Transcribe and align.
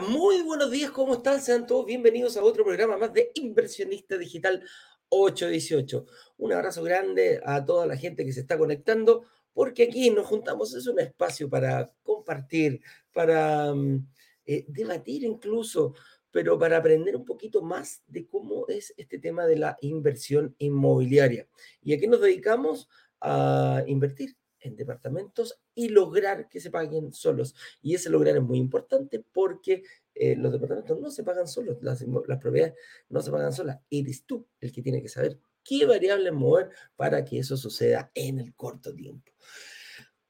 muy 0.00 0.42
buenos 0.42 0.70
días, 0.70 0.90
¿cómo 0.90 1.14
están? 1.14 1.40
Sean 1.40 1.66
todos 1.66 1.86
bienvenidos 1.86 2.36
a 2.36 2.44
otro 2.44 2.64
programa 2.64 2.96
más 2.96 3.12
de 3.12 3.32
Inversionista 3.34 4.16
Digital 4.16 4.62
818. 5.08 6.06
Un 6.36 6.52
abrazo 6.52 6.82
grande 6.82 7.40
a 7.44 7.64
toda 7.64 7.86
la 7.86 7.96
gente 7.96 8.24
que 8.24 8.32
se 8.32 8.40
está 8.40 8.56
conectando, 8.56 9.24
porque 9.52 9.84
aquí 9.84 10.10
nos 10.10 10.26
juntamos, 10.26 10.74
es 10.74 10.86
un 10.86 11.00
espacio 11.00 11.48
para 11.48 11.90
compartir, 12.02 12.80
para 13.12 13.74
mm, 13.74 14.06
eh, 14.46 14.64
debatir 14.68 15.24
incluso, 15.24 15.94
pero 16.30 16.58
para 16.58 16.76
aprender 16.76 17.16
un 17.16 17.24
poquito 17.24 17.62
más 17.62 18.02
de 18.06 18.28
cómo 18.28 18.68
es 18.68 18.94
este 18.96 19.18
tema 19.18 19.46
de 19.46 19.56
la 19.56 19.76
inversión 19.80 20.54
inmobiliaria. 20.58 21.48
¿Y 21.82 21.94
a 21.94 21.98
qué 21.98 22.06
nos 22.06 22.20
dedicamos? 22.20 22.88
A 23.20 23.82
invertir 23.86 24.36
en 24.68 24.76
departamentos 24.76 25.60
y 25.74 25.88
lograr 25.88 26.48
que 26.48 26.60
se 26.60 26.70
paguen 26.70 27.12
solos. 27.12 27.54
Y 27.82 27.94
ese 27.94 28.10
lograr 28.10 28.36
es 28.36 28.42
muy 28.42 28.58
importante 28.58 29.24
porque 29.32 29.82
eh, 30.14 30.36
los 30.36 30.52
departamentos 30.52 31.00
no 31.00 31.10
se 31.10 31.24
pagan 31.24 31.48
solos, 31.48 31.78
las, 31.82 32.04
las 32.26 32.38
propiedades 32.38 32.74
no 33.08 33.20
se 33.20 33.30
pagan 33.30 33.52
solas. 33.52 33.80
Eres 33.90 34.24
tú 34.24 34.46
el 34.60 34.72
que 34.72 34.82
tiene 34.82 35.02
que 35.02 35.08
saber 35.08 35.38
qué 35.64 35.84
variables 35.84 36.32
mover 36.32 36.70
para 36.96 37.24
que 37.24 37.38
eso 37.38 37.56
suceda 37.56 38.10
en 38.14 38.38
el 38.38 38.54
corto 38.54 38.94
tiempo. 38.94 39.32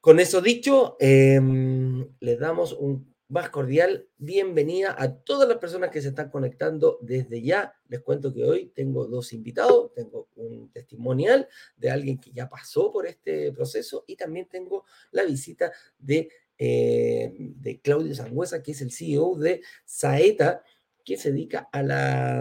Con 0.01 0.21
eso 0.21 0.41
dicho, 0.41 0.97
em, 1.01 2.09
les 2.21 2.39
damos 2.39 2.73
un 2.73 3.15
más 3.29 3.51
cordial 3.51 4.09
bienvenida 4.17 4.95
a 4.99 5.15
todas 5.15 5.47
las 5.47 5.59
personas 5.59 5.91
que 5.91 6.01
se 6.01 6.09
están 6.09 6.31
conectando 6.31 6.99
desde 7.03 7.43
ya. 7.43 7.75
Les 7.89 8.01
cuento 8.01 8.33
que 8.33 8.43
hoy 8.43 8.73
tengo 8.75 9.07
dos 9.07 9.35
invitados, 9.35 9.93
tengo 9.93 10.29
un 10.37 10.71
testimonial 10.73 11.47
de 11.77 11.91
alguien 11.91 12.19
que 12.19 12.33
ya 12.33 12.49
pasó 12.49 12.91
por 12.91 13.07
este 13.07 13.53
proceso 13.53 14.05
y 14.07 14.17
también 14.17 14.47
tengo 14.47 14.87
la 15.11 15.25
visita 15.25 15.71
de, 15.99 16.31
eh, 16.57 17.35
de 17.39 17.81
Claudio 17.81 18.15
Sangüesa, 18.15 18.63
que 18.63 18.73
es 18.73 18.81
el 18.81 18.91
CEO 18.91 19.37
de 19.37 19.61
Saeta, 19.85 20.63
que 21.05 21.19
se 21.19 21.31
dedica 21.31 21.69
a 21.71 21.83
la, 21.83 22.41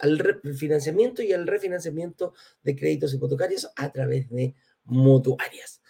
al 0.00 0.40
financiamiento 0.56 1.22
y 1.22 1.32
al 1.32 1.46
refinanciamiento 1.46 2.34
de 2.62 2.76
créditos 2.76 3.12
hipotecarios 3.12 3.70
a 3.76 3.92
través 3.92 4.28
de 4.30 4.54
mutuarias. 4.84 5.82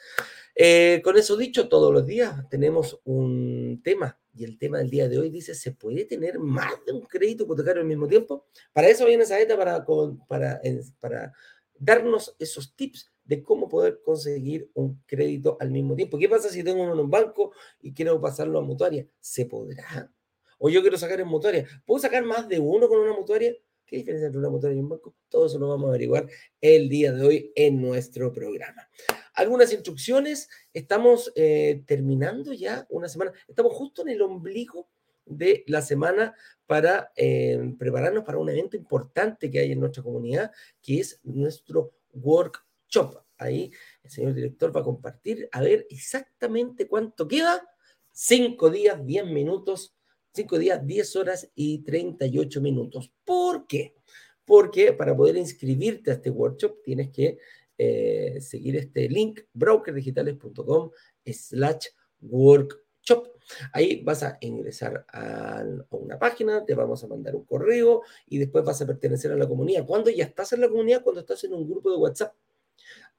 Eh, 0.60 1.00
con 1.04 1.16
eso 1.16 1.36
dicho, 1.36 1.68
todos 1.68 1.92
los 1.92 2.04
días 2.04 2.48
tenemos 2.48 3.00
un 3.04 3.80
tema 3.84 4.18
y 4.34 4.42
el 4.42 4.58
tema 4.58 4.78
del 4.78 4.90
día 4.90 5.08
de 5.08 5.16
hoy 5.16 5.30
dice, 5.30 5.54
¿se 5.54 5.70
puede 5.70 6.04
tener 6.04 6.40
más 6.40 6.84
de 6.84 6.92
un 6.94 7.02
crédito 7.02 7.44
hipotecario 7.44 7.82
al 7.82 7.86
mismo 7.86 8.08
tiempo? 8.08 8.44
Para 8.72 8.88
eso 8.88 9.06
viene 9.06 9.24
Saeta, 9.24 9.56
para, 9.56 9.86
para, 10.26 10.60
para 10.98 11.32
darnos 11.78 12.34
esos 12.40 12.74
tips 12.74 13.08
de 13.22 13.40
cómo 13.40 13.68
poder 13.68 14.00
conseguir 14.04 14.68
un 14.74 15.00
crédito 15.06 15.56
al 15.60 15.70
mismo 15.70 15.94
tiempo. 15.94 16.18
¿Qué 16.18 16.28
pasa 16.28 16.48
si 16.48 16.64
tengo 16.64 16.82
uno 16.82 16.94
en 16.94 16.98
un 16.98 17.10
banco 17.10 17.52
y 17.80 17.94
quiero 17.94 18.20
pasarlo 18.20 18.58
a 18.58 18.62
mutuaria? 18.62 19.06
¿Se 19.20 19.46
podrá? 19.46 20.10
O 20.58 20.68
yo 20.68 20.80
quiero 20.80 20.98
sacar 20.98 21.20
en 21.20 21.28
mutuaria. 21.28 21.68
¿Puedo 21.86 22.00
sacar 22.00 22.24
más 22.24 22.48
de 22.48 22.58
uno 22.58 22.88
con 22.88 22.98
una 22.98 23.12
mutuaria? 23.12 23.54
¿Qué 23.86 23.98
diferencia 23.98 24.26
entre 24.26 24.40
una 24.40 24.50
mutuaria 24.50 24.76
y 24.76 24.80
un 24.80 24.88
banco? 24.88 25.14
Todo 25.28 25.46
eso 25.46 25.56
lo 25.60 25.68
vamos 25.68 25.86
a 25.86 25.90
averiguar 25.90 26.26
el 26.60 26.88
día 26.88 27.12
de 27.12 27.24
hoy 27.24 27.52
en 27.54 27.80
nuestro 27.80 28.32
programa 28.32 28.88
algunas 29.38 29.72
instrucciones. 29.72 30.48
Estamos 30.74 31.32
eh, 31.36 31.82
terminando 31.86 32.52
ya 32.52 32.86
una 32.90 33.08
semana. 33.08 33.32
Estamos 33.46 33.72
justo 33.72 34.02
en 34.02 34.08
el 34.08 34.20
ombligo 34.20 34.88
de 35.24 35.64
la 35.68 35.80
semana 35.80 36.34
para 36.66 37.12
eh, 37.14 37.74
prepararnos 37.78 38.24
para 38.24 38.38
un 38.38 38.48
evento 38.48 38.76
importante 38.76 39.48
que 39.50 39.60
hay 39.60 39.72
en 39.72 39.80
nuestra 39.80 40.02
comunidad, 40.02 40.50
que 40.82 41.00
es 41.00 41.20
nuestro 41.22 41.92
workshop. 42.12 43.22
Ahí 43.36 43.70
el 44.02 44.10
señor 44.10 44.34
director 44.34 44.74
va 44.74 44.80
a 44.80 44.84
compartir 44.84 45.48
a 45.52 45.60
ver 45.60 45.86
exactamente 45.88 46.88
cuánto 46.88 47.28
queda. 47.28 47.62
Cinco 48.10 48.70
días, 48.70 48.98
diez 49.06 49.24
minutos, 49.24 49.94
cinco 50.32 50.58
días, 50.58 50.84
diez 50.84 51.14
horas 51.14 51.48
y 51.54 51.84
treinta 51.84 52.26
y 52.26 52.38
ocho 52.38 52.60
minutos. 52.60 53.12
¿Por 53.24 53.68
qué? 53.68 53.94
Porque 54.44 54.92
para 54.92 55.16
poder 55.16 55.36
inscribirte 55.36 56.10
a 56.10 56.14
este 56.14 56.30
workshop 56.30 56.82
tienes 56.82 57.10
que 57.10 57.38
eh, 57.78 58.38
seguir 58.40 58.74
este 58.76 59.08
link, 59.08 59.40
brokerdigitales.com 59.52 60.90
slash 61.24 61.86
workshop. 62.20 63.28
Ahí 63.72 64.02
vas 64.02 64.24
a 64.24 64.36
ingresar 64.40 65.06
a, 65.12 65.64
una 65.90 66.18
página, 66.18 66.64
te 66.64 66.74
vamos 66.74 67.02
a 67.04 67.06
mandar 67.06 67.36
un 67.36 67.44
correo 67.44 68.02
y 68.26 68.38
después 68.38 68.64
vas 68.64 68.82
a 68.82 68.86
pertenecer 68.86 69.32
a 69.32 69.36
la 69.36 69.46
comunidad. 69.46 69.86
Cuando 69.86 70.10
ya 70.10 70.24
estás 70.24 70.52
en 70.52 70.60
la 70.60 70.68
comunidad, 70.68 71.02
cuando 71.02 71.20
estás 71.20 71.44
en 71.44 71.54
un 71.54 71.68
grupo 71.68 71.90
de 71.90 71.96
WhatsApp. 71.96 72.34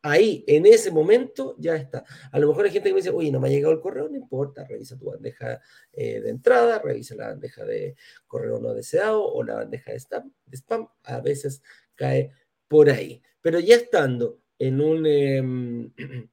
Ahí, 0.02 0.46
en 0.48 0.66
ese 0.66 0.92
momento, 0.92 1.56
ya 1.58 1.76
está. 1.76 2.06
A 2.32 2.40
lo 2.40 2.48
mejor 2.48 2.66
hay 2.66 2.72
gente 2.72 2.90
que 2.90 2.94
me 2.94 3.02
dice, 3.02 3.10
oye, 3.10 3.32
no 3.32 3.40
me 3.40 3.50
ha 3.50 3.52
llegado 3.52 3.74
el 3.74 3.82
correo, 3.82 4.08
no 4.08 4.16
importa, 4.16 4.66
revisa 4.66 4.98
tu 4.98 5.06
bandeja 5.06 5.62
eh, 5.92 6.22
de 6.22 6.30
entrada, 6.30 6.80
revisa 6.80 7.16
la 7.16 7.28
bandeja 7.30 7.66
de 7.66 7.96
correo 8.26 8.60
no 8.60 8.74
deseado 8.74 9.26
o 9.26 9.44
la 9.44 9.56
bandeja 9.56 9.92
de 9.92 10.00
de 10.46 10.58
spam. 10.58 10.88
A 11.04 11.20
veces 11.20 11.62
cae 11.96 12.32
por 12.70 12.90
ahí. 12.90 13.22
Pero 13.42 13.60
ya 13.60 13.76
estando 13.76 14.40
en 14.60 14.82
un... 14.82 15.06
Em, 15.06 15.92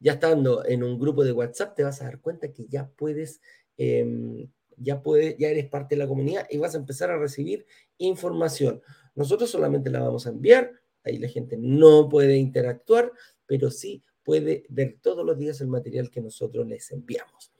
ya 0.00 0.14
estando 0.14 0.64
en 0.66 0.82
un 0.82 0.98
grupo 0.98 1.22
de 1.22 1.32
WhatsApp, 1.32 1.76
te 1.76 1.84
vas 1.84 2.02
a 2.02 2.06
dar 2.06 2.20
cuenta 2.20 2.52
que 2.52 2.66
ya 2.66 2.88
puedes, 2.88 3.40
em, 3.76 4.50
ya 4.76 5.00
puedes, 5.00 5.36
ya 5.38 5.48
eres 5.48 5.68
parte 5.68 5.94
de 5.94 6.00
la 6.00 6.08
comunidad 6.08 6.46
y 6.50 6.58
vas 6.58 6.74
a 6.74 6.78
empezar 6.78 7.10
a 7.10 7.18
recibir 7.18 7.66
información. 7.98 8.82
Nosotros 9.14 9.50
solamente 9.50 9.90
la 9.90 10.00
vamos 10.00 10.26
a 10.26 10.30
enviar, 10.30 10.72
ahí 11.04 11.18
la 11.18 11.28
gente 11.28 11.56
no 11.56 12.08
puede 12.08 12.36
interactuar, 12.36 13.12
pero 13.46 13.70
sí 13.70 14.02
puede 14.24 14.64
ver 14.68 14.98
todos 15.00 15.24
los 15.24 15.38
días 15.38 15.60
el 15.60 15.68
material 15.68 16.10
que 16.10 16.20
nosotros 16.20 16.66
les 16.66 16.90
enviamos. 16.90 17.52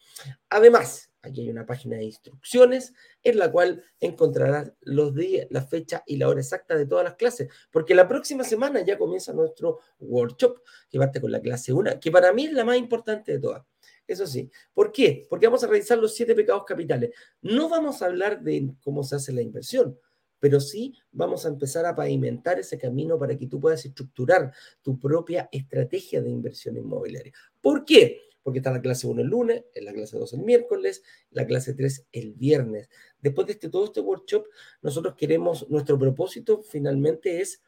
Además, 0.48 1.11
Aquí 1.24 1.42
hay 1.42 1.50
una 1.50 1.64
página 1.64 1.96
de 1.96 2.04
instrucciones 2.04 2.94
en 3.22 3.38
la 3.38 3.52
cual 3.52 3.84
encontrarás 4.00 4.72
los 4.80 5.14
días, 5.14 5.46
la 5.50 5.62
fecha 5.62 6.02
y 6.04 6.16
la 6.16 6.28
hora 6.28 6.40
exacta 6.40 6.76
de 6.76 6.84
todas 6.84 7.04
las 7.04 7.14
clases, 7.14 7.48
porque 7.70 7.94
la 7.94 8.08
próxima 8.08 8.42
semana 8.42 8.84
ya 8.84 8.98
comienza 8.98 9.32
nuestro 9.32 9.78
workshop, 10.00 10.62
que 10.90 10.98
parte 10.98 11.20
con 11.20 11.30
la 11.30 11.40
clase 11.40 11.72
1, 11.72 12.00
que 12.00 12.10
para 12.10 12.32
mí 12.32 12.46
es 12.46 12.52
la 12.52 12.64
más 12.64 12.76
importante 12.76 13.32
de 13.32 13.38
todas. 13.38 13.62
Eso 14.04 14.26
sí, 14.26 14.50
¿por 14.74 14.90
qué? 14.90 15.24
Porque 15.30 15.46
vamos 15.46 15.62
a 15.62 15.68
revisar 15.68 15.96
los 15.98 16.12
siete 16.12 16.34
pecados 16.34 16.64
capitales. 16.64 17.10
No 17.40 17.68
vamos 17.68 18.02
a 18.02 18.06
hablar 18.06 18.42
de 18.42 18.74
cómo 18.80 19.04
se 19.04 19.14
hace 19.14 19.32
la 19.32 19.42
inversión, 19.42 19.96
pero 20.40 20.58
sí 20.58 20.92
vamos 21.12 21.46
a 21.46 21.50
empezar 21.50 21.86
a 21.86 21.94
pavimentar 21.94 22.58
ese 22.58 22.76
camino 22.78 23.16
para 23.16 23.38
que 23.38 23.46
tú 23.46 23.60
puedas 23.60 23.84
estructurar 23.84 24.52
tu 24.82 24.98
propia 24.98 25.48
estrategia 25.52 26.20
de 26.20 26.30
inversión 26.30 26.76
inmobiliaria. 26.76 27.32
¿Por 27.60 27.84
qué? 27.84 28.31
Porque 28.42 28.58
está 28.58 28.70
la 28.70 28.80
clase 28.80 29.06
1 29.06 29.22
el 29.22 29.28
lunes, 29.28 29.64
la 29.74 29.92
clase 29.92 30.18
2 30.18 30.32
el 30.34 30.40
miércoles, 30.40 31.02
la 31.30 31.46
clase 31.46 31.74
3 31.74 32.06
el 32.12 32.32
viernes. 32.32 32.88
Después 33.20 33.46
de 33.46 33.54
este, 33.54 33.68
todo 33.68 33.84
este 33.84 34.00
workshop, 34.00 34.46
nosotros 34.82 35.14
queremos, 35.16 35.68
nuestro 35.70 35.98
propósito 35.98 36.62
finalmente 36.62 37.40
es 37.40 37.62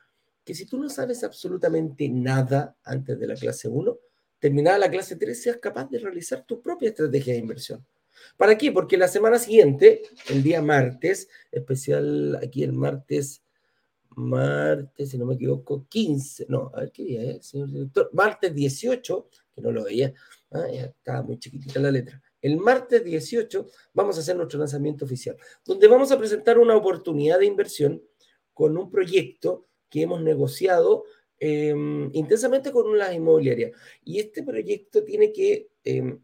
que 0.45 0.55
si 0.55 0.67
tú 0.67 0.79
no 0.79 0.89
sabes 0.89 1.25
absolutamente 1.25 2.09
nada 2.09 2.77
antes 2.85 3.19
de 3.19 3.27
la 3.27 3.35
clase 3.35 3.69
1, 3.69 3.99
terminada 4.39 4.79
la 4.79 4.91
clase 4.91 5.17
3 5.17 5.43
seas 5.43 5.57
capaz 5.59 5.89
de 5.91 5.99
realizar 5.99 6.45
tu 6.45 6.61
propia 6.61 6.91
estrategia 6.91 7.35
de 7.35 7.39
inversión. 7.39 7.87
¿Para 8.37 8.56
qué? 8.56 8.73
Porque 8.73 8.97
la 8.97 9.09
semana 9.09 9.39
siguiente, 9.39 10.03
el 10.29 10.43
día 10.43 10.62
martes, 10.62 11.29
especial 11.51 12.37
aquí 12.43 12.62
el 12.62 12.73
martes, 12.73 13.44
martes, 14.16 15.10
si 15.10 15.19
no 15.19 15.26
me 15.26 15.34
equivoco, 15.34 15.86
15, 15.88 16.47
no, 16.48 16.70
a 16.75 16.80
ver 16.80 16.92
qué 16.92 17.05
día 17.05 17.22
es, 17.32 17.46
señor 17.46 17.70
director, 17.70 18.11
martes 18.12 18.55
18, 18.55 19.28
que 19.55 19.61
no 19.61 19.70
lo 19.70 19.84
veía, 19.84 20.12
Ah, 20.55 20.69
estaba 20.69 21.22
muy 21.22 21.37
chiquitita 21.37 21.81
la 21.81 21.90
letra. 21.90 22.22
El 22.40 22.58
martes 22.58 23.02
18 23.02 23.66
vamos 23.93 24.16
a 24.16 24.20
hacer 24.20 24.37
nuestro 24.37 24.61
lanzamiento 24.61 25.05
oficial, 25.05 25.37
donde 25.64 25.88
vamos 25.88 26.12
a 26.12 26.19
presentar 26.19 26.61
una 26.61 26.76
oportunidad 26.76 27.40
de 27.40 27.46
inversión 27.46 28.00
con 28.52 28.78
un 28.78 28.88
proyecto 28.88 29.66
que 29.90 30.02
hemos 30.02 30.22
negociado 30.22 31.05
em, 31.40 32.08
intensamente 32.12 32.70
con 32.70 32.87
una 32.87 33.12
inmobiliaria. 33.12 33.72
Y 34.05 34.20
este 34.20 34.44
proyecto 34.44 35.02
tiene 35.02 35.32
que, 35.32 35.70
em, 35.82 36.20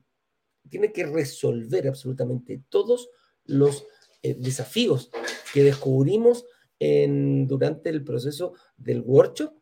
tiene 0.69 0.93
que 0.93 1.07
resolver 1.07 1.89
absolutamente 1.89 2.63
todos 2.69 3.11
los 3.47 3.85
eh, 4.23 4.37
desafíos 4.39 5.11
que 5.53 5.65
descubrimos 5.65 6.47
durante 6.81 7.91
el 7.91 8.03
proceso 8.03 8.55
del 8.77 9.03
workshop. 9.03 9.53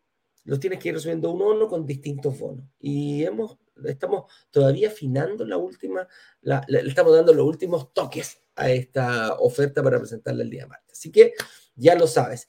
Los 0.45 0.59
tienes 0.59 0.79
que 0.79 0.89
ir 0.89 0.95
resolviendo 0.95 1.31
uno 1.31 1.51
a 1.51 1.53
uno 1.53 1.67
con 1.67 1.85
distintos 1.85 2.39
bonos. 2.39 2.65
Y 2.79 3.23
hemos 3.23 3.59
estamos 3.85 4.31
todavía 4.51 4.89
afinando 4.89 5.45
la 5.45 5.57
última, 5.57 6.07
le 6.41 6.79
estamos 6.81 7.15
dando 7.15 7.33
los 7.33 7.45
últimos 7.45 7.93
toques 7.93 8.41
a 8.55 8.69
esta 8.71 9.35
oferta 9.35 9.81
para 9.81 9.99
presentarla 9.99 10.43
el 10.43 10.49
día 10.49 10.67
martes. 10.67 10.97
Así 10.97 11.11
que 11.11 11.33
ya 11.75 11.95
lo 11.95 12.07
sabes. 12.07 12.47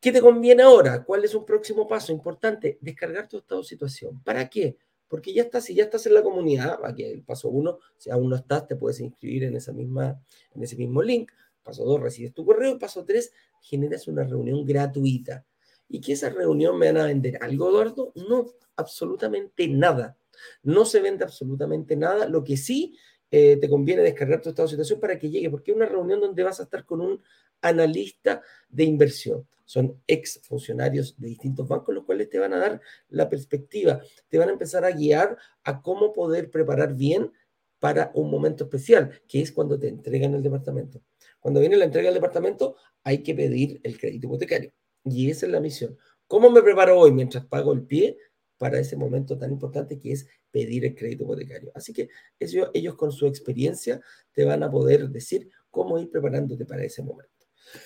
¿Qué 0.00 0.12
te 0.12 0.20
conviene 0.20 0.62
ahora? 0.62 1.02
¿Cuál 1.02 1.24
es 1.24 1.34
un 1.34 1.44
próximo 1.44 1.88
paso 1.88 2.12
importante? 2.12 2.78
Descargar 2.80 3.28
tu 3.28 3.38
estado 3.38 3.62
de 3.62 3.66
situación. 3.66 4.22
¿Para 4.22 4.48
qué? 4.48 4.76
Porque 5.08 5.32
ya 5.32 5.42
estás, 5.42 5.64
si 5.64 5.74
ya 5.74 5.84
estás 5.84 6.06
en 6.06 6.14
la 6.14 6.22
comunidad, 6.22 6.78
aquí 6.84 7.02
el 7.02 7.24
paso 7.24 7.48
uno, 7.48 7.78
si 7.96 8.10
aún 8.10 8.28
no 8.28 8.36
estás, 8.36 8.66
te 8.68 8.76
puedes 8.76 9.00
inscribir 9.00 9.44
en, 9.44 9.56
esa 9.56 9.72
misma, 9.72 10.22
en 10.54 10.62
ese 10.62 10.76
mismo 10.76 11.02
link. 11.02 11.32
Paso 11.64 11.84
dos, 11.84 12.00
recibes 12.00 12.32
tu 12.32 12.44
correo. 12.44 12.78
Paso 12.78 13.04
tres, 13.04 13.32
generas 13.62 14.08
una 14.08 14.24
reunión 14.24 14.64
gratuita. 14.64 15.44
¿Y 15.88 16.00
que 16.00 16.12
esa 16.12 16.28
reunión 16.28 16.78
me 16.78 16.92
van 16.92 16.98
a 16.98 17.06
vender 17.06 17.38
algo, 17.40 17.70
Eduardo? 17.70 18.12
No, 18.28 18.46
absolutamente 18.76 19.68
nada. 19.68 20.16
No 20.62 20.84
se 20.84 21.00
vende 21.00 21.24
absolutamente 21.24 21.96
nada. 21.96 22.28
Lo 22.28 22.44
que 22.44 22.56
sí 22.56 22.96
eh, 23.30 23.56
te 23.56 23.68
conviene 23.68 24.02
descargar 24.02 24.40
tu 24.40 24.50
estado 24.50 24.66
de 24.66 24.72
situación 24.72 25.00
para 25.00 25.18
que 25.18 25.30
llegue, 25.30 25.50
porque 25.50 25.70
es 25.70 25.76
una 25.76 25.86
reunión 25.86 26.20
donde 26.20 26.42
vas 26.42 26.60
a 26.60 26.64
estar 26.64 26.84
con 26.84 27.00
un 27.00 27.22
analista 27.60 28.42
de 28.68 28.84
inversión. 28.84 29.46
Son 29.64 30.00
ex 30.06 30.40
funcionarios 30.44 31.14
de 31.18 31.28
distintos 31.28 31.68
bancos, 31.68 31.94
los 31.94 32.04
cuales 32.04 32.30
te 32.30 32.38
van 32.38 32.54
a 32.54 32.58
dar 32.58 32.80
la 33.10 33.28
perspectiva, 33.28 34.00
te 34.28 34.38
van 34.38 34.48
a 34.48 34.52
empezar 34.52 34.84
a 34.84 34.90
guiar 34.90 35.36
a 35.62 35.82
cómo 35.82 36.12
poder 36.12 36.50
preparar 36.50 36.94
bien 36.94 37.32
para 37.78 38.10
un 38.14 38.30
momento 38.30 38.64
especial, 38.64 39.20
que 39.28 39.40
es 39.40 39.52
cuando 39.52 39.78
te 39.78 39.88
entregan 39.88 40.34
el 40.34 40.42
departamento. 40.42 41.02
Cuando 41.40 41.60
viene 41.60 41.76
la 41.76 41.84
entrega 41.84 42.08
del 42.08 42.14
departamento, 42.14 42.76
hay 43.04 43.22
que 43.22 43.34
pedir 43.34 43.80
el 43.82 43.98
crédito 43.98 44.26
hipotecario. 44.26 44.72
Y 45.04 45.30
esa 45.30 45.46
es 45.46 45.52
la 45.52 45.60
misión. 45.60 45.96
¿Cómo 46.26 46.50
me 46.50 46.62
preparo 46.62 46.98
hoy 46.98 47.12
mientras 47.12 47.46
pago 47.46 47.72
el 47.72 47.82
pie 47.84 48.18
para 48.58 48.78
ese 48.78 48.96
momento 48.96 49.38
tan 49.38 49.52
importante 49.52 49.98
que 49.98 50.12
es 50.12 50.28
pedir 50.50 50.84
el 50.84 50.94
crédito 50.94 51.24
hipotecario? 51.24 51.72
Así 51.74 51.92
que 51.92 52.10
ellos, 52.38 52.94
con 52.96 53.12
su 53.12 53.26
experiencia 53.26 54.00
te 54.32 54.44
van 54.44 54.62
a 54.62 54.70
poder 54.70 55.08
decir 55.08 55.48
cómo 55.70 55.98
ir 55.98 56.10
preparándote 56.10 56.66
para 56.66 56.84
ese 56.84 57.02
momento. 57.02 57.32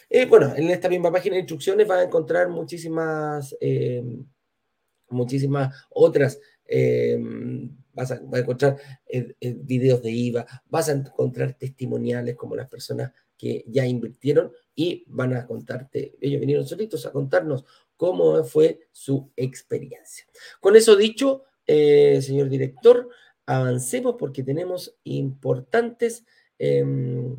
Eh, 0.09 0.27
bueno, 0.27 0.55
en 0.57 0.71
esta 0.71 0.89
misma 0.89 1.13
página 1.13 1.35
de 1.35 1.41
instrucciones 1.41 1.87
vas 1.87 1.99
a 1.99 2.05
encontrar 2.05 2.49
muchísimas, 2.49 3.57
eh, 3.61 4.03
muchísimas 5.09 5.75
otras 5.91 6.41
eh, 6.65 7.19
vas, 7.93 8.13
a, 8.13 8.21
encontrar 8.35 8.77
videos 9.41 10.03
de 10.03 10.11
IVA, 10.11 10.47
vas 10.67 10.89
a 10.89 10.93
encontrar 10.93 11.55
testimoniales 11.55 12.37
como 12.37 12.57
las 12.57 12.69
personas 12.69 13.13
que 13.43 13.65
ya 13.67 13.85
invirtieron 13.85 14.53
y 14.73 15.05
van 15.09 15.35
a 15.35 15.49
contarte, 15.49 16.15
ellos 16.21 16.39
vinieron 16.39 16.65
solitos 16.65 17.05
a 17.07 17.11
contarnos 17.11 17.65
cómo 17.97 18.45
fue 18.45 18.87
su 18.93 19.33
experiencia. 19.35 20.25
Con 20.61 20.77
eso 20.77 20.95
dicho, 20.95 21.43
señor 21.67 22.49
director, 22.49 23.09
avancemos 23.45 24.15
porque 24.17 24.45
tenemos 24.45 24.97
importantes... 25.03 26.25
Em, 26.57 27.37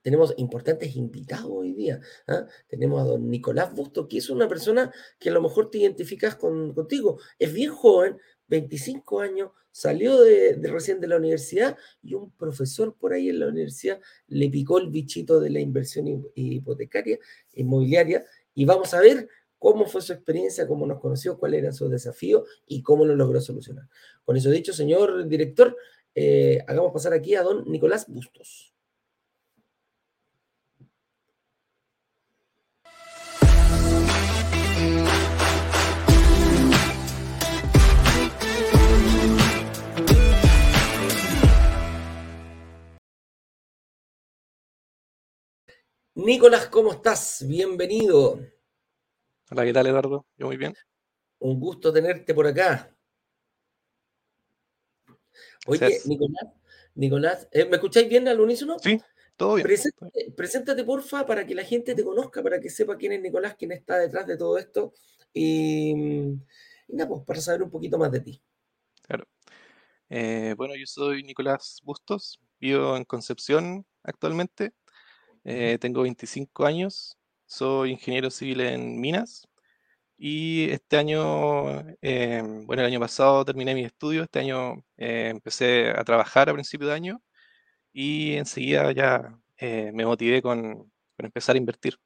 tenemos 0.00 0.32
importantes 0.36 0.94
invitados 0.94 1.50
hoy 1.50 1.72
día. 1.72 1.98
¿ah? 2.28 2.46
Tenemos 2.68 3.00
a 3.00 3.04
don 3.04 3.28
Nicolás 3.28 3.74
Busto, 3.74 4.06
que 4.06 4.18
es 4.18 4.30
una 4.30 4.46
persona 4.46 4.92
que 5.18 5.30
a 5.30 5.32
lo 5.32 5.42
mejor 5.42 5.70
te 5.70 5.78
identificas 5.78 6.36
contigo. 6.36 7.18
Es 7.38 7.52
bien 7.52 7.72
joven, 7.72 8.18
25 8.48 9.20
años, 9.20 9.50
salió 9.70 10.20
de, 10.20 10.56
recién 10.62 11.00
de 11.00 11.08
la 11.08 11.16
universidad 11.16 11.76
y 12.02 12.14
un 12.14 12.30
profesor 12.30 12.94
por 12.96 13.12
ahí 13.12 13.28
en 13.28 13.40
la 13.40 13.48
universidad 13.48 14.00
le 14.28 14.48
picó 14.48 14.78
el 14.78 14.88
bichito 14.88 15.40
de 15.40 15.50
la 15.50 15.60
inversión 15.60 16.28
hipotecaria, 16.34 17.18
inmobiliaria, 17.54 18.24
y 18.54 18.64
vamos 18.64 18.94
a 18.94 19.00
ver 19.00 19.28
cómo 19.58 19.86
fue 19.86 20.02
su 20.02 20.12
experiencia, 20.12 20.68
cómo 20.68 20.86
nos 20.86 21.00
conoció, 21.00 21.38
cuál 21.38 21.54
era 21.54 21.72
su 21.72 21.88
desafío 21.88 22.44
y 22.66 22.82
cómo 22.82 23.04
lo 23.04 23.16
logró 23.16 23.40
solucionar. 23.40 23.88
Con 24.24 24.36
eso 24.36 24.50
dicho, 24.50 24.72
señor 24.72 25.26
director, 25.26 25.76
eh, 26.14 26.58
hagamos 26.68 26.92
pasar 26.92 27.14
aquí 27.14 27.34
a 27.34 27.42
don 27.42 27.64
Nicolás 27.70 28.06
Bustos. 28.06 28.73
Nicolás, 46.16 46.68
¿cómo 46.68 46.92
estás? 46.92 47.44
Bienvenido. 47.44 48.38
Hola, 49.50 49.64
¿qué 49.64 49.72
tal, 49.72 49.88
Eduardo? 49.88 50.24
Yo 50.36 50.46
muy 50.46 50.56
bien. 50.56 50.72
Un 51.40 51.58
gusto 51.58 51.92
tenerte 51.92 52.32
por 52.32 52.46
acá. 52.46 52.96
Oye, 55.66 55.98
Nicolás, 56.06 56.52
Nicolás, 56.94 57.48
¿eh, 57.50 57.64
¿me 57.64 57.76
escucháis 57.76 58.08
bien 58.08 58.28
al 58.28 58.38
unísono? 58.38 58.78
Sí, 58.78 59.00
todo 59.36 59.56
bien. 59.56 59.66
Preséntate, 60.36 60.84
porfa, 60.84 61.26
para 61.26 61.44
que 61.44 61.56
la 61.56 61.64
gente 61.64 61.96
te 61.96 62.04
conozca, 62.04 62.44
para 62.44 62.60
que 62.60 62.70
sepa 62.70 62.96
quién 62.96 63.10
es 63.10 63.20
Nicolás, 63.20 63.56
quién 63.58 63.72
está 63.72 63.98
detrás 63.98 64.24
de 64.28 64.36
todo 64.36 64.56
esto. 64.56 64.92
Y, 65.32 65.94
nada, 66.86 67.08
pues 67.08 67.24
para 67.26 67.40
saber 67.40 67.64
un 67.64 67.70
poquito 67.70 67.98
más 67.98 68.12
de 68.12 68.20
ti. 68.20 68.42
Claro. 69.02 69.26
Eh, 70.08 70.54
bueno, 70.56 70.76
yo 70.76 70.86
soy 70.86 71.24
Nicolás 71.24 71.80
Bustos, 71.82 72.40
vivo 72.60 72.96
en 72.96 73.04
Concepción 73.04 73.84
actualmente. 74.04 74.74
Eh, 75.44 75.76
tengo 75.78 76.02
25 76.02 76.64
años, 76.64 77.18
soy 77.44 77.90
ingeniero 77.90 78.30
civil 78.30 78.62
en 78.62 78.98
minas 78.98 79.46
y 80.16 80.70
este 80.70 80.96
año, 80.96 81.80
eh, 82.00 82.42
bueno, 82.64 82.82
el 82.82 82.88
año 82.88 83.00
pasado 83.00 83.44
terminé 83.44 83.74
mis 83.74 83.86
estudios, 83.86 84.24
este 84.24 84.38
año 84.40 84.82
eh, 84.96 85.28
empecé 85.30 85.90
a 85.90 86.02
trabajar 86.04 86.48
a 86.48 86.54
principio 86.54 86.86
de 86.86 86.94
año 86.94 87.22
y 87.92 88.34
enseguida 88.34 88.92
ya 88.92 89.38
me 89.60 90.04
motivé 90.04 90.42
con, 90.42 90.92
empezar 91.18 91.54
a 91.54 91.58
invertir. 91.58 91.96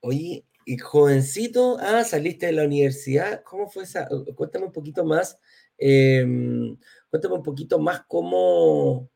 Oye, 0.00 0.46
y 0.64 0.78
jovencito, 0.78 1.78
ah, 1.80 2.04
saliste 2.04 2.46
de 2.46 2.52
la 2.52 2.64
universidad, 2.64 3.42
¿cómo 3.42 3.68
fue 3.68 3.84
esa? 3.84 4.08
Cuéntame 4.34 4.66
un 4.66 4.72
poquito 4.72 5.04
más, 5.04 5.38
em, 5.76 6.76
cuéntame 7.10 7.34
un 7.34 7.42
poquito 7.42 7.78
más 7.78 8.02
cómo, 8.06 9.10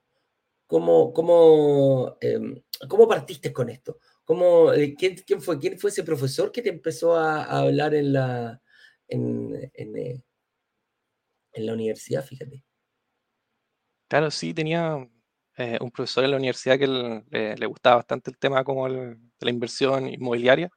cómo, 0.67 1.13
cómo 1.13 2.17
em, 2.21 2.63
¿Cómo 2.89 3.09
partiste 3.09 3.53
con 3.53 3.69
esto? 3.71 3.99
¿Cómo, 4.25 4.73
eh, 4.73 4.95
quién, 4.95 5.17
fue, 5.41 5.59
¿Quién 5.59 5.79
fue 5.79 5.91
ese 5.91 6.03
profesor 6.03 6.51
que 6.51 6.63
te 6.63 6.71
empezó 6.71 7.15
a, 7.15 7.45
hablar 7.45 7.95
en 7.95 8.13
la, 8.13 8.61
en, 9.09 9.55
eh, 9.55 10.23
en, 11.53 11.67
la 11.67 11.73
universidad? 11.73 12.25
Fíjate. 12.25 12.65
Claro, 14.09 14.31
sí, 14.31 14.55
tenía 14.55 15.09
eh, 15.57 15.79
un 15.81 15.91
profesor 15.91 16.25
en 16.25 16.31
la 16.33 16.37
universidad 16.37 16.79
que 16.79 16.87
le, 16.87 17.67
gustaba 17.67 17.97
bastante 17.97 18.31
el 18.31 18.39
tema 18.39 18.65
como 18.65 18.89
de 18.89 19.17
la 19.41 19.51
inversión 19.51 20.09
inmobiliaria. 20.09 20.71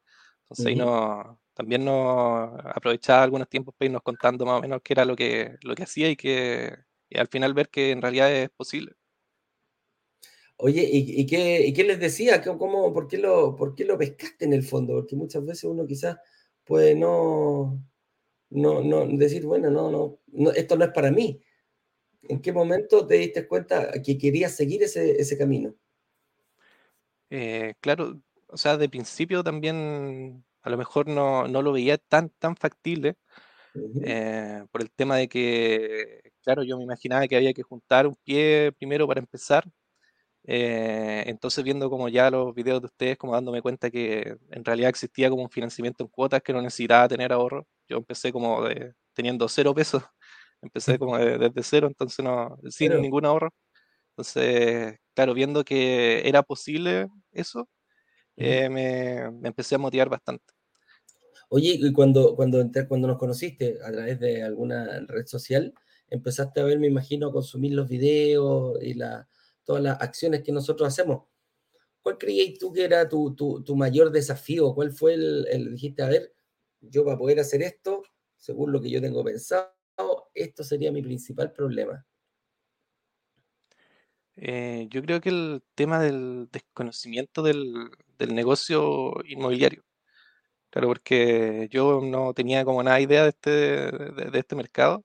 Entonces 0.43 0.65
ahí 0.67 0.75
no, 0.75 1.39
también 1.53 1.83
nos 1.83 2.59
aprovechaba 2.63 3.23
algunos 3.23 3.49
tiempos 3.49 3.75
para 3.77 3.87
irnos 3.87 4.01
contando 4.01 4.45
más 4.45 4.59
o 4.59 4.61
menos 4.61 4.81
qué 4.83 4.93
era 4.93 5.06
lo 5.06 5.15
que, 5.15 5.57
lo 5.61 5.75
que 5.75 5.83
hacía 5.83 6.09
y 6.09 6.15
que 6.15 6.73
y 7.09 7.17
al 7.17 7.27
final 7.29 7.53
ver 7.53 7.69
que 7.69 7.91
en 7.91 8.01
realidad 8.01 8.31
es 8.31 8.49
posible. 8.49 8.94
Oye, 10.59 10.90
¿y, 10.92 11.26
qué, 11.28 11.83
les 11.83 11.99
decía? 11.99 12.42
¿Cómo, 12.42 12.92
por, 12.92 13.07
qué 13.07 13.19
lo, 13.19 13.56
¿Por 13.56 13.76
qué 13.76 13.85
lo 13.85 13.97
pescaste 13.97 14.45
en 14.45 14.54
el 14.54 14.64
fondo? 14.64 14.95
Porque 14.95 15.16
muchas 15.16 15.45
veces 15.45 15.66
uno 15.66 15.85
quizás 15.85 16.18
puede 16.64 16.95
no, 16.95 17.80
no, 18.49 18.81
no 18.81 19.06
decir, 19.18 19.45
bueno, 19.45 19.69
no, 19.69 20.19
no, 20.28 20.52
esto 20.52 20.76
no 20.76 20.85
es 20.85 20.92
para 20.92 21.11
mí. 21.11 21.40
¿En 22.23 22.42
qué 22.42 22.52
momento 22.52 23.06
te 23.06 23.16
diste 23.16 23.47
cuenta 23.47 23.92
que 24.02 24.18
querías 24.18 24.56
seguir 24.56 24.81
ese, 24.81 25.37
camino? 25.37 25.76
Eh, 27.30 27.76
claro, 27.80 28.19
o 28.47 28.57
sea, 28.57 28.78
de 28.78 28.90
principio 28.90 29.44
también 29.44 30.44
a 30.64 30.71
lo 30.71 30.78
mejor 30.78 31.07
no, 31.07 31.47
lo 31.47 31.71
veía 31.71 31.99
tan, 31.99 32.30
tan 32.30 32.56
factible 32.56 33.16
eh, 34.04 34.66
por 34.71 34.81
el 34.81 34.90
tema 34.90 35.18
de 35.18 35.28
que, 35.28 36.31
claro, 36.42 36.64
yo 36.64 36.78
me 36.78 36.83
imaginaba 36.83 37.28
que 37.28 37.35
había 37.35 37.54
que 37.54 37.61
juntar 37.61 38.07
un 38.07 38.16
pie 38.23 38.71
primero 38.71 39.07
para 39.07 39.19
empezar 39.19 39.64
eh, 40.49 41.25
entonces 41.27 41.61
viendo 41.61 41.89
como 41.89 42.07
ya 42.07 42.31
los 42.31 42.56
videos 42.56 42.81
de 42.81 42.85
ustedes, 42.87 43.18
como 43.18 43.33
dándome 43.33 43.61
cuenta 43.61 43.92
que 43.92 44.37
en 44.49 44.63
realidad 44.63 44.89
existía 44.89 45.30
como 45.30 45.44
un 45.44 45.49
financiamiento 45.49 46.06
en 46.06 46.09
cuotas 46.09 46.42
que 46.42 46.54
no 46.54 46.61
necesitaba 46.61 47.09
tener 47.09 47.33
ahorro. 47.33 47.68
Yo 47.89 47.97
empecé 47.97 48.31
como 48.31 48.63
de, 48.63 48.94
teniendo 49.13 49.49
cero 49.49 49.75
pesos, 49.75 50.04
empecé 50.61 50.97
como 50.97 51.18
desde 51.18 51.63
cero, 51.63 51.87
entonces 51.87 52.23
no, 52.23 52.57
sin 52.69 52.99
ningún 53.01 53.25
ahorro. 53.25 53.54
Entonces, 54.11 54.97
claro, 55.13 55.33
viendo 55.33 55.66
que 55.66 56.27
era 56.27 56.42
posible 56.44 57.07
eso, 57.33 57.68
eh, 58.37 58.69
me, 58.69 59.47
empecé 59.47 59.75
a 59.75 59.80
motivar 59.80 60.09
bastante. 60.09 60.45
Oye, 61.49 61.77
y 61.80 61.94
cuando, 61.94 62.35
cuando, 62.35 62.66
cuando 62.87 63.07
nos 63.07 63.18
conociste 63.18 63.80
a 63.83 63.92
través 63.92 64.19
de 64.19 64.44
alguna 64.44 65.01
red 65.07 65.25
social, 65.25 65.73
empezaste 66.09 66.61
a 66.61 66.63
ver, 66.63 66.80
me 66.80 66.87
imagino, 66.87 67.27
a 67.27 67.33
consumir 67.33 67.73
los 67.73 67.89
videos 67.89 68.81
y 68.81 68.94
la, 68.94 69.27
todas 69.68 69.83
las 69.83 70.02
acciones 70.02 70.44
que 70.44 70.54
nosotros 70.54 70.88
hacemos. 70.88 71.26
¿Cuál 72.02 72.18
creías 72.18 72.57
tú 72.57 72.71
que 72.71 72.86
era 72.86 73.07
tu, 73.09 73.36
mayor 73.76 74.12
desafío? 74.12 74.74
¿Cuál 74.74 74.94
fue 74.94 75.14
el, 75.14 75.71
dijiste, 75.74 76.02
a 76.02 76.07
ver, 76.07 76.33
yo 76.80 77.04
para 77.04 77.18
poder 77.18 77.42
hacer 77.42 77.62
esto, 77.62 78.02
según 78.38 78.71
lo 78.71 78.80
que 78.80 78.90
yo 78.90 79.02
tengo 79.02 79.26
pensado, 79.26 79.74
esto 80.33 80.64
sería 80.64 80.90
mi 80.94 81.02
principal 81.02 81.52
problema? 81.52 82.07
Eh, 84.38 84.88
yo 84.90 85.02
creo 85.02 85.19
que 85.19 85.30
el 85.30 85.62
tema 85.76 86.00
del 86.02 86.47
desconocimiento 86.50 87.44
del, 87.44 87.92
negocio 88.19 89.16
inmobiliario. 89.26 89.83
Claro, 90.69 90.88
porque 90.88 91.68
yo 91.71 92.00
no 92.02 92.33
tenía 92.33 92.64
como 92.64 92.81
nada 92.83 93.02
idea 93.02 93.24
de 93.24 93.30
este, 93.30 93.52
de 93.52 94.40
este 94.40 94.56
mercado 94.56 95.04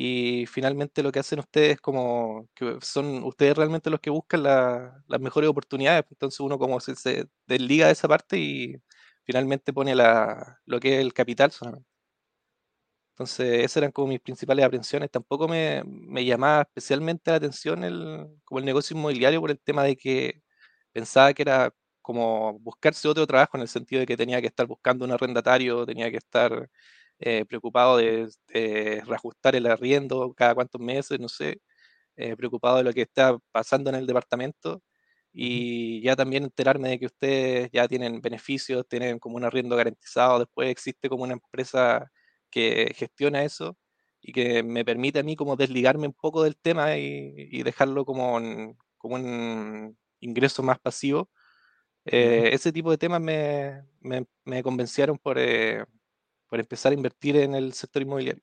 y 0.00 0.46
finalmente 0.46 1.02
lo 1.02 1.10
que 1.10 1.18
hacen 1.18 1.40
ustedes 1.40 1.80
como 1.80 2.48
que 2.54 2.78
son 2.82 3.24
ustedes 3.24 3.56
realmente 3.56 3.90
los 3.90 3.98
que 4.00 4.10
buscan 4.10 4.44
las 4.44 5.20
mejores 5.20 5.50
oportunidades, 5.50 6.04
pues, 6.04 6.12
entonces 6.12 6.38
uno 6.40 6.56
como 6.56 6.78
se, 6.80 6.94
se, 6.94 7.26
desliga 7.46 7.86
de 7.86 7.92
esa 7.94 8.06
parte 8.06 8.38
y 8.38 8.76
finalmente 9.24 9.72
pone 9.72 9.96
la, 9.96 10.60
lo 10.66 10.78
que 10.78 10.94
es 10.96 11.00
el 11.00 11.12
capital 11.12 11.50
solamente. 11.50 11.88
Entonces, 13.14 13.64
esas 13.64 13.78
eran 13.78 13.90
como 13.92 14.08
mis 14.08 14.20
principales 14.20 14.64
aprensiones. 14.64 15.10
Tampoco 15.10 15.48
me, 15.48 15.82
me 15.84 16.24
llamaba 16.24 16.62
especialmente 16.62 17.30
la 17.32 17.38
atención 17.38 17.82
el, 17.82 18.28
como 18.44 18.60
el 18.60 18.64
negocio 18.64 18.96
inmobiliario 18.96 19.40
por 19.40 19.50
el 19.50 19.58
tema 19.60 19.82
de 19.82 19.96
que 19.96 20.42
pensaba 20.92 21.32
que 21.34 21.42
era 21.42 21.74
como 22.02 22.58
buscarse 22.60 23.08
otro 23.08 23.26
trabajo 23.26 23.56
en 23.56 23.62
el 23.62 23.68
sentido 23.68 24.00
de 24.00 24.06
que 24.06 24.16
tenía 24.16 24.40
que 24.40 24.46
estar 24.48 24.66
buscando 24.66 25.04
un 25.04 25.12
arrendatario, 25.12 25.84
tenía 25.86 26.10
que 26.10 26.18
estar 26.18 26.70
eh, 27.18 27.44
preocupado 27.46 27.96
de, 27.98 28.30
reajustar 29.06 29.56
el 29.56 29.66
arriendo 29.66 30.32
cada 30.34 30.54
cuantos 30.54 30.80
meses, 30.80 31.18
no 31.20 31.28
sé, 31.28 31.60
eh, 32.16 32.36
preocupado 32.36 32.78
de 32.78 32.84
lo 32.84 32.92
que 32.92 33.02
está 33.02 33.38
pasando 33.52 33.90
en 33.90 33.96
el 33.96 34.06
departamento 34.06 34.82
y 35.32 36.02
ya 36.02 36.16
también 36.16 36.44
enterarme 36.44 36.90
de 36.90 36.98
que 37.00 37.06
ustedes 37.06 37.70
ya 37.72 37.88
tienen 37.88 38.20
beneficios, 38.20 38.86
tienen 38.88 39.18
como 39.18 39.36
un 39.36 39.44
arriendo 39.44 39.76
garantizado, 39.76 40.40
después 40.40 40.70
existe 40.70 41.08
como 41.08 41.24
una 41.24 41.34
empresa 41.34 42.10
que 42.50 42.92
gestiona 42.96 43.44
eso 43.44 43.76
y 44.20 44.32
que 44.32 44.62
me 44.62 44.84
permite 44.84 45.20
a 45.20 45.22
mí 45.22 45.36
como 45.36 45.56
desligarme 45.56 46.06
un 46.06 46.14
poco 46.14 46.42
del 46.42 46.56
tema 46.56 46.96
y, 46.96 47.62
dejarlo 47.62 48.04
como 48.04 48.34
un, 48.36 48.76
como 48.96 49.16
un 49.16 49.96
ingreso 50.20 50.62
más 50.62 50.78
pasivo. 50.80 51.30
Eh, 52.04 52.50
ese 52.52 52.72
tipo 52.72 52.90
de 52.90 52.98
temas 52.98 53.20
me, 53.20 53.84
me, 54.00 54.62
convencieron 54.62 55.18
por, 55.18 55.38
eh, 55.38 55.84
por 56.48 56.60
empezar 56.60 56.92
a 56.92 56.94
invertir 56.94 57.36
en 57.36 57.54
el 57.54 57.72
sector 57.72 58.02
inmobiliario. 58.02 58.42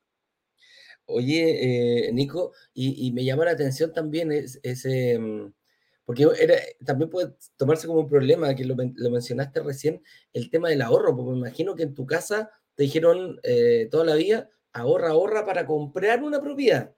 Oye, 1.07 2.07
eh, 2.07 2.11
Nico, 2.13 2.53
y, 2.73 3.11
me 3.11 3.23
llama 3.23 3.45
la 3.45 3.51
atención 3.51 3.93
también 3.93 4.31
ese, 4.31 5.19
mm, 5.19 5.53
porque 6.03 6.27
era, 6.39 6.55
también 6.83 7.09
puede 7.09 7.33
tomarse 7.57 7.87
como 7.87 7.99
un 8.01 8.09
problema, 8.09 8.55
que 8.55 8.65
lo, 8.65 8.75
mencionaste 8.75 9.61
recién, 9.61 10.01
el 10.33 10.49
tema 10.49 10.69
del 10.69 10.81
ahorro, 10.81 11.15
porque 11.15 11.31
me 11.31 11.37
imagino 11.37 11.75
que 11.75 11.83
en 11.83 11.93
tu 11.93 12.05
casa 12.05 12.49
te 12.75 12.83
dijeron 12.83 13.39
eh, 13.43 13.87
toda 13.91 14.05
la 14.05 14.15
vida, 14.15 14.49
ahorra, 14.73 15.09
ahorra 15.11 15.45
para 15.45 15.65
comprar 15.65 16.23
una 16.23 16.41
propiedad. 16.41 16.93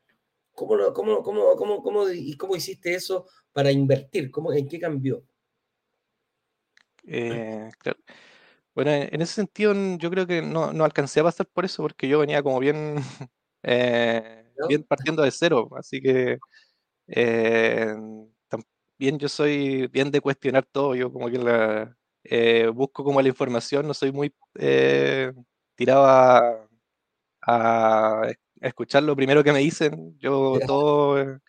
¿Cómo, 0.53 0.75
lo, 0.75 0.93
cómo, 0.93 1.21
cómo, 1.21 1.55
cómo, 1.55 1.83
cómo, 1.83 2.09
y 2.09 2.35
cómo 2.37 2.55
hiciste 2.55 2.95
eso 2.95 3.27
para 3.53 3.71
invertir? 3.71 4.31
¿Cómo, 4.31 4.53
¿En 4.53 4.67
qué 4.67 4.79
cambió? 4.79 5.23
Eh, 7.05 7.69
claro. 7.77 7.99
Bueno, 8.77 8.91
en 8.91 9.22
ese 9.24 9.34
sentido 9.34 9.74
yo 9.98 10.12
creo 10.12 10.27
que 10.27 10.43
no, 10.43 10.72
no, 10.72 10.86
alcancé 10.86 11.22
a 11.22 11.24
pasar 11.24 11.48
por 11.48 11.65
eso 11.65 11.81
porque 11.81 12.07
yo 12.07 12.19
venía 12.19 12.43
como 12.43 12.60
bien, 12.60 12.98
eh, 13.63 14.46
bien 14.69 14.84
partiendo 14.84 15.24
de 15.24 15.31
cero, 15.31 15.67
así 15.75 16.00
que 16.00 16.38
eh, 17.07 17.96
también 18.48 19.17
yo 19.17 19.29
soy 19.29 19.88
bien 19.88 20.12
de 20.12 20.22
cuestionar 20.22 20.63
todo, 20.72 20.93
yo 20.93 21.12
como 21.12 21.27
que 21.27 21.39
la, 21.39 21.98
eh, 22.24 22.67
busco 22.67 23.03
como 23.03 23.19
la 23.19 23.29
información, 23.29 23.88
no 23.88 23.96
soy 23.96 24.12
muy 24.12 24.31
tirado 25.74 26.05
a, 26.05 26.67
a, 27.48 28.31
escuchar 28.62 29.01
lo 29.01 29.15
primero 29.15 29.43
que 29.43 29.53
me 29.53 29.60
dicen, 29.60 30.19
yo 30.19 30.60
todo 30.67 31.39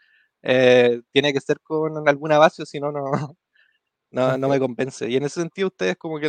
tiene 0.40 1.32
que 1.34 1.40
ser 1.42 1.60
con 1.60 2.08
alguna 2.08 2.38
base, 2.38 2.64
si 2.64 2.80
no, 2.80 2.90
no, 2.90 3.02
no, 4.10 4.38
no 4.38 4.48
me 4.48 4.58
convence. 4.58 5.08
Y 5.08 5.16
en 5.16 5.24
ese 5.24 5.40
sentido, 5.40 5.68
ustedes 5.68 5.96
como 5.96 6.18
que 6.18 6.28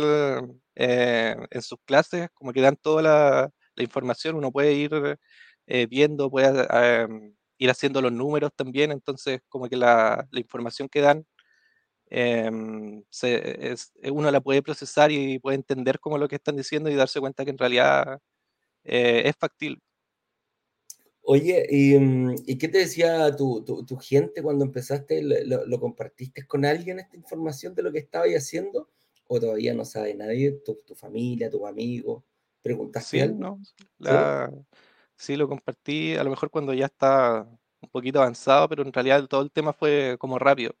eh, 0.74 1.36
en 1.50 1.62
sus 1.62 1.78
clases 1.84 2.28
como 2.34 2.52
que 2.52 2.60
dan 2.60 2.76
toda 2.76 3.02
la, 3.02 3.50
información, 3.76 4.36
uno 4.36 4.52
puede 4.52 4.74
ir 4.74 5.18
eh, 5.66 5.86
viendo, 5.86 6.30
puede 6.30 6.66
em, 6.70 7.34
ir 7.58 7.70
haciendo 7.70 8.02
los 8.02 8.12
números 8.12 8.50
también, 8.54 8.92
entonces 8.92 9.40
como 9.48 9.68
que 9.68 9.76
la, 9.76 10.28
información 10.32 10.88
que 10.88 11.00
dan 11.00 11.24
em, 12.10 13.02
uno 14.12 14.30
la 14.30 14.40
puede 14.40 14.62
procesar 14.62 15.12
y 15.12 15.38
puede 15.38 15.56
entender 15.56 16.00
como 16.00 16.18
lo 16.18 16.28
que 16.28 16.36
están 16.36 16.56
diciendo 16.56 16.90
y 16.90 16.94
darse 16.94 17.20
cuenta 17.20 17.44
que 17.44 17.50
en 17.52 17.58
realidad 17.58 18.18
eh, 18.84 19.22
es 19.26 19.36
factible. 19.38 19.80
Oye, 21.22 21.98
mm, 21.98 22.34
¿y, 22.46 22.58
qué 22.58 22.68
te 22.68 22.78
decía 22.78 23.34
tu, 23.36 23.64
gente 24.00 24.42
cuando 24.42 24.64
empezaste? 24.64 25.22
¿Lo, 25.22 25.80
compartiste 25.80 26.46
con 26.46 26.64
alguien 26.64 26.98
esta 26.98 27.16
información 27.16 27.74
de 27.74 27.82
lo 27.82 27.92
que 27.92 27.98
estabas 27.98 28.30
haciendo? 28.30 28.88
¿O 29.26 29.38
todavía 29.38 29.74
no 29.74 29.84
sabe 29.84 30.14
nadie? 30.14 30.52
¿Tu, 30.64 30.94
familia, 30.94 31.50
tu 31.50 31.66
amigo? 31.66 32.24
¿Preguntaste 32.62 33.18
sí, 33.18 33.20
algo? 33.20 33.58
No, 33.98 34.66
¿Sí? 35.16 35.36
lo 35.36 35.48
compartí 35.48 36.16
a 36.16 36.24
lo 36.24 36.30
mejor 36.30 36.50
cuando 36.50 36.72
ya 36.74 36.86
está 36.86 37.46
un 37.80 37.88
poquito 37.90 38.20
avanzado, 38.20 38.68
pero 38.68 38.82
en 38.82 38.92
realidad 38.92 39.26
todo 39.26 39.42
el 39.42 39.50
tema 39.50 39.72
fue 39.72 40.16
como 40.18 40.38
rápido. 40.38 40.74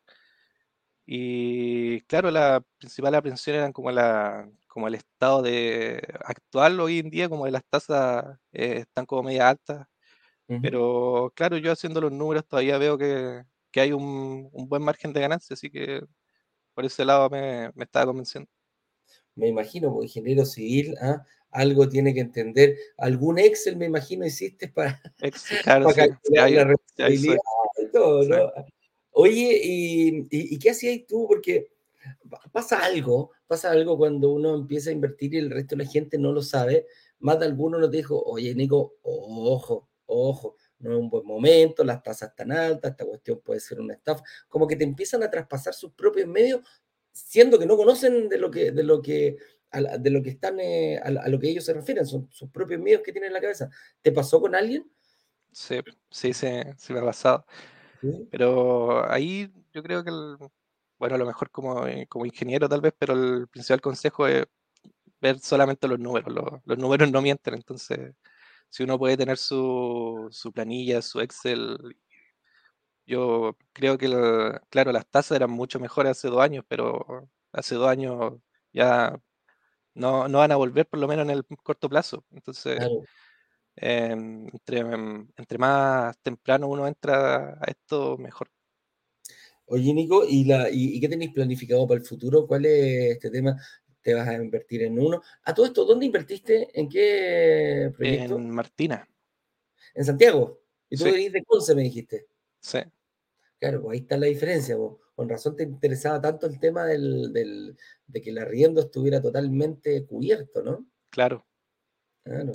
Y 1.06 2.00
claro, 2.02 2.30
la 2.30 2.62
principal 2.78 3.14
aprensión 3.14 3.56
eran 3.56 3.72
como 3.72 3.90
la 3.90 4.48
como 4.68 4.86
el 4.86 4.94
estado 4.94 5.42
de 5.42 6.00
actual 6.24 6.78
hoy 6.80 7.00
en 7.00 7.10
día, 7.10 7.28
como 7.28 7.44
de 7.44 7.50
las 7.50 7.64
tasas 7.64 8.38
eh, 8.52 8.78
están 8.78 9.04
como 9.04 9.24
media 9.24 9.48
altas, 9.48 9.88
pero 10.62 11.32
claro, 11.36 11.56
yo 11.58 11.70
haciendo 11.70 12.00
los 12.00 12.12
números 12.12 12.46
todavía 12.46 12.78
veo 12.78 12.98
que, 12.98 13.44
hay 13.76 13.92
un, 13.92 14.50
buen 14.52 14.82
margen 14.82 15.12
de 15.12 15.20
ganancia, 15.20 15.54
así 15.54 15.70
que 15.70 16.00
por 16.74 16.84
ese 16.84 17.04
lado 17.04 17.30
me, 17.30 17.70
estaba 17.78 18.06
convenciendo. 18.06 18.50
Me 19.36 19.48
imagino, 19.48 19.88
como 19.88 20.02
ingeniero 20.02 20.44
civil, 20.44 20.96
¿ah? 21.00 21.24
algo 21.50 21.88
tiene 21.88 22.14
que 22.14 22.20
entender. 22.20 22.76
Algún 22.98 23.38
Excel, 23.38 23.76
me 23.76 23.86
imagino, 23.86 24.26
hiciste 24.26 24.68
para, 24.68 25.00
calcular 25.94 26.50
la 26.50 26.64
responsabilidad 26.64 27.36
y 27.78 27.92
todo, 27.92 28.24
¿no? 28.24 28.52
Oye, 29.12 29.60
¿y, 29.62 30.58
qué 30.58 30.70
hacías 30.70 31.00
tú? 31.06 31.26
Porque 31.28 31.68
pasa 32.52 32.84
algo, 32.84 33.32
pasa 33.46 33.70
algo 33.70 33.98
cuando 33.98 34.30
uno 34.32 34.54
empieza 34.54 34.90
a 34.90 34.94
invertir 34.94 35.34
y 35.34 35.38
el 35.38 35.50
resto 35.50 35.76
de 35.76 35.84
la 35.84 35.90
gente 35.90 36.18
no 36.18 36.32
lo 36.32 36.42
sabe. 36.42 36.86
Más 37.18 37.38
de 37.38 37.46
alguno 37.46 37.78
nos 37.78 37.90
dijo, 37.90 38.22
oye, 38.22 38.54
Nico, 38.54 38.94
ojo, 39.02 39.89
ojo, 40.10 40.56
no 40.80 40.92
es 40.92 40.98
un 40.98 41.08
buen 41.08 41.26
momento, 41.26 41.84
las 41.84 42.02
tasas 42.02 42.30
están 42.30 42.52
altas, 42.52 42.92
esta 42.92 43.04
cuestión 43.04 43.40
puede 43.40 43.60
ser 43.60 43.80
una 43.80 43.94
estafa, 43.94 44.22
como 44.48 44.66
que 44.66 44.76
te 44.76 44.84
empiezan 44.84 45.22
a 45.22 45.30
traspasar 45.30 45.74
sus 45.74 45.92
propios 45.92 46.26
medios, 46.26 46.60
siendo 47.12 47.58
que 47.58 47.66
no 47.66 47.76
conocen 47.76 48.28
de 48.28 48.38
lo 48.38 48.50
que, 48.50 48.72
de 48.72 48.82
lo 48.82 49.00
que, 49.02 49.36
de 49.72 50.10
lo 50.10 50.22
que 50.22 50.30
están, 50.30 50.58
eh, 50.60 50.98
a, 50.98 51.28
lo 51.28 51.38
que 51.38 51.48
ellos 51.48 51.64
se 51.64 51.74
refieren, 51.74 52.06
son 52.06 52.28
sus 52.30 52.50
propios 52.50 52.80
medios 52.80 53.02
que 53.02 53.12
tienen 53.12 53.28
en 53.28 53.34
la 53.34 53.40
cabeza. 53.40 53.70
¿Te 54.02 54.10
pasó 54.10 54.40
con 54.40 54.54
alguien? 54.54 54.90
Sí, 55.52 55.76
sí, 56.10 56.32
sí, 56.32 56.48
sí 56.76 56.92
me 56.92 57.00
ha 57.00 57.04
pasado. 57.04 57.44
Pero 58.30 59.10
ahí 59.10 59.52
yo 59.72 59.82
creo 59.82 60.02
que, 60.02 60.10
bueno, 60.98 61.14
a 61.14 61.18
lo 61.18 61.26
mejor 61.26 61.50
como, 61.50 61.86
eh, 61.86 62.06
como 62.08 62.24
ingeniero 62.24 62.68
tal 62.68 62.80
vez, 62.80 62.94
pero 62.98 63.12
el 63.12 63.48
principal 63.48 63.80
consejo 63.80 64.26
es 64.26 64.46
ver 65.20 65.38
solamente 65.38 65.86
los 65.86 65.98
números. 65.98 66.32
Los, 66.32 66.60
los 66.64 66.78
números 66.78 67.10
no 67.10 67.20
mienten, 67.20 67.54
entonces 67.54 68.14
si 68.70 68.84
uno 68.84 68.98
puede 68.98 69.16
tener 69.16 69.36
su, 69.36 70.28
su 70.30 70.52
planilla, 70.52 71.02
su 71.02 71.20
Excel, 71.20 71.78
yo 73.06 73.56
creo 73.72 73.98
que, 73.98 74.08
claro, 74.70 74.92
las 74.92 75.06
tasas 75.08 75.36
eran 75.36 75.50
mucho 75.50 75.80
mejores 75.80 76.12
hace 76.12 76.28
dos 76.28 76.40
años, 76.40 76.64
pero 76.68 77.28
hace 77.52 77.74
dos 77.74 77.88
años 77.88 78.34
ya 78.72 79.20
no, 79.94 80.28
no 80.28 80.38
van 80.38 80.52
a 80.52 80.56
volver 80.56 80.86
por 80.86 81.00
lo 81.00 81.08
menos 81.08 81.24
en 81.24 81.30
el 81.30 81.44
corto 81.62 81.88
plazo. 81.88 82.24
Entonces, 82.30 82.78
em, 83.76 84.46
entre, 84.52 84.78
em, 84.78 85.28
entre 85.36 85.58
más 85.58 86.16
temprano 86.22 86.68
uno 86.68 86.86
entra 86.86 87.58
a 87.60 87.64
esto, 87.66 88.16
mejor. 88.18 88.48
Oye, 89.66 89.92
Nico, 89.92 90.24
¿y, 90.28 90.44
la, 90.44 90.68
y, 90.70 91.00
qué 91.00 91.08
tenéis 91.08 91.32
planificado 91.32 91.86
para 91.86 92.00
el 92.00 92.06
futuro? 92.06 92.46
¿Cuál 92.46 92.66
es 92.66 93.12
este 93.12 93.30
tema? 93.30 93.56
Te 94.02 94.14
vas 94.14 94.28
a 94.28 94.34
invertir 94.34 94.82
en 94.82 94.98
uno. 94.98 95.22
A 95.44 95.54
todo 95.54 95.66
esto, 95.66 95.84
¿dónde 95.84 96.06
invertiste? 96.06 96.68
¿En 96.78 96.88
qué 96.88 97.92
proyecto? 97.96 98.36
En 98.36 98.50
Martina. 98.50 99.08
¿En 99.94 100.04
Santiago? 100.04 100.62
Y 100.88 100.96
tú 100.96 101.04
venís 101.04 101.32
de 101.32 101.44
Conce, 101.44 101.74
me 101.74 101.82
dijiste. 101.82 102.26
Sí. 102.60 102.78
Claro, 103.58 103.82
pues 103.82 103.94
ahí 103.94 104.00
está 104.00 104.16
la 104.16 104.26
diferencia. 104.26 104.76
Con 105.14 105.28
razón 105.28 105.54
te 105.54 105.64
interesaba 105.64 106.20
tanto 106.20 106.46
el 106.46 106.58
tema 106.58 106.86
del, 106.86 107.76
de 108.06 108.20
que 108.22 108.30
el 108.30 108.38
arriendo 108.38 108.80
estuviera 108.80 109.20
totalmente 109.20 110.06
cubierto, 110.06 110.62
¿no? 110.62 110.86
Claro. 111.10 111.46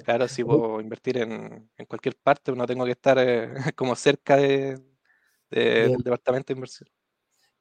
Claro, 0.04 0.28
si 0.28 0.44
puedo 0.44 0.80
invertir 0.80 1.18
en, 1.18 1.70
cualquier 1.88 2.16
parte, 2.16 2.52
no 2.54 2.66
tengo 2.66 2.86
que 2.86 2.92
estar 2.92 3.18
eh, 3.20 3.50
como 3.76 3.96
cerca 3.96 4.38
de, 4.38 4.80
del 5.50 5.98
departamento 5.98 6.54
de 6.54 6.58
inversión. 6.58 6.90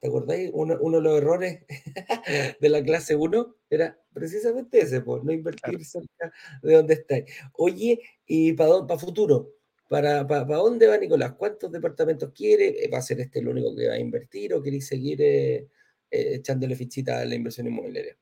¿Te 0.04 0.08
acordáis? 0.08 0.50
Uno, 0.52 0.76
de 0.76 1.00
los 1.00 1.16
errores 1.16 1.64
de 2.60 2.68
la 2.68 2.84
clase 2.84 3.16
1 3.16 3.56
era 3.70 3.98
precisamente 4.12 4.80
ese, 4.80 5.00
pues, 5.00 5.24
no 5.24 5.32
invertir 5.32 5.82
cerca 5.82 6.30
de 6.62 6.74
donde 6.74 6.92
estáis. 6.92 7.24
Oye, 7.54 8.02
¿y 8.26 8.52
para 8.52 8.86
para 8.86 9.00
futuro? 9.00 9.54
¿Para, 9.88 10.26
para, 10.26 10.44
dónde 10.44 10.88
va 10.88 10.98
Nicolás? 10.98 11.32
¿Cuántos 11.38 11.72
departamentos 11.72 12.32
quiere? 12.34 12.86
¿Va 12.92 12.98
a 12.98 13.00
ser 13.00 13.18
este 13.20 13.38
el 13.38 13.48
único 13.48 13.74
que 13.74 13.88
va 13.88 13.94
a 13.94 13.98
invertir 13.98 14.52
o 14.52 14.62
queréis 14.62 14.86
seguir 14.86 15.22
eh, 15.22 15.70
eh, 16.10 16.34
echándole 16.34 16.76
fichita 16.76 17.20
a 17.20 17.24
la 17.24 17.34
inversión 17.34 17.66
inmobiliaria? 17.66 18.14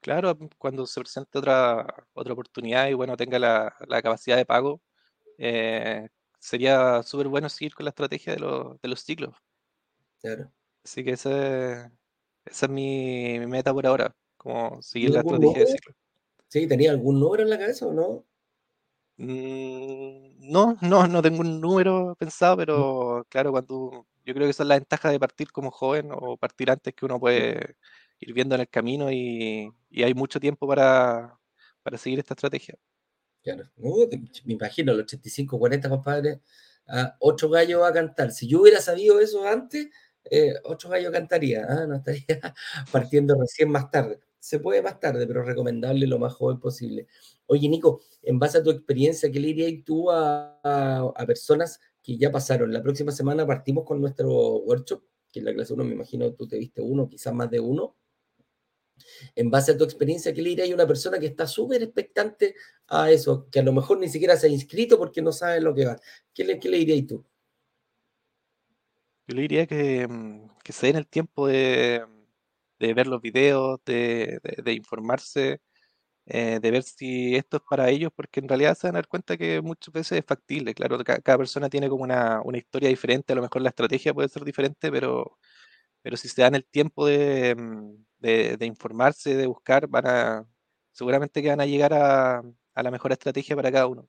Claro, 0.00 0.38
cuando 0.56 0.86
se 0.86 1.02
presente 1.02 1.36
otra, 1.36 1.86
otra 2.14 2.32
oportunidad 2.32 2.88
y 2.88 2.94
bueno, 2.94 3.14
tenga 3.14 3.38
la, 3.38 3.76
capacidad 4.02 4.38
de 4.38 4.46
pago, 4.46 4.80
eh, 5.36 6.08
sería 6.38 7.02
súper 7.02 7.28
bueno 7.28 7.50
seguir 7.50 7.74
con 7.74 7.84
la 7.84 7.90
estrategia 7.90 8.34
de, 8.34 8.40
de 8.40 8.88
los 8.88 9.02
ciclos. 9.02 9.34
Claro. 10.20 10.50
Así 10.84 11.04
que 11.04 11.12
esa 11.12 11.92
es 12.44 12.68
mi, 12.68 13.38
meta 13.46 13.72
por 13.72 13.86
ahora, 13.86 14.14
como 14.36 14.80
seguir 14.82 15.10
la 15.10 15.20
estrategia 15.20 15.60
de 15.60 15.66
ciclo. 15.66 15.94
Sí, 16.48 16.66
¿tenía 16.66 16.90
algún 16.90 17.20
número 17.20 17.42
en 17.42 17.50
la 17.50 17.58
cabeza 17.58 17.86
o 17.86 17.92
no? 17.92 18.24
Mm, 19.18 20.50
no, 20.50 20.76
no, 20.80 21.06
no 21.06 21.22
tengo 21.22 21.40
un 21.40 21.60
número 21.60 22.16
pensado, 22.18 22.56
pero 22.56 23.26
claro, 23.28 23.52
cuando 23.52 24.06
yo 24.24 24.34
creo 24.34 24.46
que 24.46 24.50
esa 24.50 24.62
es 24.62 24.68
la 24.68 24.76
ventaja 24.76 25.10
de 25.10 25.20
partir 25.20 25.52
como 25.52 25.70
joven 25.70 26.10
o 26.12 26.36
partir 26.36 26.70
antes 26.70 26.94
que 26.94 27.04
uno 27.04 27.20
puede 27.20 27.76
ir 28.18 28.32
viendo 28.32 28.54
en 28.54 28.62
el 28.62 28.68
camino 28.68 29.10
y, 29.10 29.70
hay 29.96 30.14
mucho 30.14 30.40
tiempo 30.40 30.66
para, 30.66 31.38
seguir 31.98 32.18
esta 32.18 32.34
estrategia. 32.34 32.76
Claro, 33.42 33.70
me 33.76 34.54
imagino, 34.54 34.92
los 34.92 35.02
85, 35.04 35.58
40 35.58 35.88
compadres, 35.88 36.40
a 36.86 37.16
ocho 37.20 37.48
gallos 37.48 37.80
va 37.80 37.88
a 37.88 37.92
cantar. 37.92 38.32
Si 38.32 38.48
yo 38.48 38.60
hubiera 38.62 38.80
sabido 38.80 39.20
eso 39.20 39.46
antes, 39.46 39.88
eh, 40.24 40.54
ocho 40.64 40.88
gallos 40.88 41.12
cantaría, 41.12 41.66
¿ah? 41.68 41.86
no 41.86 41.96
estaría 41.96 42.24
partiendo 42.92 43.34
recién 43.40 43.70
más 43.70 43.90
tarde. 43.90 44.20
Se 44.38 44.58
puede 44.58 44.82
más 44.82 44.98
tarde, 44.98 45.26
pero 45.26 45.42
recomendable 45.42 46.06
lo 46.06 46.18
más 46.18 46.32
joven 46.32 46.58
posible. 46.58 47.06
Oye, 47.46 47.68
Nico, 47.68 48.00
en 48.22 48.38
base 48.38 48.58
a 48.58 48.62
tu 48.62 48.70
experiencia, 48.70 49.30
¿qué 49.30 49.40
le 49.40 49.48
dirías 49.48 49.84
tú 49.84 50.10
a, 50.10 50.60
a, 50.62 51.26
personas 51.26 51.80
que 52.02 52.16
ya 52.16 52.32
pasaron? 52.32 52.72
La 52.72 52.82
próxima 52.82 53.12
semana 53.12 53.46
partimos 53.46 53.84
con 53.84 54.00
nuestro 54.00 54.28
workshop, 54.58 55.02
que 55.30 55.40
en 55.40 55.46
la 55.46 55.54
clase 55.54 55.74
1 55.74 55.84
me 55.84 55.94
imagino 55.94 56.32
tú 56.32 56.48
te 56.48 56.58
viste 56.58 56.80
uno, 56.80 57.08
quizás 57.08 57.34
más 57.34 57.50
de 57.50 57.60
uno. 57.60 57.96
En 59.34 59.50
base 59.50 59.72
a 59.72 59.76
tu 59.76 59.84
experiencia, 59.84 60.32
¿qué 60.32 60.42
le 60.42 60.50
dirías 60.50 60.70
a 60.70 60.74
una 60.74 60.86
persona 60.86 61.18
que 61.18 61.26
está 61.26 61.46
súper 61.46 61.82
expectante 61.82 62.54
a 62.88 63.10
eso, 63.10 63.48
que 63.50 63.60
a 63.60 63.62
lo 63.62 63.72
mejor 63.72 63.98
ni 63.98 64.08
siquiera 64.08 64.36
se 64.36 64.46
ha 64.46 64.50
inscrito 64.50 64.98
porque 64.98 65.22
no 65.22 65.32
sabe 65.32 65.60
lo 65.60 65.74
que 65.74 65.86
va? 65.86 66.00
¿Qué 66.34 66.44
le, 66.44 66.58
qué 66.58 66.68
le 66.68 66.78
dirías 66.78 67.06
tú? 67.06 67.24
Yo 69.30 69.36
le 69.36 69.42
diría 69.42 69.66
que, 69.66 70.08
mm, 70.08 70.48
que 70.64 70.72
se 70.72 70.88
den 70.88 70.96
el 70.96 71.06
tiempo 71.06 71.46
de, 71.46 72.04
de 72.80 72.94
ver 72.94 73.06
los 73.06 73.22
videos, 73.22 73.80
de, 73.86 74.40
de, 74.42 74.72
informarse, 74.72 75.60
eh, 76.26 76.60
de 76.62 76.70
ver 76.72 76.82
si 76.84 77.36
esto 77.36 77.58
es 77.58 77.62
para 77.68 77.90
ellos, 77.90 78.12
porque 78.16 78.40
en 78.40 78.48
realidad 78.48 78.76
se 78.76 78.88
van 78.88 78.96
a 78.96 78.98
dar 79.00 79.08
cuenta 79.08 79.36
que 79.36 79.60
muchas 79.62 79.92
veces 79.94 80.18
es 80.20 80.26
factible. 80.26 80.74
Claro, 80.74 80.98
cada, 81.04 81.38
persona 81.38 81.70
tiene 81.70 81.88
como 81.88 82.04
una, 82.04 82.42
una, 82.44 82.58
historia 82.58 82.88
diferente, 82.90 83.32
a 83.32 83.36
lo 83.36 83.42
mejor 83.42 83.62
la 83.62 83.70
estrategia 83.70 84.14
puede 84.14 84.28
ser 84.28 84.44
diferente, 84.44 84.90
pero, 84.92 85.38
pero 86.02 86.16
si 86.16 86.28
se 86.28 86.42
dan 86.42 86.56
el 86.56 86.66
tiempo 86.66 87.06
de, 87.06 87.54
mm, 87.56 88.06
de 88.20 88.66
informarse, 88.66 89.36
de 89.36 89.46
buscar, 89.46 89.88
van 89.88 90.06
a, 90.08 90.48
seguramente 90.92 91.42
que 91.42 91.50
van 91.50 91.60
a 91.60 91.66
llegar 91.66 91.94
a, 91.94 92.42
a 92.74 92.82
la 92.82 92.90
mejor 92.90 93.12
estrategia 93.12 93.56
para 93.56 93.72
cada 93.72 93.86
uno. 93.88 94.08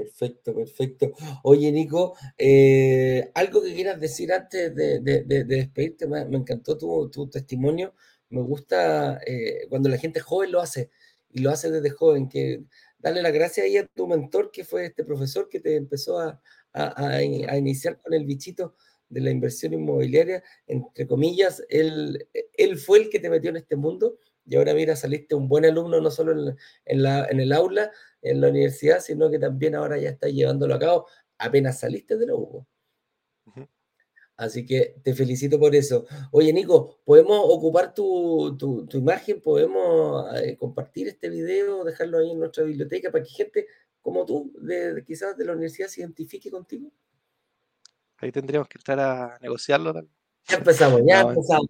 Perfecto, 0.00 0.54
perfecto. 0.54 1.12
Oye, 1.42 1.70
Nico, 1.70 2.16
eh, 2.38 3.30
algo 3.34 3.62
que 3.62 3.74
quieras 3.74 4.00
decir 4.00 4.32
antes 4.32 4.74
de, 4.74 5.00
despedirte, 5.44 6.06
me, 6.06 6.22
encantó 6.22 6.78
tu, 6.78 7.28
testimonio. 7.28 7.92
Me 8.30 8.40
gusta 8.40 9.20
eh, 9.26 9.66
cuando 9.68 9.90
la 9.90 9.98
gente 9.98 10.20
joven 10.20 10.52
lo 10.52 10.60
hace 10.60 10.88
y 11.30 11.40
lo 11.40 11.50
hace 11.50 11.70
desde 11.70 11.90
joven, 11.90 12.30
que 12.30 12.62
darle 12.98 13.20
las 13.20 13.34
gracias 13.34 13.66
ahí 13.66 13.76
a 13.76 13.86
tu 13.88 14.06
mentor, 14.06 14.50
que 14.50 14.64
fue 14.64 14.86
este 14.86 15.04
profesor 15.04 15.50
que 15.50 15.60
te 15.60 15.76
empezó 15.76 16.18
a, 16.18 16.40
iniciar 17.22 18.00
con 18.00 18.14
el 18.14 18.24
bichito 18.24 18.76
de 19.10 19.20
la 19.20 19.30
inversión 19.30 19.74
inmobiliaria, 19.74 20.42
entre 20.66 21.06
comillas, 21.06 21.62
él, 21.68 22.26
fue 22.78 23.00
el 23.00 23.10
que 23.10 23.20
te 23.20 23.28
metió 23.28 23.50
en 23.50 23.56
este 23.56 23.76
mundo 23.76 24.18
y 24.46 24.56
ahora 24.56 24.72
mira, 24.72 24.96
saliste 24.96 25.34
un 25.34 25.46
buen 25.46 25.66
alumno 25.66 26.00
no 26.00 26.10
solo 26.10 26.32
en, 26.32 26.56
en 26.86 27.40
el 27.40 27.52
aula, 27.52 27.92
en 28.22 28.40
la 28.40 28.48
universidad, 28.48 29.00
sino 29.00 29.30
que 29.30 29.38
también 29.38 29.74
ahora 29.74 29.98
ya 29.98 30.10
estás 30.10 30.32
llevándolo 30.32 30.74
a 30.74 30.78
cabo 30.78 31.06
apenas 31.38 31.80
saliste 31.80 32.16
de 32.16 32.26
la 32.26 32.34
UBO. 32.34 32.66
Así 34.36 34.64
que 34.64 34.96
te 35.02 35.12
felicito 35.12 35.60
por 35.60 35.74
eso. 35.74 36.06
Oye, 36.32 36.50
Nico, 36.50 36.98
¿podemos 37.04 37.38
ocupar 37.44 37.92
tu, 37.92 38.56
imagen? 38.94 39.42
¿Podemos 39.42 40.34
eh, 40.34 40.56
compartir 40.56 41.08
este 41.08 41.28
video, 41.28 41.84
dejarlo 41.84 42.18
ahí 42.18 42.30
en 42.30 42.38
nuestra 42.38 42.64
biblioteca 42.64 43.10
para 43.10 43.22
que 43.22 43.28
gente 43.28 43.66
como 44.00 44.24
tú, 44.24 44.50
de, 44.62 45.04
quizás 45.06 45.36
de 45.36 45.44
la 45.44 45.52
universidad, 45.52 45.88
se 45.88 46.00
identifique 46.00 46.50
contigo? 46.50 46.90
Ahí 48.16 48.32
tendríamos 48.32 48.66
que 48.66 48.78
estar 48.78 48.98
a 48.98 49.38
negociarlo. 49.42 49.92
Ya 50.48 50.56
empezamos, 50.56 51.02
ya 51.06 51.20
empezamos. 51.20 51.66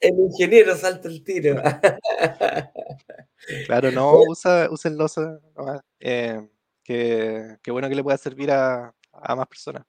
El 0.00 0.18
ingeniero 0.18 0.76
salta 0.76 1.08
el 1.08 1.22
tiro. 1.24 1.62
Claro, 3.66 3.90
no, 3.92 4.20
usa, 4.28 4.68
úsenlo. 4.70 5.06
Eh, 6.00 6.48
que, 6.82 7.58
bueno 7.70 7.88
que 7.88 7.94
le 7.94 8.02
pueda 8.02 8.18
servir 8.18 8.50
a, 8.50 8.94
más 9.12 9.46
personas. 9.46 9.84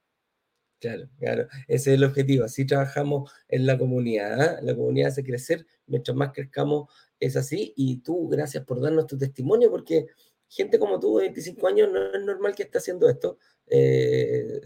Claro, 0.80 1.10
claro, 1.18 1.46
ese 1.68 1.90
es 1.90 1.98
el 1.98 2.04
objetivo. 2.04 2.44
Así 2.44 2.64
trabajamos 2.64 3.30
en 3.48 3.66
la 3.66 3.76
comunidad. 3.76 4.40
¿ah? 4.40 4.58
La 4.62 4.74
comunidad 4.74 5.08
hace 5.08 5.24
crecer, 5.24 5.66
mientras 5.86 6.16
más 6.16 6.32
crezcamos 6.32 6.90
es 7.18 7.36
así. 7.36 7.74
Y 7.76 7.98
tú, 7.98 8.28
gracias 8.28 8.64
por 8.64 8.80
darnos 8.80 9.06
tu 9.06 9.18
testimonio, 9.18 9.70
porque 9.70 10.06
gente 10.48 10.78
como 10.78 10.98
tú 10.98 11.18
de 11.18 11.24
25 11.24 11.66
años 11.66 11.90
no 11.92 12.14
es 12.14 12.24
normal 12.24 12.54
que 12.54 12.62
esté 12.62 12.78
haciendo 12.78 13.10
esto. 13.10 13.36
Eh, 13.66 14.60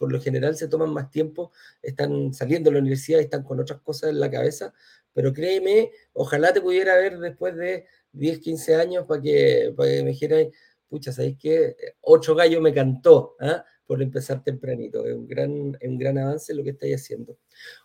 por 0.00 0.10
lo 0.10 0.18
general 0.18 0.56
se 0.56 0.66
toman 0.66 0.94
más 0.94 1.10
tiempo, 1.10 1.52
están 1.82 2.32
saliendo 2.32 2.70
de 2.70 2.74
la 2.74 2.80
universidad, 2.80 3.20
están 3.20 3.42
con 3.42 3.60
otras 3.60 3.82
cosas 3.82 4.08
en 4.08 4.18
la 4.18 4.30
cabeza, 4.30 4.72
pero 5.12 5.30
créeme, 5.30 5.92
ojalá 6.14 6.54
te 6.54 6.62
pudiera 6.62 6.96
ver 6.96 7.18
después 7.18 7.54
de 7.54 7.84
10, 8.12 8.38
15 8.38 8.76
años 8.76 9.06
para 9.06 9.20
que, 9.20 9.74
para 9.76 9.90
que 9.90 10.02
me 10.02 10.10
dijeras, 10.12 10.46
pucha, 10.88 11.12
¿sabéis 11.12 11.36
qué? 11.38 11.76
Ocho 12.00 12.34
gallos 12.34 12.62
me 12.62 12.72
cantó 12.72 13.36
¿ah? 13.40 13.62
por 13.84 14.00
empezar 14.00 14.42
tempranito. 14.42 15.04
Es 15.04 15.14
un 15.14 15.28
gran, 15.28 15.50
un 15.52 15.98
gran 15.98 16.16
avance 16.16 16.54
lo 16.54 16.64
que 16.64 16.70
estáis 16.70 16.94
haciendo. 16.96 17.36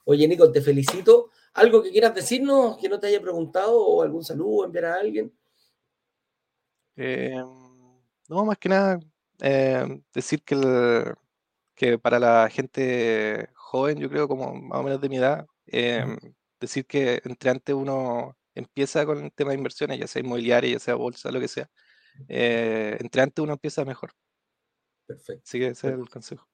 Oye, 0.05 0.25
Nico, 0.25 0.49
te 0.49 0.61
felicito. 0.61 1.31
¿Algo 1.55 1.83
que 1.83 1.91
quieras 1.91 2.15
decirnos 2.15 2.77
que 2.77 2.87
no 2.87 2.97
te 2.97 3.07
haya 3.07 3.21
preguntado 3.21 3.77
o 3.77 4.01
algún 4.01 4.23
saludo, 4.23 4.63
enviar 4.63 4.85
a 4.85 4.95
alguien? 4.95 5.33
Eh, 6.95 7.43
no, 8.29 8.45
más 8.45 8.57
que 8.57 8.69
nada, 8.69 8.99
eh, 9.41 10.01
decir 10.13 10.41
que 10.43 10.55
el, 10.55 11.13
que 11.75 11.99
para 11.99 12.19
la 12.19 12.49
gente 12.49 13.49
joven, 13.53 13.99
yo 13.99 14.09
creo 14.09 14.27
como 14.27 14.53
más 14.55 14.79
o 14.79 14.83
menos 14.83 15.01
de 15.01 15.09
mi 15.09 15.17
edad, 15.17 15.45
em, 15.67 16.17
decir 16.59 16.85
que 16.85 17.21
entre 17.25 17.49
antes 17.49 17.75
uno 17.75 18.37
empieza 18.53 19.05
con 19.05 19.25
el 19.25 19.33
tema 19.33 19.51
de 19.51 19.57
inversiones, 19.57 19.99
ya 19.99 20.07
sea 20.07 20.21
inmobiliaria, 20.21 20.71
ya 20.71 20.79
sea 20.79 20.95
bolsa, 20.95 21.31
lo 21.31 21.39
que 21.39 21.47
sea, 21.49 21.69
eh, 22.29 22.97
entre 22.99 23.21
antes 23.21 23.43
uno 23.43 23.53
empieza 23.53 23.83
mejor. 23.83 24.11
Perfecto. 25.05 25.43
Así 25.45 25.59
que 25.59 25.67
ese 25.67 25.87
es 25.87 25.93
el 25.93 26.09
consejo. 26.09 26.47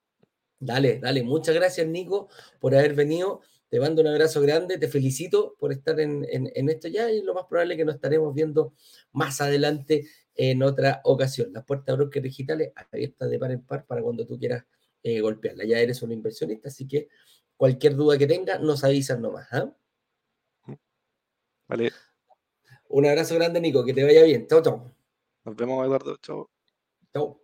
Dale, 0.60 1.00
dale. 1.00 1.24
Muchas 1.24 1.56
gracias, 1.56 1.88
Nico, 1.88 2.30
por 2.60 2.76
haber 2.76 2.94
venido. 2.94 3.42
Te 3.70 3.80
mando 3.80 4.02
un 4.02 4.08
abrazo 4.10 4.42
grande, 4.42 4.78
te 4.78 4.90
felicito 4.90 5.56
por 5.58 5.72
estar 5.72 6.00
en, 6.00 6.28
en, 6.30 6.70
esto 6.70 6.90
ya 6.90 7.10
y 7.10 7.22
lo 7.22 7.34
más 7.34 7.46
probable 7.46 7.76
es 7.76 7.78
que 7.78 7.86
nos 7.86 7.96
estaremos 7.96 8.34
viendo 8.34 8.74
más 9.14 9.40
adelante 9.40 10.06
en 10.36 10.62
otra 10.62 11.00
ocasión. 11.06 11.54
Las 11.54 11.64
puertas 11.64 11.88
de 11.88 12.04
brokers 12.04 12.24
digitales 12.24 12.74
abiertas 12.92 13.30
de 13.30 13.40
par 13.40 13.52
en 13.52 13.62
par 13.66 13.86
para 13.86 14.02
cuando 14.02 14.28
tú 14.28 14.38
quieras 14.38 14.66
eh, 15.04 15.22
golpearla. 15.22 15.66
Ya 15.66 15.80
eres 15.80 16.02
un 16.02 16.12
inversionista, 16.12 16.70
así 16.70 16.88
que 16.88 17.10
cualquier 17.58 17.96
duda 17.96 18.18
que 18.18 18.28
tenga, 18.28 18.60
nos 18.60 18.84
avisan 18.84 19.22
nomás. 19.22 19.48
¿ah? 19.52 19.74
Vale. 21.68 21.92
Un 22.90 23.06
abrazo 23.06 23.36
grande, 23.36 23.62
Nico, 23.62 23.86
que 23.86 23.94
te 23.94 24.04
vaya 24.04 24.24
bien. 24.24 24.48
Chao, 24.48 24.62
chao. 24.62 24.96
Nos 25.46 25.56
vemos, 25.56 25.86
Eduardo. 25.86 26.18
Chao. 26.18 26.50
Chao. 27.14 27.42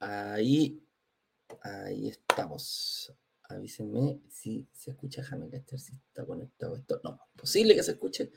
Ahí 0.00 0.83
Ahí 1.64 2.08
estamos. 2.08 3.12
Avísenme 3.48 4.20
si 4.30 4.68
se 4.72 4.90
escucha. 4.92 5.22
Déjame 5.22 5.48
si 5.50 5.94
está 5.94 6.24
conectado 6.24 6.76
esto. 6.76 7.00
No, 7.02 7.18
posible 7.36 7.74
que 7.74 7.82
se 7.82 7.92
escuche. 7.92 8.30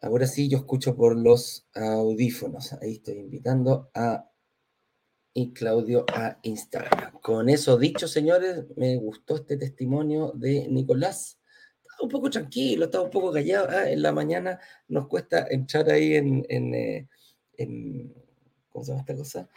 Ahora 0.00 0.26
sí, 0.26 0.48
yo 0.48 0.58
escucho 0.58 0.96
por 0.96 1.16
los 1.16 1.66
audífonos. 1.74 2.72
Ahí 2.74 2.94
estoy 2.94 3.18
invitando 3.18 3.90
a 3.94 4.30
y 5.34 5.52
Claudio 5.52 6.04
a 6.08 6.38
Instagram. 6.42 7.20
Con 7.20 7.48
eso 7.48 7.76
dicho, 7.76 8.08
señores, 8.08 8.64
me 8.76 8.96
gustó 8.96 9.36
este 9.36 9.56
testimonio 9.56 10.32
de 10.34 10.68
Nicolás. 10.68 11.38
Estaba 11.82 12.02
un 12.02 12.08
poco 12.08 12.30
tranquilo, 12.30 12.86
estaba 12.86 13.04
un 13.04 13.10
poco 13.10 13.32
callado. 13.32 13.68
Ah, 13.70 13.90
en 13.90 14.02
la 14.02 14.12
mañana 14.12 14.58
nos 14.88 15.08
cuesta 15.08 15.46
entrar 15.50 15.90
ahí 15.90 16.14
en, 16.14 16.44
en, 16.48 16.74
eh, 16.74 17.08
en 17.56 18.14
¿cómo 18.68 18.84
se 18.84 18.92
llama 18.92 19.00
esta 19.00 19.16
cosa? 19.16 19.48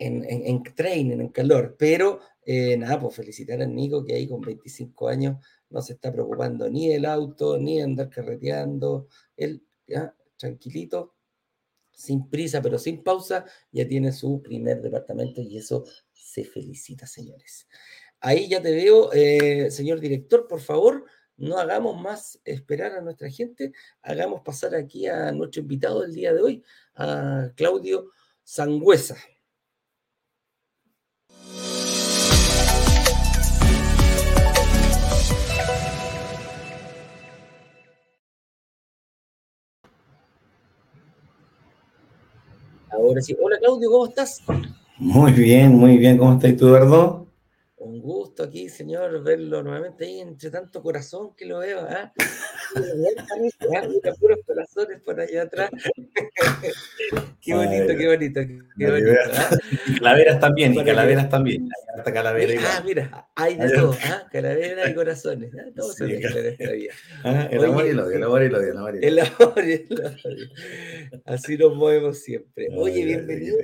En, 0.00 0.24
en, 0.24 0.62
training, 0.62 1.20
en 1.20 1.28
calor, 1.28 1.76
pero 1.78 2.20
eh, 2.44 2.76
nada, 2.76 2.98
pues 2.98 3.14
felicitar 3.14 3.60
a 3.60 3.66
Nico 3.66 4.04
que 4.04 4.14
ahí 4.14 4.26
con 4.26 4.40
25 4.40 5.08
años 5.08 5.36
no 5.68 5.82
se 5.82 5.92
está 5.92 6.10
preocupando 6.12 6.68
ni 6.68 6.88
del 6.88 7.04
auto, 7.04 7.58
ni 7.58 7.76
de 7.76 7.82
andar 7.84 8.08
carreteando, 8.08 9.08
él 9.36 9.62
ya 9.86 10.14
tranquilito, 10.36 11.14
sin 11.92 12.28
prisa, 12.28 12.62
pero 12.62 12.78
sin 12.78 13.02
pausa, 13.02 13.44
ya 13.70 13.86
tiene 13.86 14.10
su 14.10 14.40
primer 14.42 14.80
departamento 14.80 15.42
y 15.42 15.58
eso 15.58 15.84
se 16.12 16.44
felicita, 16.44 17.06
señores. 17.06 17.68
Ahí 18.20 18.48
ya 18.48 18.62
te 18.62 18.70
veo, 18.70 19.12
eh, 19.12 19.70
señor 19.70 20.00
director, 20.00 20.48
por 20.48 20.60
favor, 20.60 21.04
no 21.36 21.58
hagamos 21.58 22.00
más 22.00 22.40
esperar 22.44 22.92
a 22.92 23.00
nuestra 23.00 23.30
gente, 23.30 23.72
hagamos 24.02 24.40
pasar 24.42 24.74
aquí 24.74 25.06
a 25.06 25.30
nuestro 25.32 25.60
invitado 25.60 26.00
del 26.02 26.14
día 26.14 26.32
de 26.32 26.40
hoy, 26.40 26.64
a 26.94 27.50
Claudio 27.54 28.10
Sangüesa. 28.42 29.16
Ahora 43.00 43.22
sí. 43.22 43.36
Hola 43.40 43.58
Claudio, 43.58 43.90
¿cómo 43.90 44.06
estás? 44.06 44.42
Muy 44.98 45.32
bien, 45.32 45.74
muy 45.76 45.96
bien. 45.96 46.18
¿Cómo 46.18 46.34
estás 46.34 46.56
tú, 46.56 46.66
Eduardo? 46.66 47.26
Un 47.80 47.98
gusto 48.02 48.42
aquí, 48.42 48.68
señor, 48.68 49.22
verlo 49.24 49.62
nuevamente 49.62 50.04
ahí 50.04 50.20
entre 50.20 50.50
tanto 50.50 50.82
corazón 50.82 51.34
que 51.34 51.46
lo 51.46 51.60
veo. 51.60 51.80
¿ah? 51.80 52.12
puros 54.20 54.38
corazones 54.46 55.00
por 55.00 55.18
allá 55.18 55.44
atrás. 55.44 55.70
qué 57.40 57.54
bonito, 57.54 57.96
qué 57.96 58.06
bonito, 58.06 58.40
qué 58.76 58.90
bonito. 58.90 59.10
¿ah? 59.32 59.58
Calaveras 59.98 60.40
también, 60.40 60.74
y 60.74 60.84
calaveras 60.84 61.30
también. 61.30 61.70
Calavera 62.04 62.60
ah, 62.66 62.82
mira, 62.84 63.28
hay 63.34 63.56
de 63.56 63.70
todo, 63.70 63.96
¿ah? 64.04 64.28
calavera 64.30 64.90
y 64.90 64.94
corazones. 64.94 65.50
¿ah? 65.54 65.70
Todo 65.74 65.90
se 65.94 66.04
mezcla 66.04 66.38
en 66.38 66.46
esta 66.46 66.72
vida. 66.72 66.92
Ah, 67.24 67.48
el 67.50 67.64
amor 67.64 67.86
y 67.86 67.88
el 67.90 67.98
odio, 67.98 68.16
el 68.16 68.22
amor 68.24 68.42
y 68.42 68.46
el 68.46 68.54
odio. 68.54 69.00
El 69.00 69.18
amor 69.20 69.64
y 69.64 69.72
el 69.72 69.88
odio. 69.90 70.50
Así 71.24 71.56
nos 71.56 71.74
movemos 71.74 72.18
siempre. 72.18 72.68
Oye, 72.76 73.06
bienvenido, 73.06 73.56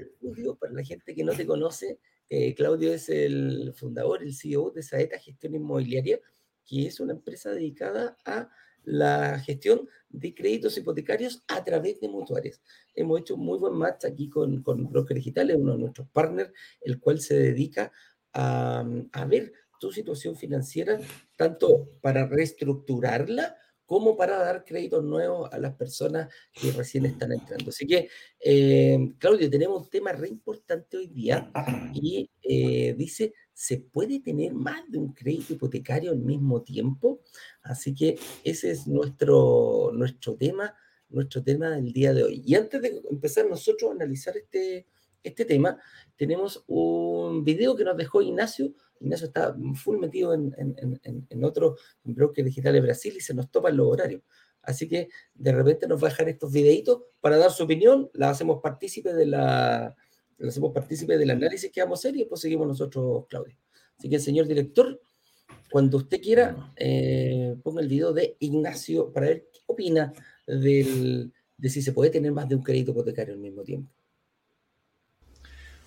para 0.59 0.73
la 0.73 0.83
gente 0.83 1.15
que 1.15 1.23
no 1.23 1.33
te 1.33 1.45
conoce. 1.45 1.99
Eh, 2.29 2.55
Claudio 2.55 2.93
es 2.93 3.09
el 3.09 3.73
fundador, 3.75 4.23
el 4.23 4.35
CEO 4.35 4.71
de 4.71 4.83
Saeta 4.83 5.19
Gestión 5.19 5.55
Inmobiliaria, 5.55 6.21
que 6.65 6.87
es 6.87 6.99
una 7.01 7.13
empresa 7.13 7.51
dedicada 7.51 8.17
a 8.25 8.51
la 8.83 9.39
gestión 9.41 9.89
de 10.09 10.35
créditos 10.35 10.77
hipotecarios 10.79 11.45
a 11.49 11.63
través 11.65 12.01
de 12.01 12.09
mutuarias. 12.09 12.61
Hemos 12.95 13.21
hecho 13.21 13.37
muy 13.37 13.59
buen 13.59 13.75
match 13.75 14.05
aquí 14.05 14.29
con, 14.29 14.63
con 14.63 14.89
Broker 14.89 15.17
Digital, 15.17 15.53
uno 15.57 15.73
de 15.73 15.79
nuestros 15.79 16.09
partners, 16.09 16.53
el 16.81 17.01
cual 17.01 17.21
se 17.21 17.37
dedica 17.39 17.93
a, 18.33 18.85
a 19.13 19.25
ver 19.27 19.53
tu 19.81 19.93
situación 19.93 20.37
financiera, 20.37 20.99
tanto 21.37 21.91
para 22.01 22.27
reestructurarla 22.27 23.57
como 23.87 24.17
para 24.17 24.37
dar 24.37 24.65
créditos 24.65 25.03
nuevos 25.05 25.51
a 25.53 25.59
las 25.59 25.75
personas 25.75 26.29
que 26.53 26.73
recién 26.73 27.07
están 27.07 27.33
entrando. 27.33 27.71
Así 27.71 27.87
que, 27.87 28.09
eh, 28.41 29.15
Claudio, 29.19 29.49
tenemos 29.49 29.85
un 29.85 29.89
tema 29.89 30.13
re 30.13 30.29
importante 30.29 30.97
hoy 30.97 31.07
día 31.07 31.51
y 31.95 32.29
eh, 32.43 32.95
dice, 32.99 33.33
¿se 33.53 33.79
puede 33.79 34.21
tener 34.21 34.53
más 34.53 34.83
de 34.91 34.99
un 34.99 35.13
crédito 35.15 35.55
hipotecario 35.55 36.11
al 36.11 36.19
mismo 36.19 36.63
tiempo? 36.63 37.21
Así 37.63 37.95
que 37.95 38.19
ese 38.43 38.73
es 38.73 38.89
nuestro, 38.89 39.93
nuestro 39.95 40.37
tema, 40.37 40.75
nuestro 41.09 41.43
tema 41.43 41.71
del 41.71 41.93
día 41.93 42.13
de 42.13 42.25
hoy. 42.25 42.43
Y 42.45 42.57
antes 42.57 42.83
de 42.83 43.01
empezar 43.09 43.47
nosotros 43.47 43.91
a 43.91 43.95
analizar 43.95 44.37
este, 44.37 44.89
este 45.23 45.45
tema, 45.45 45.79
tenemos 46.17 46.65
un 46.67 47.45
video 47.45 47.77
que 47.77 47.85
nos 47.85 47.97
dejó 47.97 48.21
Ignacio 48.21 48.75
Ignacio 49.01 49.27
está 49.27 49.55
full 49.75 49.99
metido 49.99 50.35
en, 50.35 50.55
en, 50.57 51.27
en, 51.29 51.45
otro 51.45 51.77
broker 52.03 52.45
digital 52.45 52.73
de 52.73 52.81
Brasil 52.81 53.15
y 53.17 53.21
se 53.21 53.35
nos 53.35 53.51
topan 53.51 53.77
los 53.77 53.87
horarios. 53.87 54.23
Así 54.63 54.89
que 54.89 55.09
de 55.35 55.53
repente 55.53 55.87
nos 55.87 56.03
va 56.03 56.09
a 56.09 56.11
dejar 56.11 56.29
estos 56.29 56.53
videitos 56.53 57.03
para 57.21 57.37
dar 57.37 57.51
su 57.51 57.65
opinión, 57.65 58.11
la 58.15 58.31
hacemos 58.31 58.61
partícipe 58.63 59.13
de 59.13 59.27
la, 59.27 59.95
la 60.39 60.49
hacemos 60.49 60.73
partícipe 60.73 61.17
del 61.17 61.31
análisis 61.31 61.71
que 61.71 61.81
vamos 61.81 61.99
a 61.99 62.01
hacer 62.01 62.17
y 62.17 62.21
después 62.21 62.41
seguimos 62.41 62.67
nosotros, 62.67 63.27
Claudio. 63.29 63.57
Así 63.99 64.09
que, 64.09 64.19
señor 64.19 64.47
director, 64.47 65.01
cuando 65.71 65.99
usted 65.99 66.21
quiera, 66.21 66.73
eh, 66.77 67.57
ponga 67.63 67.81
el 67.81 67.89
video 67.89 68.13
de 68.13 68.37
Ignacio 68.41 69.13
para 69.13 69.27
ver 69.27 69.49
qué 69.53 69.61
opina 69.67 70.13
del, 70.47 71.33
de 71.57 71.69
si 71.69 71.83
se 71.83 71.93
puede 71.93 72.11
tener 72.11 72.33
más 72.33 72.49
de 72.49 72.57
un 72.57 72.63
crédito 72.63 72.91
hipotecario 72.91 73.35
al 73.35 73.41
mismo 73.41 73.63
tiempo. 73.63 73.91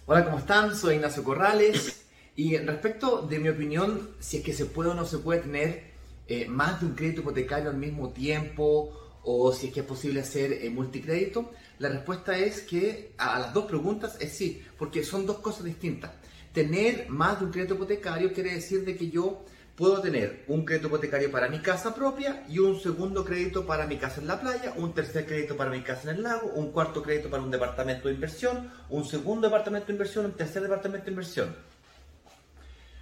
Hola, 0.06 0.26
¿cómo 0.26 0.40
están? 0.40 0.76
Soy 0.76 0.96
Ignacio 0.96 1.24
Corrales. 1.24 2.09
Y 2.40 2.56
respecto 2.56 3.24
de 3.24 3.38
mi 3.38 3.50
opinión, 3.50 4.12
si 4.22 4.38
es 4.38 4.44
que 4.46 4.54
se 4.54 4.66
puede 4.66 4.92
o 4.92 4.94
no 4.94 5.06
se 5.06 5.18
puede 5.18 5.42
tener 5.42 5.92
eh, 6.26 6.46
más 6.48 6.80
de 6.80 6.86
un 6.86 6.96
crédito 6.96 7.20
hipotecario 7.20 7.70
al 7.70 7.76
mismo 7.76 8.12
tiempo 8.12 8.98
o 9.24 9.52
si 9.52 9.68
es 9.68 9.74
que 9.74 9.82
es 9.82 9.86
posible 9.86 10.22
hacer 10.22 10.54
eh, 10.54 10.70
multicrédito, 10.70 11.52
la 11.80 11.90
respuesta 11.90 12.38
es 12.38 12.62
que 12.62 13.12
a 13.18 13.40
las 13.40 13.54
dos 13.54 13.66
preguntas 13.66 14.16
es 14.22 14.32
sí, 14.32 14.64
porque 14.78 15.04
son 15.04 15.26
dos 15.26 15.40
cosas 15.40 15.66
distintas. 15.66 16.12
Tener 16.54 17.10
más 17.10 17.40
de 17.40 17.46
un 17.48 17.52
crédito 17.52 17.74
hipotecario 17.74 18.32
quiere 18.32 18.54
decir 18.54 18.86
de 18.86 18.96
que 18.96 19.10
yo 19.10 19.44
puedo 19.76 20.00
tener 20.00 20.46
un 20.48 20.64
crédito 20.64 20.88
hipotecario 20.88 21.30
para 21.30 21.50
mi 21.50 21.60
casa 21.60 21.94
propia 21.94 22.46
y 22.48 22.60
un 22.60 22.80
segundo 22.80 23.26
crédito 23.26 23.66
para 23.66 23.86
mi 23.86 23.98
casa 23.98 24.22
en 24.22 24.28
la 24.28 24.40
playa, 24.40 24.74
un 24.78 24.94
tercer 24.94 25.26
crédito 25.26 25.58
para 25.58 25.72
mi 25.72 25.82
casa 25.82 26.10
en 26.10 26.16
el 26.16 26.24
lago, 26.24 26.54
un 26.56 26.72
cuarto 26.72 27.04
crédito 27.04 27.30
para 27.30 27.44
un 27.44 27.52
departamento 27.52 28.08
de 28.08 28.14
inversión, 28.14 28.72
un 28.90 29.04
segundo 29.04 29.50
departamento 29.50 29.88
de 29.88 29.94
inversión, 29.94 30.24
un 30.24 30.38
tercer 30.38 30.62
departamento 30.62 31.08
de 31.08 31.12
inversión. 31.12 31.70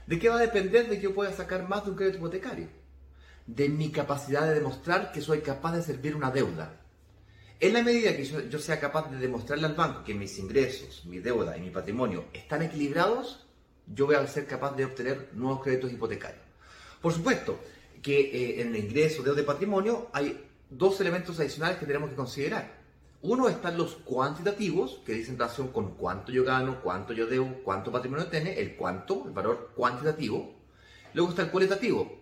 ¿De 0.07 0.17
qué 0.17 0.29
va 0.29 0.35
a 0.37 0.39
depender 0.39 0.87
de 0.87 0.95
que 0.95 1.03
yo 1.03 1.13
pueda 1.13 1.33
sacar 1.33 1.67
más 1.67 1.83
de 1.83 1.91
un 1.91 1.97
crédito 1.97 2.17
hipotecario? 2.17 2.69
De 3.45 3.67
mi 3.67 3.91
capacidad 3.91 4.47
de 4.47 4.55
demostrar 4.55 5.11
que 5.11 5.21
soy 5.21 5.41
capaz 5.41 5.75
de 5.75 5.83
servir 5.83 6.15
una 6.15 6.31
deuda. 6.31 6.81
En 7.59 7.73
la 7.73 7.83
medida 7.83 8.15
que 8.15 8.23
yo, 8.23 8.59
sea 8.59 8.79
capaz 8.79 9.11
de 9.11 9.17
demostrarle 9.17 9.65
al 9.65 9.75
banco 9.75 10.03
que 10.05 10.13
mis 10.13 10.39
ingresos, 10.39 11.05
mi 11.05 11.19
deuda 11.19 11.57
y 11.57 11.61
mi 11.61 11.71
patrimonio 11.71 12.25
están 12.31 12.61
equilibrados, 12.61 13.47
yo 13.85 14.05
voy 14.05 14.15
a 14.15 14.25
ser 14.27 14.47
capaz 14.47 14.75
de 14.75 14.85
obtener 14.85 15.29
nuevos 15.33 15.61
créditos 15.61 15.91
hipotecarios. 15.91 16.43
Por 17.01 17.13
supuesto 17.13 17.59
que 18.01 18.19
eh, 18.19 18.61
en 18.61 18.75
el 18.75 18.85
ingreso, 18.85 19.23
deuda 19.23 19.41
y 19.41 19.45
patrimonio 19.45 20.09
hay 20.13 20.41
dos 20.69 21.01
elementos 21.01 21.37
adicionales 21.39 21.79
que 21.79 21.85
tenemos 21.85 22.09
que 22.09 22.15
considerar. 22.15 22.77
Uno 23.23 23.49
están 23.49 23.77
los 23.77 23.95
cuantitativos, 23.95 25.01
que 25.03 25.13
dicen 25.13 25.39
relación 25.39 25.69
con 25.69 25.95
cuánto 25.95 26.31
yo 26.31 26.43
gano, 26.43 26.81
cuánto 26.83 27.13
yo 27.13 27.25
debo, 27.25 27.61
cuánto 27.63 27.91
patrimonio 27.91 28.27
tiene, 28.27 28.59
el 28.59 28.75
cuánto, 28.75 29.23
el 29.25 29.31
valor 29.31 29.71
cuantitativo. 29.75 30.53
Luego 31.13 31.31
está 31.31 31.41
el 31.41 31.49
cualitativo. 31.49 32.15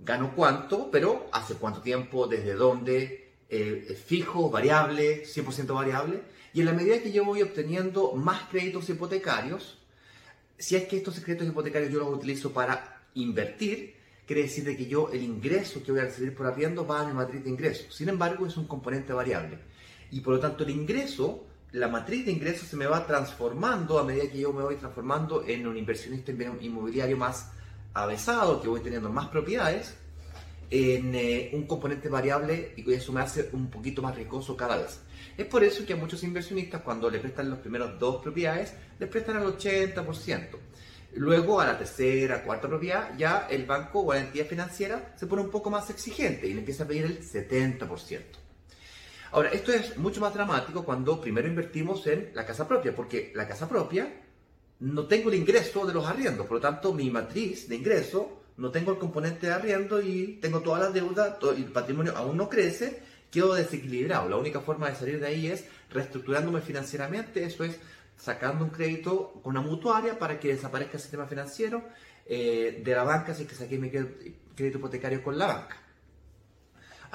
Gano 0.00 0.34
cuánto, 0.34 0.90
pero 0.90 1.26
hace 1.30 1.54
cuánto 1.54 1.82
tiempo, 1.82 2.26
desde 2.26 2.54
dónde, 2.54 3.32
eh, 3.50 4.00
fijo, 4.06 4.48
variable, 4.48 5.24
100% 5.26 5.74
variable. 5.74 6.22
Y 6.54 6.60
en 6.60 6.66
la 6.66 6.72
medida 6.72 7.02
que 7.02 7.12
yo 7.12 7.24
voy 7.26 7.42
obteniendo 7.42 8.12
más 8.12 8.44
créditos 8.48 8.88
hipotecarios, 8.88 9.78
si 10.56 10.74
es 10.76 10.84
que 10.88 10.96
estos 10.96 11.20
créditos 11.20 11.48
hipotecarios 11.48 11.92
yo 11.92 11.98
los 11.98 12.08
utilizo 12.08 12.50
para 12.50 13.02
invertir, 13.12 13.94
quiere 14.26 14.42
decir 14.42 14.64
de 14.64 14.74
que 14.74 14.86
yo 14.86 15.10
el 15.12 15.22
ingreso 15.22 15.82
que 15.82 15.92
voy 15.92 16.00
a 16.00 16.04
recibir 16.04 16.34
por 16.34 16.46
arriendo 16.46 16.86
va 16.86 17.02
a 17.02 17.06
mi 17.06 17.12
matriz 17.12 17.44
de 17.44 17.50
ingresos. 17.50 17.94
Sin 17.94 18.08
embargo, 18.08 18.46
es 18.46 18.56
un 18.56 18.66
componente 18.66 19.12
variable 19.12 19.58
y 20.14 20.20
por 20.20 20.34
lo 20.34 20.40
tanto 20.40 20.62
el 20.62 20.70
ingreso, 20.70 21.44
la 21.72 21.88
matriz 21.88 22.24
de 22.24 22.30
ingresos 22.30 22.68
se 22.68 22.76
me 22.76 22.86
va 22.86 23.04
transformando 23.04 23.98
a 23.98 24.04
medida 24.04 24.30
que 24.30 24.38
yo 24.38 24.52
me 24.52 24.62
voy 24.62 24.76
transformando 24.76 25.44
en 25.44 25.66
un 25.66 25.76
inversionista 25.76 26.30
inmobiliario 26.30 27.16
más 27.16 27.50
avesado, 27.94 28.62
que 28.62 28.68
voy 28.68 28.80
teniendo 28.80 29.10
más 29.10 29.26
propiedades, 29.26 29.92
en 30.70 31.16
eh, 31.16 31.50
un 31.52 31.66
componente 31.66 32.08
variable 32.08 32.74
y 32.76 32.92
eso 32.92 33.12
me 33.12 33.22
hace 33.22 33.50
un 33.54 33.68
poquito 33.68 34.02
más 34.02 34.14
riesgoso 34.14 34.56
cada 34.56 34.76
vez. 34.76 35.00
Es 35.36 35.46
por 35.46 35.64
eso 35.64 35.84
que 35.84 35.94
a 35.94 35.96
muchos 35.96 36.22
inversionistas 36.22 36.82
cuando 36.82 37.10
le 37.10 37.18
prestan 37.18 37.50
los 37.50 37.58
primeros 37.58 37.98
dos 37.98 38.22
propiedades, 38.22 38.72
les 39.00 39.08
prestan 39.08 39.38
al 39.38 39.58
80%. 39.58 40.48
Luego 41.14 41.60
a 41.60 41.66
la 41.66 41.76
tercera, 41.76 42.44
cuarta 42.44 42.68
propiedad, 42.68 43.18
ya 43.18 43.48
el 43.50 43.66
banco 43.66 44.02
o 44.02 44.14
la 44.14 44.20
entidad 44.20 44.46
financiera 44.46 45.12
se 45.16 45.26
pone 45.26 45.42
un 45.42 45.50
poco 45.50 45.70
más 45.70 45.90
exigente 45.90 46.46
y 46.46 46.52
le 46.52 46.60
empieza 46.60 46.84
a 46.84 46.86
pedir 46.86 47.04
el 47.04 47.20
70%. 47.20 48.43
Ahora, 49.34 49.48
esto 49.48 49.72
es 49.72 49.98
mucho 49.98 50.20
más 50.20 50.32
dramático 50.32 50.84
cuando 50.84 51.20
primero 51.20 51.48
invertimos 51.48 52.06
en 52.06 52.30
la 52.34 52.46
casa 52.46 52.68
propia, 52.68 52.94
porque 52.94 53.32
la 53.34 53.48
casa 53.48 53.68
propia 53.68 54.08
no 54.78 55.08
tengo 55.08 55.28
el 55.28 55.34
ingreso 55.34 55.84
de 55.84 55.92
los 55.92 56.06
arriendos, 56.06 56.46
por 56.46 56.58
lo 56.58 56.60
tanto 56.60 56.94
mi 56.94 57.10
matriz 57.10 57.68
de 57.68 57.74
ingreso 57.74 58.42
no 58.58 58.70
tengo 58.70 58.92
el 58.92 58.98
componente 58.98 59.48
de 59.48 59.52
arriendo 59.52 60.00
y 60.00 60.38
tengo 60.40 60.60
toda 60.60 60.78
la 60.78 60.90
deuda, 60.90 61.36
todo 61.36 61.50
el 61.50 61.64
patrimonio 61.64 62.16
aún 62.16 62.36
no 62.36 62.48
crece, 62.48 63.02
quedo 63.28 63.54
desequilibrado. 63.54 64.28
La 64.28 64.36
única 64.36 64.60
forma 64.60 64.88
de 64.88 64.94
salir 64.94 65.18
de 65.18 65.26
ahí 65.26 65.48
es 65.48 65.64
reestructurándome 65.90 66.60
financieramente, 66.60 67.42
eso 67.42 67.64
es 67.64 67.80
sacando 68.16 68.64
un 68.64 68.70
crédito 68.70 69.40
con 69.42 69.56
una 69.56 69.66
mutuaria 69.66 70.16
para 70.16 70.38
que 70.38 70.54
desaparezca 70.54 70.96
el 70.96 71.02
sistema 71.02 71.26
financiero 71.26 71.82
eh, 72.24 72.82
de 72.84 72.94
la 72.94 73.02
banca, 73.02 73.32
es 73.32 73.38
que 73.38 73.56
saqué 73.56 73.78
mi 73.78 73.90
crédito 73.90 74.78
hipotecario 74.78 75.24
con 75.24 75.36
la 75.36 75.48
banca. 75.48 75.83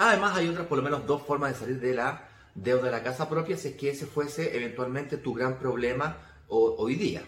Además, 0.02 0.38
hay 0.38 0.48
otras, 0.48 0.66
por 0.66 0.78
lo 0.78 0.84
menos 0.84 1.06
dos 1.06 1.24
formas 1.24 1.52
de 1.52 1.60
salir 1.60 1.82
de 1.82 1.94
la 1.94 2.26
deuda 2.56 2.86
de 2.86 2.92
la 2.92 3.04
casa 3.04 3.28
propia 3.28 3.58
si 3.58 3.68
es 3.68 3.76
que 3.76 3.90
ese 3.90 4.06
fuese 4.06 4.56
eventualmente 4.56 5.18
tu 5.18 5.34
gran 5.34 5.60
problema 5.60 6.16
hoy 6.48 6.96
día. 6.96 7.22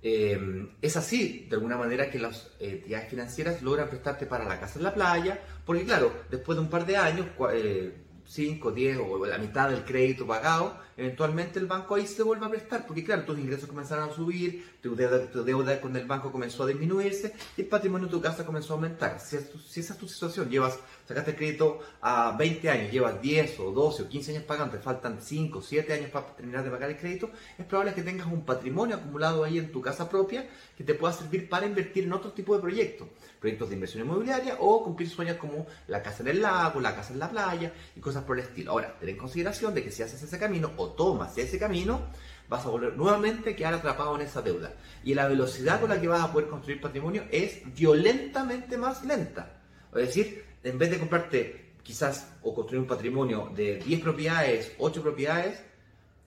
Em, 0.00 0.70
es 0.80 0.96
así, 0.96 1.46
de 1.50 1.56
alguna 1.56 1.76
manera, 1.76 2.10
que 2.10 2.18
las 2.18 2.50
entidades 2.60 3.10
financieras 3.10 3.60
logran 3.60 3.90
prestarte 3.90 4.24
para 4.24 4.46
la 4.46 4.58
casa 4.58 4.78
en 4.78 4.84
la 4.84 4.94
playa, 4.94 5.38
porque 5.66 5.84
claro, 5.84 6.10
después 6.30 6.56
de 6.56 6.62
un 6.62 6.70
par 6.70 6.86
de 6.86 6.96
años, 6.96 7.26
eh, 7.52 7.94
5, 8.24 8.72
10 8.72 8.98
o 8.98 9.26
la 9.26 9.36
mitad 9.36 9.68
del 9.68 9.84
crédito 9.84 10.26
pagado, 10.26 10.80
eventualmente 10.98 11.60
el 11.60 11.66
banco 11.66 11.94
ahí 11.94 12.06
se 12.06 12.24
vuelve 12.24 12.44
a 12.44 12.50
prestar, 12.50 12.84
porque 12.84 13.04
claro, 13.04 13.22
tus 13.22 13.38
ingresos 13.38 13.68
comenzaron 13.68 14.10
a 14.10 14.12
subir, 14.12 14.78
tu 14.82 14.96
deuda, 14.96 15.30
tu 15.30 15.44
deuda 15.44 15.80
con 15.80 15.96
el 15.96 16.06
banco 16.06 16.32
comenzó 16.32 16.64
a 16.64 16.66
disminuirse 16.66 17.32
y 17.56 17.62
el 17.62 17.68
patrimonio 17.68 18.08
de 18.08 18.12
tu 18.12 18.20
casa 18.20 18.44
comenzó 18.44 18.72
a 18.72 18.76
aumentar. 18.76 19.20
Si, 19.20 19.36
esa 19.36 19.92
es 19.92 19.98
tu 19.98 20.08
situación, 20.08 20.50
llevas, 20.50 20.78
sacaste 21.06 21.36
crédito 21.36 21.78
a 22.00 22.36
20 22.36 22.68
años, 22.68 22.92
llevas 22.92 23.22
10 23.22 23.60
o 23.60 23.70
12 23.70 24.02
o 24.02 24.08
15 24.08 24.32
años 24.32 24.42
pagando, 24.42 24.76
te 24.76 24.82
faltan 24.82 25.22
5 25.22 25.58
o 25.60 25.62
7 25.62 25.92
años 25.92 26.10
para 26.10 26.26
terminar 26.34 26.64
de 26.64 26.70
pagar 26.70 26.90
el 26.90 26.96
crédito, 26.96 27.30
es 27.56 27.64
probable 27.64 27.94
que 27.94 28.02
tengas 28.02 28.26
un 28.26 28.44
patrimonio 28.44 28.96
acumulado 28.96 29.44
ahí 29.44 29.58
en 29.58 29.70
tu 29.70 29.80
casa 29.80 30.08
propia 30.08 30.48
que 30.76 30.82
te 30.82 30.94
pueda 30.94 31.12
servir 31.12 31.48
para 31.48 31.64
invertir 31.64 32.04
en 32.04 32.12
otro 32.12 32.32
tipo 32.32 32.56
de 32.56 32.60
proyectos, 32.60 33.06
proyectos 33.38 33.68
de 33.68 33.76
inversión 33.76 34.04
inmobiliaria 34.04 34.56
o 34.58 34.82
cumplir 34.82 35.08
sueños 35.08 35.36
como 35.36 35.66
la 35.86 36.02
casa 36.02 36.24
en 36.24 36.28
el 36.28 36.42
lago, 36.42 36.80
la 36.80 36.96
casa 36.96 37.12
en 37.12 37.20
la 37.20 37.30
playa 37.30 37.72
y 37.94 38.00
cosas 38.00 38.24
por 38.24 38.36
el 38.36 38.44
estilo. 38.44 38.72
Ahora, 38.72 38.96
ten 38.98 39.08
en 39.08 39.16
consideración 39.16 39.74
de 39.74 39.84
que 39.84 39.92
si 39.92 40.02
haces 40.02 40.20
ese 40.20 40.38
camino 40.38 40.72
o 40.76 40.87
tomas 40.90 41.36
ese 41.38 41.58
camino, 41.58 42.00
vas 42.48 42.64
a 42.64 42.70
volver 42.70 42.96
nuevamente 42.96 43.50
a 43.50 43.56
quedar 43.56 43.74
atrapado 43.74 44.14
en 44.16 44.22
esa 44.22 44.42
deuda. 44.42 44.72
Y 45.04 45.14
la 45.14 45.28
velocidad 45.28 45.80
con 45.80 45.90
la 45.90 46.00
que 46.00 46.08
vas 46.08 46.22
a 46.22 46.32
poder 46.32 46.48
construir 46.48 46.80
patrimonio 46.80 47.24
es 47.30 47.60
violentamente 47.74 48.76
más 48.76 49.04
lenta. 49.04 49.60
Es 49.94 50.06
decir, 50.08 50.44
en 50.62 50.78
vez 50.78 50.90
de 50.90 50.98
comprarte 50.98 51.68
quizás 51.82 52.28
o 52.42 52.54
construir 52.54 52.82
un 52.82 52.88
patrimonio 52.88 53.50
de 53.54 53.76
10 53.76 54.00
propiedades, 54.02 54.72
8 54.78 55.02
propiedades, 55.02 55.62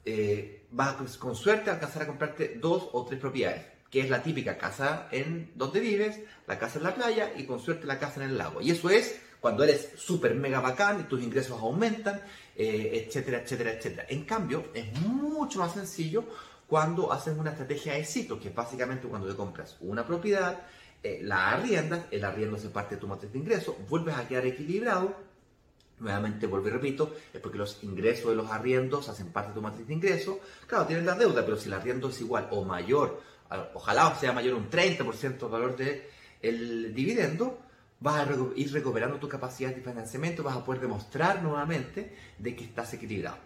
eh, 0.05 0.63
vas 0.71 0.95
a, 0.95 1.19
con 1.19 1.35
suerte 1.35 1.69
a 1.69 1.73
alcanzar 1.73 2.03
a 2.03 2.07
comprarte 2.07 2.57
2 2.59 2.89
o 2.93 3.05
3 3.05 3.19
propiedades, 3.19 3.65
que 3.89 4.01
es 4.01 4.09
la 4.09 4.23
típica 4.23 4.57
casa 4.57 5.07
en 5.11 5.51
donde 5.55 5.79
vives, 5.79 6.19
la 6.47 6.57
casa 6.57 6.79
en 6.79 6.85
la 6.85 6.95
playa 6.95 7.31
y 7.35 7.45
con 7.45 7.59
suerte 7.59 7.85
la 7.85 7.99
casa 7.99 8.23
en 8.23 8.31
el 8.31 8.37
lago. 8.37 8.61
Y 8.61 8.71
eso 8.71 8.89
es 8.89 9.21
cuando 9.41 9.63
eres 9.63 9.89
súper 9.97 10.35
mega 10.35 10.61
bacán 10.61 11.01
y 11.01 11.03
tus 11.03 11.21
ingresos 11.21 11.59
aumentan, 11.59 12.21
eh, 12.55 13.05
etcétera, 13.05 13.39
etcétera, 13.39 13.71
etcétera. 13.71 14.05
En 14.07 14.23
cambio, 14.23 14.65
es 14.73 15.01
mucho 15.01 15.59
más 15.59 15.73
sencillo 15.73 16.23
cuando 16.67 17.11
haces 17.11 17.35
una 17.35 17.49
estrategia 17.49 17.93
de 17.93 18.05
ciclo, 18.05 18.39
que 18.39 18.49
es 18.49 18.55
básicamente 18.55 19.07
cuando 19.07 19.27
te 19.27 19.35
compras 19.35 19.77
una 19.81 20.05
propiedad, 20.05 20.61
eh, 21.03 21.19
la 21.23 21.49
arriendas, 21.49 22.05
el 22.11 22.23
arriendo 22.23 22.57
se 22.57 22.69
parte 22.69 22.95
de 22.95 23.01
tu 23.01 23.07
matriz 23.07 23.33
de 23.33 23.39
ingresos, 23.39 23.75
vuelves 23.89 24.15
a 24.15 24.27
quedar 24.27 24.45
equilibrado, 24.45 25.15
nuevamente 25.99 26.45
vuelvo 26.45 26.67
y 26.67 26.71
repito, 26.71 27.15
es 27.33 27.41
porque 27.41 27.57
los 27.57 27.83
ingresos 27.83 28.29
de 28.29 28.35
los 28.35 28.51
arriendos 28.51 29.09
hacen 29.09 29.31
parte 29.31 29.49
de 29.49 29.55
tu 29.55 29.61
matriz 29.61 29.87
de 29.87 29.93
ingresos, 29.95 30.37
claro, 30.67 30.85
tienes 30.85 31.03
la 31.03 31.15
deuda, 31.15 31.43
pero 31.43 31.57
si 31.57 31.67
el 31.67 31.73
arriendo 31.73 32.09
es 32.09 32.21
igual 32.21 32.47
o 32.51 32.63
mayor, 32.63 33.19
ojalá 33.73 34.15
sea 34.15 34.33
mayor 34.33 34.53
un 34.53 34.69
30% 34.69 35.39
del 35.39 35.49
valor 35.49 35.75
del 35.75 36.93
dividendo, 36.93 37.59
vas 38.01 38.27
a 38.27 38.27
ir 38.55 38.73
recuperando 38.73 39.17
tu 39.17 39.29
capacidad 39.29 39.73
de 39.73 39.81
financiamiento, 39.81 40.43
vas 40.43 40.57
a 40.57 40.65
poder 40.65 40.81
demostrar 40.81 41.41
nuevamente 41.41 42.13
de 42.37 42.55
que 42.55 42.65
estás 42.65 42.93
equilibrado. 42.93 43.37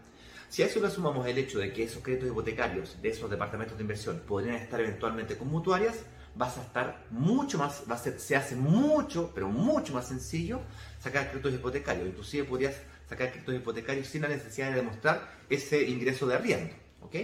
Si 0.50 0.64
a 0.64 0.68
eso 0.68 0.80
le 0.80 0.90
sumamos 0.90 1.28
el 1.28 1.38
hecho 1.38 1.60
de 1.60 1.74
que 1.74 1.84
esos 1.84 2.02
créditos 2.02 2.30
hipotecarios 2.30 3.02
de 3.02 3.10
esos 3.10 3.30
departamentos 3.30 3.78
de 3.78 3.84
inversión 3.84 4.22
podrían 4.26 4.56
estar 4.56 4.80
eventualmente 4.80 5.38
con 5.38 5.50
mutuarias, 5.50 5.98
vas 6.36 6.58
a 6.58 6.62
estar 6.62 7.06
mucho 7.10 7.58
más, 7.58 7.84
va 7.90 7.96
a 7.96 7.98
ser, 7.98 8.20
se 8.20 8.36
hace 8.36 8.56
mucho, 8.56 9.32
pero 9.34 9.50
mucho 9.50 9.94
más 9.94 10.08
sencillo 10.08 10.62
sacar 11.00 11.30
créditos 11.30 11.54
hipotecarios. 11.54 12.08
Inclusive 12.08 12.46
podrías 12.46 12.76
sacar 13.10 13.32
créditos 13.32 13.56
hipotecarios 13.56 14.08
sin 14.08 14.22
la 14.22 14.30
necesidad 14.30 14.70
de 14.70 14.78
demostrar 14.78 15.30
ese 15.50 15.84
ingreso 15.84 16.28
de 16.28 16.36
arriendo. 16.36 16.74
¿ok? 17.02 17.16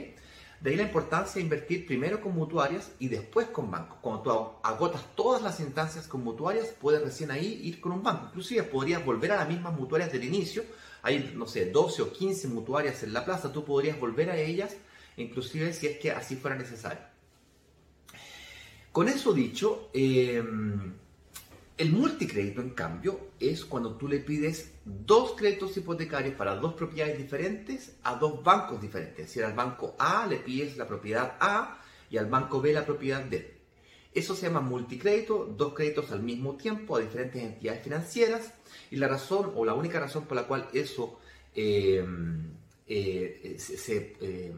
De 0.62 0.70
ahí 0.70 0.76
la 0.76 0.84
importancia 0.84 1.36
de 1.36 1.42
invertir 1.42 1.88
primero 1.88 2.22
con 2.22 2.36
mutuarias 2.36 2.92
y 3.00 3.08
después 3.08 3.48
con 3.48 3.72
bancos. 3.72 3.98
Cuando 4.00 4.22
tú 4.22 4.32
agotas 4.62 5.04
todas 5.16 5.42
las 5.42 5.60
instancias 5.60 6.08
con 6.08 6.24
mutuarias, 6.24 6.68
puedes 6.80 7.02
recién 7.02 7.32
ahí 7.32 7.62
ir 7.64 7.82
con 7.82 7.92
un 7.92 8.04
banco. 8.04 8.28
Inclusive 8.28 8.62
podrías 8.64 9.04
volver 9.04 9.32
a 9.32 9.38
las 9.38 9.50
mismas 9.50 9.74
mutuarias 9.74 10.12
del 10.12 10.24
inicio. 10.24 10.64
Hay, 11.02 11.34
no 11.36 11.48
sé, 11.48 11.72
12 11.72 12.04
o 12.04 12.14
15 12.14 12.48
mutuarias 12.50 13.02
en 13.02 13.12
la 13.12 13.26
plaza. 13.26 13.52
Tú 13.52 13.66
podrías 13.66 14.00
volver 14.00 14.30
a 14.30 14.38
ellas, 14.38 14.78
inclusive 15.18 15.74
si 15.74 15.88
es 15.88 15.98
que 15.98 16.12
así 16.12 16.36
fuera 16.36 16.56
necesario. 16.56 17.02
Con 18.92 19.08
eso 19.08 19.34
dicho, 19.34 19.90
eh, 19.94 20.44
el 21.82 21.92
multicrédito, 21.92 22.62
en 22.62 22.70
cambio, 22.72 23.32
es 23.40 23.66
cuando 23.66 23.98
tú 23.98 24.08
le 24.08 24.20
pides 24.20 24.72
dos 24.86 25.34
créditos 25.36 25.76
hipotecarios 25.76 26.36
para 26.36 26.56
dos 26.56 26.76
propiedades 26.76 27.18
diferentes 27.18 27.96
a 28.04 28.16
dos 28.16 28.44
bancos 28.44 28.80
diferentes. 28.80 29.22
Es 29.22 29.28
decir, 29.28 29.44
al 29.44 29.54
banco 29.54 29.96
A 29.98 30.28
le 30.28 30.38
pides 30.38 30.78
la 30.78 30.88
propiedad 30.88 31.38
A 31.40 31.82
y 32.08 32.18
al 32.18 32.28
banco 32.28 32.62
B 32.62 32.72
la 32.72 32.86
propiedad 32.86 33.28
B. 33.28 33.62
Eso 34.14 34.36
se 34.36 34.46
llama 34.46 34.62
multicrédito, 34.62 35.46
dos 35.58 35.74
créditos 35.74 36.12
al 36.12 36.22
mismo 36.22 36.56
tiempo 36.56 36.98
a 36.98 37.00
diferentes 37.00 37.42
entidades 37.42 37.84
financieras. 37.84 38.54
Y 38.92 38.98
la 38.98 39.08
razón, 39.08 39.52
o 39.56 39.66
la 39.66 39.74
única 39.74 40.00
razón 40.00 40.26
por 40.26 40.38
la 40.38 40.44
cual 40.44 40.68
eso 40.74 41.20
eh, 41.56 42.06
eh, 42.86 43.56
se, 43.58 44.18
eh, 44.22 44.54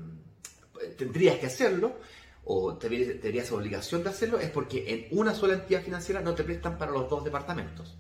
tendrías 0.98 1.38
que 1.38 1.46
hacerlo 1.46 1.96
o 2.46 2.76
tendrías 2.78 3.52
obligación 3.52 4.04
de 4.04 4.10
hacerlo 4.10 4.40
es 4.40 4.50
porque 4.50 4.86
en 4.94 5.18
una 5.18 5.34
sola 5.34 5.54
entidad 5.54 5.82
financiera 5.82 6.22
no 6.22 6.36
te 6.36 6.44
prestan 6.44 6.78
para 6.78 6.92
los 6.92 7.10
dos 7.10 7.24
departamentos. 7.24 7.96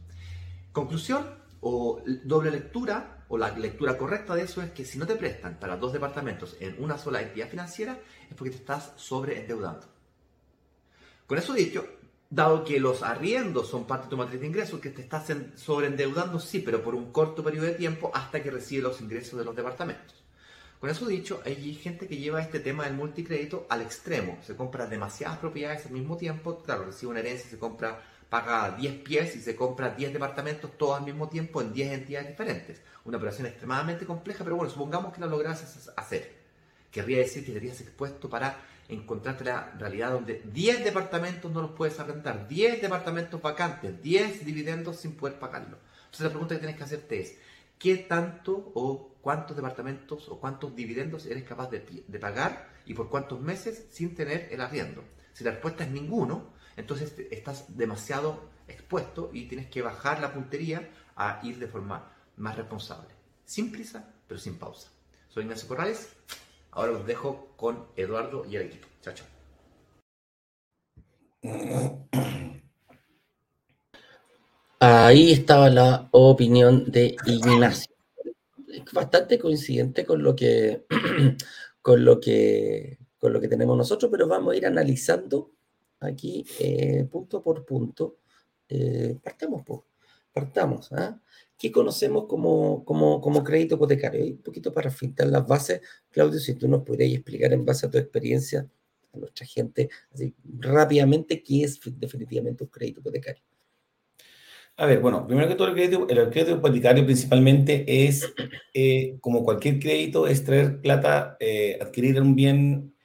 Conclusión 0.71 1.25
o 1.61 2.01
doble 2.23 2.51
lectura 2.51 3.25
o 3.29 3.37
la 3.37 3.51
lectura 3.51 3.97
correcta 3.97 4.35
de 4.35 4.43
eso 4.43 4.61
es 4.61 4.71
que 4.71 4.85
si 4.85 4.97
no 4.97 5.07
te 5.07 5.15
prestan 5.15 5.59
para 5.59 5.77
dos 5.77 5.93
departamentos 5.93 6.57
en 6.59 6.75
una 6.83 6.97
sola 6.97 7.21
entidad 7.21 7.49
financiera 7.49 7.97
es 8.29 8.35
porque 8.35 8.51
te 8.51 8.57
estás 8.57 8.91
sobreendeudando. 8.97 9.87
Con 11.25 11.37
eso 11.37 11.53
dicho, 11.53 11.85
dado 12.29 12.65
que 12.65 12.79
los 12.79 13.01
arriendos 13.01 13.69
son 13.69 13.85
parte 13.85 14.05
de 14.05 14.09
tu 14.09 14.17
matriz 14.17 14.41
de 14.41 14.47
ingresos, 14.47 14.79
que 14.79 14.89
te 14.89 15.03
estás 15.03 15.31
sobreendeudando, 15.55 16.39
sí, 16.39 16.59
pero 16.59 16.83
por 16.83 16.95
un 16.95 17.11
corto 17.11 17.43
periodo 17.43 17.67
de 17.67 17.73
tiempo 17.73 18.11
hasta 18.13 18.43
que 18.43 18.51
recibe 18.51 18.83
los 18.83 18.99
ingresos 18.99 19.39
de 19.39 19.45
los 19.45 19.55
departamentos. 19.55 20.22
Con 20.83 20.89
eso 20.89 21.07
dicho, 21.07 21.41
hay 21.45 21.75
gente 21.75 22.09
que 22.09 22.17
lleva 22.17 22.41
este 22.41 22.59
tema 22.59 22.83
del 22.83 22.95
multicrédito 22.95 23.65
al 23.69 23.81
extremo. 23.81 24.37
Se 24.45 24.57
compra 24.57 24.85
demasiadas 24.85 25.37
propiedades 25.37 25.85
al 25.85 25.93
mismo 25.93 26.17
tiempo. 26.17 26.61
Claro, 26.61 26.83
recibe 26.83 27.11
una 27.11 27.21
herencia, 27.21 27.49
se 27.49 27.57
compra, 27.57 28.01
paga 28.27 28.71
10 28.71 28.95
pies 28.95 29.33
y 29.37 29.39
se 29.39 29.55
compra 29.55 29.91
10 29.91 30.11
departamentos 30.11 30.77
todos 30.77 30.97
al 30.99 31.05
mismo 31.05 31.29
tiempo 31.29 31.61
en 31.61 31.71
10 31.71 31.93
entidades 31.93 32.27
diferentes. 32.27 32.81
Una 33.05 33.15
operación 33.15 33.47
extremadamente 33.47 34.05
compleja, 34.05 34.43
pero 34.43 34.57
bueno, 34.57 34.69
supongamos 34.69 35.13
que 35.13 35.21
la 35.21 35.27
logras 35.27 35.89
hacer. 35.95 36.33
Querría 36.91 37.19
decir 37.19 37.45
que 37.45 37.51
estarías 37.51 37.79
expuesto 37.79 38.29
para 38.29 38.57
encontrarte 38.89 39.45
la 39.45 39.71
realidad 39.79 40.11
donde 40.11 40.41
10 40.51 40.83
departamentos 40.83 41.49
no 41.49 41.61
los 41.61 41.71
puedes 41.71 41.97
arrendar, 42.01 42.45
10 42.49 42.81
departamentos 42.81 43.41
vacantes, 43.41 44.03
10 44.03 44.45
dividendos 44.45 44.97
sin 44.97 45.13
poder 45.13 45.39
pagarlo. 45.39 45.77
Entonces 46.03 46.25
la 46.25 46.29
pregunta 46.29 46.55
que 46.55 46.59
tienes 46.59 46.75
que 46.75 46.83
hacerte 46.83 47.21
es, 47.21 47.37
¿qué 47.83 47.97
tanto 47.97 48.71
o 48.75 49.13
cuántos 49.19 49.57
departamentos 49.57 50.29
o 50.29 50.39
cuántos 50.39 50.73
dividendos 50.73 51.25
eres 51.25 51.43
capaz 51.43 51.69
de, 51.69 51.81
pagar 52.17 52.69
y 52.85 52.93
por 52.93 53.09
cuántos 53.09 53.41
meses 53.41 53.87
sin 53.91 54.15
tener 54.15 54.47
el 54.51 54.61
arriendo. 54.61 55.03
Si 55.33 55.43
la 55.43 55.51
respuesta 55.51 55.83
es 55.83 55.91
ninguno, 55.91 56.53
entonces 56.77 57.13
estás 57.29 57.75
demasiado 57.75 58.49
expuesto 58.69 59.31
y 59.33 59.49
tienes 59.49 59.67
que 59.67 59.81
bajar 59.81 60.21
la 60.21 60.33
puntería 60.33 60.89
a 61.17 61.41
ir 61.43 61.59
de 61.59 61.67
forma 61.67 62.09
más 62.37 62.55
responsable. 62.55 63.09
Sin 63.43 63.69
prisa, 63.69 64.13
pero 64.29 64.39
sin 64.39 64.57
pausa. 64.57 64.89
Soy 65.27 65.43
Ignacio 65.43 65.67
Corrales. 65.67 66.07
Ahora 66.71 66.93
los 66.93 67.05
dejo 67.05 67.53
con 67.57 67.87
Eduardo 67.97 68.45
y 68.45 68.55
el 68.55 68.61
equipo. 68.61 68.87
Chao, 69.01 69.13
chao. 69.13 69.27
Ahí 75.05 75.33
estaba 75.33 75.69
la 75.69 76.07
opinión 76.11 76.89
de 76.89 77.17
Ignacio 77.25 77.93
bastante 78.93 79.37
coincidente 79.37 80.05
con 80.05 80.23
lo 80.23 80.33
que, 80.33 80.85
con 81.81 82.05
lo 82.05 82.21
que, 82.21 82.99
con 83.17 83.33
lo 83.33 83.41
que 83.41 83.49
tenemos 83.49 83.77
nosotros, 83.77 84.09
pero 84.09 84.29
vamos 84.29 84.53
a 84.53 84.57
ir 84.57 84.65
analizando 84.65 85.51
aquí 85.99 86.45
eh, 86.57 87.05
punto 87.11 87.43
por 87.43 87.65
punto. 87.65 88.19
Eh, 88.69 89.17
partamos, 89.21 89.63
partamos. 90.31 90.89
¿ah? 90.93 91.19
¿Qué 91.57 91.69
conocemos 91.69 92.25
como, 92.25 92.85
como, 92.85 93.19
como, 93.19 93.43
crédito 93.43 93.75
hipotecario? 93.75 94.23
un 94.23 94.41
poquito 94.41 94.71
para 94.71 94.89
fintar 94.89 95.27
las 95.27 95.45
bases, 95.45 95.81
Claudio, 96.11 96.39
si 96.39 96.53
tú 96.55 96.69
nos 96.69 96.83
podrías 96.83 97.11
explicar 97.11 97.51
en 97.51 97.65
base 97.65 97.87
a 97.87 97.89
tu 97.89 97.97
experiencia 97.97 98.65
a 99.13 99.17
nuestra 99.17 99.45
gente, 99.45 99.89
así 100.13 100.33
rápidamente, 100.59 101.43
qué 101.43 101.63
es 101.63 101.77
definitivamente 101.99 102.63
un 102.63 102.69
crédito 102.69 103.01
hipotecario. 103.01 103.43
A 104.75 104.87
ver, 104.87 105.01
bueno, 105.01 105.27
primero 105.27 105.47
que 105.47 105.53
todo 105.53 105.67
el 105.67 105.75
crédito, 105.75 106.07
el 106.09 106.29
crédito 106.31 106.55
hipotecario 106.55 107.05
principalmente 107.05 108.07
es, 108.07 108.33
eh, 108.73 109.17
como 109.21 109.43
cualquier 109.43 109.79
crédito, 109.79 110.25
es 110.25 110.43
traer 110.43 110.81
plata, 110.81 111.37
eh, 111.39 111.77
adquirir 111.79 112.19
un 112.19 112.35
bien 112.35 112.95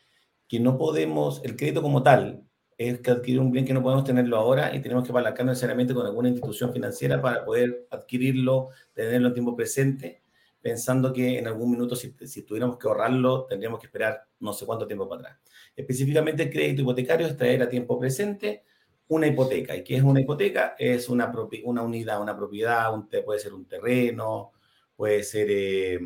que 0.48 0.61
no 0.61 0.78
podemos, 0.78 1.42
el 1.44 1.57
crédito 1.57 1.83
como 1.83 2.02
tal, 2.02 2.42
es 2.78 3.00
que 3.00 3.11
adquirir 3.11 3.40
un 3.40 3.52
bien 3.52 3.66
que 3.66 3.74
no 3.74 3.83
podemos 3.83 4.04
tenerlo 4.04 4.38
ahora 4.38 4.74
y 4.74 4.81
tenemos 4.81 5.04
que 5.04 5.11
apalancar 5.11 5.44
necesariamente 5.44 5.92
con 5.92 6.07
alguna 6.07 6.31
institución 6.31 6.72
financiera 6.72 7.20
para 7.20 7.44
poder 7.44 7.87
adquirirlo, 7.90 8.70
tenerlo 8.94 9.28
en 9.28 9.35
tiempo 9.35 9.54
presente, 9.54 10.22
pensando 10.62 11.12
que 11.12 11.38
en 11.38 11.48
algún 11.48 11.70
minuto, 11.70 11.96
si, 11.96 12.14
si 12.26 12.42
tuviéramos 12.44 12.78
que 12.78 12.88
ahorrarlo, 12.88 13.44
tendríamos 13.44 13.78
que 13.81 13.87
esperar 13.87 14.26
no 14.40 14.54
sé 14.54 14.64
cuánto 14.64 14.87
tiempo 14.87 15.07
para 15.07 15.20
atrás. 15.20 15.38
Específicamente 15.76 16.44
el 16.44 16.50
crédito 16.50 16.81
hipotecario 16.81 17.26
es 17.26 17.37
traer 17.37 17.62
a 17.62 17.68
tiempo 17.68 17.98
presente 17.98 18.62
una 19.08 19.26
hipoteca. 19.26 19.76
¿Y 19.76 19.82
qué 19.82 19.96
es 19.96 20.02
una 20.02 20.20
hipoteca? 20.20 20.74
Es 20.78 21.08
una, 21.08 21.32
una 21.64 21.82
unidad, 21.82 22.20
una 22.22 22.36
propiedad, 22.36 22.92
un, 22.94 23.08
puede 23.24 23.38
ser 23.38 23.54
un 23.54 23.66
terreno, 23.66 24.52
puede 24.94 25.22
ser, 25.22 25.48
eh, 25.50 25.98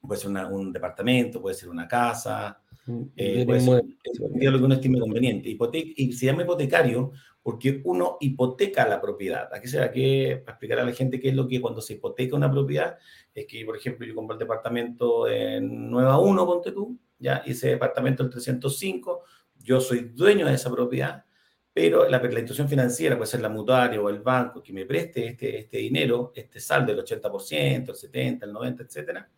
puede 0.00 0.20
ser 0.20 0.30
un 0.30 0.72
departamento, 0.72 1.40
puede 1.40 1.54
ser 1.54 1.68
una 1.68 1.88
casa, 1.88 2.60
eh, 3.16 3.44
puede 3.44 3.60
ser 3.60 3.82
lo 4.52 4.58
que 4.58 4.64
uno 4.64 4.74
estime 4.74 5.00
conveniente. 5.00 5.48
y 5.50 6.12
se 6.12 6.26
llama 6.26 6.42
hipotecario 6.42 7.12
porque 7.46 7.80
uno 7.84 8.16
hipoteca 8.18 8.88
la 8.88 9.00
propiedad. 9.00 9.48
Aquí 9.54 9.68
se 9.68 9.78
que 9.92 10.42
para 10.44 10.54
explicar 10.54 10.80
a 10.80 10.84
la 10.84 10.92
gente 10.92 11.20
qué 11.20 11.28
es 11.28 11.34
lo 11.36 11.46
que 11.46 11.60
cuando 11.60 11.80
se 11.80 11.94
hipoteca 11.94 12.34
una 12.34 12.50
propiedad, 12.50 12.98
es 13.32 13.46
que, 13.46 13.64
por 13.64 13.76
ejemplo, 13.76 14.04
yo 14.04 14.16
compro 14.16 14.34
el 14.34 14.40
departamento 14.40 15.28
en 15.28 15.88
Nueva 15.88 16.18
1, 16.18 16.44
ponte 16.44 16.72
tú, 16.72 16.98
ya, 17.20 17.44
y 17.46 17.52
ese 17.52 17.68
departamento 17.68 18.24
el 18.24 18.30
305, 18.30 19.22
yo 19.62 19.80
soy 19.80 20.10
dueño 20.12 20.46
de 20.46 20.54
esa 20.54 20.72
propiedad, 20.72 21.24
pero 21.76 22.08
la, 22.08 22.18
la 22.18 22.38
institución 22.38 22.70
financiera, 22.70 23.18
puede 23.18 23.30
ser 23.30 23.42
la 23.42 23.50
mutuaria 23.50 24.00
o 24.00 24.08
el 24.08 24.20
banco 24.20 24.62
que 24.62 24.72
me 24.72 24.86
preste 24.86 25.26
este, 25.26 25.58
este 25.58 25.76
dinero, 25.76 26.32
este 26.34 26.58
saldo 26.58 26.94
del 26.94 27.04
80%, 27.04 27.90
el 27.90 27.94
70%, 27.94 28.44
el 28.44 28.52
90%, 28.54 28.80
etcétera, 28.80 29.30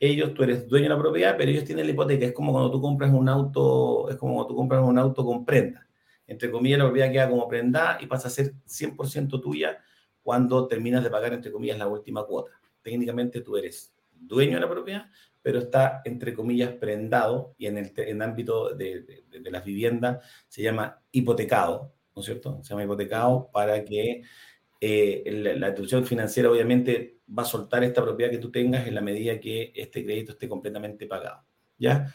ellos, 0.00 0.34
tú 0.34 0.42
eres 0.42 0.66
dueño 0.66 0.84
de 0.86 0.96
la 0.96 0.98
propiedad, 0.98 1.36
pero 1.38 1.52
ellos 1.52 1.64
tienen 1.64 1.86
la 1.86 1.92
hipoteca. 1.92 2.26
Es 2.26 2.32
como 2.32 2.50
cuando 2.52 2.70
tú 2.70 2.80
compras 2.80 3.12
un 3.12 3.28
auto, 3.28 4.08
es 4.10 4.16
como 4.16 4.34
cuando 4.34 4.48
tú 4.48 4.56
compras 4.56 4.82
un 4.82 4.98
auto 4.98 5.24
con 5.24 5.44
prenda 5.44 5.88
entre 6.28 6.50
comillas, 6.50 6.78
la 6.78 6.84
propiedad 6.84 7.10
queda 7.10 7.30
como 7.30 7.48
prenda 7.48 7.98
y 8.00 8.06
pasa 8.06 8.28
a 8.28 8.30
ser 8.30 8.52
100% 8.66 9.40
tuya 9.40 9.82
cuando 10.22 10.68
terminas 10.68 11.02
de 11.02 11.10
pagar, 11.10 11.32
entre 11.32 11.50
comillas, 11.50 11.78
la 11.78 11.88
última 11.88 12.22
cuota. 12.24 12.50
Técnicamente 12.82 13.40
tú 13.40 13.56
eres 13.56 13.94
dueño 14.12 14.56
de 14.56 14.60
la 14.60 14.68
propiedad, 14.68 15.06
pero 15.48 15.60
está, 15.60 16.02
entre 16.04 16.34
comillas, 16.34 16.74
prendado 16.74 17.54
y 17.56 17.68
en 17.68 17.78
el 17.78 17.90
en 17.96 18.20
ámbito 18.20 18.74
de, 18.74 19.24
de, 19.30 19.50
las 19.50 19.64
viviendas 19.64 20.22
se 20.46 20.60
llama 20.60 21.00
hipotecado, 21.10 21.94
¿no 22.14 22.20
es 22.20 22.26
cierto? 22.26 22.62
Se 22.62 22.68
llama 22.68 22.84
hipotecado 22.84 23.48
para 23.50 23.82
que 23.82 24.24
eh, 24.78 25.54
la, 25.58 25.68
institución 25.68 26.04
financiera 26.04 26.50
obviamente 26.50 27.20
va 27.26 27.44
a 27.44 27.46
soltar 27.46 27.82
esta 27.82 28.02
propiedad 28.02 28.30
que 28.30 28.36
tú 28.36 28.50
tengas 28.50 28.86
en 28.86 28.94
la 28.94 29.00
medida 29.00 29.40
que 29.40 29.72
este 29.74 30.04
crédito 30.04 30.32
esté 30.32 30.50
completamente 30.50 31.06
pagado, 31.06 31.42
¿ya? 31.78 32.14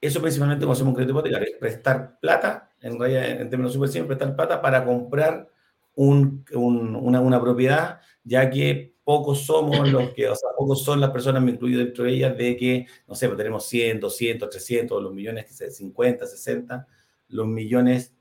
Eso 0.00 0.22
principalmente 0.22 0.64
cuando 0.64 0.72
hacemos 0.72 0.92
un 0.92 0.94
crédito 0.94 1.12
hipotecario, 1.12 1.48
es 1.48 1.58
prestar 1.60 2.18
plata, 2.18 2.72
en 2.80 2.98
realidad 2.98 3.42
en 3.42 3.50
términos 3.50 3.74
súper 3.74 3.90
simples, 3.90 4.16
prestar 4.16 4.34
plata 4.34 4.62
para 4.62 4.86
comprar 4.86 5.50
un, 5.96 6.46
una, 6.54 7.20
una, 7.20 7.40
propiedad, 7.42 8.00
ya 8.24 8.48
que 8.48 8.89
pocos 9.10 9.40
somos 9.40 9.90
los 9.90 10.10
que, 10.10 10.28
o 10.28 10.36
sea, 10.36 10.50
pocos 10.56 10.84
son 10.84 11.00
las 11.00 11.10
personas, 11.10 11.42
me 11.42 11.50
incluyo 11.50 11.80
dentro 11.80 12.04
de 12.04 12.12
ellas, 12.12 12.38
de 12.38 12.56
que, 12.56 12.86
no 13.08 13.16
sé, 13.16 13.26
pues 13.26 13.36
tenemos 13.38 13.66
100, 13.66 13.98
200, 13.98 14.48
300, 14.48 15.02
los 15.02 15.12
millones, 15.12 15.46
que 15.46 15.52
sea 15.52 15.68
50, 15.68 16.28
60, 16.28 16.86
los 17.30 17.48
millones 17.48 18.14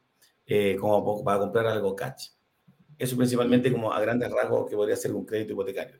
eh, 0.48 0.76
como 0.80 1.24
para 1.24 1.38
comprar 1.38 1.68
algo 1.68 1.96
cash. 1.96 2.30
Eso 2.98 3.16
principalmente 3.16 3.72
como 3.72 3.94
a 3.94 4.02
grandes 4.02 4.32
rasgos 4.32 4.68
que 4.68 4.76
podría 4.76 4.96
ser 4.96 5.14
un 5.14 5.28
crédito 5.28 5.54
hipotecario. 5.54 5.96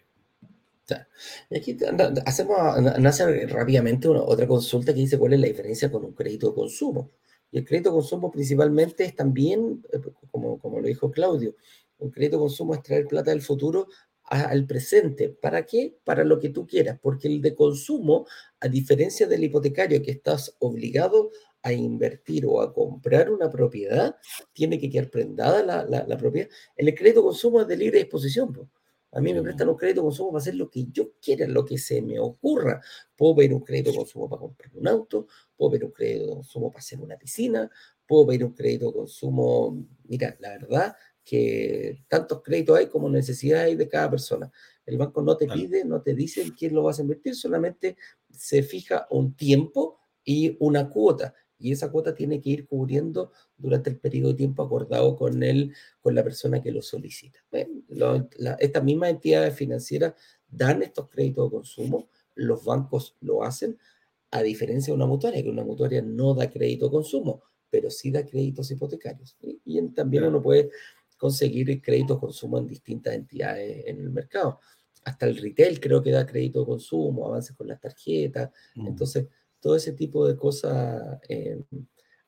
Y 1.52 1.58
aquí 1.58 1.78
hacemos, 2.26 2.58
nace 2.98 3.46
rápidamente 3.46 4.08
otra 4.08 4.48
consulta 4.48 4.92
que 4.92 5.02
dice 5.02 5.20
cuál 5.20 5.34
es 5.34 5.40
la 5.40 5.46
diferencia 5.46 5.92
con 5.92 6.04
un 6.04 6.14
crédito 6.14 6.48
de 6.48 6.56
consumo. 6.56 7.12
Y 7.52 7.60
el 7.60 7.66
crédito 7.66 7.92
de 7.92 7.98
consumo 7.98 8.32
principalmente 8.32 9.06
es 9.06 9.16
también, 9.16 9.86
eh, 9.94 10.00
como, 10.32 10.58
como 10.58 10.80
lo 10.80 10.88
dijo 10.88 11.12
Claudio, 11.12 11.54
un 12.00 12.10
crédito 12.10 12.38
de 12.38 12.42
consumo 12.42 12.74
es 12.74 12.82
traer 12.82 13.06
plata 13.06 13.30
del 13.30 13.44
futuro 13.44 13.88
al 14.30 14.66
presente. 14.68 15.30
¿Para 15.30 15.66
qué? 15.66 15.98
Para 16.04 16.24
lo 16.24 16.40
que 16.40 16.50
tú 16.50 16.68
quieras, 16.68 17.00
porque 17.02 17.28
el 17.28 17.42
de 17.42 17.56
consumo, 17.56 18.28
a 18.60 18.68
diferencia 18.68 19.28
del 19.28 19.44
hipotecario 19.44 20.02
que 20.02 20.12
estás 20.12 20.56
obligado 20.60 21.32
a 21.62 21.74
invertir 21.74 22.46
o 22.46 22.62
a 22.62 22.74
comprar 22.74 23.30
una 23.30 23.50
propiedad, 23.50 24.16
tiene 24.54 24.80
que 24.80 24.90
quedar 24.90 25.10
prendada 25.10 25.64
la, 25.64 26.06
la, 26.08 26.18
propiedad. 26.18 26.50
El 26.76 26.94
crédito 26.96 27.24
consumo 27.24 27.62
es 27.62 27.68
de 27.68 27.78
libre 27.78 28.00
disposición. 28.00 28.54
pues. 28.54 28.68
A 29.12 29.22
mí 29.22 29.34
me 29.34 29.42
prestan 29.42 29.70
un 29.70 29.76
crédito 29.76 30.04
consumo 30.04 30.32
para 30.32 30.42
hacer 30.42 30.56
lo 30.56 30.70
que 30.70 30.86
yo 30.92 31.14
quiera, 31.20 31.48
lo 31.48 31.66
que 31.66 31.80
se 31.80 32.00
me 32.02 32.20
ocurra. 32.20 32.80
Puedo 33.16 33.38
pedir 33.38 33.54
un 33.56 33.62
crédito 33.62 33.94
consumo 33.94 34.30
para 34.30 34.42
comprar 34.42 34.70
un 34.76 34.88
auto, 34.88 35.28
puedo 35.58 35.72
pedir 35.72 35.86
un 35.86 35.92
crédito 35.92 36.36
consumo 36.36 36.70
para 36.72 36.80
hacer 36.80 37.00
una 37.02 37.18
piscina, 37.18 37.70
puedo 38.06 38.28
pedir 38.28 38.46
un 38.46 38.54
crédito 38.54 38.94
consumo. 38.94 39.84
Mira, 40.04 40.38
la 40.40 40.50
verdad 40.50 40.96
que 41.30 42.04
tantos 42.08 42.42
créditos 42.42 42.78
hay 42.78 42.88
como 42.88 43.10
necesidades 43.10 43.68
hay 43.68 43.76
de 43.76 43.88
cada 43.88 44.10
persona. 44.10 44.52
El 44.86 44.98
banco 44.98 45.22
no 45.22 45.38
te 45.38 45.48
pide, 45.48 45.86
no 45.86 46.02
te 46.02 46.16
dice 46.16 46.44
quién 46.58 46.74
lo 46.74 46.82
vas 46.82 46.98
a 46.98 47.04
invertir, 47.04 47.36
solamente 47.36 47.98
se 48.32 48.64
fija 48.64 49.06
un 49.12 49.36
tiempo 49.36 50.00
y 50.24 50.58
una 50.60 50.90
cuota 50.90 51.36
y 51.60 51.74
esa 51.74 51.92
cuota 51.92 52.16
tiene 52.16 52.42
que 52.42 52.50
ir 52.50 52.66
cubriendo 52.66 53.34
durante 53.58 53.90
el 53.90 54.00
periodo 54.00 54.30
de 54.30 54.36
tiempo 54.36 54.64
acordado 54.64 55.16
con 55.16 55.44
él, 55.44 55.74
con 56.00 56.16
la 56.16 56.24
persona 56.24 56.62
que 56.64 56.72
lo 56.72 56.82
solicita. 56.82 57.40
estas 58.60 58.84
mismas 58.84 59.10
entidades 59.10 59.54
financieras 59.54 60.14
dan 60.48 60.82
estos 60.82 61.10
créditos 61.10 61.46
de 61.46 61.58
consumo, 61.58 62.10
los 62.36 62.64
bancos 62.64 63.18
lo 63.20 63.44
hacen, 63.44 63.78
a 64.32 64.42
diferencia 64.42 64.92
de 64.92 64.96
una 64.96 65.06
mutuaria, 65.06 65.44
que 65.44 65.50
una 65.50 65.66
mutuaria 65.66 66.02
no 66.02 66.34
da 66.34 66.50
crédito 66.50 66.86
de 66.86 66.92
consumo, 66.92 67.44
pero 67.70 67.90
sí 67.90 68.10
da 68.10 68.26
créditos 68.26 68.72
hipotecarios. 68.72 69.38
Y, 69.66 69.82
también 69.90 70.24
uno 70.24 70.42
puede 70.42 70.72
conseguir 71.20 71.82
créditos 71.82 72.18
de 72.18 72.22
consumo 72.22 72.58
en 72.58 72.68
distintas 72.68 73.14
entidades 73.14 73.84
en 73.86 74.00
el 74.00 74.10
mercado. 74.10 74.60
Hasta 75.04 75.28
el 75.28 75.38
retail 75.38 75.80
creo 75.80 76.02
que 76.02 76.12
da 76.12 76.26
crédito 76.26 76.62
de 76.62 76.66
consumo, 76.66 77.28
avances 77.28 77.56
con 77.56 77.68
las 77.68 77.80
tarjetas. 77.80 78.50
Entonces, 78.76 79.28
todo 79.60 79.76
ese 79.76 79.94
tipo 79.94 80.26
de 80.26 80.36
cosas 80.36 81.20
eh, 81.28 81.62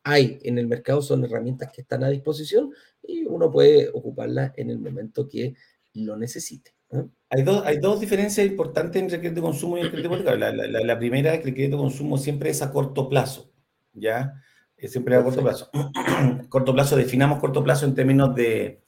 hay 0.03 0.39
en 0.43 0.57
el 0.57 0.67
mercado, 0.67 1.01
son 1.01 1.23
herramientas 1.23 1.71
que 1.71 1.81
están 1.81 2.03
a 2.03 2.09
disposición 2.09 2.71
y 3.01 3.23
uno 3.25 3.49
puede 3.49 3.89
ocuparlas 3.89 4.51
en 4.57 4.69
el 4.69 4.79
momento 4.79 5.27
que 5.27 5.55
lo 5.93 6.17
necesite. 6.17 6.75
Hay, 7.29 7.43
dos, 7.43 7.63
hay 7.65 7.77
dos 7.77 8.01
diferencias 8.01 8.45
importantes 8.45 9.01
entre 9.01 9.15
el 9.15 9.21
crédito 9.21 9.41
de 9.41 9.47
consumo 9.47 9.77
y 9.77 9.81
el 9.81 9.89
crédito 9.89 10.07
hipotecario. 10.09 10.39
La, 10.39 10.67
la, 10.67 10.83
la, 10.83 10.99
primera 10.99 11.33
es 11.33 11.41
que 11.41 11.49
el 11.49 11.55
crédito 11.55 11.77
de 11.77 11.83
consumo 11.83 12.17
siempre 12.17 12.49
es 12.49 12.61
a 12.61 12.71
corto 12.71 13.07
plazo, 13.07 13.53
¿ya? 13.93 14.33
Es 14.81 14.91
siempre 14.91 15.15
a 15.15 15.23
corto 15.23 15.43
plazo. 15.43 15.69
corto 16.49 16.73
plazo, 16.73 16.95
definamos 16.95 17.39
corto 17.39 17.63
plazo 17.63 17.85
en 17.85 17.93
términos 17.93 18.33
de, 18.33 18.81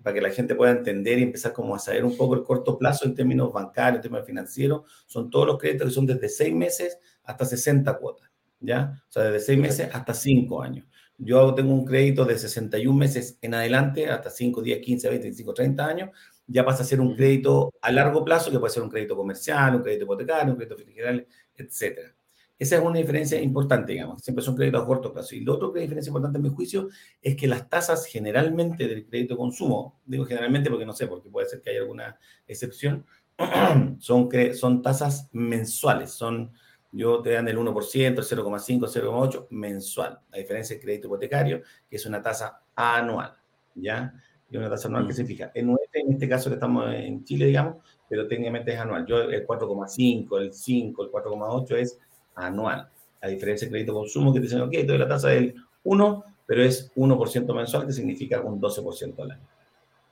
para 0.00 0.14
que 0.14 0.20
la 0.20 0.30
gente 0.30 0.54
pueda 0.54 0.70
entender 0.70 1.18
y 1.18 1.24
empezar 1.24 1.52
como 1.52 1.74
a 1.74 1.78
saber 1.80 2.04
un 2.04 2.16
poco 2.16 2.34
el 2.34 2.44
corto 2.44 2.78
plazo 2.78 3.04
en 3.04 3.16
términos 3.16 3.52
bancarios, 3.52 3.96
en 3.96 4.02
términos 4.02 4.26
financieros, 4.26 4.82
son 5.06 5.28
todos 5.28 5.48
los 5.48 5.58
créditos 5.58 5.88
que 5.88 5.94
son 5.94 6.06
desde 6.06 6.28
seis 6.28 6.54
meses 6.54 6.98
hasta 7.24 7.44
60 7.44 7.98
cuotas, 7.98 8.30
¿ya? 8.60 9.02
O 9.08 9.12
sea, 9.12 9.24
desde 9.24 9.46
6 9.46 9.58
meses 9.58 9.90
hasta 9.92 10.14
5 10.14 10.62
años. 10.62 10.86
Yo 11.18 11.52
tengo 11.54 11.74
un 11.74 11.84
crédito 11.84 12.24
de 12.24 12.38
61 12.38 12.96
meses 12.96 13.36
en 13.42 13.54
adelante, 13.54 14.08
hasta 14.08 14.30
5, 14.30 14.62
10, 14.62 14.78
15, 14.78 15.08
20, 15.08 15.24
25, 15.24 15.54
30 15.54 15.86
años, 15.86 16.10
ya 16.46 16.64
pasa 16.64 16.82
a 16.82 16.86
ser 16.86 17.00
un 17.00 17.14
crédito 17.14 17.74
a 17.82 17.92
largo 17.92 18.24
plazo, 18.24 18.50
que 18.50 18.58
puede 18.58 18.72
ser 18.72 18.82
un 18.82 18.88
crédito 18.88 19.16
comercial, 19.16 19.74
un 19.74 19.82
crédito 19.82 20.04
hipotecario, 20.04 20.52
un 20.52 20.56
crédito 20.56 20.76
general, 20.78 21.26
etc. 21.56 22.14
Esa 22.60 22.76
es 22.76 22.82
una 22.82 22.98
diferencia 22.98 23.40
importante, 23.40 23.92
digamos, 23.92 24.20
siempre 24.22 24.44
son 24.44 24.54
créditos 24.54 24.82
a 24.82 24.86
corto 24.86 25.14
plazo. 25.14 25.34
Y 25.34 25.40
lo 25.40 25.54
otro 25.54 25.72
que 25.72 25.78
es 25.78 25.84
diferencia 25.84 26.10
importante 26.10 26.36
en 26.36 26.42
mi 26.42 26.50
juicio 26.50 26.90
es 27.22 27.34
que 27.34 27.46
las 27.46 27.70
tasas 27.70 28.04
generalmente 28.04 28.86
del 28.86 29.06
crédito 29.06 29.32
de 29.32 29.38
consumo, 29.38 29.98
digo 30.04 30.26
generalmente 30.26 30.68
porque 30.68 30.84
no 30.84 30.92
sé, 30.92 31.06
porque 31.06 31.30
puede 31.30 31.48
ser 31.48 31.62
que 31.62 31.70
haya 31.70 31.80
alguna 31.80 32.18
excepción, 32.46 33.06
son, 33.98 34.28
son 34.52 34.82
tasas 34.82 35.30
mensuales, 35.32 36.10
son 36.10 36.52
yo 36.92 37.22
te 37.22 37.30
dan 37.30 37.48
el 37.48 37.56
1%, 37.56 37.96
el 37.96 38.16
0,5, 38.18 38.80
0,8 38.80 39.46
mensual. 39.48 40.20
La 40.30 40.38
diferencia 40.38 40.76
del 40.76 40.84
crédito 40.84 41.06
hipotecario, 41.06 41.62
que 41.88 41.96
es 41.96 42.04
una 42.04 42.20
tasa 42.20 42.62
anual, 42.74 43.38
¿ya? 43.74 44.12
Y 44.50 44.58
una 44.58 44.68
tasa 44.68 44.88
anual 44.88 45.06
que 45.06 45.14
se 45.14 45.24
fija. 45.24 45.50
En 45.54 45.70
en 45.94 46.12
este 46.12 46.28
caso 46.28 46.50
que 46.50 46.54
estamos 46.54 46.92
en 46.92 47.24
Chile, 47.24 47.46
digamos, 47.46 47.76
pero 48.06 48.28
técnicamente 48.28 48.74
es 48.74 48.78
anual. 48.78 49.06
Yo 49.06 49.22
el 49.22 49.46
4,5, 49.46 50.38
el 50.38 50.52
5, 50.52 51.04
el 51.04 51.10
4,8 51.10 51.76
es 51.76 51.98
anual. 52.46 52.88
La 53.22 53.28
diferencia 53.28 53.66
del 53.66 53.72
crédito 53.72 53.94
consumo 53.94 54.32
que 54.32 54.40
te 54.40 54.44
dicen, 54.44 54.60
ok, 54.62 54.70
te 54.70 54.86
doy 54.86 54.98
la 54.98 55.08
tasa 55.08 55.28
del 55.28 55.54
1, 55.84 56.24
pero 56.46 56.64
es 56.64 56.92
1% 56.94 57.54
mensual, 57.54 57.86
que 57.86 57.92
significa 57.92 58.40
un 58.40 58.60
12% 58.60 59.22
al 59.22 59.30
año. 59.32 59.48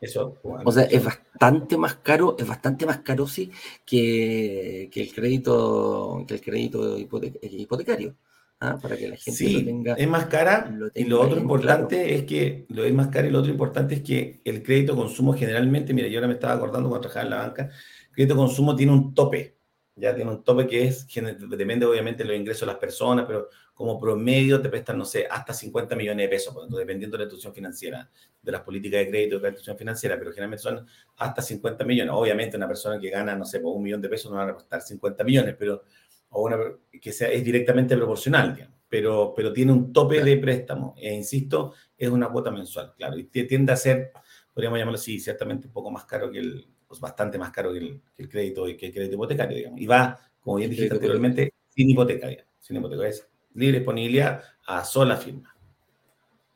Eso, 0.01 0.37
o 0.43 0.71
sea, 0.71 0.85
es 0.85 1.05
bastante 1.05 1.77
más 1.77 1.97
caro, 1.97 2.37
es 2.39 2.47
bastante 2.47 2.87
más 2.87 3.01
caro, 3.01 3.27
sí, 3.27 3.51
que, 3.85 4.89
que 4.93 5.03
el 5.03 5.13
crédito, 5.13 6.25
que 6.27 6.35
el 6.35 6.41
crédito 6.41 6.97
hipotecario. 6.97 8.15
¿ah? 8.61 8.79
Para 8.81 8.97
que 8.97 9.09
la 9.09 9.17
gente 9.17 9.51
lo 9.51 9.65
tenga. 9.65 9.95
Es 9.95 10.09
más 10.09 10.27
cara 10.27 10.73
y 10.95 11.05
lo 11.05 11.21
otro 11.21 11.39
importante 11.39 12.15
es 12.15 12.25
que 12.25 12.67
lo 12.69 12.85
es 12.85 12.95
más 12.95 13.09
caro 13.09 13.27
y 13.27 13.31
lo 13.31 13.41
otro 13.41 13.51
importante 13.51 13.97
es 13.97 14.03
que 14.03 14.41
el 14.45 14.63
crédito 14.63 14.95
consumo 14.95 15.33
generalmente, 15.35 15.93
mira, 15.93 16.09
yo 16.09 16.19
ahora 16.19 16.29
me 16.29 16.35
estaba 16.35 16.55
acordando 16.55 16.89
cuando 16.89 17.09
trabajaba 17.09 17.25
en 17.25 17.31
la 17.31 17.47
banca, 17.49 17.63
el 17.65 18.15
crédito 18.15 18.37
consumo 18.37 18.77
tiene 18.77 18.93
un 18.93 19.15
tope 19.15 19.58
ya 19.99 20.15
tiene 20.15 20.31
un 20.31 20.43
tope 20.43 20.67
que 20.67 20.85
es, 20.85 21.07
depende 21.51 21.85
obviamente 21.85 22.23
de 22.23 22.31
los 22.31 22.39
ingresos 22.39 22.61
de 22.61 22.67
las 22.67 22.77
personas, 22.77 23.27
pero 23.27 23.49
como 23.75 23.99
promedio 23.99 24.61
te 24.61 24.69
prestan, 24.69 24.99
no 24.99 25.05
sé, 25.05 25.27
hasta 25.31 25.53
50 25.53 25.95
millones 25.97 26.27
de 26.27 26.29
pesos, 26.29 26.55
pues, 26.55 26.69
dependiendo 26.71 27.17
de 27.17 27.19
la 27.19 27.25
institución 27.25 27.55
financiera, 27.55 28.11
de 28.43 28.53
las 28.53 28.63
políticas 28.63 29.01
de 29.01 29.09
crédito 29.09 29.37
de 29.37 29.43
la 29.43 29.49
institución 29.49 29.77
financiera, 29.77 30.19
pero 30.19 30.31
generalmente 30.31 30.63
son 30.63 30.87
hasta 31.17 31.43
50 31.43 31.85
millones. 31.85 32.13
Obviamente 32.15 32.57
una 32.57 32.69
persona 32.69 32.99
que 32.99 33.11
gana, 33.11 33.37
no 33.37 33.45
sé, 33.45 33.61
por 33.61 33.77
un 33.77 33.83
millón 33.83 34.01
de 34.01 34.09
pesos 34.09 34.31
no 34.31 34.39
va 34.39 34.45
a 34.45 34.55
prestar 34.55 34.81
50 34.83 35.25
millones, 35.25 35.57
pero 35.59 35.83
o 36.31 36.43
una, 36.43 36.59
que 37.01 37.13
sea, 37.13 37.29
es 37.29 37.45
directamente 37.45 37.97
proporcional, 37.97 38.55
digamos, 38.55 38.77
pero, 38.89 39.33
pero 39.35 39.53
tiene 39.53 39.73
un 39.73 39.93
tope 39.93 40.23
de 40.23 40.37
préstamo, 40.39 40.95
e 40.99 41.15
insisto, 41.15 41.75
es 41.97 42.09
una 42.09 42.29
cuota 42.29 42.51
mensual, 42.51 42.95
claro, 42.97 43.19
y 43.19 43.25
tiende 43.25 43.73
a 43.73 43.77
ser, 43.77 44.13
podríamos 44.53 44.79
llamarlo 44.79 44.99
así, 44.99 45.19
ciertamente 45.21 45.67
un 45.67 45.73
poco 45.73 45.91
más 45.91 46.05
caro 46.05 46.31
que 46.31 46.39
el, 46.39 46.67
pues, 46.89 47.01
bastante 47.01 47.39
más 47.39 47.51
caro 47.51 47.73
que 47.73 48.01
el, 48.17 48.29
crédito, 48.29 48.65
que 48.65 48.87
el 48.87 48.93
crédito 48.93 49.15
hipotecario, 49.15 49.57
digamos. 49.57 49.81
Y 49.81 49.87
va, 49.87 50.19
como 50.41 50.57
bien 50.57 50.71
dijiste 50.71 50.95
anteriormente, 50.95 51.53
sin 51.69 51.91
hipoteca, 51.91 52.29
sin 52.59 52.77
hipoteca. 52.77 53.07
Es 53.07 53.29
libre 53.55 53.79
disponibilidad 53.79 54.43
a 54.67 54.85
sola 54.85 55.17
firma. 55.17 55.55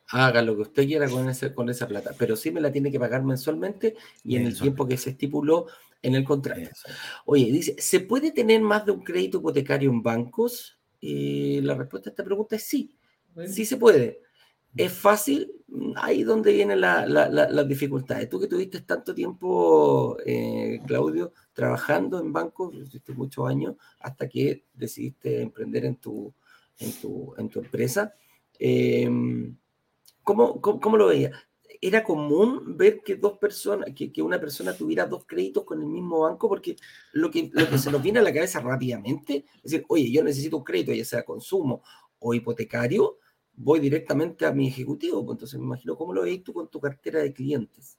Haga 0.08 0.42
lo 0.42 0.54
que 0.56 0.62
usted 0.62 0.86
quiera 0.86 1.08
con, 1.08 1.28
ese, 1.28 1.54
con 1.54 1.70
esa 1.70 1.86
plata, 1.88 2.14
pero 2.18 2.36
sí 2.36 2.50
me 2.50 2.60
la 2.60 2.70
tiene 2.70 2.90
que 2.90 3.00
pagar 3.00 3.22
mensualmente 3.22 3.96
y 4.24 4.36
en 4.36 4.46
el 4.46 4.58
tiempo 4.58 4.86
que 4.86 4.98
se 4.98 5.10
estipuló 5.10 5.66
en 6.02 6.14
el 6.14 6.24
contrato. 6.24 6.68
Oye, 7.24 7.50
dice, 7.50 7.76
¿se 7.78 8.00
puede 8.00 8.32
tener 8.32 8.60
más 8.60 8.84
de 8.84 8.92
un 8.92 9.02
crédito 9.02 9.38
hipotecario 9.38 9.90
en 9.90 10.02
bancos? 10.02 10.78
Y 11.00 11.60
la 11.62 11.74
respuesta 11.74 12.10
a 12.10 12.12
esta 12.12 12.24
pregunta 12.24 12.56
es 12.56 12.64
sí, 12.64 12.94
sí 13.46 13.64
se 13.64 13.76
puede. 13.78 14.20
¿Es 14.76 14.92
fácil? 14.92 15.52
Ahí 15.96 16.22
donde 16.22 16.52
vienen 16.52 16.80
las 16.80 17.68
dificultades. 17.68 18.28
Tú 18.28 18.40
que 18.40 18.46
tuviste 18.46 18.80
tanto 18.80 19.14
tiempo, 19.14 20.16
eh, 20.24 20.80
Claudio, 20.86 21.32
trabajando 21.52 22.20
en 22.20 22.32
bancos, 22.32 22.72
tuviste 22.72 23.12
muchos 23.12 23.48
años, 23.48 23.76
hasta 24.00 24.28
que 24.28 24.64
decidiste 24.72 25.42
emprender 25.42 25.84
en 25.84 25.96
tu, 25.96 26.32
en 26.78 26.92
tu, 26.92 27.34
en 27.36 27.48
tu 27.48 27.60
empresa. 27.60 28.14
Em, 28.58 29.56
¿cómo, 30.22 30.60
cómo, 30.60 30.96
lo 30.96 31.08
veías? 31.08 31.32
¿Era 31.80 32.04
común 32.04 32.76
ver 32.76 33.02
que 33.02 33.16
dos 33.16 33.38
personas, 33.38 33.90
que, 33.94 34.12
que, 34.12 34.22
una 34.22 34.40
persona 34.40 34.74
tuviera 34.74 35.06
dos 35.06 35.24
créditos 35.26 35.64
con 35.64 35.80
el 35.80 35.88
mismo 35.88 36.20
banco? 36.20 36.48
Porque 36.48 36.76
lo 37.12 37.30
que, 37.30 37.50
lo 37.52 37.68
que 37.68 37.78
se 37.78 37.90
nos 37.90 38.02
viene 38.02 38.20
a 38.20 38.22
la 38.22 38.32
cabeza 38.32 38.60
rápidamente 38.60 39.44
es 39.56 39.72
decir, 39.72 39.84
oye, 39.88 40.10
yo 40.10 40.22
necesito 40.22 40.56
un 40.58 40.64
crédito, 40.64 40.92
ya 40.92 41.04
sea 41.04 41.24
consumo 41.24 41.82
o 42.20 42.34
hipotecario, 42.34 43.18
voy 43.54 43.80
directamente 43.80 44.46
a 44.46 44.52
mi 44.52 44.68
ejecutivo. 44.68 45.24
Pues, 45.24 45.36
entonces 45.36 45.58
me 45.58 45.66
imagino 45.66 45.96
cómo 45.96 46.12
lo 46.12 46.22
veis 46.22 46.42
tú 46.42 46.52
con 46.52 46.68
tu 46.68 46.80
cartera 46.80 47.20
de 47.20 47.32
clientes. 47.32 47.98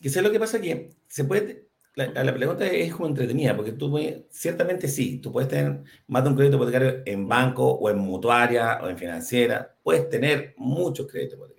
Que 0.00 0.08
sé 0.08 0.22
lo 0.22 0.30
que 0.30 0.38
pasa 0.38 0.58
aquí. 0.58 0.90
Se 1.06 1.24
puede, 1.24 1.68
la, 1.94 2.24
la, 2.24 2.34
pregunta 2.34 2.66
es 2.66 2.92
como 2.92 3.08
entretenida, 3.08 3.56
porque 3.56 3.72
tú 3.72 3.98
ciertamente 4.30 4.88
sí, 4.88 5.18
tú 5.18 5.32
puedes 5.32 5.48
tener 5.48 5.82
más 6.06 6.22
de 6.22 6.30
un 6.30 6.36
crédito 6.36 6.56
hipotecario 6.56 7.02
en 7.04 7.26
banco 7.26 7.66
o 7.66 7.90
en 7.90 7.98
mutuaria 7.98 8.80
o 8.82 8.88
en 8.88 8.96
financiera. 8.96 9.76
Puedes 9.82 10.08
tener 10.08 10.54
muchos 10.56 11.06
créditos 11.06 11.36
hipotecarios. 11.38 11.58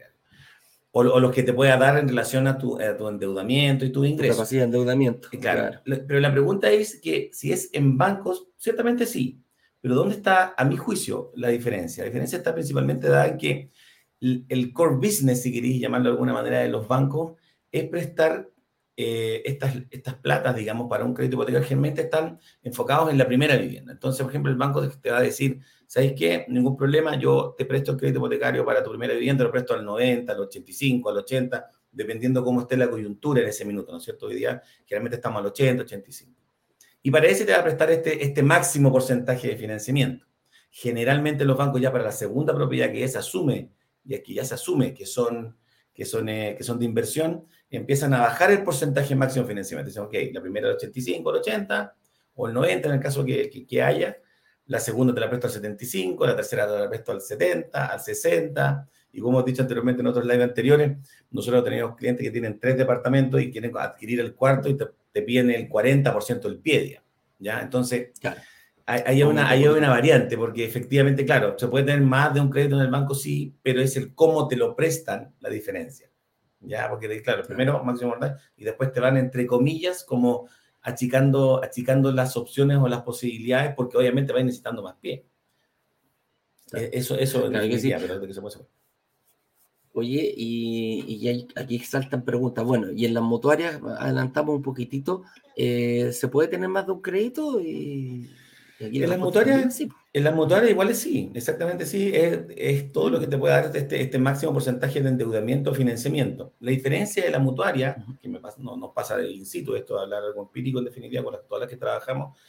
O, 0.92 1.04
los 1.04 1.32
que 1.32 1.44
te 1.44 1.54
pueda 1.54 1.78
dar 1.78 1.98
en 1.98 2.08
relación 2.08 2.48
a 2.48 2.58
tu, 2.58 2.78
tu 2.98 3.08
endeudamiento 3.08 3.86
y 3.86 3.92
tu 3.92 4.04
ingreso. 4.06 4.38
Capacidad 4.38 4.62
de 4.62 4.66
endeudamiento. 4.66 5.30
Claro. 5.30 5.80
claro. 5.84 6.04
Pero 6.08 6.20
la 6.20 6.32
pregunta 6.32 6.72
es 6.72 7.00
que 7.00 7.30
si 7.32 7.52
es 7.52 7.70
en 7.74 7.98
bancos, 7.98 8.48
ciertamente 8.58 9.06
sí. 9.06 9.44
Pero 9.82 9.96
¿dónde 9.96 10.16
está, 10.16 10.54
a 10.58 10.66
mi 10.66 10.78
juicio, 10.78 11.32
la 11.36 11.50
diferencia? 11.50 12.04
La 12.04 12.10
diferencia 12.10 12.38
está 12.38 12.54
principalmente 12.54 13.08
dada 13.08 13.28
en 13.28 13.38
que 13.38 13.72
el, 14.20 14.74
core 14.74 14.96
business, 14.96 15.42
si 15.42 15.54
queréis 15.54 15.80
llamarlo 15.80 16.10
de 16.10 16.14
alguna 16.14 16.34
manera, 16.34 16.60
de 16.60 16.70
los 16.70 16.88
bancos 16.88 17.34
es 17.72 17.88
prestar 17.88 18.50
eh, 18.98 19.42
estas, 19.46 19.78
estas 19.92 20.16
platas, 20.16 20.56
digamos, 20.56 20.90
para 20.90 21.06
un 21.06 21.14
crédito 21.14 21.36
hipotecario, 21.36 21.66
generalmente 21.66 22.02
están 22.02 22.38
enfocados 22.62 23.10
en 23.10 23.18
la 23.18 23.26
primera 23.28 23.56
vivienda. 23.56 23.94
Entonces, 23.94 24.22
por 24.24 24.32
ejemplo, 24.32 24.52
el 24.52 24.58
banco 24.58 24.86
te 24.90 25.12
va 25.12 25.20
a 25.20 25.22
decir, 25.22 25.62
¿sabes 25.88 26.14
qué? 26.18 26.46
Ningún 26.50 26.76
problema, 26.76 27.18
yo 27.18 27.56
te 27.58 27.64
presto 27.64 27.92
el 27.92 27.98
crédito 27.98 28.20
hipotecario 28.20 28.66
para 28.66 28.84
tu 28.84 28.90
primera 28.90 29.14
vivienda, 29.14 29.46
lo 29.46 29.52
presto 29.52 29.74
al 29.74 29.86
90, 29.86 30.34
al 30.34 30.40
85, 30.42 31.10
al 31.10 31.18
80, 31.18 31.70
dependiendo 31.92 32.44
cómo 32.44 32.62
esté 32.62 32.76
la 32.76 32.90
coyuntura 32.90 33.42
en 33.42 33.48
ese 33.48 33.64
minuto, 33.64 33.92
¿no 33.92 34.00
es 34.00 34.04
cierto? 34.04 34.26
Hoy 34.26 34.36
día, 34.36 34.62
generalmente 34.86 35.16
estamos 35.16 35.40
al 35.40 35.46
80, 35.46 35.84
85. 35.84 36.40
Y 37.02 37.12
para 37.12 37.28
ese 37.28 37.45
te 37.45 37.54
va 37.54 37.60
a 37.60 37.64
prestar 37.64 37.91
este, 37.91 38.24
este 38.24 38.43
máximo 38.43 38.91
porcentaje 38.91 39.47
de 39.47 39.58
financiamiento. 39.58 40.26
Generalmente 40.70 41.45
los 41.45 41.58
bancos 41.58 41.82
ya 41.82 41.91
para 41.91 42.04
la 42.04 42.12
segunda 42.12 42.54
propiedad 42.54 42.91
que 42.91 43.00
ya 43.00 43.08
se 43.08 43.18
asume, 43.18 43.72
y 44.06 44.16
aquí 44.16 44.34
ya 44.34 44.45
se 44.45 44.56
asume 44.56 44.93
que 44.93 45.06
son, 45.06 45.58
que 45.93 46.06
son, 46.06 46.30
eh, 46.30 46.56
que 46.58 46.64
son 46.64 46.80
de 46.80 46.86
inversión, 46.86 47.45
empiezan 47.70 48.14
a 48.14 48.22
bajar 48.22 48.52
el 48.52 48.64
porcentaje 48.64 49.16
máximo 49.16 49.43
de 49.43 49.50
financiamiento. 49.50 49.89
Dicen, 49.89 50.04
ok, 50.04 50.34
la 50.34 50.41
primera 50.41 50.68
el 50.68 50.76
85, 50.76 51.30
el 51.30 51.36
80, 51.38 51.95
o 52.36 52.47
el 52.47 52.54
90 52.54 52.88
en 52.88 52.95
el 52.95 53.02
caso 53.02 53.26
que, 53.26 53.50
que, 53.50 53.84
haya, 53.84 54.18
la 54.66 54.80
segunda 54.80 55.14
te 55.14 55.20
la 55.20 55.30
presto 55.30 55.47
al 55.47 55.54
75, 55.54 56.26
la 56.26 56.36
tercera 56.36 56.68
te 56.68 56.80
la 56.80 56.89
presto 56.89 57.12
al 57.12 57.22
70, 57.22 57.86
al 57.86 58.00
60, 58.00 58.89
y 59.12 59.20
como 59.20 59.41
he 59.41 59.43
dicho 59.43 59.62
anteriormente 59.62 60.02
en 60.02 60.08
otros 60.08 60.26
live 60.26 60.43
anteriores, 60.43 60.97
nosotros 61.32 61.64
tenemos 61.64 61.95
clientes 61.95 62.24
que 62.24 62.32
tienen 62.32 62.60
tres 62.60 62.78
departamentos 62.78 63.41
y 63.41 63.52
quieren 63.52 63.72
adquirir 63.76 64.20
el 64.20 64.36
cuarto 64.36 64.70
y 64.70 64.78
te 64.78 64.88
te 65.12 65.22
piden 65.22 65.49
el 65.51 65.70
40% 65.70 66.41
del 66.41 66.60
pie, 66.60 67.01
¿ya? 67.39 67.62
Entonces, 67.62 68.12
hay, 68.86 69.24
una, 69.24 69.49
hay 69.49 69.68
una 69.68 69.89
variante, 69.89 70.38
porque 70.38 70.66
efectivamente, 70.66 71.26
claro, 71.26 71.57
se 71.57 71.68
puede 71.68 71.86
tener 71.86 72.01
más 72.01 72.34
de 72.34 72.41
un 72.41 72.49
crédito 72.49 72.76
en 72.76 72.82
el 72.82 72.89
banco, 72.89 73.14
sí, 73.14 73.55
pero 73.62 73.82
es 73.82 73.95
el 73.97 74.16
cómo 74.16 74.47
te 74.47 74.55
lo 74.55 74.76
prestan 74.76 75.34
la 75.39 75.49
diferencia, 75.49 76.10
¿ya? 76.62 76.89
Porque, 76.89 77.22
claro, 77.22 77.43
primero 77.43 77.84
máximo 77.84 78.16
y 78.57 78.64
después 78.64 78.91
te 78.91 78.99
van, 78.99 79.18
entre 79.18 79.45
comillas, 79.45 80.03
como 80.03 80.47
achicando, 80.82 81.64
achicando 81.64 82.12
las 82.12 82.36
opciones 82.38 82.78
o 82.78 82.88
las 82.88 83.01
posibilidades, 83.01 83.74
porque 83.76 83.97
obviamente 83.97 84.34
vas 84.34 84.43
necesitando 84.43 84.82
más 84.82 84.95
pie. 84.95 85.26
E, 86.74 86.89
eso, 86.93 87.18
eso 87.18 87.49
claro 87.49 87.68
que 87.68 87.80
sí. 87.80 87.91
pero 87.99 88.22
que 88.22 88.34
se 88.34 88.41
puede 88.41 88.60
Oye, 90.00 90.34
y, 90.36 91.28
aquí 91.56 91.80
saltan 91.80 92.24
preguntas. 92.24 92.64
Bueno, 92.64 92.88
y 92.91 93.06
en 93.06 93.14
las 93.14 93.24
mutuarias, 93.24 93.82
adelantamos 94.00 94.56
un 94.56 94.62
poquitito, 94.62 95.24
eh, 95.58 96.12
¿se 96.14 96.30
puede 96.30 96.47
tener 96.47 96.70
más 96.70 96.86
de 96.86 96.93
un 96.93 97.02
crédito? 97.02 97.60
Y, 97.60 98.30
en, 98.80 99.10
las 99.10 99.20
mutuarias, 99.20 99.76
sí. 99.76 99.89
en 100.14 100.24
las 100.24 100.34
mutuarias 100.34 100.72
igual 100.72 100.95
sí, 100.95 101.30
exactamente 101.34 101.86
sí, 101.86 102.14
es, 102.14 102.93
todo 102.93 103.10
lo 103.10 103.20
que 103.20 103.28
te 103.28 103.38
puede 103.38 103.54
dar 103.54 103.76
este, 103.76 104.00
este 104.00 104.18
máximo 104.18 104.54
porcentaje 104.54 105.02
de 105.02 105.10
endeudamiento 105.10 105.72
o 105.72 105.74
financiamiento. 105.74 106.54
La 106.62 106.72
diferencia 106.72 107.26
de 107.26 107.30
la 107.30 107.39
mutuaria, 107.39 108.06
que 108.22 108.30
me 108.30 108.39
pasa, 108.39 108.56
no 108.62 108.78
nos 108.78 108.93
pasa 108.93 109.18
de 109.18 109.30
in 109.30 109.45
situ, 109.45 109.76
esto 109.76 109.95
de 109.95 110.04
hablar 110.04 110.24
algo 110.24 110.43
empírico 110.43 110.80
en 110.80 110.86
definitiva 110.86 111.26
con 111.26 111.34
las, 111.34 111.45
todas 111.45 111.64
las 111.64 111.70
que 111.70 111.76
trabajamos, 111.76 112.39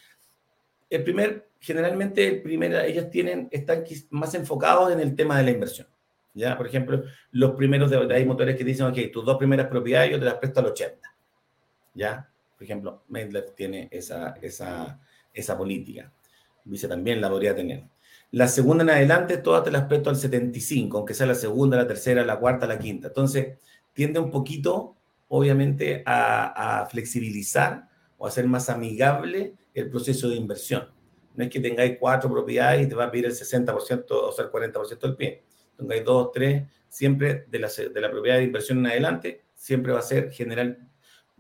el 0.89 1.03
primer, 1.03 1.51
generalmente 1.59 2.29
el 2.29 2.43
primer, 2.43 2.75
ellos 2.85 3.11
tienen, 3.11 3.49
están 3.51 3.83
más 4.11 4.33
enfocados 4.37 4.93
en 4.93 5.01
el 5.01 5.17
tema 5.17 5.37
de 5.37 5.43
la 5.43 5.51
inversión. 5.51 5.89
¿Ya? 6.35 6.57
Por 6.57 6.67
ejemplo, 6.67 7.03
los 7.33 7.53
primeros, 7.53 7.91
de, 7.91 8.15
hay 8.15 8.25
motores 8.25 8.57
que 8.57 8.65
dicen, 8.65 8.87
ok, 8.87 8.99
tus 9.13 9.25
dos 9.25 9.37
primeras 9.37 9.67
propiedades 9.69 10.11
yo 10.11 10.19
te 10.19 10.25
las 10.25 10.35
presto 10.35 10.61
al 10.61 10.67
80, 10.67 11.15
¿ya? 11.95 12.29
Por 12.57 12.65
ejemplo, 12.65 13.03
Medler 13.09 13.51
tiene 13.57 13.89
esa, 13.91 14.35
esa, 14.41 15.01
esa 15.33 15.57
política. 15.57 16.13
Dice 16.65 16.89
también 16.89 17.21
la 17.21 17.31
podría 17.31 17.55
tener. 17.55 17.85
La 18.33 18.47
segunda 18.47 18.85
en 18.85 18.91
adelante, 18.91 19.39
todas 19.39 19.65
te 19.65 19.71
las 19.71 19.85
presto 19.85 20.11
al 20.11 20.17
75, 20.17 20.99
aunque 20.99 21.15
sea 21.15 21.27
la 21.27 21.35
segunda, 21.35 21.77
la 21.77 21.87
tercera, 21.87 22.25
la 22.25 22.39
cuarta, 22.39 22.67
la 22.67 22.79
quinta. 22.79 23.09
Entonces, 23.09 23.59
tiende 23.93 24.21
un 24.21 24.31
poquito, 24.31 24.95
obviamente, 25.29 26.03
a, 26.07 26.83
a 26.83 26.87
flexibilizar 26.87 27.89
o 28.19 28.29
a 28.29 28.43
más 28.45 28.69
amigable 28.69 29.55
el 29.75 29.91
proceso 29.91 30.29
de 30.29 30.37
inversión. 30.37 30.89
No 31.35 31.45
es 31.45 31.51
que 31.51 31.61
tengáis 31.61 31.97
cuatro 31.99 32.31
propiedades 32.31 32.85
y 32.85 32.89
te 32.89 32.95
va 32.95 33.05
a 33.05 33.11
pedir 33.11 33.27
el 33.27 33.33
60% 33.33 34.05
o 34.11 34.33
sea, 34.33 34.45
el 34.45 34.51
40% 34.51 35.01
del 35.01 35.17
pie 35.17 35.43
hay 35.89 36.01
dos, 36.01 36.33
tres, 36.33 36.65
siempre 36.89 37.47
de 37.49 37.59
la, 37.59 37.69
de 37.69 38.01
la 38.01 38.11
propiedad 38.11 38.39
de 38.39 38.45
inversión 38.45 38.79
en 38.79 38.87
adelante, 38.87 39.45
siempre 39.55 39.93
va 39.93 40.01
a 40.01 40.03
ser 40.03 40.31
general, 40.33 40.89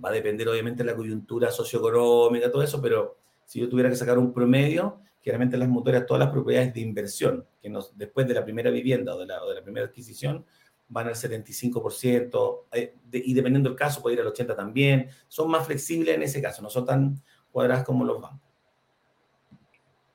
va 0.02 0.10
a 0.10 0.12
depender 0.12 0.48
obviamente 0.48 0.82
de 0.82 0.90
la 0.90 0.96
coyuntura 0.96 1.50
socioeconómica, 1.50 2.50
todo 2.50 2.62
eso, 2.62 2.80
pero 2.80 3.18
si 3.44 3.60
yo 3.60 3.68
tuviera 3.68 3.90
que 3.90 3.96
sacar 3.96 4.18
un 4.18 4.32
promedio, 4.32 5.00
generalmente 5.20 5.56
las 5.56 5.68
mutuarias, 5.68 6.06
todas 6.06 6.20
las 6.20 6.30
propiedades 6.30 6.72
de 6.72 6.80
inversión, 6.80 7.46
que 7.60 7.72
después 7.94 8.26
de 8.26 8.34
la 8.34 8.44
primera 8.44 8.70
vivienda 8.70 9.14
o 9.14 9.18
de 9.18 9.26
la, 9.26 9.44
de 9.44 9.54
la 9.54 9.62
primera 9.62 9.86
adquisición, 9.86 10.44
van 10.88 11.06
al 11.06 11.14
75%, 11.14 12.66
eh, 12.72 12.94
y 13.12 13.32
dependiendo 13.32 13.68
del 13.68 13.78
caso, 13.78 14.02
puede 14.02 14.16
ir 14.16 14.20
al 14.22 14.32
80% 14.32 14.56
también, 14.56 15.08
son 15.28 15.50
más 15.50 15.66
flexibles 15.66 16.14
en 16.14 16.22
ese 16.22 16.42
caso, 16.42 16.62
no 16.62 16.70
son 16.70 16.84
tan 16.84 17.22
cuadradas 17.50 17.84
como 17.84 18.04
los 18.04 18.20
bancos. 18.20 18.49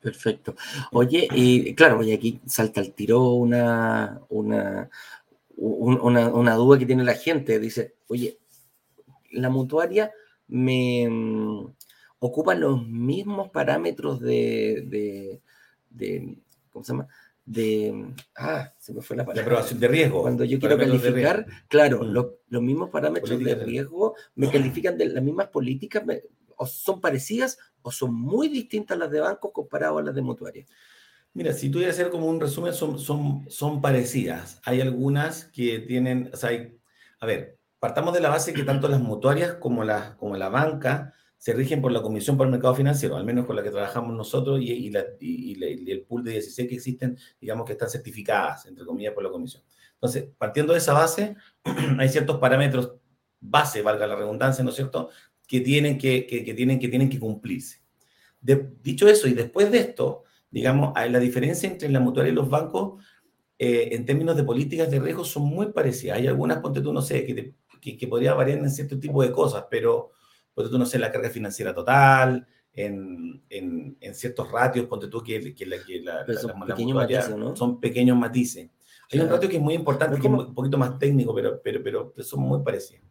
Perfecto. 0.05 0.55
Oye, 0.91 1.27
y 1.33 1.73
claro, 1.73 2.03
y 2.03 2.13
aquí 2.13 2.39
salta 2.45 2.79
el 2.79 2.93
tiro 2.93 3.31
una, 3.31 4.21
una, 4.29 4.87
una, 5.57 6.53
duda 6.53 6.77
que 6.77 6.85
tiene 6.85 7.03
la 7.03 7.15
gente. 7.15 7.57
Dice, 7.57 7.95
oye, 8.07 8.37
la 9.31 9.49
mutuaria 9.49 10.11
me 10.47 11.09
mm, 11.09 11.73
ocupa 12.19 12.53
los 12.53 12.87
mismos 12.87 13.49
parámetros 13.49 14.19
de, 14.19 15.41
de, 15.89 16.37
¿cómo 16.69 16.85
se 16.85 16.93
llama? 16.93 17.07
De, 17.43 18.13
ah, 18.35 18.71
se 18.77 18.93
me 18.93 19.01
fue 19.01 19.17
la 19.17 19.25
palabra. 19.25 19.41
De 19.41 19.47
aprobación 19.47 19.79
de 19.79 19.87
riesgo. 19.87 20.21
Cuando 20.21 20.43
yo 20.43 20.59
quiero 20.59 20.77
calificar, 20.77 21.47
claro, 21.67 22.03
mm. 22.03 22.11
los, 22.11 22.61
mismos 22.61 22.91
parámetros 22.91 23.39
de 23.39 23.55
riesgo 23.55 24.13
me 24.35 24.51
califican 24.51 24.99
de 24.99 25.07
las 25.07 25.23
mismas 25.23 25.47
políticas, 25.47 26.03
o 26.57 26.65
son 26.65 27.01
parecidas 27.01 27.57
o 27.81 27.91
son 27.91 28.13
muy 28.13 28.47
distintas 28.47 28.97
las 28.97 29.11
de 29.11 29.19
bancos 29.19 29.51
comparado 29.53 29.97
a 29.97 30.03
las 30.03 30.15
de 30.15 30.21
mutuarias? 30.21 30.67
Mira, 31.33 31.53
si 31.53 31.69
tuviera 31.69 31.91
que 31.91 31.99
hacer 31.99 32.11
como 32.11 32.27
un 32.27 32.39
resumen, 32.39 32.73
son, 32.73 32.97
son, 32.97 33.45
son 33.49 33.81
parecidas. 33.81 34.61
Hay 34.63 34.79
algunas 34.79 35.45
que 35.45 35.79
tienen, 35.79 36.29
o 36.33 36.37
sea, 36.37 36.49
a 37.19 37.25
ver, 37.25 37.59
partamos 37.77 38.13
de 38.13 38.21
la 38.21 38.29
base 38.29 38.53
que 38.53 38.63
tanto 38.63 38.87
las 38.87 39.01
mutuarias 39.01 39.55
como 39.55 39.83
la, 39.83 40.15
como 40.17 40.37
la 40.37 40.49
banca 40.49 41.13
se 41.37 41.53
rigen 41.53 41.81
por 41.81 41.91
la 41.91 42.01
Comisión 42.01 42.37
para 42.37 42.47
el 42.47 42.53
Mercado 42.53 42.73
Financiero, 42.73 43.17
al 43.17 43.25
menos 43.25 43.45
con 43.45 43.55
la 43.55 43.63
que 43.63 43.69
trabajamos 43.69 44.15
nosotros 44.15 44.59
y, 44.61 44.71
y, 44.71 44.91
y, 45.19 45.91
el 45.91 46.01
pool 46.03 46.23
de 46.23 46.31
16 46.31 46.67
que 46.67 46.75
existen, 46.75 47.17
digamos 47.39 47.65
que 47.65 47.73
están 47.73 47.89
certificadas, 47.89 48.65
entre 48.65 48.85
comillas, 48.85 49.13
por 49.13 49.23
la 49.23 49.29
Comisión. 49.29 49.61
Entonces, 49.93 50.29
partiendo 50.37 50.73
de 50.73 50.79
esa 50.79 50.93
base, 50.93 51.35
hay 51.99 52.09
ciertos 52.09 52.39
parámetros 52.39 52.93
base, 53.39 53.81
valga 53.81 54.07
la 54.07 54.15
redundancia, 54.15 54.63
¿no 54.63 54.69
es 54.71 54.75
cierto?, 54.75 55.09
que 55.47 55.61
tienen 55.61 55.97
que, 55.97 56.25
que, 56.25 56.53
tienen, 56.53 56.79
que, 56.79 56.87
tienen 56.87 57.09
que 57.09 57.19
cumplirse. 57.19 57.81
dicho 58.81 59.07
eso, 59.07 59.27
y 59.27 59.33
después 59.33 59.71
de 59.71 59.79
esto, 59.79 60.23
digamos, 60.49 60.93
la 60.95 61.19
diferencia 61.19 61.69
entre 61.69 61.89
la 61.89 61.99
mutual 61.99 62.27
y 62.27 62.31
los 62.31 62.49
bancos 62.49 63.03
eh, 63.57 63.89
en 63.93 64.05
términos 64.05 64.35
de 64.35 64.43
políticas 64.43 64.91
de 64.91 64.99
riesgo 64.99 65.23
son 65.23 65.43
muy 65.43 65.67
parecidas. 65.67 66.17
Hay 66.17 66.27
algunas, 66.27 66.59
ponte 66.59 66.81
tú, 66.81 66.91
no 66.91 67.01
sé, 67.01 67.25
que, 67.25 67.97
que, 67.97 68.07
podría 68.07 68.33
variar 68.33 68.59
en 68.59 68.69
cierto 68.69 68.99
tipo 68.99 69.21
de 69.21 69.31
cosas, 69.31 69.65
pero 69.69 70.11
ponte 70.53 70.69
tú, 70.69 70.77
no 70.77 70.85
sé, 70.85 70.99
la 70.99 71.11
carga 71.11 71.29
financiera 71.29 71.73
total, 71.73 72.47
en, 72.73 73.43
en, 73.49 73.97
en 74.01 74.15
ciertos 74.15 74.51
ratios, 74.51 74.87
ponte 74.87 75.07
tú 75.07 75.23
que, 75.23 75.55
que 75.55 75.65
la, 75.65 75.77
que 75.83 76.01
la, 76.01 76.25
son, 76.35 76.65
pequeños 76.65 76.95
matices, 76.95 77.37
¿no? 77.37 77.55
son 77.55 77.79
pequeños 77.79 78.17
matices. 78.17 78.69
Hay 79.11 79.19
un 79.19 79.29
ratio 79.29 79.47
que 79.47 79.57
es 79.57 79.61
muy 79.61 79.75
importante, 79.75 80.19
que 80.19 80.27
es 80.27 80.33
un 80.33 80.53
poquito 80.53 80.77
más 80.77 80.97
técnico, 80.97 81.33
pero, 81.33 81.61
pero, 81.61 81.81
pero 81.83 82.11
son 82.23 82.41
muy 82.41 82.61
parecidos. 82.61 83.05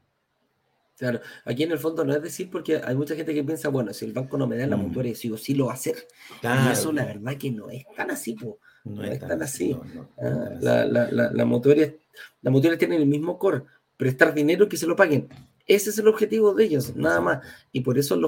Claro, 0.96 1.20
aquí 1.44 1.64
en 1.64 1.72
el 1.72 1.78
fondo 1.78 2.04
no 2.04 2.14
es 2.14 2.22
decir 2.22 2.48
porque 2.50 2.76
hay 2.76 2.94
mucha 2.94 3.16
gente 3.16 3.34
que 3.34 3.42
piensa, 3.42 3.68
bueno, 3.68 3.92
si 3.92 4.04
el 4.04 4.12
banco 4.12 4.38
no 4.38 4.46
me 4.46 4.56
da 4.56 4.66
la 4.66 4.76
mm. 4.76 4.80
mutuaria, 4.80 5.14
sigo, 5.14 5.36
sí 5.36 5.54
lo 5.54 5.66
va 5.66 5.72
a 5.72 5.74
hacer. 5.74 5.96
y 6.42 6.72
eso 6.72 6.92
la 6.92 7.04
verdad 7.04 7.36
que 7.36 7.50
no 7.50 7.68
es 7.68 7.84
tan 7.96 8.10
así, 8.10 8.34
po. 8.34 8.58
No, 8.84 9.02
es 9.02 9.18
tan 9.18 9.42
así. 9.42 9.76
Ah, 10.18 10.50
la, 10.60 10.84
la, 10.84 11.10
la, 11.10 11.32
la, 11.32 11.44
mutuaria, 11.46 11.94
la 12.42 12.50
mutuaria 12.50 12.78
tiene 12.78 12.96
el 12.96 13.06
mismo 13.06 13.38
core, 13.38 13.62
prestar 13.96 14.34
dinero 14.34 14.68
que 14.68 14.76
se 14.76 14.86
lo 14.86 14.94
paguen. 14.94 15.28
Ese 15.66 15.90
es 15.90 15.98
el 15.98 16.08
objetivo 16.08 16.52
de 16.52 16.64
ellos, 16.64 16.94
nada 16.94 17.20
más. 17.20 17.46
Y 17.72 17.80
por 17.80 17.98
eso 17.98 18.20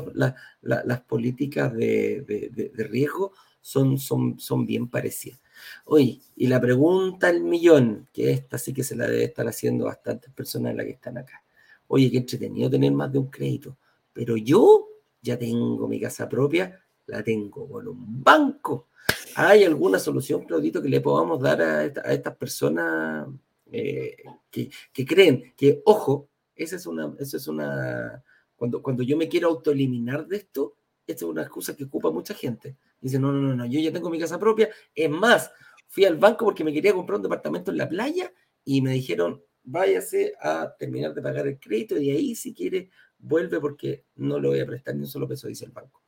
las 0.63 1.01
políticas 1.03 1.73
de, 1.75 2.25
de, 2.27 2.71
de, 2.75 2.85
riesgo 2.85 3.33
son, 3.61 3.99
son, 3.99 4.41
son 4.41 4.65
bien 4.65 4.89
parecidas. 4.89 5.39
Oye, 5.85 6.21
y 6.35 6.47
la 6.47 6.61
pregunta 6.61 7.29
al 7.29 7.43
millón, 7.43 8.09
que 8.13 8.31
esta 8.31 8.57
sí 8.57 8.73
que 8.73 8.83
se 8.83 8.97
la 8.97 9.07
debe 9.07 9.25
estar 9.25 9.47
haciendo 9.47 9.85
bastantes 9.85 10.33
personas 10.33 10.75
las 10.75 10.87
que 10.87 10.93
están 10.93 11.19
acá. 11.19 11.43
Oye, 11.89 12.11
qué 12.11 12.19
entretenido 12.19 12.71
tener 12.71 12.93
más 12.93 13.13
de 13.13 13.19
un 13.19 13.31
crédito, 13.31 13.77
pero 14.13 14.37
yo 14.37 14.89
ya 15.23 15.39
tengo 15.39 15.87
mi 15.89 16.01
casa 16.01 16.29
propia, 16.29 16.81
la 17.07 17.23
tengo 17.23 17.69
con 17.69 17.89
un 17.89 18.23
banco. 18.23 18.89
¿Hay 19.37 19.65
alguna 19.65 19.99
solución, 19.99 20.45
Claudito, 20.45 20.83
que 20.83 20.89
le 20.89 21.01
podamos 21.01 21.41
dar 21.41 21.61
a, 21.61 21.85
estas 21.85 22.37
personas 22.37 23.29
eh, 23.71 24.17
que, 24.51 24.71
creen 25.05 25.55
que, 25.57 25.83
ojo, 25.85 26.29
esa 26.55 26.77
es 26.77 26.87
una, 26.87 27.15
esa 27.19 27.37
es 27.37 27.47
una, 27.47 28.25
cuando, 28.57 28.83
cuando 28.83 29.03
yo 29.03 29.17
me 29.17 29.29
quiero 29.29 29.49
autoeliminar 29.49 30.27
de 30.27 30.39
esto, 30.39 30.77
esta 31.07 31.25
es 31.25 31.31
una 31.31 31.43
excusa 31.43 31.77
que 31.77 31.85
ocupa 31.85 32.11
mucha 32.11 32.35
gente. 32.35 32.77
Dice, 33.01 33.19
no, 33.19 33.31
no, 33.31 33.41
no, 33.41 33.55
no, 33.55 33.67
yo 33.67 33.79
ya 33.79 33.93
tengo 33.93 34.11
mi 34.11 34.19
casa 34.19 34.39
propia. 34.39 34.71
Es 34.95 35.11
más, 35.11 35.53
fui 35.87 36.05
al 36.05 36.17
banco 36.17 36.45
porque 36.45 36.65
me 36.65 36.73
quería 36.73 36.93
comprar 36.93 37.17
un 37.17 37.23
departamento 37.23 37.71
en 37.71 37.79
la 37.79 37.89
playa 37.89 38.33
y 38.65 38.83
me 38.83 38.93
dijeron, 38.93 39.43
váyase 39.67 40.33
a 40.41 40.75
terminar 40.79 41.13
de 41.13 41.21
pagar 41.21 41.47
el 41.47 41.59
crédito 41.59 41.99
y 41.99 42.07
de 42.07 42.13
ahí 42.13 42.35
si 42.35 42.55
quiere 42.55 42.89
vuelve 43.19 43.61
porque 43.61 44.05
no 44.17 44.39
le 44.39 44.49
voy 44.49 44.61
a 44.61 44.67
prestar 44.67 44.95
ni 44.95 45.03
un 45.03 45.09
solo 45.09 45.29
peso, 45.29 45.49
dice 45.49 45.65
el 45.67 45.73
banco. 45.73 46.03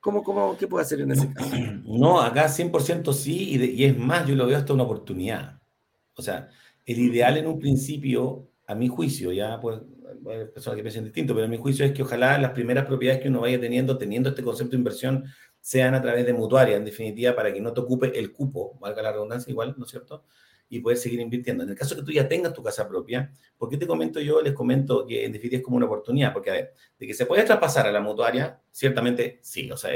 ¿Cómo, 0.00 0.24
cómo, 0.24 0.56
¿Qué 0.58 0.66
puedo 0.66 0.82
hacer 0.82 1.00
en 1.00 1.12
ese 1.12 1.32
caso? 1.32 1.54
No, 1.84 2.20
acá 2.20 2.48
100% 2.48 3.12
sí, 3.12 3.54
y, 3.54 3.64
y, 3.64 3.84
es 3.84 3.96
más, 3.96 4.26
yo 4.26 4.34
lo 4.34 4.46
veo 4.46 4.58
hasta 4.58 4.72
una 4.72 4.82
oportunidad. 4.82 5.60
O 6.14 6.22
sea, 6.22 6.48
el 6.84 6.98
ideal 6.98 7.36
en 7.36 7.46
un 7.46 7.58
principio, 7.58 8.48
a 8.66 8.74
mi 8.74 8.88
juicio, 8.88 9.30
ya 9.32 9.60
pues, 9.60 9.80
hay 10.28 10.46
personas 10.46 10.76
que 10.76 10.82
piensan 10.82 11.04
distinto, 11.04 11.34
pero 11.34 11.46
a 11.46 11.48
mi 11.48 11.56
juicio 11.56 11.84
es 11.84 11.92
que 11.92 12.02
ojalá 12.02 12.36
las 12.38 12.50
primeras 12.50 12.86
propiedades 12.86 13.22
que 13.22 13.28
uno 13.28 13.40
vaya 13.40 13.60
teniendo, 13.60 13.96
teniendo 13.96 14.30
este 14.30 14.42
concepto 14.42 14.72
de 14.72 14.78
inversión, 14.78 15.24
sean 15.60 15.94
a 15.94 16.02
través 16.02 16.26
de 16.26 16.32
mutuaria, 16.32 16.76
en 16.76 16.84
definitiva, 16.84 17.36
para 17.36 17.52
que 17.52 17.60
no 17.60 17.72
te 17.72 17.80
ocupe 17.80 18.18
el 18.18 18.32
cupo, 18.32 18.76
valga 18.80 19.02
la 19.02 19.12
redundancia 19.12 19.50
igual, 19.50 19.74
¿no 19.78 19.84
es 19.84 19.90
cierto? 19.90 20.24
Y 20.72 20.80
poder 20.80 20.96
seguir 20.96 21.20
invirtiendo. 21.20 21.64
En 21.64 21.68
el 21.68 21.76
caso 21.76 21.94
que 21.94 22.02
tú 22.02 22.12
ya 22.12 22.26
tengas 22.26 22.54
tu 22.54 22.62
casa 22.62 22.88
propia, 22.88 23.30
¿por 23.58 23.68
qué 23.68 23.76
te 23.76 23.86
comento 23.86 24.20
yo? 24.20 24.40
Les 24.40 24.54
comento 24.54 25.06
que 25.06 25.26
en 25.26 25.32
definitiva 25.32 25.58
es 25.58 25.64
como 25.64 25.76
una 25.76 25.84
oportunidad, 25.84 26.32
porque 26.32 26.50
a 26.50 26.54
ver, 26.54 26.72
de 26.98 27.06
que 27.06 27.12
se 27.12 27.26
puede 27.26 27.42
traspasar 27.42 27.86
a 27.86 27.92
la 27.92 28.00
mutuaria, 28.00 28.58
ciertamente 28.70 29.38
sí, 29.42 29.70
o 29.70 29.76
sea, 29.76 29.90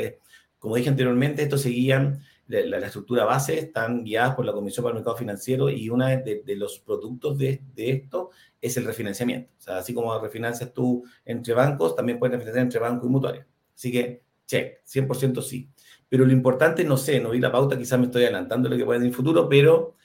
como 0.59 0.77
dije 0.77 0.91
anteriormente, 0.91 1.43
esto 1.43 1.57
seguía, 1.57 2.19
la, 2.49 2.79
la, 2.79 2.87
estructura 2.87 3.25
base 3.25 3.59
están 3.59 4.05
guiadas 4.05 4.35
por 4.35 4.45
la 4.45 4.53
Comisión 4.53 4.85
para 4.85 4.93
el 4.93 4.97
Mercado 4.97 5.17
Financiero 5.17 5.71
y 5.71 5.89
uno 5.89 6.07
de, 6.09 6.43
de, 6.45 6.57
los 6.57 6.79
productos 6.81 7.39
de, 7.39 7.63
de, 7.75 7.91
esto 7.93 8.29
es 8.61 8.77
el 8.77 8.85
refinanciamiento. 8.85 9.51
O 9.59 9.63
sea, 9.63 9.79
así 9.79 9.95
como 9.95 10.19
refinancias 10.19 10.75
tú 10.75 11.05
entre 11.25 11.55
bancos, 11.55 11.97
también 11.97 12.19
puedes 12.19 12.35
refinanciar 12.35 12.65
entre 12.65 12.81
banco 12.81 13.07
y 13.07 13.09
mutuaria. 13.09 13.47
Así 13.75 13.91
que, 13.91 14.23
check, 14.45 14.85
100% 14.85 15.41
sí. 15.41 15.71
Pero 16.07 16.27
lo 16.27 16.33
importante, 16.33 16.85
no 16.85 16.99
sé, 16.99 17.19
no 17.19 17.31
vi 17.31 17.41
la 17.41 17.51
pauta, 17.51 17.79
quizás 17.79 17.99
me 17.99 18.07
estoy 18.07 18.25
adelantando 18.25 18.69
lo 18.69 18.77
que 18.77 18.85
puede 18.85 19.01
en 19.01 19.07
el 19.07 19.15
futuro, 19.15 19.49
pero 19.49 19.97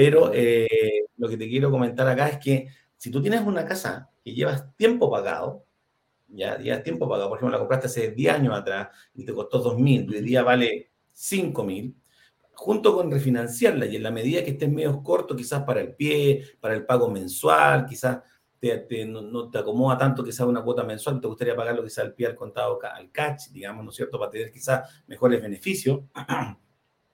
pero 0.00 0.30
eh, 0.32 1.04
lo 1.18 1.28
que 1.28 1.36
te 1.36 1.46
quiero 1.46 1.70
comentar 1.70 2.08
acá 2.08 2.30
es 2.30 2.38
que 2.38 2.68
si 2.96 3.10
tú 3.10 3.20
tienes 3.20 3.42
una 3.42 3.66
casa 3.66 4.08
que 4.24 4.32
llevas 4.32 4.74
tiempo 4.74 5.10
pagado, 5.10 5.66
ya 6.26 6.56
llevas 6.56 6.82
tiempo 6.82 7.06
pagado, 7.06 7.28
por 7.28 7.36
ejemplo, 7.36 7.52
la 7.52 7.58
compraste 7.58 7.86
hace 7.88 8.10
10 8.12 8.34
años 8.34 8.58
atrás 8.58 8.88
y 9.12 9.26
te 9.26 9.34
costó 9.34 9.62
2.000, 9.62 10.08
hoy 10.08 10.22
día 10.22 10.42
vale 10.42 10.92
5.000, 11.14 11.94
junto 12.54 12.94
con 12.94 13.10
refinanciarla 13.10 13.84
y 13.84 13.96
en 13.96 14.02
la 14.02 14.10
medida 14.10 14.42
que 14.42 14.52
estés 14.52 14.70
medio 14.70 15.02
corto, 15.02 15.36
quizás 15.36 15.64
para 15.64 15.82
el 15.82 15.94
pie, 15.94 16.46
para 16.60 16.72
el 16.72 16.86
pago 16.86 17.10
mensual, 17.10 17.84
quizás 17.84 18.20
te, 18.58 19.04
no, 19.04 19.50
te 19.50 19.58
acomoda 19.58 19.98
tanto 19.98 20.24
quizás 20.24 20.46
una 20.46 20.62
cuota 20.62 20.82
mensual, 20.82 21.20
te 21.20 21.26
gustaría 21.26 21.54
pagarlo 21.54 21.82
quizás 21.82 22.06
al 22.06 22.14
pie 22.14 22.26
al 22.28 22.36
contado, 22.36 22.78
al 22.82 23.10
catch, 23.12 23.48
digamos, 23.50 23.84
¿no 23.84 23.90
es 23.90 23.96
cierto?, 23.96 24.18
para 24.18 24.30
tener 24.30 24.50
quizás 24.50 25.04
mejores 25.06 25.42
beneficios. 25.42 26.00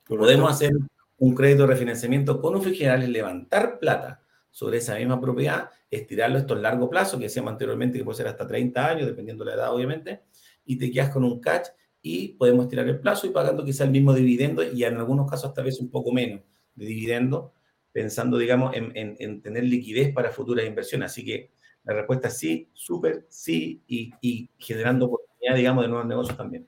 Podemos 0.06 0.52
hacer 0.52 0.70
un 1.18 1.34
crédito 1.34 1.62
de 1.62 1.68
refinanciamiento 1.68 2.40
con 2.40 2.56
un 2.56 2.62
general 2.62 3.02
es 3.02 3.08
levantar 3.08 3.78
plata 3.78 4.22
sobre 4.50 4.78
esa 4.78 4.96
misma 4.96 5.20
propiedad, 5.20 5.70
estirarlo 5.90 6.38
esto 6.38 6.54
en 6.54 6.62
largo 6.62 6.88
plazo, 6.88 7.18
que 7.18 7.24
decíamos 7.24 7.52
anteriormente 7.52 7.98
que 7.98 8.04
puede 8.04 8.16
ser 8.16 8.28
hasta 8.28 8.46
30 8.46 8.88
años, 8.88 9.06
dependiendo 9.06 9.44
de 9.44 9.50
la 9.50 9.56
edad, 9.56 9.74
obviamente, 9.74 10.22
y 10.64 10.78
te 10.78 10.90
quedas 10.90 11.10
con 11.10 11.24
un 11.24 11.40
catch 11.40 11.68
y 12.02 12.28
podemos 12.28 12.64
estirar 12.64 12.88
el 12.88 13.00
plazo 13.00 13.26
y 13.26 13.30
pagando 13.30 13.64
quizá 13.64 13.84
el 13.84 13.90
mismo 13.90 14.14
dividendo 14.14 14.62
y 14.62 14.84
en 14.84 14.96
algunos 14.96 15.28
casos 15.30 15.52
tal 15.52 15.64
vez 15.64 15.80
un 15.80 15.90
poco 15.90 16.12
menos 16.12 16.40
de 16.74 16.86
dividendo, 16.86 17.52
pensando, 17.92 18.38
digamos, 18.38 18.74
en, 18.76 18.92
en, 18.94 19.42
tener 19.42 19.64
liquidez 19.64 20.12
para 20.12 20.30
futuras 20.30 20.66
inversiones. 20.66 21.10
Así 21.10 21.24
que 21.24 21.50
la 21.84 21.94
respuesta 21.94 22.28
es 22.28 22.38
sí, 22.38 22.68
súper 22.74 23.26
sí, 23.28 23.82
y, 23.86 24.12
y 24.20 24.50
generando 24.58 25.06
oportunidad, 25.06 25.56
digamos, 25.56 25.84
de 25.84 25.88
nuevos 25.88 26.06
negocios 26.06 26.36
también. 26.36 26.66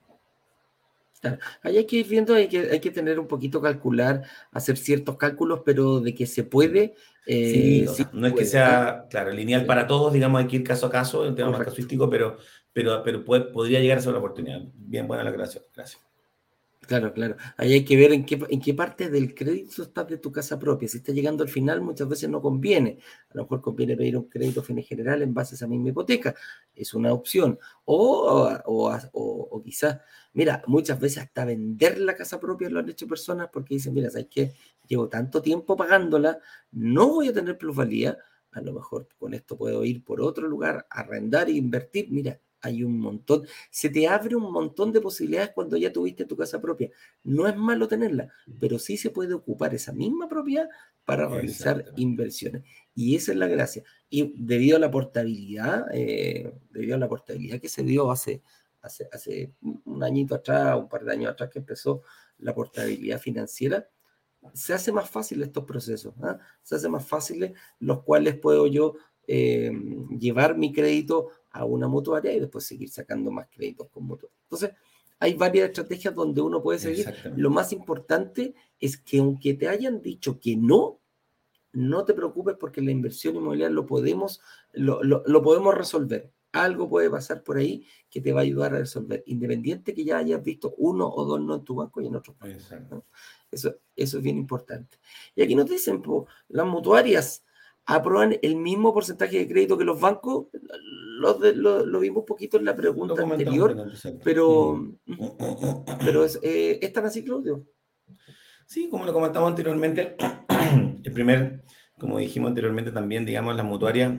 Ahí 1.63 1.79
hay 1.79 1.87
que 1.87 1.97
ir 1.97 2.09
viendo, 2.09 2.35
hay 2.35 2.49
que, 2.49 2.61
hay 2.71 2.81
que 2.81 2.91
tener 2.91 3.19
un 3.19 3.27
poquito 3.27 3.61
calcular, 3.61 4.23
hacer 4.53 4.77
ciertos 4.77 5.17
cálculos, 5.17 5.63
pero 5.65 6.01
de 6.01 6.15
que 6.15 6.27
se 6.27 6.45
puede. 6.45 6.95
sí, 7.27 7.87
eh, 7.87 8.07
no 8.13 8.27
es 8.27 8.33
que 8.35 8.45
sea, 8.45 9.07
claro, 9.11 9.31
lineal 9.33 9.67
para 9.67 9.87
todos, 9.87 10.13
digamos, 10.13 10.41
hay 10.41 10.47
que 10.47 10.57
ir 10.57 10.65
caso 10.65 10.87
a 10.87 10.91
caso, 10.91 11.27
en 11.27 11.35
tema 11.35 11.51
más 11.51 11.65
casuístico, 11.65 12.09
pero, 12.09 12.37
pero, 12.73 13.03
pero 13.03 13.25
podría 13.25 13.81
llegar 13.81 13.99
a 13.99 14.01
ser 14.01 14.11
una 14.11 14.19
oportunidad. 14.19 14.61
Bien 14.75 15.07
buena 15.07 15.25
la 15.25 15.33
creación. 15.33 15.65
Gracias. 15.75 16.08
Claro, 16.89 17.13
claro. 17.13 17.37
Ahí 17.59 17.75
hay 17.75 17.85
que 17.85 17.99
ver 17.99 18.13
en 18.15 18.25
qué, 18.25 18.41
en 18.49 18.63
qué 18.63 18.73
parte 18.73 19.11
del 19.11 19.35
crédito 19.35 19.83
estás 19.83 20.09
de 20.09 20.17
tu 20.17 20.33
casa 20.33 20.59
propia. 20.59 20.89
Si 20.89 20.97
está 20.97 21.13
llegando 21.13 21.43
al 21.43 21.51
final, 21.51 21.83
muchas 21.83 22.09
veces 22.09 22.31
no 22.31 22.41
conviene. 22.41 22.99
A 23.29 23.37
lo 23.37 23.43
mejor 23.43 23.61
conviene 23.61 23.95
pedir 23.95 24.17
un 24.17 24.27
crédito 24.27 24.63
fin 24.63 24.83
general 24.83 25.21
en 25.21 25.35
base 25.35 25.55
a 25.55 25.57
esa 25.57 25.67
misma 25.67 25.91
hipoteca. 25.91 26.35
Es 26.75 26.95
una 26.95 27.13
opción. 27.13 27.59
O, 27.85 28.51
o, 28.65 28.99
o, 29.13 29.63
quizás, 29.63 30.01
mira, 30.33 30.63
muchas 30.67 30.99
veces 30.99 31.25
hasta 31.25 31.45
vender 31.45 31.99
la 32.01 32.17
casa 32.17 32.41
propia 32.41 32.71
lo 32.71 32.79
han 32.81 32.89
hecho 32.89 33.07
personas 33.07 33.51
porque 33.53 33.75
dicen, 33.75 33.93
mira, 33.93 34.09
¿sabes 34.09 34.29
qué? 34.31 34.55
Llevo 34.87 35.11
tanto 35.11 35.43
tiempo 35.43 35.77
pagándola, 35.77 36.39
no 36.73 37.09
voy 37.09 37.29
a 37.29 37.35
tener 37.35 37.59
plusvalía. 37.59 38.17
A 38.53 38.63
lo 38.63 38.73
mejor 38.73 39.09
con 39.19 39.35
esto 39.35 39.59
puedo 39.59 39.85
ir 39.85 40.03
por 40.03 40.23
otro 40.23 40.49
lugar, 40.49 40.87
arrendar 40.89 41.51
e 41.51 41.53
invertir. 41.53 42.07
Mira, 42.11 42.41
hay 42.61 42.83
un 42.83 42.99
montón, 42.99 43.47
se 43.71 43.89
te 43.89 44.09
abre 44.09 44.35
un 44.37 44.53
montón 44.53 44.93
de 44.93 45.01
posibilidades 45.01 45.51
cuando 45.55 45.77
ya 45.77 45.93
tuviste 45.93 46.25
tu 46.25 46.37
casa 46.37 46.61
propia. 46.61 46.91
No 47.23 47.47
es 47.47 47.57
malo 47.57 47.89
tenerla, 47.89 48.29
pero 48.59 48.79
sí 48.79 48.97
se 48.97 49.11
puede 49.11 49.35
ocupar 49.35 49.75
esa 49.75 49.93
misma 49.93 50.29
propiedad 50.29 50.69
para 51.05 51.29
realizar 51.29 51.85
inversiones. 51.97 52.65
Y 52.95 53.17
esa 53.17 53.33
es 53.33 53.39
la 53.39 53.47
gracia. 53.47 53.83
Y 54.11 54.35
debido 54.37 54.77
a 54.77 54.81
la 54.81 54.91
portabilidad, 54.91 55.87
eh, 55.93 56.53
debido 56.71 56.97
a 56.97 56.99
la 56.99 57.09
portabilidad 57.09 57.61
que 57.61 57.69
se 57.69 57.83
dio 57.83 58.11
hace, 58.11 58.43
hace, 58.83 59.09
hace 59.13 59.53
un 59.85 60.03
añito 60.03 60.35
atrás, 60.35 60.77
un 60.79 60.89
par 60.89 61.05
de 61.05 61.13
años 61.13 61.33
atrás 61.33 61.51
que 61.51 61.61
empezó 61.61 62.03
la 62.39 62.55
portabilidad 62.55 63.21
financiera, 63.21 63.89
se 64.55 64.73
hace 64.73 64.93
más 64.93 65.09
fácil 65.11 65.43
estos 65.43 65.65
procesos, 65.65 66.15
¿ah? 66.23 66.39
se 66.63 66.77
hace 66.77 66.89
más 66.89 67.07
fácil 67.07 67.55
los 67.81 68.03
cuales 68.03 68.37
puedo 68.37 68.67
yo 68.67 68.95
eh, 69.27 69.71
llevar 70.19 70.57
mi 70.57 70.73
crédito 70.73 71.29
a 71.51 71.65
una 71.65 71.89
mutuaria 71.89 72.33
y 72.33 72.41
después 72.41 72.65
seguir 72.65 72.91
sacando 72.91 73.31
más 73.31 73.49
créditos 73.49 73.89
con 73.89 74.05
mutuarias. 74.05 74.39
Entonces, 74.45 74.71
hay 75.21 75.35
varias 75.35 75.69
estrategias 75.69 76.15
donde 76.15 76.41
uno 76.41 76.63
puede 76.63 76.79
seguir. 76.79 77.13
Lo 77.37 77.51
más 77.51 77.73
importante 77.73 78.55
es 78.79 78.97
que 78.97 79.19
aunque 79.19 79.55
te 79.55 79.69
hayan 79.69 80.01
dicho 80.01 80.39
que 80.39 80.57
no, 80.57 81.01
no 81.73 82.05
te 82.05 82.15
preocupes 82.15 82.57
porque 82.59 82.81
la 82.81 82.93
inversión 82.93 83.37
inmobiliaria 83.37 83.75
lo 83.75 83.87
podemos, 83.87 84.41
lo, 84.73 85.03
lo, 85.03 85.43
podemos 85.43 85.75
resolver. 85.75 86.31
Algo 86.53 86.89
puede 86.89 87.11
pasar 87.11 87.43
por 87.43 87.59
ahí 87.59 87.85
que 88.09 88.21
te 88.21 88.33
va 88.33 88.41
a 88.41 88.43
ayudar 88.45 88.75
a 88.75 88.79
resolver, 88.79 89.23
independiente 89.27 89.93
que 89.93 90.05
ya 90.05 90.19
hayas 90.19 90.43
visto 90.43 90.75
uno 90.79 91.09
o 91.09 91.25
dos 91.25 91.41
no 91.41 91.57
en 91.57 91.65
tu 91.65 91.75
banco 91.75 92.01
y 92.01 92.07
en 92.07 92.17
otro. 92.17 92.37
Eso, 93.51 93.77
eso 93.97 94.19
es 94.19 94.23
bien 94.23 94.39
importante. 94.39 94.99
Y 95.35 95.43
aquí 95.43 95.55
nos 95.55 95.69
dicen, 95.69 96.03
las 96.49 96.67
mutuarias 96.67 97.45
aprueban 97.89 98.39
el 98.43 98.57
mismo 98.57 98.93
porcentaje 98.93 99.39
de 99.39 99.49
crédito 99.49 99.79
que 99.79 99.85
los 99.85 99.99
bancos. 99.99 100.47
Lo, 101.21 101.37
lo, 101.85 101.99
vimos 101.99 102.21
un 102.21 102.27
poquito 102.27 102.59
en 102.59 102.65
la 102.65 102.77
pregunta 102.77 103.21
anterior, 103.21 103.91
pero, 104.23 104.77
mm. 104.77 105.81
pero 106.05 106.25
es, 106.25 106.39
eh, 106.43 106.79
¿es 106.81 106.93
tan 106.93 107.07
así, 107.07 107.25
Claudio? 107.25 107.67
Sí, 108.67 108.89
como 108.89 109.05
lo 109.05 109.13
comentamos 109.13 109.49
anteriormente, 109.49 110.17
el 111.03 111.13
primer, 111.13 111.65
como 111.99 112.19
dijimos 112.19 112.51
anteriormente 112.51 112.93
también, 112.93 113.27
digamos, 113.27 113.57
las 113.57 113.67
mutuarias 113.67 114.13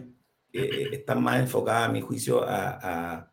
eh, 0.52 0.90
están 0.92 1.24
más 1.24 1.40
enfocadas, 1.40 1.88
a 1.88 1.92
mi 1.92 2.02
juicio, 2.02 2.44
a, 2.46 3.32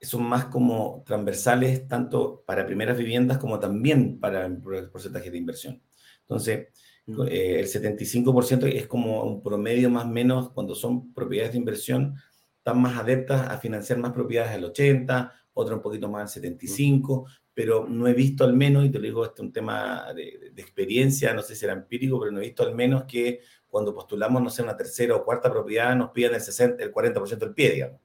son 0.00 0.22
más 0.22 0.46
como 0.46 1.02
transversales 1.04 1.86
tanto 1.88 2.42
para 2.46 2.64
primeras 2.64 2.96
viviendas 2.96 3.36
como 3.36 3.58
también 3.58 4.18
para 4.18 4.46
el 4.46 4.62
porcentaje 4.90 5.30
de 5.30 5.38
inversión. 5.38 5.82
Entonces, 6.20 6.68
eh, 7.06 7.60
el 7.60 7.66
75% 7.66 8.66
es 8.72 8.86
como 8.86 9.24
un 9.24 9.42
promedio 9.42 9.90
más 9.90 10.04
o 10.04 10.08
menos 10.08 10.50
cuando 10.50 10.74
son 10.74 11.12
propiedades 11.12 11.52
de 11.52 11.58
inversión, 11.58 12.14
están 12.56 12.80
más 12.80 12.98
adeptas 12.98 13.50
a 13.50 13.58
financiar 13.58 13.98
más 13.98 14.12
propiedades 14.12 14.52
al 14.52 14.64
80, 14.64 15.32
otra 15.52 15.74
un 15.74 15.82
poquito 15.82 16.08
más 16.08 16.22
al 16.22 16.28
75, 16.28 17.26
pero 17.52 17.86
no 17.86 18.08
he 18.08 18.14
visto 18.14 18.42
al 18.44 18.54
menos, 18.54 18.84
y 18.84 18.90
te 18.90 18.98
lo 18.98 19.04
digo, 19.04 19.24
este 19.24 19.42
es 19.42 19.46
un 19.46 19.52
tema 19.52 20.12
de, 20.14 20.52
experiencia, 20.56 21.34
no 21.34 21.42
sé 21.42 21.54
si 21.54 21.64
era 21.64 21.74
empírico, 21.74 22.18
pero 22.18 22.32
no 22.32 22.40
he 22.40 22.44
visto 22.46 22.62
al 22.62 22.74
menos 22.74 23.04
que 23.04 23.40
cuando 23.68 23.94
postulamos, 23.94 24.42
no 24.42 24.50
sé, 24.50 24.62
una 24.62 24.76
tercera 24.76 25.14
o 25.14 25.24
cuarta 25.24 25.50
propiedad, 25.50 25.94
nos 25.94 26.10
pidan 26.10 26.34
el, 26.34 26.40
60, 26.40 26.82
el 26.82 26.92
40% 26.92 27.36
del 27.36 27.54
pie, 27.54 27.70
digamos. 27.70 28.00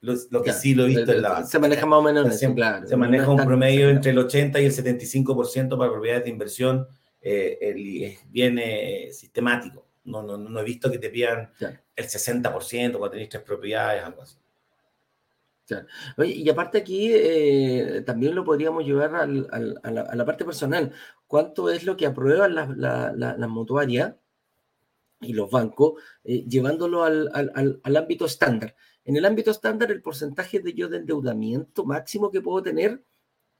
Lo, 0.00 0.42
que 0.42 0.52
sí 0.52 0.74
lo 0.74 0.84
he 0.84 0.88
visto 0.88 1.12
en 1.12 1.22
la 1.22 1.46
Se 1.46 1.58
maneja 1.58 1.86
más 1.86 1.98
o 1.98 2.02
menos 2.02 2.42
en 2.42 2.54
claro. 2.54 2.86
Se 2.86 2.94
maneja 2.94 3.30
un 3.30 3.42
promedio 3.42 3.88
entre 3.88 4.10
el 4.10 4.18
80 4.18 4.60
y 4.60 4.66
el 4.66 4.72
75% 4.72 5.78
para 5.78 5.90
propiedades 5.90 6.24
de 6.24 6.30
inversión 6.30 6.86
eh, 7.24 8.18
viene 8.28 9.10
sistemático. 9.10 9.86
No, 10.04 10.22
no, 10.22 10.36
no, 10.36 10.60
he 10.60 10.64
visto 10.64 10.90
que 10.90 10.98
te 10.98 11.08
pidan 11.08 11.50
el 11.96 12.04
60% 12.04 12.52
cuando 12.98 13.10
tenéis 13.10 13.30
tres 13.30 13.42
propiedades, 13.42 14.04
algo 14.04 14.22
así. 14.22 14.36
y 16.18 16.48
aparte 16.50 16.76
aquí 16.78 17.10
eh, 17.10 18.02
también 18.04 18.34
lo 18.34 18.44
podríamos 18.44 18.84
llevar 18.84 19.14
al, 19.14 19.48
al, 19.50 19.80
a, 19.82 20.14
la, 20.14 20.24
parte 20.26 20.44
personal. 20.44 20.92
¿Cuánto 21.26 21.70
es 21.70 21.84
lo 21.84 21.96
que 21.96 22.04
aprueban 22.04 22.54
las 22.54 22.76
la, 22.76 23.14
la, 23.16 23.48
mutuarias 23.48 24.14
y 25.22 25.32
los 25.32 25.50
bancos 25.50 25.94
eh, 26.24 26.44
llevándolo 26.46 27.02
al, 27.04 27.30
al, 27.32 27.96
ámbito 27.96 28.26
estándar? 28.26 28.76
En 29.06 29.16
el 29.16 29.24
ámbito 29.24 29.50
estándar, 29.50 29.90
el 29.90 30.02
porcentaje 30.02 30.60
de 30.60 30.74
yo 30.74 30.88
de 30.88 30.98
endeudamiento 30.98 31.86
máximo 31.86 32.30
que 32.30 32.42
puedo 32.42 32.62
tener 32.62 33.02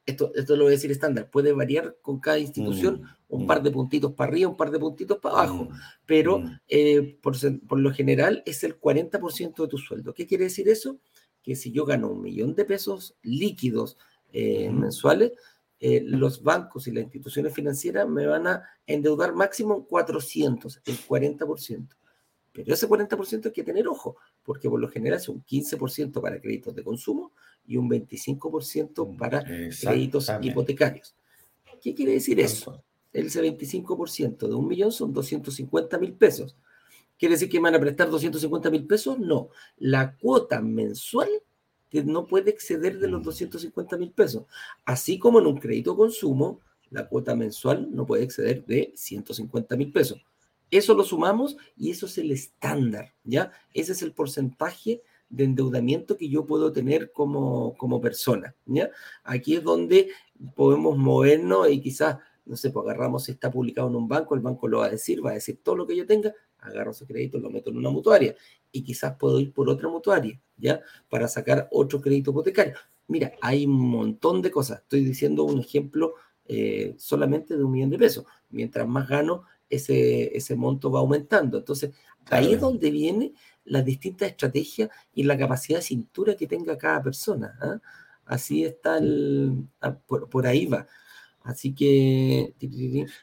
esto, 0.06 0.32
esto 0.34 0.56
lo 0.56 0.64
voy 0.64 0.72
a 0.72 0.76
decir 0.76 0.90
estándar, 0.90 1.30
puede 1.30 1.52
variar 1.52 1.96
con 2.02 2.20
cada 2.20 2.38
institución, 2.38 3.02
mm, 3.02 3.34
un 3.34 3.46
par 3.46 3.60
mm. 3.60 3.64
de 3.64 3.70
puntitos 3.70 4.12
para 4.12 4.30
arriba, 4.30 4.50
un 4.50 4.56
par 4.56 4.70
de 4.70 4.78
puntitos 4.78 5.18
para 5.18 5.36
abajo, 5.36 5.64
mm, 5.64 5.74
pero 6.04 6.42
eh, 6.68 7.18
por, 7.22 7.36
por, 7.66 7.78
lo 7.80 7.92
general 7.92 8.42
es 8.46 8.64
el 8.64 8.78
40% 8.78 9.62
de 9.62 9.68
tu 9.68 9.78
sueldo. 9.78 10.12
¿Qué 10.12 10.26
quiere 10.26 10.44
decir 10.44 10.68
eso? 10.68 10.98
Que 11.42 11.56
si 11.56 11.72
yo 11.72 11.84
gano 11.84 12.10
un 12.10 12.22
millón 12.22 12.54
de 12.54 12.64
pesos 12.64 13.16
líquidos 13.22 13.96
eh, 14.32 14.70
mensuales, 14.70 15.32
eh, 15.80 16.00
los 16.02 16.42
bancos 16.42 16.86
y 16.86 16.92
las 16.92 17.04
instituciones 17.04 17.52
financieras 17.52 18.08
me 18.08 18.26
van 18.26 18.46
a 18.46 18.62
endeudar 18.86 19.34
máximo 19.34 19.86
400, 19.86 20.80
el 20.84 20.96
40%. 20.98 21.88
Pero 22.52 22.72
ese 22.72 22.88
40% 22.88 23.46
hay 23.46 23.52
que 23.52 23.64
tener 23.64 23.88
ojo, 23.88 24.16
porque 24.42 24.70
por 24.70 24.80
lo 24.80 24.88
general 24.88 25.18
es 25.18 25.28
un 25.28 25.44
15% 25.44 26.20
para 26.20 26.40
créditos 26.40 26.74
de 26.74 26.84
consumo 26.84 27.32
y 27.66 27.76
un 27.76 27.88
25% 27.88 29.06
mm, 29.06 29.16
para 29.16 29.44
créditos 29.44 30.30
hipotecarios. 30.40 31.14
¿Qué 31.80 31.94
quiere 31.94 32.12
decir 32.12 32.40
eso? 32.40 32.82
Ese 33.12 33.42
25% 33.42 34.48
de 34.48 34.54
un 34.54 34.66
millón 34.66 34.90
son 34.90 35.12
250 35.12 35.98
mil 35.98 36.14
pesos. 36.14 36.56
¿Quiere 37.18 37.34
decir 37.34 37.48
que 37.48 37.58
me 37.58 37.70
van 37.70 37.76
a 37.76 37.80
prestar 37.80 38.10
250 38.10 38.70
mil 38.70 38.86
pesos? 38.86 39.18
No. 39.18 39.50
La 39.78 40.16
cuota 40.16 40.60
mensual 40.60 41.28
que 41.90 42.02
no 42.02 42.26
puede 42.26 42.50
exceder 42.50 42.98
de 42.98 43.06
los 43.06 43.22
250 43.22 43.96
mm. 43.96 44.00
mil 44.00 44.10
pesos. 44.10 44.44
Así 44.84 45.18
como 45.18 45.38
en 45.38 45.46
un 45.46 45.58
crédito 45.58 45.96
consumo, 45.96 46.60
la 46.90 47.08
cuota 47.08 47.36
mensual 47.36 47.88
no 47.94 48.04
puede 48.04 48.24
exceder 48.24 48.64
de 48.64 48.92
150 48.96 49.76
mil 49.76 49.92
pesos. 49.92 50.24
Eso 50.70 50.94
lo 50.94 51.04
sumamos 51.04 51.56
y 51.76 51.90
eso 51.90 52.06
es 52.06 52.18
el 52.18 52.32
estándar, 52.32 53.14
¿ya? 53.22 53.52
Ese 53.72 53.92
es 53.92 54.02
el 54.02 54.12
porcentaje 54.12 55.02
de 55.34 55.44
endeudamiento 55.44 56.16
que 56.16 56.28
yo 56.28 56.46
puedo 56.46 56.72
tener 56.72 57.12
como, 57.12 57.74
como 57.76 58.00
persona. 58.00 58.54
¿ya? 58.66 58.90
Aquí 59.24 59.56
es 59.56 59.64
donde 59.64 60.08
podemos 60.54 60.96
movernos 60.96 61.70
y 61.70 61.80
quizás, 61.80 62.18
no 62.44 62.56
sé, 62.56 62.70
pues 62.70 62.84
agarramos 62.84 63.24
si 63.24 63.32
está 63.32 63.50
publicado 63.50 63.88
en 63.88 63.96
un 63.96 64.08
banco, 64.08 64.34
el 64.34 64.40
banco 64.40 64.68
lo 64.68 64.78
va 64.78 64.86
a 64.86 64.90
decir, 64.90 65.24
va 65.24 65.30
a 65.30 65.34
decir 65.34 65.60
todo 65.62 65.76
lo 65.76 65.86
que 65.86 65.96
yo 65.96 66.06
tenga, 66.06 66.32
agarro 66.60 66.92
ese 66.92 67.06
crédito, 67.06 67.38
lo 67.38 67.50
meto 67.50 67.70
en 67.70 67.78
una 67.78 67.90
mutuaria 67.90 68.34
y 68.70 68.82
quizás 68.82 69.16
puedo 69.16 69.40
ir 69.40 69.52
por 69.52 69.68
otra 69.68 69.88
mutuaria, 69.88 70.40
¿ya? 70.56 70.80
Para 71.08 71.28
sacar 71.28 71.68
otro 71.70 72.00
crédito 72.00 72.30
hipotecario. 72.30 72.74
Mira, 73.06 73.32
hay 73.40 73.66
un 73.66 73.88
montón 73.88 74.40
de 74.40 74.50
cosas. 74.50 74.80
Estoy 74.80 75.04
diciendo 75.04 75.44
un 75.44 75.60
ejemplo 75.60 76.14
eh, 76.46 76.94
solamente 76.96 77.56
de 77.56 77.64
un 77.64 77.72
millón 77.72 77.90
de 77.90 77.98
pesos. 77.98 78.24
Mientras 78.50 78.86
más 78.88 79.08
gano, 79.08 79.44
ese, 79.68 80.36
ese 80.36 80.56
monto 80.56 80.90
va 80.90 81.00
aumentando. 81.00 81.58
Entonces, 81.58 81.92
ahí 82.30 82.54
es 82.54 82.60
donde 82.60 82.90
viene 82.90 83.34
las 83.64 83.84
distintas 83.84 84.30
estrategias 84.30 84.90
y 85.14 85.24
la 85.24 85.38
capacidad 85.38 85.78
de 85.78 85.84
cintura 85.84 86.36
que 86.36 86.46
tenga 86.46 86.76
cada 86.76 87.02
persona. 87.02 87.56
¿ah? 87.60 87.80
Así 88.26 88.64
está 88.64 88.98
el, 88.98 89.66
ah, 89.80 89.96
por, 90.06 90.46
ahí 90.46 90.66
va. 90.66 90.86
Así 91.42 91.74
que... 91.74 92.54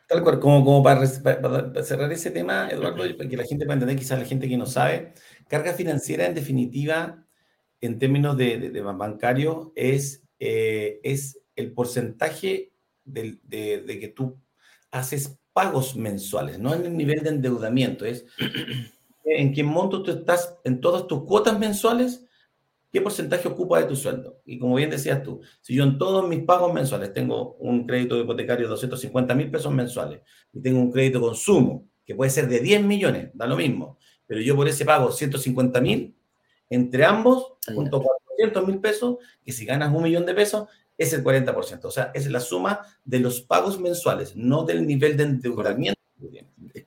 Tal 0.07 0.23
cual, 0.23 0.39
como, 0.39 0.63
como 0.63 0.83
para, 0.83 1.05
cerrar 1.07 2.11
ese 2.11 2.29
tema, 2.29 2.69
Eduardo, 2.69 2.97
para 3.17 3.29
que 3.29 3.37
la 3.37 3.45
gente 3.45 3.65
pueda 3.65 3.75
entender, 3.75 3.97
quizás 3.97 4.19
la 4.19 4.25
gente 4.25 4.47
que 4.47 4.57
no 4.57 4.67
sabe, 4.67 5.13
carga 5.47 5.73
financiera 5.73 6.27
en 6.27 6.35
definitiva, 6.35 7.25
en 7.79 7.97
términos 7.97 8.37
de, 8.37 8.69
de, 8.69 8.81
bancario, 8.81 9.73
es, 9.75 10.23
eh, 10.39 10.99
es 11.03 11.39
el 11.55 11.73
porcentaje 11.73 12.73
de, 13.03 13.39
de, 13.43 13.99
que 13.99 14.07
tú 14.07 14.39
haces 14.91 15.39
pagos 15.51 15.95
mensuales, 15.95 16.59
no 16.59 16.73
en 16.75 16.85
el 16.85 16.95
nivel 16.95 17.23
de 17.23 17.29
endeudamiento, 17.29 18.05
es 18.05 18.25
en 19.23 19.53
qué 19.53 19.63
monto 19.63 20.03
tú 20.03 20.11
estás 20.11 20.57
en 20.63 20.81
todas 20.81 21.07
tus 21.07 21.23
cuotas 21.23 21.57
mensuales, 21.57 22.25
qué 22.91 23.01
porcentaje 23.01 23.47
ocupa 23.47 23.79
de 23.79 23.85
tu 23.85 23.95
sueldo. 23.95 24.41
Y 24.45 24.59
como 24.59 24.75
bien 24.75 24.89
decías 24.89 25.23
tú, 25.23 25.41
si 25.61 25.75
yo 25.75 25.83
en 25.83 25.97
todos 25.97 26.27
mis 26.27 26.43
pagos 26.43 26.73
mensuales 26.73 27.13
tengo 27.13 27.55
un 27.55 27.85
crédito 27.85 28.19
hipotecario 28.19 28.65
de 28.65 28.71
250 28.71 29.33
mil 29.35 29.49
pesos 29.49 29.71
mensuales 29.73 30.21
y 30.53 30.61
tengo 30.61 30.79
un 30.79 30.91
crédito 30.91 31.21
consumo 31.21 31.87
que 32.05 32.15
puede 32.15 32.31
ser 32.31 32.47
de 32.47 32.59
10 32.59 32.83
millones, 32.83 33.29
da 33.33 33.47
lo 33.47 33.55
mismo, 33.55 33.97
pero 34.27 34.41
yo 34.41 34.55
por 34.55 34.67
ese 34.67 34.85
pago 34.85 35.11
150 35.11 35.81
mil, 35.81 36.15
entre 36.69 37.05
ambos, 37.05 37.53
junto 37.73 37.97
a 37.97 38.01
400 38.01 38.67
mil 38.67 38.79
pesos, 38.79 39.17
que 39.43 39.51
si 39.51 39.65
ganas 39.65 39.93
un 39.93 40.03
millón 40.03 40.25
de 40.25 40.33
pesos, 40.33 40.67
es 40.97 41.13
el 41.13 41.23
40%. 41.23 41.85
O 41.85 41.91
sea, 41.91 42.11
es 42.13 42.29
la 42.29 42.39
suma 42.39 42.81
de 43.03 43.19
los 43.19 43.41
pagos 43.41 43.79
mensuales, 43.79 44.35
no 44.35 44.63
del 44.63 44.85
nivel 44.85 45.17
de 45.17 45.23
endeudamiento. 45.23 45.99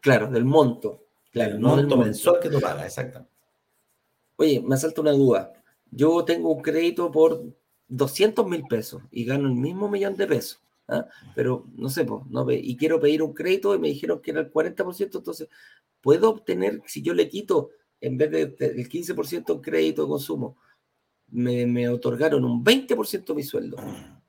Claro, 0.00 0.30
del 0.30 0.44
monto. 0.44 1.03
Claro, 1.34 1.58
no 1.58 1.76
el 1.76 1.88
mensual 1.88 2.38
que 2.40 2.48
tú 2.48 2.60
pagas, 2.60 2.84
exacto. 2.84 3.26
Oye, 4.36 4.62
me 4.64 4.76
salta 4.76 5.00
una 5.00 5.10
duda. 5.10 5.52
Yo 5.90 6.24
tengo 6.24 6.54
un 6.54 6.62
crédito 6.62 7.10
por 7.10 7.42
200 7.88 8.46
mil 8.46 8.62
pesos 8.68 9.02
y 9.10 9.24
gano 9.24 9.48
el 9.48 9.54
mismo 9.56 9.88
millón 9.88 10.14
de 10.14 10.28
pesos. 10.28 10.62
¿ah? 10.86 11.08
Pero 11.34 11.66
no 11.74 11.88
sé, 11.88 12.04
pues, 12.04 12.24
no, 12.30 12.46
y 12.52 12.76
quiero 12.76 13.00
pedir 13.00 13.20
un 13.20 13.34
crédito 13.34 13.74
y 13.74 13.80
me 13.80 13.88
dijeron 13.88 14.20
que 14.22 14.30
era 14.30 14.42
el 14.42 14.52
40%, 14.52 15.18
entonces, 15.18 15.48
¿puedo 16.00 16.30
obtener, 16.30 16.80
si 16.86 17.02
yo 17.02 17.14
le 17.14 17.28
quito, 17.28 17.70
en 18.00 18.16
vez 18.16 18.30
del 18.30 18.88
15% 18.88 19.54
en 19.54 19.60
crédito 19.60 20.02
de 20.02 20.08
consumo, 20.08 20.56
me, 21.32 21.66
me 21.66 21.88
otorgaron 21.88 22.44
un 22.44 22.64
20% 22.64 23.24
de 23.24 23.34
mi 23.34 23.42
sueldo? 23.42 23.76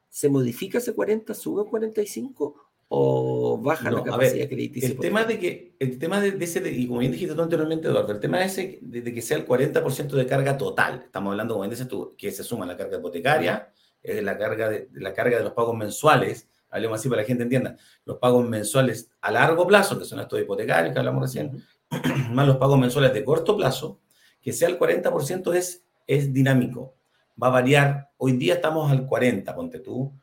¿Se 0.10 0.28
modifica 0.28 0.80
ese 0.80 0.94
40, 0.94 1.36
sube 1.36 1.62
a 1.62 1.70
45 1.70 2.65
o 2.88 3.58
baja 3.58 3.90
la 3.90 4.04
capacidad 4.04 4.48
crediticia. 4.48 4.90
El 4.90 5.00
tema 5.00 5.24
de 5.24 5.40
que, 5.40 5.76
el 5.80 5.98
tema 5.98 6.22
de, 6.22 6.38
ese, 6.44 6.70
y 6.72 6.88
como 6.88 7.00
bien 7.00 7.12
dijiste 7.12 7.36
tú 7.36 7.42
anteriormente, 7.42 7.88
Eduardo, 7.88 8.14
el 8.14 8.20
tema 8.20 8.44
ese 8.44 8.80
de, 8.82 9.14
que 9.14 9.22
sea 9.22 9.38
el 9.38 9.48
40% 9.48 10.10
de 10.10 10.26
carga 10.26 10.58
total, 10.58 11.02
estamos 11.06 11.32
hablando, 11.32 11.56
como 11.56 11.64
bien 11.64 11.72
dices 11.72 11.88
tú, 11.88 12.16
que 12.18 12.32
se 12.32 12.44
suma 12.44 12.66
la 12.66 12.78
carga 12.78 12.98
hipotecaria, 12.98 13.72
la 14.04 14.38
carga 14.38 14.70
de, 14.70 14.90
la 14.94 15.14
carga 15.14 15.38
de 15.38 15.44
los 15.44 15.54
pagos 15.54 15.76
mensuales, 15.76 16.48
hablemos 16.70 17.00
así 17.00 17.10
para 17.10 17.22
que 17.22 17.24
la 17.24 17.28
gente 17.28 17.44
entienda, 17.44 17.78
los 18.06 18.18
pagos 18.18 18.48
mensuales 18.48 19.10
a 19.22 19.32
largo 19.32 19.66
plazo, 19.66 19.98
que 19.98 20.06
son 20.06 20.20
estos 20.20 20.40
hipotecarios 20.40 20.94
que 20.94 21.00
hablamos 21.00 21.24
recién, 21.24 21.64
más 22.32 22.48
los 22.48 22.58
pagos 22.58 22.80
mensuales 22.80 23.14
de 23.14 23.24
corto 23.24 23.58
plazo, 23.58 24.00
que 24.42 24.54
sea 24.54 24.70
el 24.70 24.78
40% 24.78 25.56
es, 25.56 25.84
es 26.06 26.32
dinámico, 26.32 26.96
va 27.42 27.48
a 27.48 27.52
variar, 27.52 28.12
hoy 28.18 28.34
día 28.34 28.56
estamos 28.56 28.92
al 28.92 29.08
40, 29.08 29.56
ponte 29.56 29.80
tú, 29.80 30.14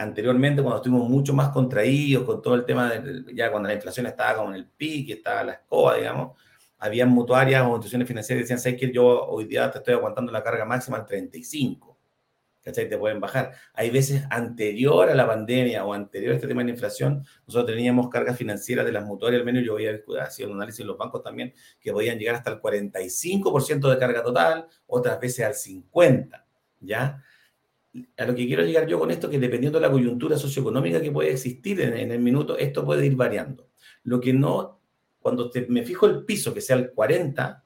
anteriormente, 0.00 0.62
cuando 0.62 0.78
estuvimos 0.78 1.08
mucho 1.08 1.34
más 1.34 1.50
contraídos 1.50 2.24
con 2.24 2.42
todo 2.42 2.54
el 2.54 2.64
tema, 2.64 2.90
de, 2.90 3.34
ya 3.34 3.50
cuando 3.50 3.68
la 3.68 3.74
inflación 3.74 4.06
estaba 4.06 4.36
como 4.36 4.50
en 4.50 4.56
el 4.56 4.66
pique, 4.66 5.14
estaba 5.14 5.44
la 5.44 5.52
escoba, 5.52 5.96
digamos, 5.96 6.36
había 6.78 7.04
mutuarias 7.06 7.62
o 7.62 7.68
instituciones 7.68 8.08
financieras 8.08 8.38
que 8.38 8.44
decían, 8.44 8.58
¿sabes 8.58 8.80
que 8.80 8.90
yo 8.90 9.26
hoy 9.26 9.44
día 9.44 9.70
te 9.70 9.78
estoy 9.78 9.94
aguantando 9.94 10.32
la 10.32 10.42
carga 10.42 10.64
máxima 10.64 10.96
al 10.96 11.06
35? 11.06 11.98
¿cachai? 12.62 12.88
Te 12.88 12.98
pueden 12.98 13.20
bajar. 13.20 13.52
Hay 13.74 13.90
veces 13.90 14.24
anterior 14.30 15.08
a 15.10 15.14
la 15.14 15.26
pandemia 15.26 15.84
o 15.84 15.92
anterior 15.92 16.32
a 16.32 16.34
este 16.36 16.48
tema 16.48 16.60
de 16.60 16.66
la 16.66 16.72
inflación, 16.72 17.24
nosotros 17.46 17.74
teníamos 17.74 18.08
cargas 18.08 18.36
financieras 18.36 18.86
de 18.86 18.92
las 18.92 19.04
mutuarias, 19.04 19.40
al 19.40 19.46
menos 19.46 19.64
yo 19.64 19.74
había 19.74 20.00
haciendo 20.20 20.54
un 20.54 20.60
análisis 20.60 20.80
en 20.80 20.86
los 20.86 20.98
bancos 20.98 21.22
también, 21.22 21.54
que 21.80 21.92
podían 21.92 22.18
llegar 22.18 22.36
hasta 22.36 22.50
el 22.50 22.60
45% 22.60 23.90
de 23.90 23.98
carga 23.98 24.22
total, 24.22 24.66
otras 24.86 25.20
veces 25.20 25.44
al 25.44 25.54
50%, 25.54 26.42
¿ya? 26.80 27.22
A 28.16 28.24
lo 28.24 28.34
que 28.34 28.46
quiero 28.46 28.62
llegar 28.64 28.86
yo 28.86 28.98
con 28.98 29.10
esto, 29.10 29.28
que 29.28 29.38
dependiendo 29.38 29.80
de 29.80 29.86
la 29.86 29.92
coyuntura 29.92 30.36
socioeconómica 30.36 31.00
que 31.00 31.10
puede 31.10 31.32
existir 31.32 31.80
en, 31.80 32.12
el 32.12 32.20
minuto, 32.20 32.56
esto 32.56 32.84
puede 32.84 33.04
ir 33.04 33.16
variando. 33.16 33.68
Lo 34.04 34.20
que 34.20 34.32
no, 34.32 34.80
cuando 35.18 35.50
me 35.68 35.82
fijo 35.82 36.06
el 36.06 36.24
piso, 36.24 36.54
que 36.54 36.60
sea 36.60 36.76
el 36.76 36.94
40%, 36.94 37.62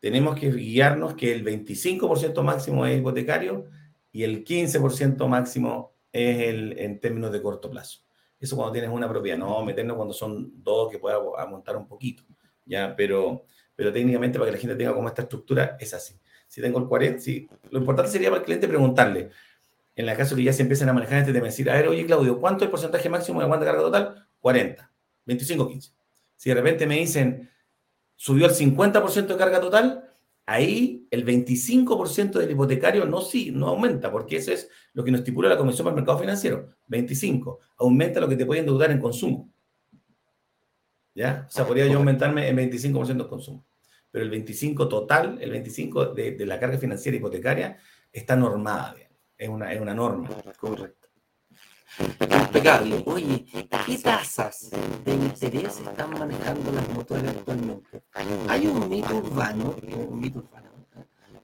tenemos 0.00 0.38
que 0.38 0.50
guiarnos 0.50 1.14
que 1.14 1.32
el 1.32 1.44
25% 1.44 2.42
máximo 2.42 2.86
es 2.86 2.98
hipotecario 2.98 3.66
y 4.10 4.22
el 4.22 4.44
15% 4.44 5.28
máximo 5.28 5.94
es 6.10 6.48
el, 6.48 6.78
en 6.78 6.98
términos 6.98 7.30
de 7.30 7.42
corto 7.42 7.70
plazo. 7.70 8.00
Eso 8.38 8.56
cuando 8.56 8.72
tienes 8.72 8.90
una 8.90 9.08
propiedad, 9.08 9.36
no 9.36 9.62
meternos 9.62 9.96
cuando 9.96 10.14
son 10.14 10.52
dos 10.64 10.90
que 10.90 10.98
pueda 10.98 11.20
montar 11.46 11.76
un 11.76 11.86
poquito, 11.86 12.24
¿ya? 12.64 12.96
Pero, 12.96 13.44
pero 13.76 13.92
técnicamente 13.92 14.38
para 14.38 14.50
que 14.50 14.56
la 14.56 14.60
gente 14.60 14.76
tenga 14.76 14.94
como 14.94 15.08
esta 15.08 15.22
estructura 15.22 15.76
es 15.78 15.92
así. 15.92 16.19
Si 16.50 16.60
tengo 16.60 16.80
el 16.80 16.86
40, 16.86 17.20
si, 17.20 17.48
lo 17.70 17.78
importante 17.78 18.10
sería 18.10 18.28
para 18.28 18.40
el 18.40 18.44
cliente 18.44 18.66
preguntarle, 18.66 19.30
en 19.94 20.08
el 20.08 20.16
caso 20.16 20.34
que 20.34 20.42
ya 20.42 20.52
se 20.52 20.62
empiezan 20.62 20.88
a 20.88 20.92
manejar 20.92 21.20
este 21.20 21.32
tema, 21.32 21.46
decir, 21.46 21.70
a 21.70 21.74
ver, 21.74 21.86
oye 21.86 22.04
Claudio, 22.04 22.40
¿cuánto 22.40 22.64
es 22.64 22.66
el 22.66 22.70
porcentaje 22.72 23.08
máximo 23.08 23.38
de 23.38 23.44
aguanta 23.44 23.64
carga 23.64 23.82
total? 23.82 24.26
40, 24.40 24.92
25, 25.26 25.68
15. 25.68 25.92
Si 26.34 26.48
de 26.48 26.54
repente 26.56 26.88
me 26.88 26.96
dicen, 26.96 27.48
subió 28.16 28.46
el 28.46 28.52
50% 28.52 29.26
de 29.26 29.36
carga 29.36 29.60
total, 29.60 30.12
ahí 30.44 31.06
el 31.12 31.24
25% 31.24 32.32
del 32.32 32.50
hipotecario 32.50 33.04
no, 33.04 33.20
sí, 33.20 33.52
no 33.52 33.68
aumenta, 33.68 34.10
porque 34.10 34.38
eso 34.38 34.50
es 34.50 34.68
lo 34.92 35.04
que 35.04 35.12
nos 35.12 35.20
estipula 35.20 35.48
la 35.48 35.56
Comisión 35.56 35.84
para 35.84 35.94
el 35.94 36.02
Mercado 36.02 36.18
Financiero. 36.18 36.74
25. 36.88 37.60
Aumenta 37.76 38.18
lo 38.18 38.28
que 38.28 38.34
te 38.34 38.44
puede 38.44 38.58
endeudar 38.58 38.90
en 38.90 38.98
consumo. 38.98 39.52
¿Ya? 41.14 41.46
O 41.48 41.52
sea, 41.52 41.64
podría 41.64 41.86
yo 41.86 41.98
aumentarme 41.98 42.48
en 42.48 42.56
25% 42.56 43.22
de 43.22 43.28
consumo. 43.28 43.64
Pero 44.10 44.24
el 44.24 44.30
25 44.30 44.88
total, 44.88 45.38
el 45.40 45.50
25 45.50 46.06
de, 46.06 46.46
la 46.46 46.58
carga 46.58 46.78
financiera 46.78 47.16
hipotecaria, 47.16 47.78
está 48.12 48.36
normada. 48.36 48.96
Es 49.36 49.48
una, 49.48 49.72
es 49.72 49.80
una 49.80 49.94
norma. 49.94 50.28
Correcto. 50.58 51.08
Impecable. 51.98 53.02
Oye, 53.06 53.44
¿qué 53.86 53.98
tasas 53.98 54.70
de 55.04 55.12
interés 55.12 55.80
están 55.80 56.10
manejando 56.10 56.72
las 56.72 56.88
mutuales 56.90 57.30
actualmente? 57.36 58.02
Hay 58.48 58.66
un 58.66 58.88
mito 58.88 59.16
urbano, 59.16 59.74
un 60.08 60.20
mito 60.20 60.38
urbano, 60.38 60.69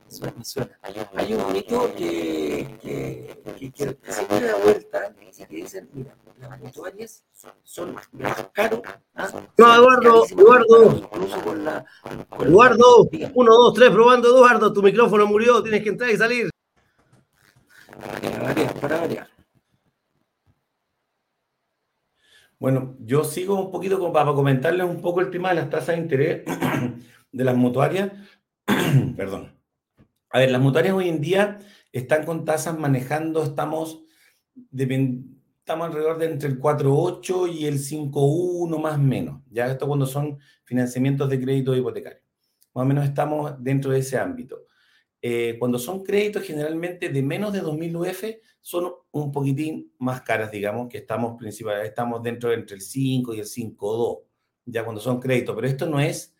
suena, 0.08 0.44
suena. 0.44 0.78
Hay 0.82 1.34
un 1.34 1.52
mito 1.52 1.92
que, 1.96 2.78
que, 2.82 3.70
que, 3.74 3.84
da 3.84 4.56
vuelta 4.62 5.14
y 5.20 5.44
que 5.44 5.56
dicen, 5.56 5.88
mira, 5.92 6.14
las 6.40 6.60
mutuarias 6.60 7.24
son 7.62 7.94
más 7.94 8.04
caros. 8.52 8.80
¿ah? 9.14 9.28
No, 9.56 9.74
Eduardo, 9.74 10.24
Eduardo. 10.26 10.96
Incluso 10.96 11.40
con 11.42 11.64
la, 11.64 11.84
Eduardo, 12.40 13.08
uno, 13.34 13.54
dos, 13.54 13.74
tres, 13.74 13.90
probando, 13.90 14.28
Eduardo, 14.28 14.72
tu 14.72 14.82
micrófono 14.82 15.26
murió, 15.26 15.62
tienes 15.62 15.82
que 15.82 15.88
entrar 15.90 16.10
y 16.10 16.16
salir. 16.16 16.50
Para 17.98 18.42
variar, 18.42 18.74
para 18.80 19.00
variar. 19.00 19.36
Bueno, 22.58 22.96
yo 23.00 23.22
sigo 23.24 23.60
un 23.60 23.70
poquito 23.70 23.98
como 23.98 24.12
para 24.12 24.32
comentarles 24.32 24.86
un 24.86 25.02
poco 25.02 25.20
el 25.20 25.30
tema 25.30 25.50
de 25.50 25.56
las 25.56 25.70
tasas 25.70 25.96
de 25.96 26.02
interés 26.02 26.42
de 27.32 27.44
las 27.44 27.56
mutuarias. 27.56 28.12
Perdón. 29.16 29.55
A 30.30 30.40
ver, 30.40 30.50
las 30.50 30.60
mutuarias 30.60 30.94
hoy 30.94 31.08
en 31.08 31.20
día 31.20 31.58
están 31.92 32.24
con 32.24 32.44
tasas 32.44 32.78
manejando, 32.78 33.42
estamos, 33.42 34.02
estamos 34.76 35.86
alrededor 35.86 36.18
de 36.18 36.26
entre 36.26 36.48
el 36.48 36.60
4.8 36.60 37.52
y 37.52 37.66
el 37.66 37.78
5.1 37.78 38.78
más 38.78 38.96
o 38.96 39.02
menos. 39.02 39.42
Ya 39.50 39.66
esto 39.66 39.86
cuando 39.86 40.06
son 40.06 40.38
financiamientos 40.64 41.30
de 41.30 41.40
crédito 41.40 41.74
hipotecario. 41.74 42.20
Más 42.74 42.82
o 42.82 42.86
menos 42.86 43.04
estamos 43.04 43.54
dentro 43.58 43.92
de 43.92 44.00
ese 44.00 44.18
ámbito. 44.18 44.66
Eh, 45.22 45.56
cuando 45.58 45.78
son 45.78 46.04
créditos 46.04 46.42
generalmente 46.42 47.08
de 47.08 47.22
menos 47.22 47.52
de 47.52 47.62
2.000 47.62 47.96
UF, 47.96 48.24
son 48.60 48.92
un 49.12 49.32
poquitín 49.32 49.92
más 49.98 50.20
caras, 50.20 50.50
digamos, 50.50 50.88
que 50.88 50.98
estamos, 50.98 51.42
estamos 51.82 52.22
dentro 52.22 52.52
entre 52.52 52.76
el 52.76 52.82
5 52.82 53.34
y 53.34 53.40
el 53.40 53.46
5.2, 53.46 54.22
ya 54.66 54.84
cuando 54.84 55.00
son 55.00 55.18
créditos, 55.18 55.54
pero 55.54 55.66
esto 55.66 55.86
no 55.86 56.00
es, 56.00 56.35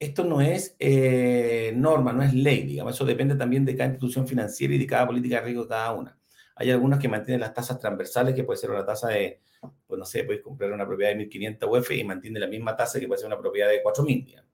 esto 0.00 0.24
no 0.24 0.40
es 0.40 0.74
eh, 0.78 1.72
norma, 1.76 2.14
no 2.14 2.22
es 2.22 2.32
ley, 2.32 2.62
digamos, 2.62 2.94
eso 2.94 3.04
depende 3.04 3.34
también 3.34 3.66
de 3.66 3.76
cada 3.76 3.90
institución 3.90 4.26
financiera 4.26 4.74
y 4.74 4.78
de 4.78 4.86
cada 4.86 5.06
política 5.06 5.36
de 5.36 5.42
riesgo 5.42 5.64
de 5.64 5.68
cada 5.68 5.92
una. 5.92 6.18
Hay 6.56 6.70
algunas 6.70 6.98
que 6.98 7.08
mantienen 7.08 7.40
las 7.40 7.52
tasas 7.52 7.78
transversales, 7.78 8.34
que 8.34 8.42
puede 8.42 8.58
ser 8.58 8.70
una 8.70 8.84
tasa 8.84 9.08
de, 9.08 9.40
pues 9.86 9.98
no 9.98 10.06
sé, 10.06 10.24
puedes 10.24 10.42
comprar 10.42 10.72
una 10.72 10.86
propiedad 10.86 11.14
de 11.14 11.28
1.500 11.28 11.80
UF 11.80 11.90
y 11.92 12.04
mantiene 12.04 12.40
la 12.40 12.46
misma 12.46 12.74
tasa 12.74 12.98
que 12.98 13.06
puede 13.06 13.18
ser 13.18 13.26
una 13.26 13.38
propiedad 13.38 13.68
de 13.68 13.82
4.000, 13.82 14.24
digamos. 14.24 14.50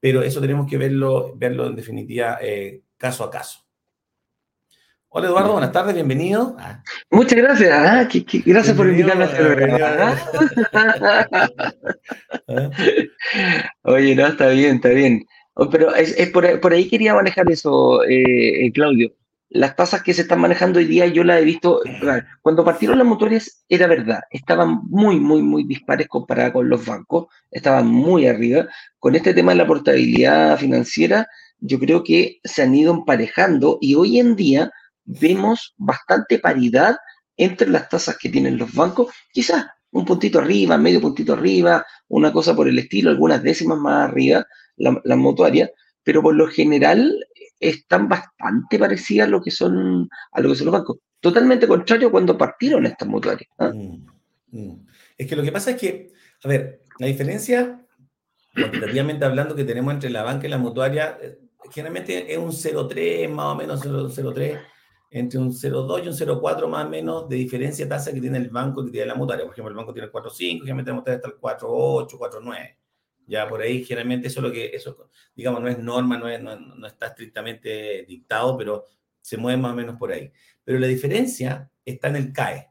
Pero 0.00 0.22
eso 0.22 0.40
tenemos 0.40 0.68
que 0.68 0.78
verlo, 0.78 1.32
verlo 1.36 1.66
en 1.66 1.76
definitiva 1.76 2.38
eh, 2.42 2.82
caso 2.96 3.22
a 3.22 3.30
caso. 3.30 3.67
Hola 5.10 5.28
Eduardo, 5.28 5.52
buenas 5.52 5.72
tardes, 5.72 5.94
bienvenido. 5.94 6.54
Ah. 6.58 6.82
Muchas 7.10 7.38
gracias, 7.38 7.72
¿ah? 7.72 8.06
gracias 8.44 8.76
por 8.76 8.88
invitarme 8.88 9.24
a 9.24 9.26
este 9.26 9.42
programa. 9.42 10.14
¿Ah? 12.46 12.70
Oye, 13.84 14.14
no, 14.14 14.26
está 14.26 14.48
bien, 14.50 14.76
está 14.76 14.90
bien. 14.90 15.24
Oh, 15.54 15.70
pero 15.70 15.94
es, 15.94 16.14
por, 16.28 16.72
ahí 16.74 16.90
quería 16.90 17.14
manejar 17.14 17.50
eso, 17.50 18.04
eh, 18.04 18.66
eh, 18.66 18.72
Claudio. 18.72 19.10
Las 19.48 19.76
tasas 19.76 20.02
que 20.02 20.12
se 20.12 20.22
están 20.22 20.40
manejando 20.40 20.78
hoy 20.78 20.84
día 20.84 21.06
yo 21.06 21.24
las 21.24 21.40
he 21.40 21.44
visto, 21.44 21.80
cuando 22.42 22.62
partieron 22.62 22.98
las 22.98 23.06
motores 23.06 23.64
era 23.66 23.86
verdad, 23.86 24.20
estaban 24.30 24.82
muy, 24.90 25.18
muy, 25.18 25.40
muy 25.40 25.64
dispares 25.64 26.06
comparadas 26.06 26.52
con 26.52 26.68
los 26.68 26.84
bancos, 26.84 27.28
estaban 27.50 27.86
muy 27.86 28.26
arriba. 28.26 28.66
Con 28.98 29.14
este 29.14 29.32
tema 29.32 29.52
de 29.52 29.58
la 29.58 29.66
portabilidad 29.66 30.58
financiera, 30.58 31.26
yo 31.60 31.78
creo 31.78 32.04
que 32.04 32.40
se 32.44 32.62
han 32.62 32.74
ido 32.74 32.92
emparejando 32.92 33.78
y 33.80 33.94
hoy 33.94 34.18
en 34.18 34.36
día 34.36 34.70
vemos 35.08 35.74
bastante 35.78 36.38
paridad 36.38 36.96
entre 37.36 37.68
las 37.68 37.88
tasas 37.88 38.18
que 38.18 38.28
tienen 38.28 38.58
los 38.58 38.72
bancos, 38.74 39.12
quizás 39.32 39.66
un 39.90 40.04
puntito 40.04 40.38
arriba, 40.38 40.76
medio 40.76 41.00
puntito 41.00 41.32
arriba, 41.32 41.84
una 42.08 42.32
cosa 42.32 42.54
por 42.54 42.68
el 42.68 42.78
estilo, 42.78 43.10
algunas 43.10 43.42
décimas 43.42 43.78
más 43.78 44.10
arriba, 44.10 44.46
las 44.76 44.96
la 45.04 45.16
mutuarias, 45.16 45.70
pero 46.02 46.22
por 46.22 46.34
lo 46.34 46.46
general 46.46 47.24
están 47.58 48.08
bastante 48.08 48.78
parecidas 48.78 49.28
a 49.28 49.30
lo 49.30 49.40
que 49.40 49.50
son, 49.50 50.08
a 50.32 50.40
lo 50.40 50.50
que 50.50 50.56
son 50.56 50.66
los 50.66 50.72
bancos. 50.74 50.98
Totalmente 51.20 51.66
contrario 51.66 52.10
cuando 52.10 52.36
partieron 52.36 52.86
estas 52.86 53.08
mutuarias. 53.08 53.50
¿ah? 53.58 53.72
Mm, 53.74 54.06
mm. 54.52 54.86
Es 55.16 55.26
que 55.26 55.36
lo 55.36 55.42
que 55.42 55.52
pasa 55.52 55.70
es 55.70 55.80
que, 55.80 56.12
a 56.44 56.48
ver, 56.48 56.82
la 56.98 57.06
diferencia, 57.06 57.80
cuantitativamente 58.54 59.24
hablando, 59.24 59.56
que 59.56 59.64
tenemos 59.64 59.94
entre 59.94 60.10
la 60.10 60.22
banca 60.22 60.46
y 60.46 60.50
la 60.50 60.58
mutuaria, 60.58 61.18
eh, 61.20 61.38
generalmente 61.72 62.30
es 62.32 62.38
un 62.38 62.52
0,3, 62.52 63.28
más 63.30 63.46
o 63.46 63.54
menos 63.56 63.84
0,03 63.84 64.60
entre 65.10 65.38
un 65.38 65.52
0,2 65.52 66.04
y 66.04 66.08
un 66.08 66.14
0,4 66.14 66.68
más 66.68 66.86
o 66.86 66.88
menos 66.88 67.28
de 67.28 67.36
diferencia 67.36 67.84
de 67.84 67.88
tasa 67.88 68.12
que 68.12 68.20
tiene 68.20 68.38
el 68.38 68.50
banco 68.50 68.84
que 68.84 68.90
tiene 68.90 69.06
la 69.06 69.14
mutuaria. 69.14 69.44
Por 69.44 69.54
ejemplo, 69.54 69.70
el 69.70 69.76
banco 69.76 69.92
tiene 69.92 70.06
el 70.06 70.12
4,5, 70.12 70.60
generalmente 70.60 70.90
la 70.90 70.96
mutuaria 70.96 71.16
está 71.16 71.28
el 71.28 71.40
4,8, 71.40 72.18
4,9. 72.18 72.76
Ya 73.26 73.48
por 73.48 73.60
ahí, 73.60 73.84
generalmente 73.84 74.28
eso 74.28 74.40
es 74.40 74.44
lo 74.44 74.52
que, 74.52 74.66
eso, 74.74 75.10
digamos, 75.34 75.60
no 75.60 75.68
es 75.68 75.78
norma, 75.78 76.18
no, 76.18 76.28
es, 76.28 76.42
no, 76.42 76.86
está 76.86 77.08
estrictamente 77.08 78.04
dictado, 78.06 78.56
pero 78.56 78.84
se 79.20 79.36
mueve 79.36 79.60
más 79.60 79.72
o 79.72 79.76
menos 79.76 79.96
por 79.96 80.12
ahí. 80.12 80.32
Pero 80.64 80.78
la 80.78 80.86
diferencia 80.86 81.70
está 81.84 82.08
en 82.08 82.16
el 82.16 82.32
CAE, 82.32 82.68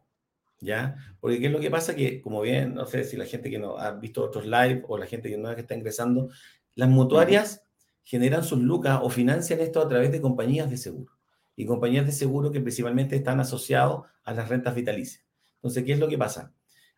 ¿ya? 0.59 0.95
Porque 1.19 1.39
¿qué 1.39 1.47
es 1.47 1.51
lo 1.51 1.59
que 1.59 1.69
pasa? 1.69 1.95
Que, 1.95 2.21
como 2.21 2.41
bien, 2.41 2.73
no 2.73 2.85
sé 2.87 3.03
si 3.03 3.17
la 3.17 3.25
gente 3.25 3.49
que 3.51 3.59
no 3.59 3.77
ha 3.77 3.91
visto 3.91 4.23
otros 4.23 4.45
live 4.45 4.83
o 4.87 4.97
la 4.97 5.05
gente 5.05 5.29
que 5.29 5.37
no 5.37 5.49
es 5.49 5.55
que 5.55 5.61
está 5.61 5.75
ingresando, 5.75 6.29
las 6.75 6.89
mutuarias 6.89 7.63
generan 8.03 8.43
sus 8.43 8.59
lucas 8.59 8.99
o 9.03 9.09
financian 9.09 9.59
esto 9.59 9.81
a 9.81 9.87
través 9.87 10.11
de 10.11 10.21
compañías 10.21 10.69
de 10.69 10.77
seguro 10.77 11.16
y 11.57 11.65
compañías 11.65 12.05
de 12.05 12.11
seguro 12.13 12.51
que 12.51 12.61
principalmente 12.61 13.15
están 13.15 13.39
asociados 13.39 14.05
a 14.23 14.33
las 14.33 14.47
rentas 14.47 14.75
vitalicias. 14.75 15.25
Entonces, 15.55 15.83
¿qué 15.83 15.93
es 15.93 15.99
lo 15.99 16.07
que 16.07 16.17
pasa? 16.17 16.53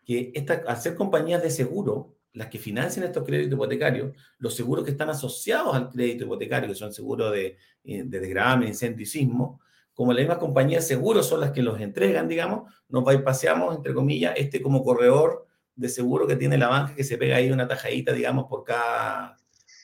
Que 0.05 0.31
esta, 0.35 0.61
al 0.67 0.77
ser 0.77 0.95
compañías 0.95 1.41
de 1.41 1.49
seguro, 1.49 2.17
las 2.33 2.49
que 2.49 2.59
financian 2.59 3.05
estos 3.05 3.23
créditos 3.23 3.53
hipotecarios, 3.53 4.15
los 4.37 4.53
seguros 4.53 4.83
que 4.83 4.91
están 4.91 5.09
asociados 5.09 5.73
al 5.73 5.89
crédito 5.89 6.25
hipotecario, 6.25 6.67
que 6.67 6.75
son 6.75 6.93
seguros 6.93 7.31
de, 7.31 7.57
eh, 7.85 8.03
de 8.03 8.67
incendio 8.67 9.03
y 9.03 9.05
sismo, 9.05 9.61
como 9.93 10.11
las 10.11 10.21
mismas 10.21 10.37
compañías 10.39 10.83
de 10.83 10.95
seguros 10.95 11.25
son 11.25 11.39
las 11.39 11.51
que 11.51 11.63
los 11.63 11.79
entregan, 11.79 12.27
digamos, 12.27 12.71
nos 12.89 13.03
paseamos, 13.21 13.75
entre 13.75 13.93
comillas, 13.93 14.33
este 14.35 14.61
como 14.61 14.83
corredor 14.83 15.47
de 15.75 15.87
seguro 15.87 16.27
que 16.27 16.35
tiene 16.35 16.57
la 16.57 16.67
banca, 16.67 16.95
que 16.95 17.05
se 17.05 17.17
pega 17.17 17.37
ahí 17.37 17.49
una 17.49 17.67
tajadita, 17.67 18.11
digamos, 18.11 18.45
por 18.47 18.65
cada, 18.65 19.37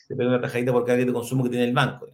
se 0.07 0.15
pega 0.15 0.29
una 0.29 0.41
tajadita 0.41 0.73
por 0.73 0.83
cada 0.83 0.97
crédito 0.97 1.13
de 1.13 1.19
consumo 1.19 1.43
que 1.45 1.49
tiene 1.49 1.65
el 1.65 1.73
banco. 1.73 2.07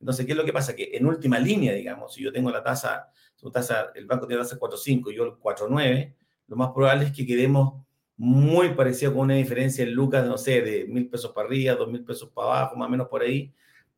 Entonces, 0.00 0.26
¿qué 0.26 0.32
es 0.32 0.38
lo 0.38 0.44
que 0.44 0.52
pasa? 0.52 0.74
Que 0.74 0.90
en 0.94 1.06
última 1.06 1.38
línea, 1.38 1.72
digamos, 1.74 2.14
si 2.14 2.22
yo 2.22 2.32
tengo 2.32 2.50
la 2.50 2.62
tasa, 2.62 3.10
su 3.36 3.50
tasa, 3.50 3.92
el 3.94 4.06
banco 4.06 4.26
tiene 4.26 4.42
la 4.42 4.48
tasa 4.48 4.58
4.5 4.58 5.12
y 5.12 5.16
yo 5.16 5.24
el 5.24 5.32
4.9, 5.32 6.14
lo 6.48 6.56
más 6.56 6.70
probable 6.72 7.06
es 7.06 7.12
que 7.12 7.26
quedemos 7.26 7.84
muy 8.16 8.74
parecido 8.74 9.12
con 9.12 9.22
una 9.22 9.34
diferencia 9.34 9.84
en 9.84 9.92
lucas, 9.92 10.26
no 10.26 10.36
sé, 10.36 10.62
de 10.62 10.86
mil 10.86 11.08
pesos 11.08 11.32
para 11.32 11.46
arriba, 11.46 11.74
dos 11.74 11.90
mil 11.90 12.04
pesos 12.04 12.30
para 12.30 12.48
abajo, 12.48 12.76
más 12.76 12.88
o 12.88 12.90
menos 12.90 13.08
por 13.08 13.22
ahí, 13.22 13.54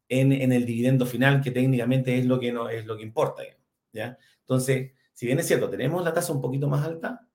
en, 0.09 0.32
en, 0.32 0.53
el 0.53 0.66
dividendo 0.66 1.07
final, 1.07 1.40
que 1.40 1.50
técnicamente 1.50 2.16
es 2.18 2.26
lo 2.26 2.38
que, 2.38 2.53
no, 2.53 2.68
es 2.68 2.84
lo 2.84 2.96
que 2.96 3.03
importa. 3.03 3.42
¿ya? 3.92 4.18
Entonces, 4.40 4.92
si 5.12 5.26
bien 5.26 5.38
es 5.38 5.46
cierto, 5.46 5.68
tenemos 5.68 6.05
la 6.05 6.12
tasa 6.12 6.32
un 6.32 6.40
poquito 6.40 6.68
más 6.68 6.84
alta, 6.86 7.26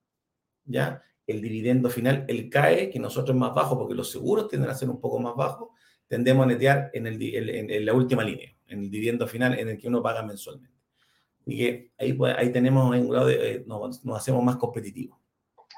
¿ya? 0.65 1.01
El 1.25 1.41
dividendo 1.41 1.89
final, 1.89 2.25
el 2.27 2.49
CAE, 2.49 2.89
que 2.89 2.99
nosotros 2.99 3.35
es 3.35 3.39
más 3.39 3.53
bajo 3.53 3.77
porque 3.77 3.93
los 3.93 4.11
seguros 4.11 4.47
tienden 4.47 4.69
a 4.69 4.75
ser 4.75 4.89
un 4.89 5.01
poco 5.01 5.19
más 5.19 5.35
bajos, 5.35 5.69
tendemos 6.07 6.45
a 6.45 6.47
netear 6.47 6.89
en, 6.93 7.07
el, 7.07 7.21
en, 7.21 7.85
la 7.85 7.93
última 7.93 8.23
línea, 8.23 8.53
en 8.67 8.83
el 8.83 8.89
dividendo 8.89 9.27
final 9.27 9.57
en 9.59 9.69
el 9.69 9.77
que 9.77 9.87
uno 9.87 10.01
paga 10.01 10.23
mensualmente. 10.23 10.75
Y 11.45 11.57
que 11.57 11.91
ahí, 11.97 12.13
pues, 12.13 12.35
ahí 12.37 12.51
tenemos 12.51 12.93
un 12.93 13.09
grado 13.09 13.27
de, 13.27 13.51
eh, 13.51 13.63
nos, 13.65 14.01
hacemos 14.15 14.43
más 14.43 14.57
competitivos. 14.57 15.17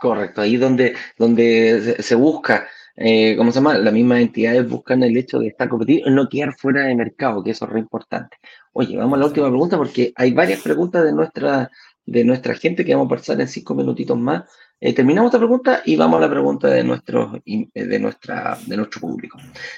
Correcto, 0.01 0.41
ahí 0.41 0.57
donde, 0.57 0.95
donde 1.17 1.97
se 1.99 2.15
busca 2.15 2.67
eh, 3.01 3.37
¿cómo 3.37 3.49
se 3.53 3.59
llama? 3.59 3.77
Las 3.77 3.93
mismas 3.93 4.19
entidades 4.19 4.67
buscan 4.67 5.01
el 5.03 5.15
hecho 5.15 5.39
de 5.39 5.47
estar 5.47 5.69
competitivos, 5.69 6.11
no 6.11 6.27
quedar 6.27 6.53
fuera 6.53 6.81
de 6.81 6.95
mercado, 6.95 7.41
que 7.41 7.51
eso 7.51 7.63
es 7.63 7.71
re 7.71 7.79
importante. 7.79 8.35
Oye, 8.73 8.97
vamos 8.97 9.15
a 9.15 9.21
la 9.21 9.27
última 9.27 9.47
pregunta 9.47 9.77
porque 9.77 10.11
hay 10.17 10.33
varias 10.33 10.61
preguntas 10.61 11.05
de 11.05 11.13
nuestra, 11.13 11.71
de 12.05 12.25
nuestra 12.25 12.55
gente 12.55 12.83
que 12.83 12.93
vamos 12.93 13.09
a 13.09 13.15
pasar 13.15 13.39
en 13.39 13.47
cinco 13.47 13.73
minutitos 13.73 14.17
más. 14.17 14.43
Eh, 14.81 14.93
terminamos 14.93 15.29
esta 15.29 15.39
pregunta 15.39 15.81
y 15.85 15.95
vamos 15.95 16.17
a 16.19 16.21
la 16.21 16.29
pregunta 16.29 16.69
de, 16.69 16.83
nuestro, 16.83 17.41
eh, 17.45 17.67
de, 17.73 17.99
nuestra, 17.99 18.57
de 18.65 18.77
nuestro 18.77 19.01
público. 19.01 19.37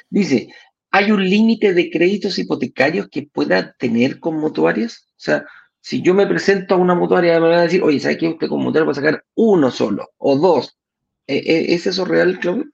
Dice, 0.09 0.49
¿hay 0.91 1.11
un 1.11 1.27
límite 1.27 1.73
de 1.73 1.89
créditos 1.89 2.37
hipotecarios 2.37 3.09
que 3.09 3.23
pueda 3.23 3.73
tener 3.73 4.19
con 4.19 4.35
mutuarias? 4.39 5.07
O 5.11 5.19
sea, 5.19 5.45
si 5.79 6.01
yo 6.03 6.13
me 6.13 6.27
presento 6.27 6.75
a 6.75 6.77
una 6.77 6.93
mutuaria, 6.93 7.39
me 7.39 7.49
van 7.49 7.59
a 7.59 7.63
decir, 7.63 7.81
oye, 7.81 7.99
¿sabe 7.99 8.17
que 8.17 8.27
usted 8.27 8.47
con 8.47 8.61
mutuaria 8.61 8.85
puede 8.85 8.95
sacar 8.95 9.25
uno 9.35 9.71
solo 9.71 10.11
o 10.17 10.37
dos? 10.37 10.77
¿Es 11.25 11.87
eso 11.87 12.05
real, 12.05 12.39
Claudio? 12.39 12.65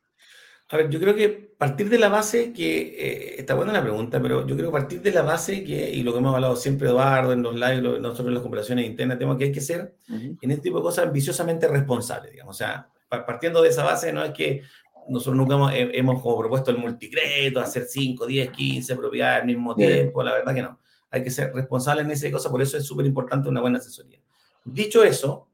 A 0.69 0.77
ver, 0.77 0.89
yo 0.89 0.99
creo 0.99 1.15
que 1.15 1.29
partir 1.29 1.89
de 1.89 1.97
la 1.97 2.09
base 2.09 2.51
que, 2.51 2.79
eh, 2.79 3.35
está 3.39 3.55
buena 3.55 3.71
la 3.71 3.81
pregunta, 3.81 4.21
pero 4.21 4.45
yo 4.45 4.57
creo 4.57 4.69
partir 4.69 5.01
de 5.01 5.11
la 5.11 5.21
base 5.21 5.63
que, 5.63 5.89
y 5.89 6.03
lo 6.03 6.11
que 6.11 6.19
hemos 6.19 6.35
hablado 6.35 6.57
siempre 6.57 6.89
Eduardo 6.89 7.31
en 7.31 7.41
los 7.41 7.55
lives, 7.55 7.81
nosotros 7.81 8.27
en 8.27 8.33
las 8.33 8.43
comparaciones 8.43 8.85
internas, 8.85 9.17
tenemos 9.17 9.37
que 9.37 9.45
hay 9.45 9.51
que 9.53 9.61
ser 9.61 9.95
en 10.09 10.51
este 10.51 10.63
tipo 10.63 10.77
de 10.77 10.83
cosas 10.83 11.05
ambiciosamente 11.05 11.67
responsables, 11.69 12.33
digamos. 12.33 12.55
O 12.55 12.57
sea, 12.57 12.89
partiendo 13.07 13.61
de 13.61 13.69
esa 13.69 13.85
base, 13.85 14.11
no 14.11 14.23
es 14.23 14.31
que 14.31 14.63
nosotros 15.07 15.37
nunca 15.37 15.55
hemos, 15.55 15.71
hemos 15.73 16.21
como 16.21 16.37
propuesto 16.37 16.71
el 16.71 16.79
multicrédito, 16.79 17.61
hacer 17.61 17.85
5, 17.85 18.25
10, 18.25 18.51
15 18.51 18.95
propiedades 18.97 19.41
al 19.41 19.47
mismo 19.47 19.73
tiempo, 19.73 20.21
la 20.21 20.33
verdad 20.33 20.53
que 20.53 20.61
no. 20.61 20.79
Hay 21.09 21.23
que 21.23 21.31
ser 21.31 21.53
responsable 21.53 22.01
en 22.01 22.11
esa 22.11 22.29
cosa, 22.29 22.51
por 22.51 22.61
eso 22.61 22.77
es 22.77 22.85
súper 22.85 23.05
importante 23.05 23.47
una 23.47 23.61
buena 23.61 23.77
asesoría. 23.77 24.19
Dicho 24.65 25.01
eso, 25.01 25.47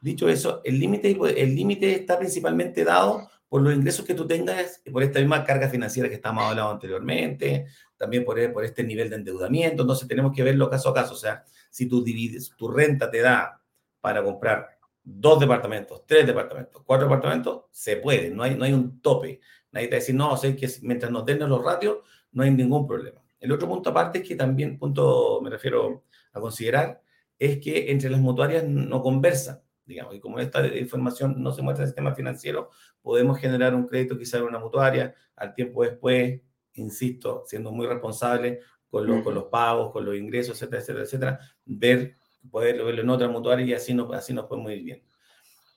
dicho 0.00 0.28
eso, 0.28 0.60
el 0.62 0.78
límite 0.78 1.18
el 1.36 1.56
límite 1.56 1.92
está 1.92 2.16
principalmente 2.16 2.84
dado 2.84 3.28
por 3.50 3.62
los 3.62 3.74
ingresos 3.74 4.06
que 4.06 4.14
tú 4.14 4.28
tengas, 4.28 4.80
por 4.92 5.02
esta 5.02 5.18
misma 5.18 5.42
carga 5.42 5.68
financiera 5.68 6.08
que 6.08 6.14
estamos 6.14 6.44
hablando 6.44 6.70
anteriormente, 6.70 7.66
también 7.96 8.24
por, 8.24 8.52
por 8.52 8.64
este 8.64 8.84
nivel 8.84 9.10
de 9.10 9.16
endeudamiento. 9.16 9.82
Entonces 9.82 10.06
tenemos 10.06 10.32
que 10.32 10.44
verlo 10.44 10.70
caso 10.70 10.88
a 10.88 10.94
caso. 10.94 11.14
O 11.14 11.16
sea, 11.16 11.44
si 11.68 11.86
tú 11.86 12.02
divides, 12.04 12.54
tu 12.56 12.68
renta 12.68 13.10
te 13.10 13.20
da 13.20 13.60
para 14.00 14.22
comprar 14.22 14.78
dos 15.02 15.40
departamentos, 15.40 16.06
tres 16.06 16.28
departamentos, 16.28 16.80
cuatro 16.86 17.08
departamentos, 17.08 17.64
se 17.72 17.96
puede, 17.96 18.30
no 18.30 18.44
hay, 18.44 18.54
no 18.54 18.64
hay 18.64 18.72
un 18.72 19.00
tope. 19.00 19.40
Nadie 19.72 19.88
te 19.88 19.94
va 19.94 19.96
a 19.96 20.00
decir, 20.00 20.14
no, 20.14 20.32
o 20.32 20.36
sea, 20.36 20.54
que 20.54 20.70
mientras 20.82 21.10
nos 21.10 21.26
den 21.26 21.40
los 21.40 21.64
ratios, 21.64 21.98
no 22.30 22.44
hay 22.44 22.52
ningún 22.52 22.86
problema. 22.86 23.20
El 23.40 23.50
otro 23.50 23.66
punto 23.66 23.90
aparte 23.90 24.20
es 24.20 24.28
que 24.28 24.36
también, 24.36 24.78
punto 24.78 25.40
me 25.42 25.50
refiero 25.50 26.04
a 26.32 26.40
considerar, 26.40 27.02
es 27.36 27.58
que 27.58 27.90
entre 27.90 28.10
las 28.10 28.20
mutuarias 28.20 28.62
no 28.62 29.02
conversan 29.02 29.60
digamos, 29.90 30.14
y 30.14 30.20
como 30.20 30.38
esta 30.38 30.66
información 30.78 31.42
no 31.42 31.52
se 31.52 31.62
muestra 31.62 31.82
en 31.82 31.88
el 31.88 31.88
sistema 31.88 32.14
financiero, 32.14 32.70
podemos 33.02 33.38
generar 33.38 33.74
un 33.74 33.86
crédito 33.86 34.16
quizá 34.16 34.38
en 34.38 34.44
una 34.44 34.58
mutuaria, 34.58 35.14
al 35.36 35.52
tiempo 35.52 35.82
después, 35.82 36.40
insisto, 36.74 37.42
siendo 37.46 37.72
muy 37.72 37.86
responsable 37.86 38.60
con, 38.88 39.06
los, 39.06 39.22
con 39.22 39.34
los 39.34 39.44
pagos, 39.44 39.92
con 39.92 40.04
los 40.04 40.16
ingresos, 40.16 40.56
etcétera, 40.56 40.80
etcétera, 40.80 41.04
etcétera, 41.04 41.40
ver, 41.64 42.16
poder 42.50 42.82
verlo 42.84 43.02
en 43.02 43.10
otra 43.10 43.28
mutuaria 43.28 43.66
y 43.66 43.74
así, 43.74 43.92
no, 43.92 44.12
así 44.12 44.32
nos 44.32 44.46
podemos 44.46 44.72
ir 44.72 44.82
bien. 44.82 45.02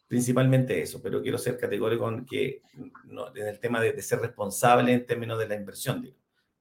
Principalmente 0.07 0.79
eso, 0.79 1.01
pero 1.01 1.21
quiero 1.21 1.39
ser 1.39 1.57
categórico 1.57 2.07
en, 2.07 2.25
que, 2.25 2.61
en 2.75 3.47
el 3.47 3.59
tema 3.59 3.81
de, 3.81 3.99
ser 4.01 4.19
responsable 4.19 4.93
en 4.93 5.05
términos 5.07 5.39
de 5.39 5.47
la 5.47 5.55
inversión, 5.55 6.01
digo, 6.01 6.17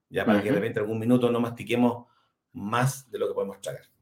ya 0.09 0.25
para 0.25 0.41
que 0.41 0.49
de 0.49 0.55
repente 0.55 0.79
algún 0.79 0.99
minuto 0.99 1.29
no 1.29 1.39
mastiquemos 1.39 2.07
más 2.53 3.09
de 3.11 3.19
lo 3.19 3.27
que 3.27 3.33
podemos 3.33 3.61
tragar. 3.61 3.92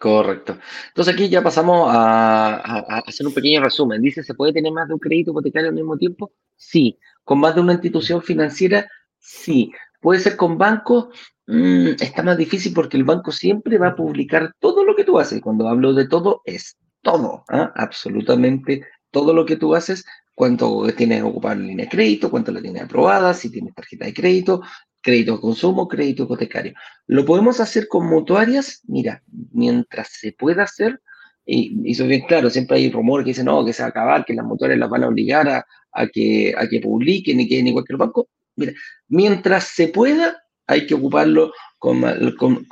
Correcto. 0.00 0.56
Entonces 0.88 1.12
aquí 1.12 1.28
ya 1.28 1.42
pasamos 1.42 1.86
a, 1.92 3.02
hacer 3.06 3.26
un 3.26 3.34
pequeño 3.34 3.60
resumen. 3.60 4.00
Dice, 4.00 4.22
¿se 4.22 4.32
puede 4.32 4.54
tener 4.54 4.72
más 4.72 4.88
de 4.88 4.94
un 4.94 4.98
crédito 4.98 5.32
hipotecario 5.32 5.68
al 5.68 5.74
mismo 5.74 5.98
tiempo? 5.98 6.32
Sí. 6.56 6.98
¿Con 7.22 7.38
más 7.38 7.54
de 7.54 7.60
una 7.60 7.74
institución 7.74 8.22
financiera? 8.22 8.88
Sí. 9.18 9.70
¿Puede 10.00 10.20
ser 10.20 10.38
con 10.38 10.56
bancos? 10.56 11.08
Mm, 11.46 11.88
está 12.00 12.22
más 12.22 12.38
difícil 12.38 12.72
porque 12.72 12.96
el 12.96 13.04
banco 13.04 13.30
siempre 13.30 13.76
va 13.76 13.88
a 13.88 13.94
publicar 13.94 14.54
todo 14.58 14.84
lo 14.84 14.96
que 14.96 15.04
tú 15.04 15.18
haces. 15.18 15.42
Cuando 15.42 15.68
hablo 15.68 15.92
de 15.92 16.08
todo, 16.08 16.40
es 16.46 16.78
todo, 17.02 17.44
¿ah? 17.50 17.70
absolutamente 17.76 18.86
todo 19.10 19.34
lo 19.34 19.44
que 19.44 19.56
tú 19.56 19.74
haces, 19.74 20.06
cuánto 20.34 20.86
tienes 20.96 21.22
ocupado 21.22 21.60
en 21.60 21.66
línea 21.66 21.84
de 21.84 21.90
crédito, 21.90 22.30
cuánto 22.30 22.52
la 22.52 22.62
tienes 22.62 22.84
aprobada, 22.84 23.34
si 23.34 23.50
tienes 23.50 23.74
tarjeta 23.74 24.06
de 24.06 24.14
crédito, 24.14 24.62
crédito 25.00 25.34
de 25.34 25.40
consumo, 25.40 25.88
crédito 25.88 26.24
hipotecario. 26.24 26.74
¿Lo 27.06 27.24
podemos 27.24 27.60
hacer 27.60 27.88
con 27.88 28.06
mutuarias? 28.06 28.82
Mira, 28.86 29.22
mientras 29.52 30.08
se 30.10 30.32
pueda 30.32 30.64
hacer, 30.64 31.00
y, 31.46 31.90
eso 31.90 32.06
bien 32.06 32.22
claro, 32.26 32.50
siempre 32.50 32.76
hay 32.76 32.90
rumores 32.90 33.24
que 33.24 33.30
dicen, 33.30 33.46
no, 33.46 33.64
que 33.64 33.72
se 33.72 33.82
va 33.82 33.86
a 33.86 33.90
acabar, 33.90 34.24
que 34.24 34.34
las 34.34 34.44
mutuarias 34.44 34.78
las 34.78 34.90
van 34.90 35.04
a 35.04 35.08
obligar 35.08 35.48
a, 35.48 36.06
que, 36.08 36.54
a 36.56 36.68
que 36.68 36.80
publiquen 36.80 37.40
y 37.40 37.48
que 37.48 37.56
igual 37.56 37.84
que 37.84 37.92
el 37.92 37.98
banco. 37.98 38.28
Mira, 38.56 38.72
mientras 39.08 39.64
se 39.64 39.88
pueda, 39.88 40.42
hay 40.66 40.86
que 40.86 40.94
ocuparlo 40.94 41.52
con, 41.78 42.02
con 42.36 42.66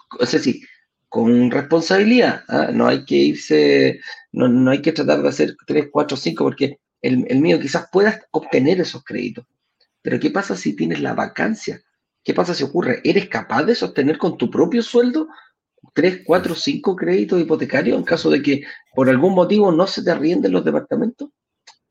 con 1.08 1.50
responsabilidad. 1.50 2.44
¿ah? 2.48 2.70
No 2.72 2.86
hay 2.86 3.04
que 3.04 3.16
irse, 3.16 4.00
no, 4.32 4.70
hay 4.70 4.82
que 4.82 4.92
tratar 4.92 5.22
de 5.22 5.28
hacer 5.28 5.56
3, 5.66 5.88
4, 5.90 6.16
5, 6.16 6.44
porque 6.44 6.78
el, 7.02 7.24
el 7.28 7.40
mío 7.40 7.58
quizás 7.58 7.88
puedas 7.90 8.20
obtener 8.30 8.80
esos 8.80 9.04
créditos. 9.04 9.46
Pero 10.02 10.20
¿qué 10.20 10.30
pasa 10.30 10.56
si 10.56 10.76
tienes 10.76 11.00
la 11.00 11.14
vacancia? 11.14 11.80
¿Qué 12.24 12.34
pasa 12.34 12.54
si 12.54 12.64
ocurre? 12.64 13.00
¿Eres 13.04 13.28
capaz 13.28 13.64
de 13.64 13.74
sostener 13.74 14.18
con 14.18 14.36
tu 14.36 14.50
propio 14.50 14.82
sueldo 14.82 15.28
3, 15.94 16.22
4, 16.26 16.54
5 16.54 16.96
créditos 16.96 17.40
hipotecarios 17.40 17.96
en 17.96 18.04
caso 18.04 18.30
de 18.30 18.42
que 18.42 18.62
por 18.94 19.08
algún 19.08 19.34
motivo 19.34 19.72
no 19.72 19.86
se 19.86 20.02
te 20.02 20.10
arrienden 20.10 20.52
los 20.52 20.64
departamentos? 20.64 21.30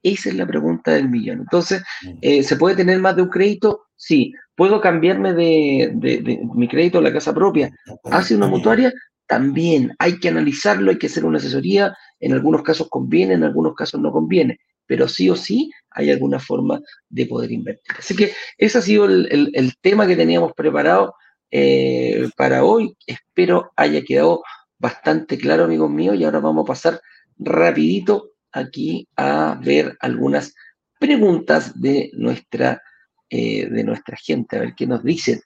Esa 0.03 0.29
es 0.29 0.35
la 0.35 0.45
pregunta 0.45 0.91
del 0.91 1.09
millón. 1.09 1.39
Entonces, 1.39 1.83
eh, 2.21 2.43
¿se 2.43 2.55
puede 2.55 2.75
tener 2.75 2.99
más 2.99 3.15
de 3.15 3.23
un 3.23 3.29
crédito? 3.29 3.87
Sí. 3.95 4.33
¿Puedo 4.55 4.79
cambiarme 4.79 5.33
de, 5.33 6.39
mi 6.55 6.67
crédito 6.67 6.99
a 6.99 7.01
la 7.01 7.13
casa 7.13 7.33
propia 7.33 7.71
hacia 8.05 8.37
una 8.37 8.47
mutuaria? 8.47 8.93
También 9.27 9.93
hay 9.99 10.19
que 10.19 10.29
analizarlo, 10.29 10.91
hay 10.91 10.97
que 10.97 11.07
hacer 11.07 11.25
una 11.25 11.37
asesoría. 11.37 11.95
En 12.19 12.33
algunos 12.33 12.63
casos 12.63 12.87
conviene, 12.89 13.33
en 13.33 13.43
algunos 13.43 13.75
casos 13.75 13.99
no 13.99 14.11
conviene 14.11 14.59
pero 14.87 15.07
sí 15.07 15.29
o 15.29 15.35
sí 15.35 15.71
hay 15.91 16.11
alguna 16.11 16.39
forma 16.39 16.81
de 17.09 17.25
poder 17.25 17.51
invertir. 17.51 17.95
Así 17.97 18.15
que 18.15 18.31
ese 18.57 18.77
ha 18.77 18.81
sido 18.81 19.05
el, 19.05 19.73
tema 19.81 20.07
que 20.07 20.15
teníamos 20.15 20.53
preparado 20.53 21.15
eh, 21.51 22.29
para 22.35 22.63
hoy. 22.63 22.95
Espero 23.05 23.71
haya 23.75 24.01
quedado 24.03 24.43
bastante 24.79 25.37
claro, 25.37 25.65
amigos 25.65 25.89
míos, 25.89 26.15
y 26.15 26.23
ahora 26.23 26.39
vamos 26.39 26.63
a 26.63 26.67
pasar 26.67 27.01
rapidito 27.37 28.31
aquí 28.51 29.07
a 29.15 29.59
ver 29.61 29.97
algunas 29.99 30.53
preguntas 30.99 31.79
de 31.79 32.11
nuestra, 32.13 32.81
eh, 33.29 33.67
de 33.69 33.83
nuestra 33.83 34.17
gente, 34.17 34.57
a 34.57 34.61
ver 34.61 34.73
qué 34.75 34.87
nos 34.87 35.03
dicen. 35.03 35.41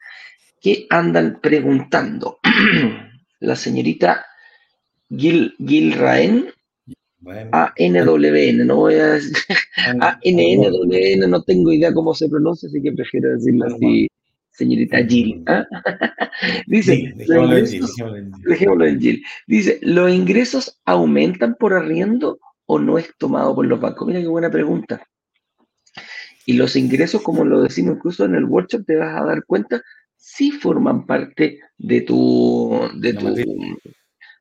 ¿Qué 0.60 0.86
andan 0.90 1.40
preguntando? 1.42 2.40
La 3.40 3.56
señorita 3.56 4.26
Gil, 5.10 5.56
Gilraen 7.22 7.50
ANWN, 7.52 8.66
no 8.66 8.76
voy 8.78 8.96
a 8.96 9.08
decir 9.14 9.38
ANNWN, 10.02 11.30
no 11.30 11.44
tengo 11.44 11.72
idea 11.72 11.94
cómo 11.94 12.14
se 12.14 12.30
pronuncia, 12.30 12.68
así 12.68 12.82
que 12.82 12.92
prefiero 12.92 13.32
decirlo 13.32 13.68
así, 13.68 14.08
señorita 14.52 15.06
Jill. 15.06 15.44
¿ah? 15.48 15.66
Dice, 16.68 17.14
dejémoslo 17.16 18.86
en 18.86 19.00
Jill. 19.00 19.24
Dice, 19.48 19.80
¿los 19.82 20.12
ingresos 20.12 20.80
aumentan 20.86 21.56
por 21.56 21.74
arriendo 21.74 22.40
o 22.66 22.80
no 22.80 22.98
es 22.98 23.10
tomado 23.18 23.56
por 23.56 23.66
los 23.66 23.80
bancos? 23.80 24.08
Mira 24.08 24.20
qué 24.22 24.28
buena 24.28 24.50
pregunta. 24.50 25.06
Y 26.46 26.54
los 26.54 26.76
ingresos, 26.76 27.22
como 27.22 27.46
lo 27.46 27.62
decimos 27.62 27.98
incluso 27.98 28.26
en 28.26 28.36
el 28.36 28.46
workshop, 28.46 28.86
te 28.86 28.96
vas 28.96 29.22
a 29.22 29.26
dar 29.26 29.46
cuenta, 29.46 29.82
sí 30.18 30.52
forman 30.52 31.06
parte 31.06 31.60
de 31.78 32.02
tu, 32.02 32.80
de 32.96 33.14
tu, 33.14 33.36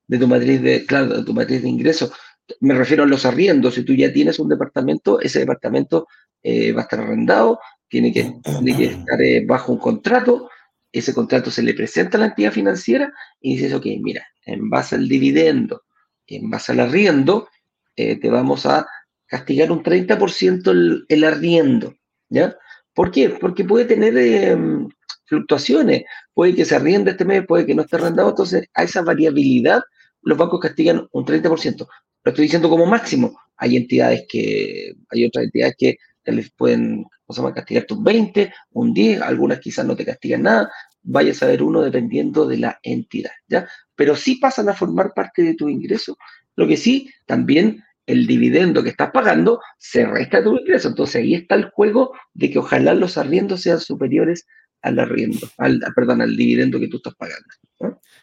de 0.08 0.18
tu 0.18 0.26
matriz 0.26 0.62
de, 0.62 0.86
claro, 0.86 1.18
de 1.18 1.24
tu 1.24 1.34
matriz 1.34 1.62
de 1.62 1.68
ingresos 1.68 2.12
me 2.60 2.74
refiero 2.74 3.04
a 3.04 3.06
los 3.06 3.24
arriendos. 3.24 3.74
Si 3.74 3.84
tú 3.84 3.94
ya 3.94 4.12
tienes 4.12 4.38
un 4.38 4.48
departamento, 4.48 5.20
ese 5.20 5.40
departamento 5.40 6.06
eh, 6.42 6.72
va 6.72 6.82
a 6.82 6.84
estar 6.84 7.00
arrendado, 7.00 7.60
tiene 7.88 8.12
que, 8.12 8.20
estar 8.20 9.20
eh, 9.22 9.44
bajo 9.46 9.72
un 9.72 9.78
contrato, 9.78 10.48
ese 10.92 11.14
contrato 11.14 11.50
se 11.50 11.62
le 11.62 11.74
presenta 11.74 12.16
a 12.16 12.20
la 12.20 12.26
entidad 12.26 12.52
financiera 12.52 13.12
y 13.40 13.56
dices, 13.56 13.74
ok, 13.74 13.86
mira, 14.00 14.26
en 14.44 14.70
base 14.70 14.96
al 14.96 15.08
dividendo, 15.08 15.82
en 16.26 16.50
base 16.50 16.72
al 16.72 16.80
arriendo, 16.80 17.48
eh, 17.96 18.16
te 18.16 18.30
vamos 18.30 18.66
a 18.66 18.86
castigar 19.26 19.70
un 19.70 19.82
30% 19.82 20.70
el, 20.70 21.04
el, 21.08 21.24
arriendo, 21.24 21.94
¿ya? 22.28 22.56
¿Por 22.94 23.10
qué? 23.10 23.30
Porque 23.30 23.64
puede 23.64 23.84
tener 23.84 24.16
em, 24.18 24.88
fluctuaciones, 25.26 26.04
puede 26.34 26.54
que 26.54 26.64
se 26.64 26.74
arriende 26.74 27.12
este 27.12 27.24
mes, 27.24 27.46
puede 27.46 27.66
que 27.66 27.74
no 27.74 27.82
esté 27.82 27.96
arrendado, 27.96 28.30
entonces 28.30 28.68
a 28.74 28.82
esa 28.82 29.02
variabilidad 29.02 29.82
los 30.22 30.36
bancos 30.36 30.60
castigan 30.60 31.08
un 31.12 31.24
30%. 31.24 31.86
Lo 32.24 32.30
estoy 32.30 32.44
diciendo 32.44 32.68
como 32.68 32.86
máximo. 32.86 33.38
Hay 33.56 33.76
entidades 33.76 34.24
que, 34.28 34.94
hay 35.10 35.24
otras 35.26 35.44
entidades 35.44 35.74
que 35.78 35.98
les 36.24 36.50
pueden, 36.52 37.04
o 37.26 37.32
sea, 37.32 37.52
castigar 37.52 37.86
un 37.90 38.04
20, 38.04 38.52
un 38.72 38.94
10, 38.94 39.22
algunas 39.22 39.60
quizás 39.60 39.84
no 39.84 39.96
te 39.96 40.04
castigan 40.04 40.42
nada, 40.42 40.70
vaya 41.02 41.32
a 41.32 41.34
saber 41.34 41.62
uno 41.62 41.80
dependiendo 41.82 42.46
de 42.46 42.58
la 42.58 42.78
entidad, 42.82 43.32
¿ya? 43.48 43.68
Pero 43.94 44.16
sí 44.16 44.36
pasan 44.36 44.68
a 44.68 44.74
formar 44.74 45.12
parte 45.14 45.42
de 45.42 45.54
tu 45.54 45.68
ingreso, 45.68 46.16
lo 46.56 46.66
que 46.68 46.76
sí, 46.76 47.10
también 47.26 47.82
el 48.06 48.26
dividendo 48.26 48.82
que 48.82 48.90
estás 48.90 49.10
pagando 49.12 49.60
se 49.78 50.04
resta 50.04 50.38
de 50.38 50.44
tu 50.44 50.58
ingreso. 50.58 50.88
Entonces 50.88 51.22
ahí 51.22 51.34
está 51.34 51.54
el 51.54 51.70
juego 51.70 52.12
de 52.34 52.50
que 52.50 52.58
ojalá 52.58 52.92
los 52.94 53.16
arriendos 53.16 53.62
sean 53.62 53.80
superiores 53.80 54.46
al 54.82 54.98
arriendo, 54.98 55.48
al, 55.58 55.80
perdón, 55.94 56.22
al 56.22 56.36
dividendo 56.36 56.80
que 56.80 56.88
tú 56.88 56.96
estás 56.96 57.14
pagando. 57.14 57.48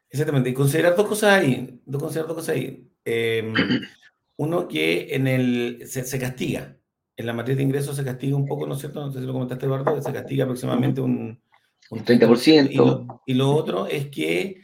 Exactamente. 0.09 0.49
Y 0.49 0.53
considerar 0.53 0.95
dos 0.95 1.07
cosas 1.07 1.39
ahí. 1.39 1.81
Considerar 1.89 2.27
dos 2.27 2.37
cosas 2.37 2.55
ahí. 2.55 2.87
Em, 3.07 3.53
uno 4.37 4.67
que 4.67 5.15
en 5.15 5.27
el 5.27 5.83
se, 5.87 6.19
castiga. 6.19 6.77
En 7.15 7.25
la 7.25 7.33
materia 7.33 7.55
de 7.57 7.63
ingresos 7.63 7.95
se 7.95 8.03
castiga 8.03 8.35
un 8.35 8.45
poco, 8.45 8.67
¿no 8.67 8.75
es 8.75 8.81
cierto? 8.81 9.03
No 9.03 9.11
sé 9.11 9.19
si 9.21 9.25
lo 9.25 9.33
comentaste, 9.33 9.65
Eduardo, 9.65 9.99
se 10.01 10.13
castiga 10.13 10.43
aproximadamente 10.43 11.01
un, 11.01 11.41
un 11.89 12.05
30%. 12.05 12.69
Y 12.69 12.75
lo, 12.75 13.23
y 13.25 13.33
lo 13.33 13.55
otro 13.55 13.87
es 13.87 14.09
que 14.09 14.61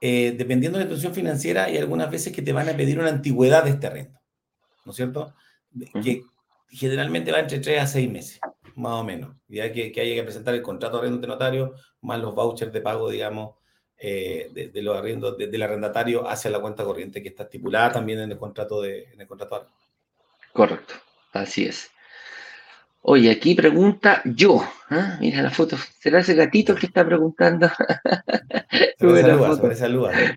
eh, 0.00 0.34
dependiendo 0.38 0.78
de 0.78 0.84
la 0.84 0.90
institución 0.90 1.14
financiera, 1.14 1.64
hay 1.64 1.76
algunas 1.76 2.10
veces 2.10 2.32
que 2.32 2.40
te 2.40 2.52
van 2.52 2.68
a 2.68 2.76
pedir 2.76 2.98
una 2.98 3.10
antigüedad 3.10 3.64
de 3.64 3.70
este 3.70 3.90
renta, 3.90 4.22
¿no 4.86 4.92
es 4.92 4.96
cierto? 4.96 5.34
Que 6.02 6.22
generalmente 6.70 7.32
va 7.32 7.40
entre 7.40 7.58
3 7.58 7.82
a 7.82 7.86
6 7.86 8.10
meses, 8.10 8.40
más 8.76 8.92
o 8.92 9.04
menos. 9.04 9.36
Ya 9.48 9.70
que, 9.72 9.92
que 9.92 10.00
haya 10.00 10.14
que 10.14 10.22
presentar 10.22 10.54
el 10.54 10.62
contrato 10.62 10.96
de 10.96 11.02
arrendo 11.02 11.20
de 11.20 11.26
notario, 11.26 11.74
más 12.00 12.18
los 12.20 12.34
vouchers 12.34 12.72
de 12.72 12.80
pago, 12.80 13.10
digamos, 13.10 13.56
eh, 14.02 14.70
de, 14.72 14.82
los 14.82 14.96
arriendos 14.96 15.36
del 15.36 15.62
arrendatario 15.62 16.26
hacia 16.26 16.50
la 16.50 16.60
cuenta 16.60 16.84
corriente 16.84 17.22
que 17.22 17.28
está 17.28 17.42
estipulada 17.42 17.92
también 17.92 18.20
en 18.20 18.32
el 18.32 18.38
contrato 18.38 18.80
de, 18.80 19.04
en 19.12 19.20
el 19.20 19.26
contrato 19.26 19.66
Correcto, 20.52 20.94
así 21.32 21.66
es. 21.66 21.90
Oye, 23.02 23.30
aquí 23.30 23.54
pregunta 23.54 24.20
yo. 24.24 24.62
¿ah? 24.90 25.16
Mira 25.20 25.42
la 25.42 25.50
foto. 25.50 25.76
¿Será 25.98 26.20
ese 26.20 26.34
gatito 26.34 26.74
que 26.74 26.86
está 26.86 27.04
preguntando? 27.04 27.70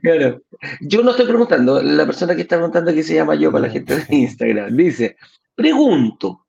Claro. 0.02 0.42
Yo 0.82 1.04
no 1.04 1.12
estoy 1.12 1.26
preguntando. 1.26 1.82
La 1.82 2.06
persona 2.06 2.36
que 2.36 2.44
está 2.44 2.56
preguntando 2.56 2.94
que 2.94 3.04
se 3.04 3.16
llama 3.16 3.36
yo 3.36 3.52
para 3.52 3.68
la 3.68 3.74
gente 3.74 3.96
de 3.96 4.16
Instagram. 4.16 4.76
Dice, 4.76 5.18
pregunto, 5.56 6.46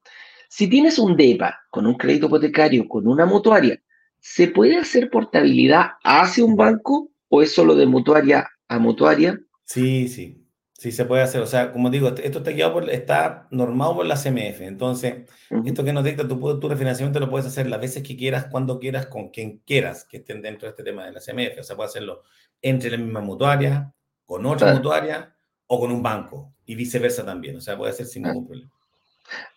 si 0.48 0.68
tienes 0.68 0.98
un 0.98 1.16
DEPA 1.16 1.64
con 1.70 1.86
un 1.86 1.94
crédito 1.94 2.26
hipotecario, 2.26 2.86
con 2.86 3.08
una 3.08 3.26
mutuaria, 3.26 3.80
¿se 4.24 4.48
puede 4.48 4.78
hacer 4.78 5.10
portabilidad 5.10 5.92
hacia 6.02 6.46
un 6.46 6.56
banco 6.56 7.10
o 7.28 7.42
es 7.42 7.52
solo 7.52 7.76
de 7.76 7.84
mutuaria 7.84 8.48
a 8.68 8.78
mutuaria? 8.78 9.38
Sí, 9.64 10.08
sí. 10.08 10.40
Sí, 10.72 10.92
se 10.92 11.04
puede 11.04 11.22
hacer. 11.22 11.42
O 11.42 11.46
sea, 11.46 11.72
como 11.72 11.90
digo, 11.90 12.08
esto 12.08 12.38
está 12.38 12.50
guiado 12.50 12.72
por, 12.72 12.88
está 12.88 13.46
normado 13.50 13.96
por 13.96 14.06
la 14.06 14.16
CMF. 14.16 14.62
Entonces, 14.62 15.30
esto 15.66 15.84
que 15.84 15.92
nos 15.92 16.04
dicta, 16.04 16.26
tu, 16.26 16.58
tu 16.58 16.68
refinanciamiento 16.70 17.20
lo 17.20 17.28
puedes 17.28 17.46
hacer 17.46 17.68
las 17.68 17.80
veces 17.80 18.02
que 18.02 18.16
quieras, 18.16 18.46
cuando 18.50 18.78
quieras, 18.78 19.06
con 19.06 19.28
quien 19.28 19.58
quieras 19.58 20.06
que 20.06 20.16
estén 20.16 20.40
dentro 20.40 20.66
de 20.66 20.70
este 20.70 20.84
tema 20.84 21.04
de 21.04 21.12
la 21.12 21.20
CMF. 21.20 21.60
O 21.60 21.62
sea, 21.62 21.76
puede 21.76 21.90
hacerlo 21.90 22.22
entre 22.62 22.90
la 22.90 22.96
misma 22.96 23.20
mutuaria, 23.20 23.92
con 24.24 24.46
otra 24.46 24.72
mutuaria 24.72 25.34
o 25.66 25.78
con 25.78 25.92
un 25.92 26.02
banco 26.02 26.54
y 26.64 26.74
viceversa 26.74 27.26
también. 27.26 27.56
O 27.58 27.60
sea, 27.60 27.76
puede 27.76 27.92
ser 27.92 28.06
sin 28.06 28.22
ningún 28.22 28.46
problema. 28.46 28.72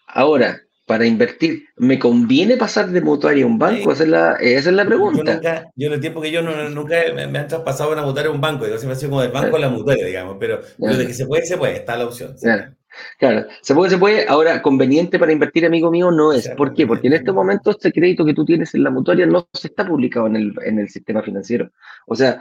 Ahora, 0.07 0.61
para 0.88 1.05
invertir, 1.05 1.65
¿me 1.75 1.99
conviene 1.99 2.55
pasar 2.55 2.88
de 2.88 3.01
mutuaria 3.01 3.43
a 3.43 3.47
un 3.47 3.59
banco? 3.59 3.91
Esa, 3.91 4.03
es 4.03 4.09
la, 4.09 4.35
esa 4.35 4.69
es 4.69 4.75
la 4.75 4.85
pregunta. 4.85 5.21
Yo, 5.21 5.33
nunca, 5.33 5.71
yo 5.75 5.88
en 5.88 5.93
el 5.93 5.99
tiempo 5.99 6.21
que 6.21 6.31
yo 6.31 6.41
no, 6.41 6.69
nunca 6.69 6.95
me, 7.13 7.23
han 7.23 7.47
traspasado 7.47 7.91
una 7.91 8.03
mutuaria 8.03 8.31
a 8.31 8.33
un 8.33 8.39
banco, 8.39 8.65
yo 8.65 8.77
siempre 8.77 8.95
he 8.95 8.95
sido 8.95 9.09
como 9.09 9.21
del 9.21 9.31
banco 9.31 9.57
a 9.57 9.59
la 9.59 9.69
mutuaria, 9.69 10.05
digamos, 10.05 10.38
pero, 10.39 10.61
de 10.77 11.05
que 11.05 11.13
se 11.13 11.25
puede, 11.25 11.45
se 11.45 11.57
puede, 11.57 11.75
está 11.75 11.97
la 11.97 12.05
opción. 12.05 12.35
Claro. 13.19 13.47
se 13.61 13.75
puede, 13.75 13.91
se 13.91 13.97
puede. 13.97 14.25
Ahora, 14.29 14.61
conveniente 14.61 15.19
para 15.19 15.33
invertir, 15.33 15.65
amigo 15.65 15.91
mío, 15.91 16.09
no 16.09 16.31
es. 16.31 16.47
¿Por 16.51 16.73
qué? 16.73 16.88
Porque 16.88 17.07
en 17.07 17.13
este 17.13 17.33
momento 17.33 17.71
este 17.71 17.91
crédito 17.91 18.23
que 18.23 18.33
tú 18.33 18.45
tienes 18.45 18.73
en 18.73 18.83
la 18.83 18.89
mutuaria 18.89 19.25
no 19.25 19.49
se 19.51 19.67
está 19.67 19.85
publicado 19.85 20.27
en 20.27 20.38
el, 20.38 20.53
en 20.63 20.79
el 20.79 20.88
sistema 20.88 21.21
financiero. 21.21 21.69
O 22.07 22.15
sea, 22.15 22.39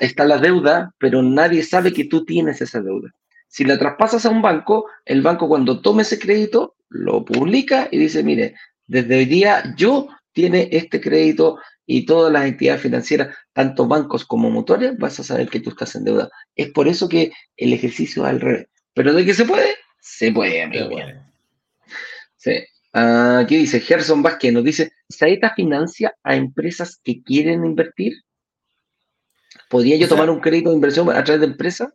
está 0.00 0.24
la 0.24 0.38
deuda, 0.38 0.92
pero 0.98 1.22
nadie 1.22 1.62
sabe 1.62 1.92
que 1.92 2.06
tú 2.06 2.24
tienes 2.24 2.60
esa 2.60 2.82
deuda. 2.82 3.12
Si 3.54 3.62
la 3.62 3.78
traspasas 3.78 4.26
a 4.26 4.30
un 4.30 4.42
banco, 4.42 4.90
el 5.04 5.22
banco 5.22 5.46
cuando 5.46 5.80
tome 5.80 6.02
ese 6.02 6.18
crédito 6.18 6.74
lo 6.88 7.24
publica 7.24 7.86
y 7.88 7.98
dice, 7.98 8.24
mire, 8.24 8.56
desde 8.88 9.16
hoy 9.16 9.26
día 9.26 9.76
yo 9.76 10.08
tiene 10.32 10.68
este 10.72 11.00
crédito 11.00 11.60
y 11.86 12.04
todas 12.04 12.32
las 12.32 12.46
entidades 12.46 12.82
financieras, 12.82 13.36
tanto 13.52 13.86
bancos 13.86 14.24
como 14.24 14.50
motores, 14.50 14.98
vas 14.98 15.20
a 15.20 15.22
saber 15.22 15.48
que 15.48 15.60
tú 15.60 15.70
estás 15.70 15.94
en 15.94 16.02
deuda. 16.02 16.30
Es 16.56 16.72
por 16.72 16.88
eso 16.88 17.08
que 17.08 17.30
el 17.56 17.72
ejercicio 17.72 18.24
es 18.24 18.30
al 18.30 18.40
revés. 18.40 18.66
Pero 18.92 19.14
de 19.14 19.24
que 19.24 19.34
se 19.34 19.44
puede, 19.44 19.76
se 20.00 20.32
puede, 20.32 20.60
amigo. 20.60 20.90
Sí. 22.36 22.54
Aquí 22.92 23.56
dice 23.56 23.78
Gerson 23.78 24.20
Vázquez, 24.20 24.52
nos 24.52 24.64
dice, 24.64 24.90
¿Saeta 25.08 25.54
financia 25.54 26.12
a 26.24 26.34
empresas 26.34 26.98
que 27.04 27.22
quieren 27.22 27.64
invertir? 27.64 28.14
¿Podría 29.70 29.96
yo 29.96 30.08
tomar 30.08 30.28
un 30.28 30.40
crédito 30.40 30.70
de 30.70 30.74
inversión 30.74 31.08
a 31.08 31.22
través 31.22 31.40
de 31.40 31.46
empresas? 31.46 31.90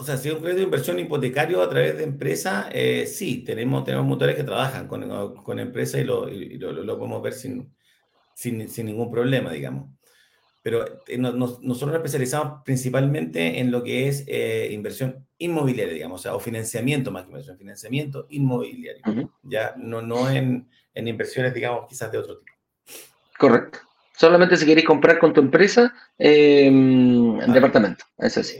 O 0.00 0.02
sea, 0.02 0.16
si 0.16 0.28
es 0.28 0.34
un 0.34 0.40
crédito 0.40 0.60
de 0.60 0.64
inversión 0.64 0.98
hipotecario 0.98 1.60
a 1.60 1.68
través 1.68 1.98
de 1.98 2.04
empresa, 2.04 2.70
eh, 2.72 3.06
sí, 3.06 3.44
tenemos, 3.44 3.84
tenemos 3.84 4.06
motores 4.06 4.34
que 4.34 4.44
trabajan 4.44 4.88
con, 4.88 5.34
con 5.34 5.58
empresas 5.58 6.00
y, 6.00 6.04
lo, 6.04 6.26
lo, 6.26 6.98
podemos 6.98 7.20
ver 7.20 7.34
sin, 7.34 7.70
sin, 8.34 8.66
sin, 8.70 8.86
ningún 8.86 9.10
problema, 9.10 9.52
digamos. 9.52 9.90
Pero 10.62 11.02
eh, 11.06 11.18
nosotros 11.18 11.62
nos 11.62 11.94
especializamos 11.94 12.62
principalmente 12.64 13.60
en 13.60 13.70
lo 13.70 13.82
que 13.82 14.08
es 14.08 14.24
eh, 14.26 14.70
inversión 14.72 15.26
inmobiliaria, 15.36 15.92
digamos, 15.92 16.20
o, 16.20 16.22
sea, 16.22 16.34
o 16.34 16.40
financiamiento 16.40 17.10
más 17.10 17.24
que 17.24 17.28
inversión, 17.28 17.58
financiamiento 17.58 18.26
inmobiliario, 18.30 19.30
ya 19.42 19.74
no, 19.76 20.00
no 20.00 20.30
en, 20.30 20.66
en 20.94 21.08
inversiones, 21.08 21.52
digamos, 21.52 21.86
quizás 21.86 22.10
de 22.10 22.16
otro 22.16 22.38
tipo. 22.38 22.52
Correcto. 23.38 23.89
Solamente 24.20 24.58
si 24.58 24.66
queréis 24.66 24.86
comprar 24.86 25.18
con 25.18 25.32
tu 25.32 25.40
empresa 25.40 25.94
eh, 26.18 26.70
departamento. 27.48 28.04
Eso 28.18 28.42
sí. 28.42 28.58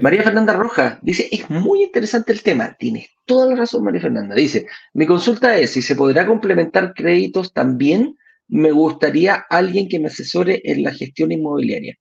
María 0.00 0.24
Fernanda 0.24 0.52
Roja 0.52 0.98
dice, 1.00 1.28
es 1.30 1.48
muy 1.48 1.84
interesante 1.84 2.32
el 2.32 2.42
tema. 2.42 2.74
Tienes 2.76 3.08
toda 3.24 3.50
la 3.50 3.54
razón, 3.54 3.84
María 3.84 4.00
Fernanda. 4.00 4.34
Dice, 4.34 4.66
mi 4.94 5.06
consulta 5.06 5.56
es 5.56 5.70
si 5.70 5.80
se 5.80 5.94
podrá 5.94 6.26
complementar 6.26 6.92
créditos 6.92 7.52
también. 7.52 8.16
Me 8.48 8.72
gustaría 8.72 9.46
alguien 9.48 9.88
que 9.88 10.00
me 10.00 10.08
asesore 10.08 10.60
en 10.64 10.82
la 10.82 10.92
gestión 10.92 11.30
inmobiliaria. 11.30 11.96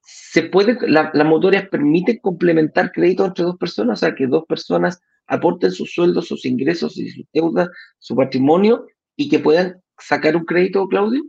¿Se 0.00 0.42
puede, 0.42 0.76
la, 0.88 1.12
las 1.14 1.26
motorias 1.28 1.68
permiten 1.68 2.18
complementar 2.18 2.90
créditos 2.90 3.28
entre 3.28 3.44
dos 3.44 3.56
personas? 3.56 4.00
O 4.00 4.04
sea, 4.04 4.16
que 4.16 4.26
dos 4.26 4.44
personas 4.48 5.00
aporten 5.28 5.70
sus 5.70 5.92
sueldos, 5.94 6.26
sus 6.26 6.44
ingresos 6.44 6.98
y 6.98 7.08
sus 7.08 7.24
deudas, 7.32 7.68
su 8.00 8.16
patrimonio 8.16 8.84
y 9.14 9.28
que 9.28 9.38
puedan 9.38 9.80
sacar 9.96 10.34
un 10.34 10.44
crédito, 10.44 10.88
Claudio? 10.88 11.22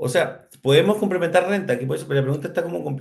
O 0.00 0.08
sea, 0.08 0.48
podemos 0.62 0.96
complementar 0.98 1.48
renta, 1.48 1.72
aquí 1.72 1.84
puede 1.84 2.04
pero 2.04 2.20
la 2.20 2.22
pregunta 2.22 2.48
está 2.48 2.62
como, 2.62 2.96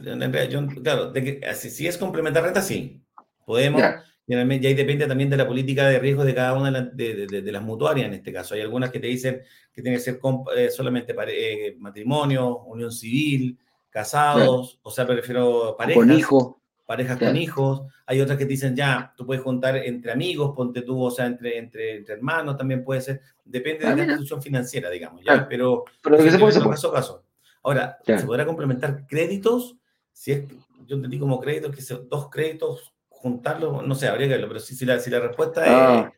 claro, 0.81 1.11
de 1.11 1.23
que, 1.23 1.53
si 1.53 1.85
es 1.85 1.95
complementar 1.95 2.43
renta, 2.43 2.59
sí, 2.63 3.03
podemos, 3.45 3.83
y 4.25 4.33
ahí 4.33 4.73
depende 4.73 5.05
también 5.05 5.29
de 5.29 5.37
la 5.37 5.47
política 5.47 5.87
de 5.87 5.99
riesgo 5.99 6.25
de 6.25 6.33
cada 6.33 6.53
una 6.53 6.71
de, 6.81 7.27
de, 7.27 7.51
las 7.51 7.61
mutuarias 7.61 8.07
en 8.07 8.15
este 8.15 8.33
caso. 8.33 8.55
Hay 8.55 8.61
algunas 8.61 8.89
que 8.91 8.99
te 8.99 9.07
dicen 9.07 9.41
que 9.71 9.83
tiene 9.83 9.97
que 9.97 10.03
ser 10.03 10.19
eh, 10.55 10.69
solamente 10.71 11.15
eh, 11.29 11.75
matrimonio, 11.79 12.63
unión 12.63 12.91
civil, 12.91 13.57
casados, 13.89 14.79
o 14.81 14.89
sea, 14.89 15.05
prefiero 15.05 15.75
parejas. 15.77 16.03
Con 16.03 16.11
hijos 16.11 16.55
parejas 16.87 17.19
con 17.19 17.35
hijos, 17.35 17.81
hay 18.05 18.21
otras 18.21 18.37
que 18.37 18.45
dicen 18.45 18.73
ya, 18.73 19.13
tú 19.15 19.25
puedes 19.25 19.43
juntar 19.43 19.75
entre 19.75 20.13
amigos, 20.13 20.55
ponte 20.55 20.83
tú, 20.83 21.03
o 21.03 21.11
sea, 21.11 21.25
entre, 21.25 21.57
entre, 21.57 21.97
entre 21.97 22.15
hermanos 22.15 22.55
también 22.55 22.83
puede 22.83 23.01
ser, 23.01 23.21
depende 23.43 23.85
de 23.85 23.91
ah, 23.91 23.95
la 23.95 24.03
institución 24.05 24.41
financiera, 24.41 24.89
digamos, 24.89 25.21
¿ya? 25.21 25.47
Pero, 25.49 25.83
pero 26.01 26.17
que 26.17 26.31
se 26.31 26.39
puede 26.39 26.57
caso 26.57 26.89
a 26.89 26.93
caso. 26.93 27.23
Ahora, 27.61 27.97
¿se 28.05 28.25
podrá 28.25 28.45
complementar 28.45 29.05
créditos? 29.05 29.75
Si 30.13 30.31
es, 30.31 30.45
yo 30.85 30.95
entendí 30.95 31.19
como 31.19 31.41
créditos, 31.41 31.75
que 31.75 31.81
son 31.81 32.07
dos 32.07 32.29
créditos, 32.29 32.93
juntarlos, 33.09 33.85
no 33.85 33.93
sé, 33.93 34.07
habría 34.07 34.27
que 34.27 34.33
verlo, 34.35 34.47
pero 34.47 34.61
si, 34.61 34.73
si, 34.73 34.85
la, 34.85 34.97
si 34.99 35.09
la 35.09 35.19
respuesta 35.19 35.65
es, 35.65 35.71
ah. 35.71 36.13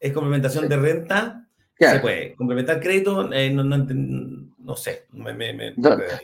es, 0.00 0.12
complementación 0.14 0.70
de 0.70 0.76
renta, 0.78 1.46
se 1.78 2.00
puede. 2.00 2.34
Complementar 2.34 2.80
crédito, 2.80 3.30
eh, 3.30 3.50
no, 3.50 3.62
no, 3.62 3.76
no, 4.64 4.76
sé. 4.76 5.04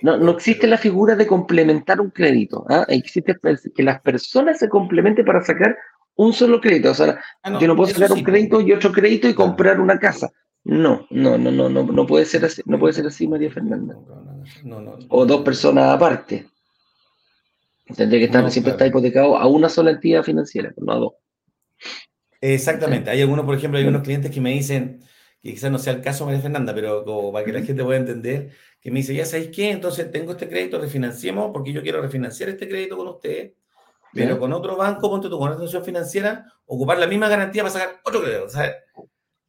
no, 0.02 0.16
no, 0.16 0.30
existe 0.30 0.66
la 0.66 0.78
figura 0.78 1.14
de 1.14 1.26
complementar 1.26 2.00
un 2.00 2.10
crédito. 2.10 2.64
¿ah? 2.70 2.86
Existe 2.88 3.36
que 3.74 3.82
las 3.82 4.00
personas 4.00 4.58
se 4.58 4.68
complementen 4.68 5.26
para 5.26 5.44
sacar 5.44 5.76
un 6.16 6.32
solo 6.32 6.58
crédito. 6.58 6.90
O 6.90 6.94
sea, 6.94 7.20
ah, 7.42 7.58
yo 7.60 7.68
no 7.68 7.76
puedo 7.76 7.92
sacar 7.92 8.12
un 8.12 8.22
crédito 8.22 8.62
y 8.62 8.72
otro 8.72 8.92
crédito 8.92 9.28
y 9.28 9.34
comprar 9.34 9.78
una 9.78 9.98
casa. 9.98 10.30
No, 10.64 11.06
no, 11.10 11.36
no, 11.36 11.50
no, 11.50 11.68
no, 11.68 11.84
no 11.84 12.06
puede 12.06 12.24
ser 12.24 12.44
así, 12.46 12.62
no 12.64 12.78
puede 12.78 12.94
ser 12.94 13.06
así, 13.06 13.28
María 13.28 13.50
Fernanda. 13.50 13.94
O 15.08 15.26
dos 15.26 15.42
personas 15.42 15.94
aparte. 15.94 16.46
Tendría 17.94 18.20
que 18.20 18.26
estar, 18.26 18.50
siempre 18.50 18.72
está 18.72 18.86
hipotecado 18.86 19.36
a 19.36 19.46
una 19.46 19.68
sola 19.68 19.90
entidad 19.90 20.22
financiera, 20.22 20.72
no 20.78 20.92
a 20.92 20.96
dos. 20.96 21.12
Exactamente. 22.40 23.10
Hay 23.10 23.20
algunos, 23.20 23.44
por 23.44 23.54
ejemplo, 23.54 23.78
hay 23.78 23.86
unos 23.86 24.02
clientes 24.02 24.30
que 24.30 24.40
me 24.40 24.52
dicen, 24.52 25.02
que 25.42 25.52
quizás 25.52 25.70
no 25.70 25.78
sea 25.78 25.94
el 25.94 26.02
caso 26.02 26.26
María 26.26 26.40
Fernanda, 26.40 26.74
pero 26.74 27.04
como 27.04 27.32
para 27.32 27.44
que 27.44 27.52
la 27.52 27.62
gente 27.62 27.82
pueda 27.82 27.98
entender, 27.98 28.50
que 28.80 28.90
me 28.90 28.98
dice, 29.00 29.14
ya 29.14 29.24
sabéis 29.24 29.50
qué, 29.54 29.70
entonces 29.70 30.10
tengo 30.10 30.32
este 30.32 30.48
crédito, 30.48 30.78
refinanciemos, 30.78 31.50
porque 31.52 31.72
yo 31.72 31.82
quiero 31.82 32.00
refinanciar 32.02 32.50
este 32.50 32.68
crédito 32.68 32.96
con 32.96 33.08
usted, 33.08 33.52
pero 34.12 34.38
con 34.38 34.52
otro 34.52 34.76
banco, 34.76 35.08
ponte 35.08 35.28
tú, 35.28 35.38
con 35.38 35.48
otra 35.48 35.62
institución 35.62 35.84
financiera, 35.84 36.52
ocupar 36.66 36.98
la 36.98 37.06
misma 37.06 37.28
garantía 37.28 37.62
para 37.62 37.72
sacar 37.72 38.00
otro 38.04 38.22
crédito. 38.22 38.44
O 38.44 38.48
sea, 38.48 38.74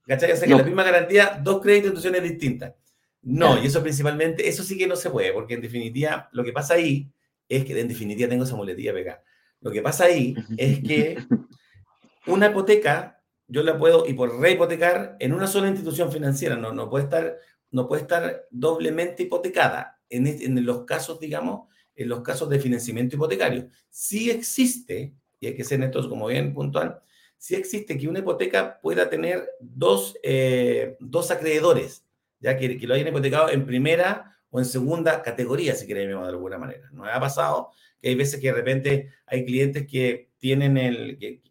¿Cachai? 0.05 0.31
O 0.31 0.35
sea, 0.35 0.47
que 0.47 0.55
la 0.55 0.63
misma 0.63 0.83
garantía, 0.83 1.39
dos 1.41 1.61
créditos 1.61 1.91
instituciones 1.91 2.23
distintas. 2.23 2.73
No, 3.21 3.61
y 3.61 3.67
eso 3.67 3.81
principalmente, 3.81 4.47
eso 4.47 4.63
sí 4.63 4.77
que 4.77 4.87
no 4.87 4.95
se 4.95 5.09
puede, 5.09 5.31
porque 5.31 5.53
en 5.53 5.61
definitiva, 5.61 6.29
lo 6.33 6.43
que 6.43 6.51
pasa 6.51 6.73
ahí 6.73 7.11
es 7.47 7.65
que, 7.65 7.79
en 7.79 7.87
definitiva, 7.87 8.27
tengo 8.27 8.43
esa 8.43 8.55
muletilla 8.55 8.93
pegada. 8.93 9.23
Lo 9.61 9.71
que 9.71 9.81
pasa 9.81 10.05
ahí 10.05 10.35
es 10.57 10.79
que 10.79 11.17
una 12.27 12.47
hipoteca, 12.47 13.20
yo 13.51 13.63
la 13.63 13.77
puedo 13.77 14.07
y 14.07 14.13
por 14.13 14.39
rehipotecar 14.39 15.17
en 15.19 15.33
una 15.33 15.45
sola 15.47 15.67
institución 15.67 16.11
financiera, 16.11 16.55
no, 16.55 16.71
no, 16.71 16.89
puede, 16.89 17.03
estar, 17.03 17.37
no 17.69 17.87
puede 17.87 18.03
estar 18.03 18.47
doblemente 18.49 19.23
hipotecada 19.23 19.99
en, 20.09 20.25
en 20.25 20.65
los 20.65 20.85
casos, 20.85 21.19
digamos, 21.19 21.67
en 21.95 22.09
los 22.09 22.21
casos 22.21 22.49
de 22.49 22.59
financiamiento 22.59 23.17
hipotecario. 23.17 23.67
Sí 23.89 24.31
existe, 24.31 25.13
y 25.39 25.47
hay 25.47 25.55
que 25.55 25.63
ser 25.63 25.79
netos 25.79 26.07
como 26.07 26.27
bien 26.27 26.53
puntual, 26.53 27.01
sí 27.37 27.55
existe 27.55 27.97
que 27.97 28.07
una 28.07 28.19
hipoteca 28.19 28.79
pueda 28.81 29.09
tener 29.09 29.49
dos, 29.59 30.15
eh, 30.23 30.95
dos 30.99 31.31
acreedores 31.31 32.05
ya 32.41 32.57
que, 32.57 32.75
lo 32.87 32.93
hayan 32.93 33.07
hipotecado 33.07 33.49
en 33.49 33.65
primera 33.65 34.37
o 34.49 34.59
en 34.59 34.65
segunda 34.65 35.21
categoría, 35.21 35.75
si 35.75 35.87
queremos 35.87 36.23
de 36.23 36.29
alguna 36.29 36.57
manera. 36.57 36.89
¿No 36.91 37.05
ha 37.05 37.19
pasado 37.19 37.69
que 38.01 38.09
hay 38.09 38.15
veces 38.15 38.41
que 38.41 38.47
de 38.47 38.53
repente 38.53 39.09
hay 39.27 39.45
clientes 39.45 39.87
que 39.87 40.31
tienen 40.39 40.75
el, 40.77 41.17
que, 41.19 41.41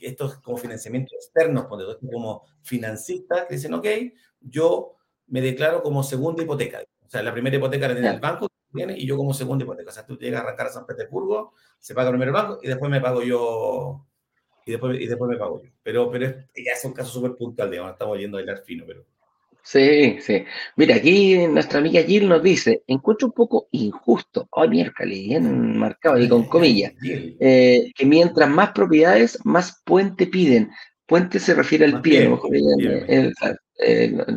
estos 0.00 0.36
como 0.40 0.56
financiamientos 0.56 1.12
externos, 1.14 1.66
como 1.66 2.44
financistas, 2.62 3.46
que 3.46 3.54
dicen, 3.54 3.74
ok, 3.74 3.86
yo 4.40 4.96
me 5.28 5.40
declaro 5.40 5.82
como 5.82 6.02
segunda 6.02 6.42
hipoteca. 6.42 6.82
O 7.04 7.08
sea, 7.08 7.22
la 7.22 7.32
primera 7.32 7.56
hipoteca 7.56 7.88
la 7.88 7.94
tiene 7.94 8.10
el 8.10 8.20
banco 8.20 8.48
tiene, 8.74 8.98
y 8.98 9.06
yo 9.06 9.16
como 9.16 9.32
segunda 9.32 9.64
hipoteca. 9.64 9.90
O 9.90 9.92
sea, 9.92 10.06
tú 10.06 10.16
llegas 10.18 10.40
a 10.40 10.44
arrancar 10.44 10.66
a 10.66 10.70
San 10.70 10.86
Petersburgo, 10.86 11.54
se 11.78 11.94
paga 11.94 12.10
primero 12.10 12.30
el 12.30 12.34
banco 12.34 12.60
y 12.62 12.68
después 12.68 12.90
me 12.90 13.00
pago 13.00 13.22
yo 13.22 14.06
y 14.66 14.72
después, 14.72 15.00
y 15.00 15.06
después 15.06 15.30
me 15.30 15.36
pago 15.36 15.62
yo. 15.62 15.70
Pero, 15.82 16.10
pero 16.10 16.26
ya 16.28 16.72
es 16.72 16.84
un 16.84 16.92
caso 16.92 17.10
súper 17.10 17.34
puntual, 17.36 17.70
digamos, 17.70 17.92
estamos 17.92 18.18
yendo 18.18 18.36
a 18.36 18.40
bailar 18.40 18.62
fino, 18.64 18.84
pero... 18.86 19.04
Sí, 19.66 20.18
sí. 20.20 20.44
Mira, 20.76 20.94
aquí 20.94 21.44
nuestra 21.48 21.80
amiga 21.80 22.00
Jill 22.00 22.28
nos 22.28 22.40
dice, 22.40 22.84
encuentro 22.86 23.26
un 23.26 23.32
poco 23.32 23.66
injusto, 23.72 24.48
ay, 24.52 24.68
miércoles, 24.68 25.18
bien 25.18 25.76
marcado 25.76 26.22
y 26.22 26.28
con 26.28 26.44
comillas, 26.44 26.92
eh, 27.02 27.90
que 27.96 28.06
mientras 28.06 28.48
más 28.48 28.70
propiedades, 28.70 29.36
más 29.44 29.82
puente 29.84 30.28
piden. 30.28 30.70
Puente 31.04 31.40
se 31.40 31.52
refiere 31.52 31.84
al 31.84 32.00
pie, 32.00 32.20
a 32.20 32.24
lo, 32.26 32.30
mejor 32.30 32.56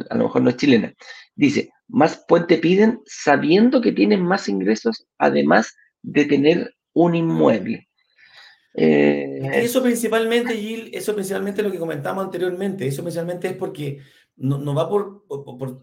a 0.10 0.16
lo 0.16 0.24
mejor 0.24 0.42
no 0.42 0.50
es 0.50 0.58
chilena. 0.58 0.94
Dice, 1.36 1.70
más 1.88 2.26
puente 2.28 2.58
piden 2.58 3.00
sabiendo 3.06 3.82
que 3.82 3.92
tienen 3.92 4.24
más 4.24 4.50
ingresos, 4.50 5.06
además 5.20 5.76
de 6.02 6.26
tener 6.26 6.74
un 6.94 7.14
inmueble. 7.14 7.88
Eh, 8.74 9.42
eso 9.54 9.84
principalmente, 9.84 10.56
Jill, 10.56 10.90
eso 10.92 11.14
principalmente 11.14 11.62
lo 11.62 11.72
que 11.72 11.78
comentamos 11.78 12.26
anteriormente, 12.26 12.88
eso 12.88 13.04
principalmente 13.04 13.50
es 13.50 13.54
porque 13.54 14.00
no, 14.40 14.74
va 14.74 14.88
por, 14.88 15.26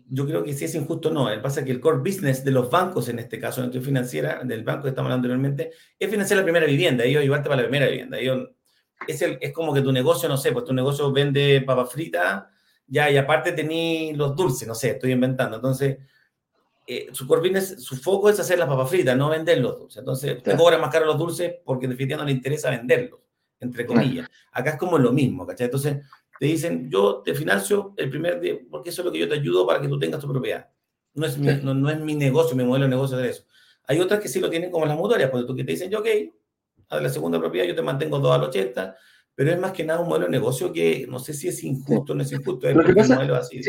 yo 0.09 0.27
creo 0.27 0.43
que 0.43 0.55
si 0.55 0.65
es 0.65 0.75
injusto 0.75 1.11
no, 1.11 1.29
el 1.29 1.43
pasa 1.43 1.65
que 1.65 1.71
el 1.71 1.81
core 1.81 1.99
business 1.99 2.43
de 2.43 2.51
los 2.51 2.71
bancos, 2.71 3.09
en 3.09 3.19
este 3.19 3.39
caso, 3.39 3.61
la 3.61 3.67
entidad 3.67 3.85
financiera, 3.85 4.45
del 4.45 4.65
banco 4.65 4.85
que 4.85 4.89
estamos 4.91 5.09
hablando 5.09 5.27
anteriormente, 5.27 5.73
es 5.99 6.11
financiar 6.11 6.39
la 6.39 6.45
primera 6.45 6.67
vivienda, 6.67 7.05
ellos 7.05 7.23
ayudarte 7.23 7.49
para 7.49 7.63
la 7.63 7.69
primera 7.69 7.91
vivienda. 7.91 8.19
es, 9.07 9.23
el, 9.23 9.39
es 9.41 9.53
como 9.53 9.75
que 9.75 9.83
tu 9.83 9.93
negocio, 9.93 10.29
no 10.29 10.39
sé, 10.39 10.53
pues 10.53 10.65
tu 10.65 10.73
negocio 10.73 11.13
vende 11.13 11.63
papas 11.67 11.93
fritas, 11.93 12.45
ya, 12.87 13.11
y 13.11 13.19
aparte 13.19 13.53
tení 13.53 14.15
los 14.15 14.35
dulces, 14.35 14.67
no 14.67 14.75
sé, 14.75 14.91
estoy 14.91 15.13
inventando. 15.13 15.57
Entonces, 15.57 15.99
eh, 16.87 17.09
su 17.13 17.27
core 17.27 17.43
business, 17.43 17.83
su 17.83 17.97
foco 17.97 18.31
es 18.31 18.41
hacer 18.41 18.59
las 18.59 18.69
papas 18.69 18.89
fritas, 18.89 19.17
no 19.19 19.29
vender 19.29 19.59
los 19.59 19.79
dulces. 19.79 19.99
Entonces, 19.99 20.43
te 20.43 20.57
cobran 20.57 20.81
más 20.81 20.91
caro 20.91 21.05
los 21.05 21.19
dulces 21.19 21.57
porque 21.63 21.89
definitivamente 21.89 22.25
no 22.25 22.27
le 22.27 22.37
interesa 22.37 22.71
venderlos, 22.71 23.21
entre 23.61 23.85
comillas. 23.85 24.29
Acá 24.53 24.71
es 24.71 24.77
como 24.77 24.97
lo 24.97 25.13
mismo, 25.13 25.47
¿cachai? 25.47 25.67
Entonces, 25.67 25.99
te 26.39 26.47
dicen, 26.47 26.91
yo 26.91 27.23
te 27.25 27.35
financio 27.35 27.95
el 27.97 28.11
primer 28.11 28.41
día, 28.41 28.59
porque 28.71 28.91
eso 28.91 29.03
es 29.03 29.07
lo 29.07 29.13
que 29.13 29.19
yo 29.19 29.29
te 29.29 29.35
ayudo 29.35 29.67
para 29.67 29.81
que 29.81 29.89
tú 29.89 29.99
tengas 29.99 30.21
tu 30.21 30.29
propiedad. 30.29 30.69
No 31.15 31.27
es 31.27 31.39
mi, 31.39 31.47
no, 31.47 31.91
es 31.91 32.01
mi 32.01 32.15
negocio, 32.15 32.57
mi 32.57 32.65
modelo 32.65 32.85
de 32.85 32.91
negocio 32.91 33.17
de 33.17 33.31
eso. 33.31 33.45
Hay 33.87 34.01
otras 34.01 34.21
que 34.21 34.29
sí 34.29 34.41
lo 34.41 34.51
tienen 34.51 34.71
como 34.71 34.85
las 34.85 34.97
mutuarias, 34.97 35.31
porque 35.31 35.47
tú 35.47 35.55
que 35.55 35.65
te 35.65 35.73
dicen, 35.73 35.91
yo, 35.91 36.01
ok, 36.01 36.07
a 36.91 37.01
la 37.01 37.09
segunda 37.09 37.39
propiedad 37.39 37.67
yo 37.67 37.75
te 37.75 37.83
mantengo 37.83 38.19
dos 38.19 38.35
al 38.35 38.45
80, 38.45 38.97
pero 39.35 39.51
es 39.51 39.59
más 39.59 39.73
que 39.73 39.85
nada 39.85 40.01
un 40.01 40.09
modelo 40.09 40.27
de 40.27 40.33
negocio 40.33 40.73
que 40.73 41.07
no 41.09 41.19
sé 41.19 41.35
si 41.35 41.49
es 41.49 41.63
injusto 41.65 42.13
o 42.13 42.17
no 42.17 42.23
es 42.23 42.33
injusto, 42.33 42.69
es 42.69 42.77
lo 42.77 42.85
que 42.85 42.95
pasa, 42.95 43.21
así. 43.39 43.61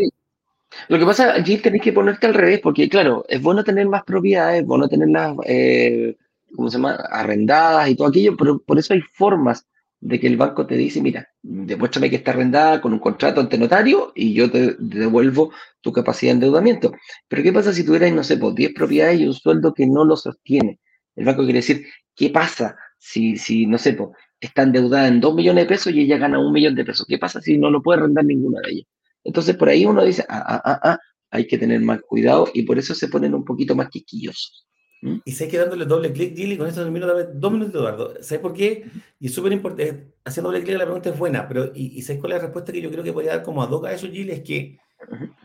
Lo 0.89 0.99
que 0.99 1.05
pasa, 1.05 1.33
allí 1.33 1.57
tenés 1.57 1.81
que 1.81 1.93
ponerte 1.93 2.27
al 2.27 2.33
revés, 2.33 2.59
porque 2.59 2.89
claro, 2.89 3.25
es 3.27 3.41
bueno 3.41 3.63
tener 3.63 3.87
más 3.87 4.03
propiedades, 4.03 4.61
es 4.61 4.67
bueno 4.67 4.89
tenerlas, 4.89 5.35
eh, 5.45 6.17
¿cómo 6.55 6.69
se 6.69 6.77
llama?, 6.77 6.95
arrendadas 7.09 7.89
y 7.89 7.95
todo 7.95 8.07
aquello, 8.07 8.35
pero 8.37 8.59
por 8.59 8.77
eso 8.77 8.93
hay 8.93 9.01
formas 9.13 9.65
de 9.99 10.19
que 10.19 10.27
el 10.27 10.37
banco 10.37 10.67
te 10.67 10.75
dice, 10.75 11.01
mira, 11.01 11.27
demuéstrame 11.41 12.09
que 12.09 12.17
está 12.17 12.31
arrendada 12.31 12.81
con 12.81 12.93
un 12.93 12.99
contrato 12.99 13.41
ante 13.41 13.57
notario 13.57 14.11
y 14.15 14.33
yo 14.33 14.51
te, 14.51 14.75
devuelvo 14.79 15.51
tu 15.81 15.91
capacidad 15.91 16.31
de 16.31 16.35
endeudamiento. 16.35 16.93
Pero 17.27 17.43
¿qué 17.43 17.51
pasa 17.51 17.73
si 17.73 17.83
tuvieras, 17.83 18.11
no 18.13 18.23
sé, 18.23 18.37
pues 18.37 18.55
10 18.55 18.73
propiedades 18.73 19.19
y 19.19 19.27
un 19.27 19.33
sueldo 19.33 19.73
que 19.73 19.87
no 19.87 20.05
lo 20.05 20.15
sostiene? 20.15 20.79
El 21.15 21.25
banco 21.25 21.43
quiere 21.43 21.59
decir, 21.59 21.85
¿qué 22.15 22.29
pasa 22.29 22.75
si, 22.97 23.37
si 23.37 23.65
no 23.65 23.77
sé, 23.77 23.93
pues, 23.93 24.09
está 24.39 24.63
endeudada 24.63 25.07
en 25.07 25.19
2 25.19 25.33
millones 25.35 25.63
de 25.63 25.67
pesos 25.67 25.93
y 25.93 26.01
ella 26.01 26.17
gana 26.17 26.39
un 26.39 26.53
millón 26.53 26.75
de 26.75 26.85
pesos? 26.85 27.05
¿Qué 27.07 27.17
pasa 27.17 27.41
si 27.41 27.57
no 27.57 27.71
lo 27.71 27.81
puede 27.81 27.99
arrendar 27.99 28.25
ninguna 28.25 28.61
de 28.61 28.71
ellas? 28.71 28.87
Entonces 29.23 29.55
por 29.57 29.69
ahí 29.69 29.85
uno 29.85 30.05
dice, 30.05 30.25
ah, 30.29 30.43
ah, 30.47 30.61
ah, 30.63 30.79
ah, 30.83 30.99
hay 31.31 31.47
que 31.47 31.57
tener 31.57 31.81
más 31.81 32.01
cuidado 32.01 32.47
y 32.53 32.63
por 32.63 32.77
eso 32.79 32.95
se 32.95 33.07
ponen 33.09 33.33
un 33.33 33.43
poquito 33.43 33.75
más 33.75 33.89
quisquillosos. 33.89 34.67
¿Mm? 35.01 35.17
Y 35.25 35.31
sé 35.31 35.47
que 35.47 35.57
dándole 35.57 35.85
doble 35.85 36.11
clic, 36.11 36.35
Gil, 36.35 36.53
y 36.53 36.57
con 36.57 36.67
esto 36.67 36.81
termino 36.81 37.07
dos 37.07 37.51
minutos, 37.51 37.75
Eduardo. 37.75 38.13
¿Sabes 38.21 38.39
por 38.39 38.53
qué? 38.53 38.85
Y 39.19 39.27
es 39.27 39.33
súper 39.33 39.51
importante, 39.51 40.13
haciendo 40.25 40.49
doble 40.49 40.63
clic 40.63 40.77
la 40.77 40.85
pregunta 40.85 41.09
es 41.09 41.17
buena, 41.17 41.47
pero 41.47 41.71
¿y, 41.73 41.97
y 41.97 42.01
sabes 42.01 42.19
cuál 42.19 42.33
es 42.33 42.37
la 42.37 42.43
respuesta 42.45 42.71
que 42.71 42.81
yo 42.81 42.89
creo 42.89 43.03
que 43.03 43.13
podría 43.13 43.33
dar 43.33 43.43
como 43.43 43.61
ad 43.61 43.69
hoc 43.69 43.85
a 43.85 43.93
eso, 43.93 44.07
Gil? 44.07 44.29
Es 44.29 44.41
que, 44.41 44.79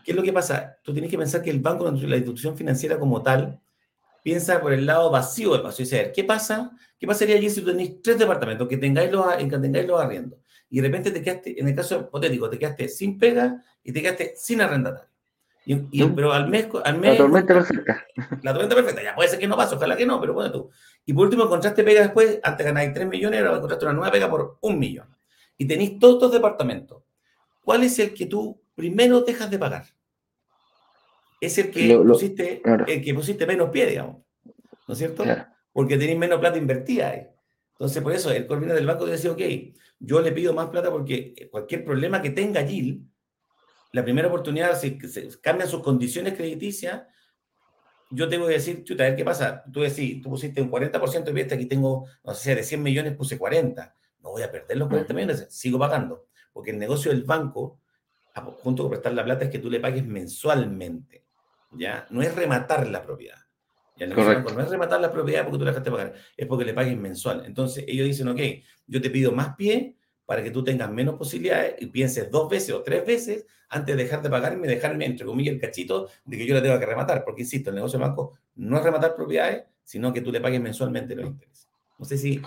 ¿qué 0.03 0.11
es 0.11 0.15
lo 0.15 0.23
que 0.23 0.33
pasa? 0.33 0.77
Tú 0.83 0.93
tienes 0.93 1.11
que 1.11 1.17
pensar 1.17 1.41
que 1.41 1.49
el 1.49 1.59
banco, 1.59 1.89
la 1.89 2.17
institución 2.17 2.57
financiera 2.57 2.99
como 2.99 3.21
tal, 3.21 3.59
piensa 4.23 4.59
por 4.61 4.73
el 4.73 4.85
lado 4.85 5.11
vacío 5.11 5.53
del 5.53 5.61
vacío. 5.61 5.85
Y 5.85 6.11
¿qué 6.13 6.23
pasa? 6.23 6.71
¿Qué 6.97 7.05
pasaría 7.05 7.35
allí 7.35 7.49
si 7.49 7.61
tú 7.61 7.67
tenéis 7.67 8.01
tres 8.01 8.17
departamentos 8.17 8.67
que 8.67 8.77
tengáis 8.77 9.11
los, 9.11 9.35
que 9.35 9.57
tengáis 9.57 9.85
los 9.85 10.01
arriendos? 10.01 10.39
Y 10.69 10.77
de 10.77 10.87
repente 10.87 11.11
te 11.11 11.21
quedaste, 11.21 11.59
en 11.59 11.67
el 11.67 11.75
caso 11.75 11.99
hipotético, 11.99 12.49
te 12.49 12.57
quedaste 12.57 12.87
sin 12.87 13.19
pega 13.19 13.63
y 13.83 13.91
te 13.91 14.01
quedaste 14.01 14.33
sin 14.35 14.61
arrendatario. 14.61 15.12
Y, 15.65 16.03
pero 16.09 16.33
al 16.33 16.49
mes, 16.49 16.67
al 16.83 16.99
mes. 16.99 17.11
La 17.11 17.17
tormenta 17.17 17.53
perfecta. 17.53 18.05
La 18.41 18.51
tormenta 18.51 18.75
perfecta, 18.75 19.03
ya 19.03 19.15
puede 19.15 19.29
ser 19.29 19.39
que 19.39 19.47
no 19.47 19.55
pase, 19.55 19.75
ojalá 19.75 19.95
que 19.95 20.05
no, 20.05 20.19
pero 20.19 20.33
bueno 20.33 20.51
tú. 20.51 20.69
Y 21.05 21.13
por 21.13 21.25
último, 21.25 21.45
encontraste 21.45 21.83
pega 21.83 22.01
después, 22.01 22.39
antes 22.43 22.65
ganáis 22.65 22.93
3 22.93 23.07
millones, 23.07 23.39
ahora 23.39 23.55
encontraste 23.55 23.85
una 23.85 23.93
nueva 23.93 24.11
pega 24.11 24.29
por 24.29 24.57
un 24.61 24.77
millón. 24.77 25.07
Y 25.57 25.65
tenéis 25.65 25.99
todos 25.99 26.15
estos 26.15 26.31
departamentos. 26.33 27.03
¿Cuál 27.63 27.83
es 27.83 27.97
el 27.99 28.13
que 28.13 28.25
tú 28.25 28.61
primero 28.75 29.21
dejas 29.21 29.49
de 29.49 29.59
pagar? 29.59 29.85
Es 31.39 31.57
el 31.57 31.71
que, 31.71 31.97
pusiste, 31.97 32.61
el 32.87 33.03
que 33.03 33.13
pusiste 33.13 33.45
menos 33.45 33.69
pie, 33.69 33.85
digamos. 33.85 34.17
¿No 34.87 34.93
es 34.93 34.97
cierto? 34.97 35.23
Porque 35.71 35.97
tenéis 35.97 36.17
menos 36.17 36.39
plata 36.39 36.57
invertida 36.57 37.09
ahí. 37.09 37.27
Entonces, 37.71 38.03
por 38.03 38.13
eso, 38.13 38.31
el 38.31 38.47
coordinador 38.47 38.77
del 38.77 38.87
banco 38.87 39.05
dice, 39.05 39.29
ok, 39.29 39.41
yo 39.99 40.21
le 40.21 40.31
pido 40.31 40.53
más 40.53 40.67
plata 40.67 40.91
porque 40.91 41.49
cualquier 41.51 41.83
problema 41.83 42.21
que 42.21 42.29
tenga 42.29 42.63
Gil, 42.63 43.09
la 43.93 44.03
primera 44.03 44.27
oportunidad, 44.27 44.77
si 44.77 44.99
se 45.07 45.29
cambian 45.39 45.69
sus 45.69 45.83
condiciones 45.83 46.33
crediticias, 46.33 47.03
yo 48.09 48.27
tengo 48.27 48.47
que 48.47 48.53
decir, 48.53 48.83
chuta, 48.83 49.03
a 49.03 49.07
ver 49.07 49.15
qué 49.15 49.23
pasa. 49.23 49.63
Tú 49.71 49.81
decís, 49.81 50.21
tú 50.21 50.29
pusiste 50.29 50.61
un 50.61 50.71
40% 50.71 51.23
de 51.23 51.31
vista, 51.31 51.55
aquí 51.55 51.67
tengo, 51.67 52.07
no 52.23 52.33
sé, 52.33 52.55
de 52.55 52.63
100 52.63 52.81
millones 52.81 53.15
puse 53.15 53.37
40. 53.37 53.95
No 54.21 54.31
voy 54.31 54.41
a 54.41 54.51
perder 54.51 54.77
los 54.77 54.87
40 54.87 55.13
millones, 55.13 55.47
sigo 55.49 55.77
pagando. 55.77 56.27
Porque 56.51 56.71
el 56.71 56.79
negocio 56.79 57.11
del 57.11 57.23
banco, 57.23 57.81
junto 58.61 58.83
con 58.83 58.91
prestar 58.91 59.13
la 59.13 59.23
plata, 59.23 59.45
es 59.45 59.51
que 59.51 59.59
tú 59.59 59.69
le 59.69 59.79
pagues 59.79 60.05
mensualmente. 60.05 61.25
¿ya? 61.71 62.07
No 62.09 62.23
es 62.23 62.35
rematar 62.35 62.87
la 62.87 63.03
propiedad. 63.03 63.37
Y 63.95 64.03
el 64.03 64.09
negocio 64.09 64.33
banco 64.33 64.51
no 64.53 64.61
es 64.61 64.69
rematar 64.69 65.01
la 65.01 65.11
propiedad 65.11 65.43
porque 65.43 65.59
tú 65.59 65.65
la 65.65 65.71
dejaste 65.71 65.91
pagar, 65.91 66.13
es 66.35 66.47
porque 66.47 66.65
le 66.65 66.73
pagues 66.73 66.97
mensual. 66.97 67.43
Entonces 67.45 67.85
ellos 67.87 68.07
dicen, 68.07 68.27
ok, 68.27 68.39
yo 68.87 69.01
te 69.01 69.11
pido 69.11 69.31
más 69.31 69.55
pie 69.55 69.97
para 70.25 70.43
que 70.43 70.51
tú 70.51 70.63
tengas 70.63 70.89
menos 70.89 71.15
posibilidades 71.15 71.75
y 71.79 71.87
pienses 71.87 72.31
dos 72.31 72.49
veces 72.49 72.73
o 72.73 72.81
tres 72.81 73.05
veces 73.05 73.45
antes 73.69 73.95
de 73.95 74.03
dejar 74.03 74.21
de 74.21 74.29
pagarme 74.29 74.67
y 74.67 74.69
dejarme, 74.69 75.05
entre 75.05 75.25
comillas, 75.25 75.55
el 75.55 75.61
cachito 75.61 76.09
de 76.25 76.37
que 76.37 76.45
yo 76.45 76.53
la 76.53 76.61
tengo 76.61 76.79
que 76.79 76.85
rematar. 76.85 77.23
Porque, 77.23 77.41
insisto, 77.41 77.69
el 77.69 77.75
negocio 77.75 77.99
del 77.99 78.07
banco 78.07 78.37
no 78.55 78.77
es 78.77 78.83
rematar 78.83 79.15
propiedades, 79.15 79.63
sino 79.83 80.13
que 80.13 80.21
tú 80.21 80.31
le 80.31 80.39
pagues 80.39 80.61
mensualmente 80.61 81.15
los 81.15 81.25
intereses. 81.25 81.67
No 81.97 82.05
sé 82.05 82.17
si 82.17 82.41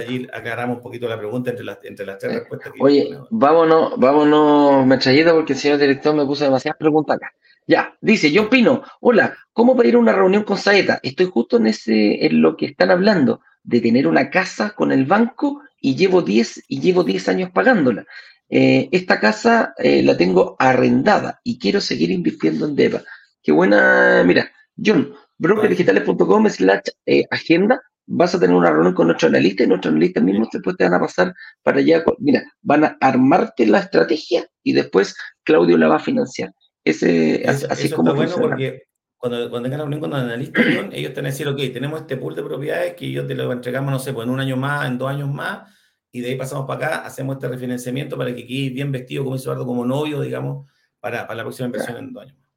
allí 0.00 0.26
aclaramos 0.32 0.78
un 0.78 0.82
poquito 0.82 1.08
la 1.08 1.16
pregunta 1.16 1.50
entre 1.50 1.64
las, 1.64 1.78
entre 1.84 2.04
las 2.04 2.18
tres 2.18 2.32
eh, 2.32 2.38
respuestas. 2.40 2.72
Que 2.72 2.82
Oye, 2.82 3.18
vámonos, 3.30 3.98
vámonos, 3.98 4.86
Mechallito, 4.86 5.34
porque 5.34 5.54
el 5.54 5.58
señor 5.58 5.78
director 5.78 6.14
me 6.14 6.26
puso 6.26 6.44
demasiadas 6.44 6.78
preguntas 6.78 7.16
acá. 7.16 7.32
Ya, 7.66 7.96
dice 8.00 8.32
John 8.34 8.48
Pino, 8.48 8.82
hola, 9.00 9.36
¿cómo 9.52 9.76
pedir 9.76 9.96
una 9.96 10.12
reunión 10.12 10.42
con 10.42 10.56
Saeta? 10.56 11.00
Estoy 11.02 11.26
justo 11.26 11.58
en 11.58 11.68
ese, 11.68 12.26
en 12.26 12.42
lo 12.42 12.56
que 12.56 12.66
están 12.66 12.90
hablando, 12.90 13.40
de 13.62 13.80
tener 13.80 14.06
una 14.06 14.30
casa 14.30 14.74
con 14.74 14.90
el 14.90 15.04
banco 15.04 15.62
y 15.80 15.96
llevo 15.96 16.22
10 16.22 16.64
y 16.68 16.80
llevo 16.80 17.04
10 17.04 17.28
años 17.28 17.50
pagándola. 17.50 18.06
Eh, 18.50 18.88
esta 18.92 19.20
casa 19.20 19.74
eh, 19.76 20.02
la 20.02 20.16
tengo 20.16 20.56
arrendada 20.58 21.40
y 21.44 21.58
quiero 21.58 21.80
seguir 21.80 22.10
invirtiendo 22.10 22.66
en 22.66 22.74
DEVA. 22.74 23.02
Qué 23.42 23.52
buena, 23.52 24.22
mira, 24.26 24.50
John, 24.82 25.14
brokerdigitales.com 25.36 26.48
slash 26.48 26.88
eh, 27.06 27.24
agenda, 27.30 27.82
vas 28.06 28.34
a 28.34 28.40
tener 28.40 28.56
una 28.56 28.70
reunión 28.70 28.94
con 28.94 29.08
nuestro 29.08 29.28
analista 29.28 29.64
y 29.64 29.66
nuestros 29.66 29.92
analistas 29.92 30.22
mismos 30.22 30.48
después 30.52 30.76
te 30.76 30.84
van 30.84 30.94
a 30.94 31.00
pasar 31.00 31.34
para 31.62 31.78
allá. 31.78 32.02
Mira, 32.18 32.42
van 32.62 32.84
a 32.84 32.96
armarte 33.00 33.66
la 33.66 33.80
estrategia 33.80 34.46
y 34.62 34.72
después 34.72 35.14
Claudio 35.44 35.76
la 35.76 35.88
va 35.88 35.96
a 35.96 36.00
financiar. 36.00 36.52
Ese, 36.84 37.44
así 37.46 37.88
es 37.88 37.94
como 37.94 38.14
bueno 38.14 38.34
porque 38.40 38.87
cuando, 39.18 39.50
cuando 39.50 39.68
tengan 39.68 39.80
reunión 39.80 40.00
con 40.00 40.10
los 40.10 40.20
analistas, 40.20 40.64
ellos 40.92 41.12
te 41.12 41.20
van 41.20 41.26
a 41.26 41.30
decir, 41.30 41.48
ok, 41.48 41.58
tenemos 41.72 42.00
este 42.00 42.16
pool 42.16 42.34
de 42.34 42.42
propiedades 42.42 42.94
que 42.94 43.10
yo 43.10 43.26
te 43.26 43.34
lo 43.34 43.52
entregamos, 43.52 43.90
no 43.90 43.98
sé, 43.98 44.12
pues 44.12 44.26
en 44.26 44.32
un 44.32 44.40
año 44.40 44.56
más, 44.56 44.86
en 44.86 44.96
dos 44.96 45.10
años 45.10 45.28
más, 45.28 45.68
y 46.10 46.20
de 46.20 46.28
ahí 46.30 46.36
pasamos 46.36 46.66
para 46.66 46.86
acá, 46.86 47.06
hacemos 47.06 47.36
este 47.36 47.48
refinanciamiento 47.48 48.16
para 48.16 48.34
que 48.34 48.46
quede 48.46 48.70
bien 48.70 48.92
vestido, 48.92 49.24
como 49.24 49.36
dice 49.36 49.46
Eduardo, 49.46 49.66
como 49.66 49.84
novio, 49.84 50.20
digamos, 50.20 50.66
para, 51.00 51.26
para 51.26 51.38
la 51.38 51.42
próxima 51.42 51.66
inversión 51.66 51.96
en 51.98 52.12
dos 52.12 52.22
años 52.22 52.36
más. 52.38 52.48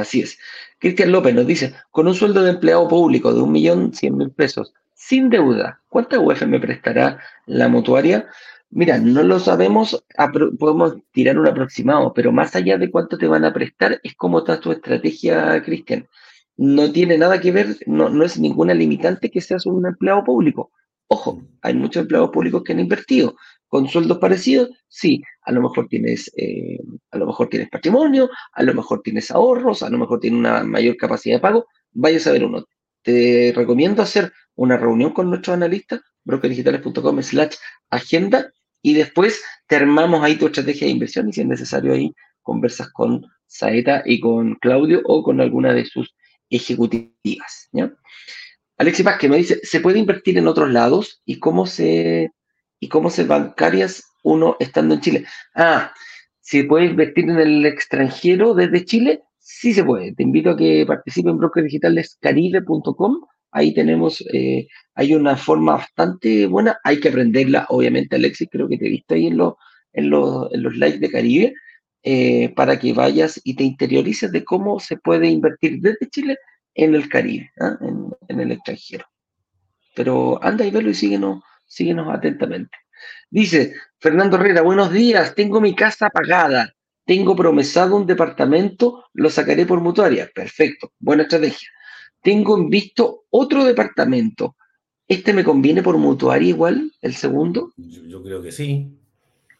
Así 0.00 0.20
es. 0.20 0.38
Cristian 0.78 1.10
López 1.10 1.34
nos 1.34 1.46
dice, 1.46 1.74
con 1.90 2.06
un 2.06 2.14
sueldo 2.14 2.42
de 2.42 2.50
empleado 2.50 2.86
público 2.86 3.32
de 3.32 3.40
un 3.40 3.50
millón 3.50 3.94
cien 3.94 4.16
mil 4.16 4.30
pesos, 4.30 4.74
sin 4.94 5.30
deuda, 5.30 5.80
¿cuánta 5.88 6.20
UF 6.20 6.42
me 6.42 6.60
prestará 6.60 7.18
la 7.46 7.68
mutuaria? 7.68 8.28
Mira, 8.70 8.98
no 8.98 9.22
lo 9.24 9.40
sabemos, 9.40 10.04
podemos 10.58 10.96
tirar 11.12 11.38
un 11.38 11.48
aproximado, 11.48 12.12
pero 12.14 12.30
más 12.30 12.54
allá 12.54 12.78
de 12.78 12.90
cuánto 12.90 13.18
te 13.18 13.26
van 13.26 13.44
a 13.44 13.52
prestar, 13.52 14.00
es 14.04 14.14
cómo 14.14 14.38
está 14.40 14.60
tu 14.60 14.70
estrategia, 14.70 15.60
Cristian. 15.64 16.08
No 16.56 16.92
tiene 16.92 17.18
nada 17.18 17.40
que 17.40 17.50
ver, 17.50 17.76
no, 17.86 18.08
no 18.08 18.24
es 18.24 18.38
ninguna 18.38 18.74
limitante 18.74 19.30
que 19.30 19.40
seas 19.40 19.66
un 19.66 19.86
empleado 19.86 20.22
público. 20.24 20.70
Ojo, 21.08 21.42
hay 21.62 21.74
muchos 21.74 22.02
empleados 22.02 22.30
públicos 22.30 22.62
que 22.62 22.72
han 22.72 22.80
invertido 22.80 23.34
con 23.70 23.88
sueldos 23.88 24.18
parecidos, 24.18 24.70
sí, 24.88 25.22
a 25.42 25.52
lo 25.52 25.62
mejor 25.62 25.86
tienes, 25.88 26.30
eh, 26.36 26.80
a 27.12 27.18
lo 27.18 27.26
mejor 27.26 27.48
tienes 27.48 27.70
patrimonio, 27.70 28.28
a 28.52 28.64
lo 28.64 28.74
mejor 28.74 29.00
tienes 29.00 29.30
ahorros, 29.30 29.84
a 29.84 29.90
lo 29.90 29.96
mejor 29.96 30.18
tienes 30.18 30.40
una 30.40 30.64
mayor 30.64 30.96
capacidad 30.96 31.36
de 31.36 31.40
pago, 31.40 31.66
vayas 31.92 32.26
a 32.26 32.32
ver 32.32 32.44
uno. 32.44 32.66
Te 33.02 33.52
recomiendo 33.54 34.02
hacer 34.02 34.32
una 34.56 34.76
reunión 34.76 35.12
con 35.12 35.30
nuestros 35.30 35.54
analistas, 35.54 36.00
brokerdigitales.com 36.24 37.22
slash 37.22 37.54
agenda, 37.90 38.52
y 38.82 38.94
después 38.94 39.42
te 39.66 39.76
armamos 39.76 40.22
ahí 40.22 40.36
tu 40.36 40.46
estrategia 40.46 40.86
de 40.86 40.92
inversión 40.92 41.28
y 41.28 41.32
si 41.32 41.40
es 41.42 41.46
necesario 41.46 41.92
ahí 41.92 42.12
conversas 42.42 42.90
con 42.92 43.26
Saeta 43.46 44.02
y 44.04 44.20
con 44.20 44.54
Claudio 44.56 45.02
o 45.04 45.22
con 45.22 45.40
alguna 45.40 45.72
de 45.72 45.84
sus 45.84 46.14
ejecutivas. 46.48 47.68
¿ya? 47.72 47.92
Alexis 48.78 49.06
que 49.18 49.28
me 49.28 49.36
dice, 49.36 49.60
¿se 49.62 49.80
puede 49.80 49.98
invertir 49.98 50.38
en 50.38 50.48
otros 50.48 50.70
lados? 50.70 51.20
¿Y 51.24 51.38
cómo 51.38 51.66
se 51.66 52.32
y 52.80 52.88
cómo 52.88 53.10
se 53.10 53.24
bancarias 53.24 54.02
uno 54.22 54.56
estando 54.58 54.94
en 54.94 55.00
Chile. 55.00 55.24
Ah, 55.54 55.92
si 56.40 56.62
puede 56.64 56.86
invertir 56.86 57.24
en 57.30 57.38
el 57.38 57.66
extranjero 57.66 58.54
desde 58.54 58.84
Chile, 58.84 59.22
sí 59.38 59.72
se 59.72 59.84
puede. 59.84 60.14
Te 60.14 60.22
invito 60.22 60.50
a 60.50 60.56
que 60.56 60.84
participe 60.86 61.30
en 61.30 61.38
brokerdigitalescaribe.com. 61.38 63.20
Ahí 63.52 63.74
tenemos, 63.74 64.24
eh, 64.32 64.68
hay 64.94 65.14
una 65.14 65.36
forma 65.36 65.76
bastante 65.76 66.46
buena, 66.46 66.78
hay 66.84 67.00
que 67.00 67.08
aprenderla, 67.08 67.66
obviamente, 67.68 68.16
Alexis, 68.16 68.48
creo 68.50 68.68
que 68.68 68.78
te 68.78 68.86
he 68.86 68.90
visto 68.90 69.14
ahí 69.14 69.26
en, 69.26 69.36
los 69.36 69.54
en, 69.92 70.10
los, 70.10 70.52
en 70.52 70.62
los 70.62 70.76
likes 70.76 70.98
de 70.98 71.10
Caribe, 71.10 71.54
eh, 72.02 72.52
para 72.54 72.78
que 72.78 72.92
vayas 72.92 73.40
y 73.44 73.54
te 73.54 73.64
interiorices 73.64 74.30
de 74.32 74.44
cómo 74.44 74.78
se 74.80 74.96
puede 74.96 75.28
invertir 75.28 75.80
desde 75.80 76.08
Chile 76.08 76.38
en 76.74 76.94
el 76.94 77.08
Caribe, 77.08 77.50
¿ah? 77.60 77.76
en, 77.80 78.06
en, 78.28 78.40
el 78.40 78.52
extranjero. 78.52 79.04
Pero 79.94 80.42
anda 80.42 80.64
y 80.64 80.70
velo 80.70 80.90
y 80.90 80.94
síguenos 80.94 81.42
Síguenos 81.70 82.12
atentamente. 82.12 82.76
Dice 83.30 83.74
Fernando 84.00 84.36
Herrera, 84.36 84.60
buenos 84.60 84.92
días, 84.92 85.36
tengo 85.36 85.60
mi 85.60 85.72
casa 85.72 86.10
pagada, 86.10 86.74
tengo 87.06 87.36
promesado 87.36 87.94
un 87.94 88.06
departamento, 88.06 89.04
lo 89.14 89.30
sacaré 89.30 89.64
por 89.66 89.80
mutuaria. 89.80 90.28
Perfecto, 90.34 90.92
buena 90.98 91.22
estrategia. 91.22 91.68
Tengo 92.22 92.56
en 92.56 92.68
visto 92.68 93.24
otro 93.30 93.64
departamento. 93.64 94.56
¿Este 95.08 95.32
me 95.32 95.44
conviene 95.44 95.82
por 95.82 95.96
mutuaria 95.98 96.48
igual, 96.48 96.92
el 97.00 97.14
segundo? 97.14 97.72
Yo, 97.76 98.22
creo 98.22 98.42
que 98.42 98.52
sí. 98.52 98.96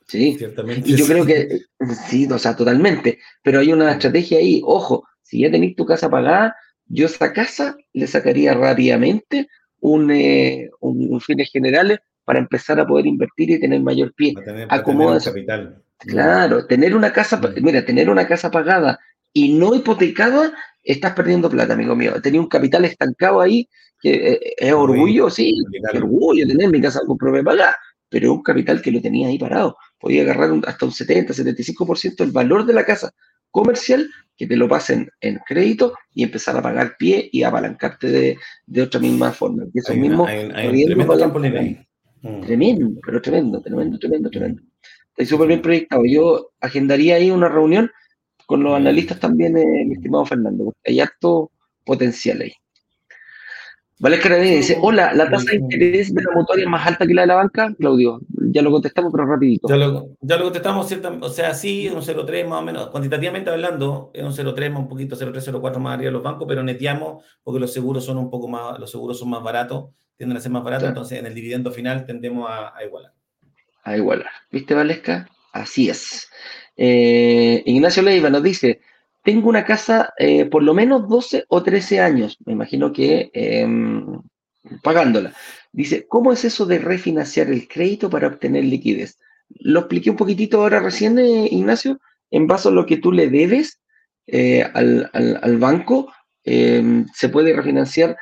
Sí, 0.06 0.36
ciertamente. 0.36 0.88
Y 0.88 0.96
yo 0.96 1.06
creo 1.06 1.24
que 1.24 1.62
sí, 2.08 2.28
o 2.30 2.38
sea, 2.38 2.54
totalmente. 2.54 3.18
Pero 3.42 3.60
hay 3.60 3.72
una 3.72 3.92
estrategia 3.92 4.38
ahí. 4.38 4.62
Ojo, 4.64 5.04
si 5.22 5.40
ya 5.40 5.50
tenéis 5.50 5.76
tu 5.76 5.86
casa 5.86 6.08
pagada, 6.10 6.54
yo 6.86 7.06
esa 7.06 7.32
casa 7.32 7.76
le 7.92 8.06
sacaría 8.06 8.54
rápidamente 8.54 9.48
un, 9.80 10.10
eh, 10.10 10.70
un, 10.80 11.20
fines 11.20 11.50
generales 11.50 11.98
para 12.24 12.38
empezar 12.38 12.78
a 12.78 12.86
poder 12.86 13.06
invertir 13.06 13.50
y 13.50 13.60
tener 13.60 13.80
mayor 13.80 14.12
pie. 14.14 14.34
Acomoda 14.68 15.20
capital. 15.20 15.82
Claro, 15.98 16.66
tener 16.66 16.96
una 16.96 17.12
casa, 17.12 17.36
mm. 17.36 17.62
mira, 17.62 17.84
tener 17.84 18.08
una 18.08 18.26
casa 18.26 18.50
pagada 18.50 18.98
y 19.32 19.52
no 19.52 19.74
hipotecada, 19.74 20.52
estás 20.82 21.12
perdiendo 21.12 21.50
plata, 21.50 21.74
amigo 21.74 21.94
mío. 21.94 22.20
Tenía 22.22 22.40
un 22.40 22.48
capital 22.48 22.84
estancado 22.84 23.40
ahí, 23.40 23.68
que 24.00 24.32
eh, 24.32 24.54
es 24.56 24.72
orgullo, 24.72 25.30
sí, 25.30 25.54
orgullo 25.94 26.46
tener 26.46 26.70
mi 26.70 26.80
casa 26.80 27.00
con 27.06 27.18
propia 27.18 27.42
pagada, 27.42 27.76
pero 28.08 28.26
es 28.26 28.32
un 28.32 28.42
capital 28.42 28.80
que 28.80 28.90
lo 28.90 29.00
tenía 29.00 29.28
ahí 29.28 29.38
parado. 29.38 29.76
Podía 29.98 30.22
agarrar 30.22 30.50
hasta 30.66 30.86
un 30.86 30.92
70, 30.92 31.34
75% 31.34 32.16
del 32.16 32.32
valor 32.32 32.64
de 32.64 32.74
la 32.74 32.84
casa 32.84 33.12
comercial 33.50 34.08
que 34.36 34.46
te 34.46 34.56
lo 34.56 34.68
pasen 34.68 35.10
en 35.20 35.38
crédito 35.46 35.92
y 36.14 36.22
empezar 36.22 36.56
a 36.56 36.62
pagar 36.62 36.96
pie 36.98 37.28
y 37.30 37.42
apalancarte 37.42 38.06
de, 38.06 38.38
de 38.66 38.82
otra 38.82 38.98
misma 38.98 39.32
forma. 39.32 39.64
Y 39.74 39.78
eso 39.80 39.94
mismo, 39.94 40.26
mm. 42.22 42.40
tremendo, 42.40 43.00
pero 43.04 43.20
tremendo, 43.20 43.60
tremendo, 43.60 43.98
tremendo, 43.98 44.30
tremendo. 44.30 44.62
Está 45.14 45.26
súper 45.26 45.48
bien 45.48 45.60
proyectado. 45.60 46.04
Yo 46.06 46.52
agendaría 46.60 47.16
ahí 47.16 47.30
una 47.30 47.48
reunión 47.48 47.90
con 48.50 48.64
los 48.64 48.72
mm. 48.72 48.82
analistas 48.82 49.20
también, 49.20 49.56
eh, 49.56 49.84
mi 49.86 49.94
estimado 49.94 50.26
Fernando. 50.26 50.74
Hay 50.84 50.98
acto 50.98 51.52
potencial 51.84 52.40
ahí. 52.40 52.52
Vale, 54.00 54.18
dice, 54.40 54.76
hola, 54.80 55.12
¿la 55.12 55.30
tasa 55.30 55.52
de 55.52 55.58
interés 55.58 56.12
de 56.12 56.20
la 56.20 56.32
mutuaria 56.34 56.64
es 56.64 56.68
más 56.68 56.84
alta 56.84 57.06
que 57.06 57.14
la 57.14 57.20
de 57.20 57.26
la 57.28 57.36
banca? 57.36 57.72
Claudio, 57.78 58.18
ya 58.50 58.60
lo 58.62 58.72
contestamos, 58.72 59.12
pero 59.12 59.24
rapidito. 59.24 59.68
Ya 59.68 59.76
lo, 59.76 60.08
ya 60.20 60.36
lo 60.36 60.44
contestamos, 60.44 60.92
o 61.20 61.28
sea, 61.28 61.54
sí, 61.54 61.86
es 61.86 61.92
un 61.92 62.00
0,3 62.00 62.48
más 62.48 62.60
o 62.60 62.64
menos, 62.64 62.88
cuantitativamente 62.88 63.50
hablando, 63.50 64.10
es 64.14 64.24
un 64.24 64.32
0,3 64.32 64.70
más 64.70 64.80
un 64.80 64.88
poquito, 64.88 65.14
0,3, 65.14 65.52
0,4 65.52 65.78
más 65.78 65.94
arriba 65.94 66.08
de 66.08 66.12
los 66.12 66.22
bancos, 66.24 66.48
pero 66.48 66.64
neteamos 66.64 67.22
porque 67.44 67.60
los 67.60 67.72
seguros 67.72 68.04
son 68.04 68.18
un 68.18 68.30
poco 68.30 68.48
más, 68.48 68.80
los 68.80 68.90
seguros 68.90 69.16
son 69.16 69.30
más 69.30 69.44
baratos, 69.44 69.90
tienden 70.16 70.38
a 70.38 70.40
ser 70.40 70.50
más 70.50 70.64
baratos, 70.64 70.88
entonces 70.88 71.18
en 71.20 71.26
el 71.26 71.34
dividendo 71.34 71.70
final 71.70 72.04
tendemos 72.04 72.50
a, 72.50 72.72
igualar. 72.84 73.12
A 73.84 73.96
igualar. 73.96 74.30
¿Viste, 74.50 74.74
Valesca? 74.74 75.28
Así 75.52 75.88
es. 75.88 76.28
Eh, 76.76 77.62
Ignacio 77.66 78.02
Leiva 78.02 78.30
nos 78.30 78.42
dice, 78.42 78.80
tengo 79.22 79.48
una 79.48 79.64
casa 79.64 80.12
eh, 80.18 80.46
por 80.46 80.62
lo 80.62 80.74
menos 80.74 81.08
12 81.08 81.44
o 81.48 81.62
13 81.62 82.00
años, 82.00 82.38
me 82.46 82.52
imagino 82.52 82.92
que 82.92 83.30
em, 83.32 84.20
pagándola. 84.82 85.34
Dice, 85.72 86.06
¿cómo 86.08 86.32
es 86.32 86.44
eso 86.44 86.66
de 86.66 86.78
refinanciar 86.78 87.48
el 87.48 87.68
crédito 87.68 88.10
para 88.10 88.28
obtener 88.28 88.64
liquidez? 88.64 89.18
Lo 89.48 89.80
expliqué 89.80 90.10
un 90.10 90.16
poquitito 90.16 90.60
ahora 90.60 90.80
recién, 90.80 91.18
eh, 91.18 91.48
Ignacio, 91.50 92.00
en 92.30 92.46
base 92.46 92.68
a 92.68 92.72
lo 92.72 92.86
que 92.86 92.96
tú 92.96 93.12
le 93.12 93.28
debes 93.28 93.80
eh, 94.26 94.62
al, 94.62 95.58
banco, 95.58 96.12
em, 96.44 97.06
se 97.14 97.28
puede 97.28 97.52
refinanciar 97.54 98.16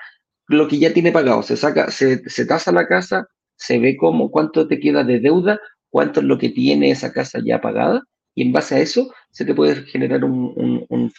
lo 0.47 0.67
que 0.69 0.79
ya 0.79 0.93
tiene 0.93 1.13
pagado. 1.13 1.43
Se 1.43 1.57
saca, 1.57 1.91
se, 1.91 2.29
se 2.29 2.47
tasa 2.47 2.73
la 2.73 2.87
casa, 2.89 3.29
se 3.57 3.79
ve 3.79 3.97
cómo, 3.97 4.31
cuánto 4.31 4.67
te 4.67 4.81
queda 4.81 5.05
de 5.05 5.21
deuda, 5.21 5.61
cuánto 5.91 6.21
es 6.21 6.27
lo 6.27 6.39
que 6.39 6.49
tiene 6.51 6.91
esa 6.91 7.13
casa 7.13 7.41
ya 7.45 7.61
pagada, 7.61 8.05
y 8.39 8.43
en 8.43 8.53
base 8.53 8.77
a 8.77 8.79
eso 8.79 9.13
se 9.33 9.45
te 9.45 9.53
puede 9.53 9.83
generar 9.83 10.23
un, 10.23 10.53
un, 10.55 10.87
un, 10.89 11.13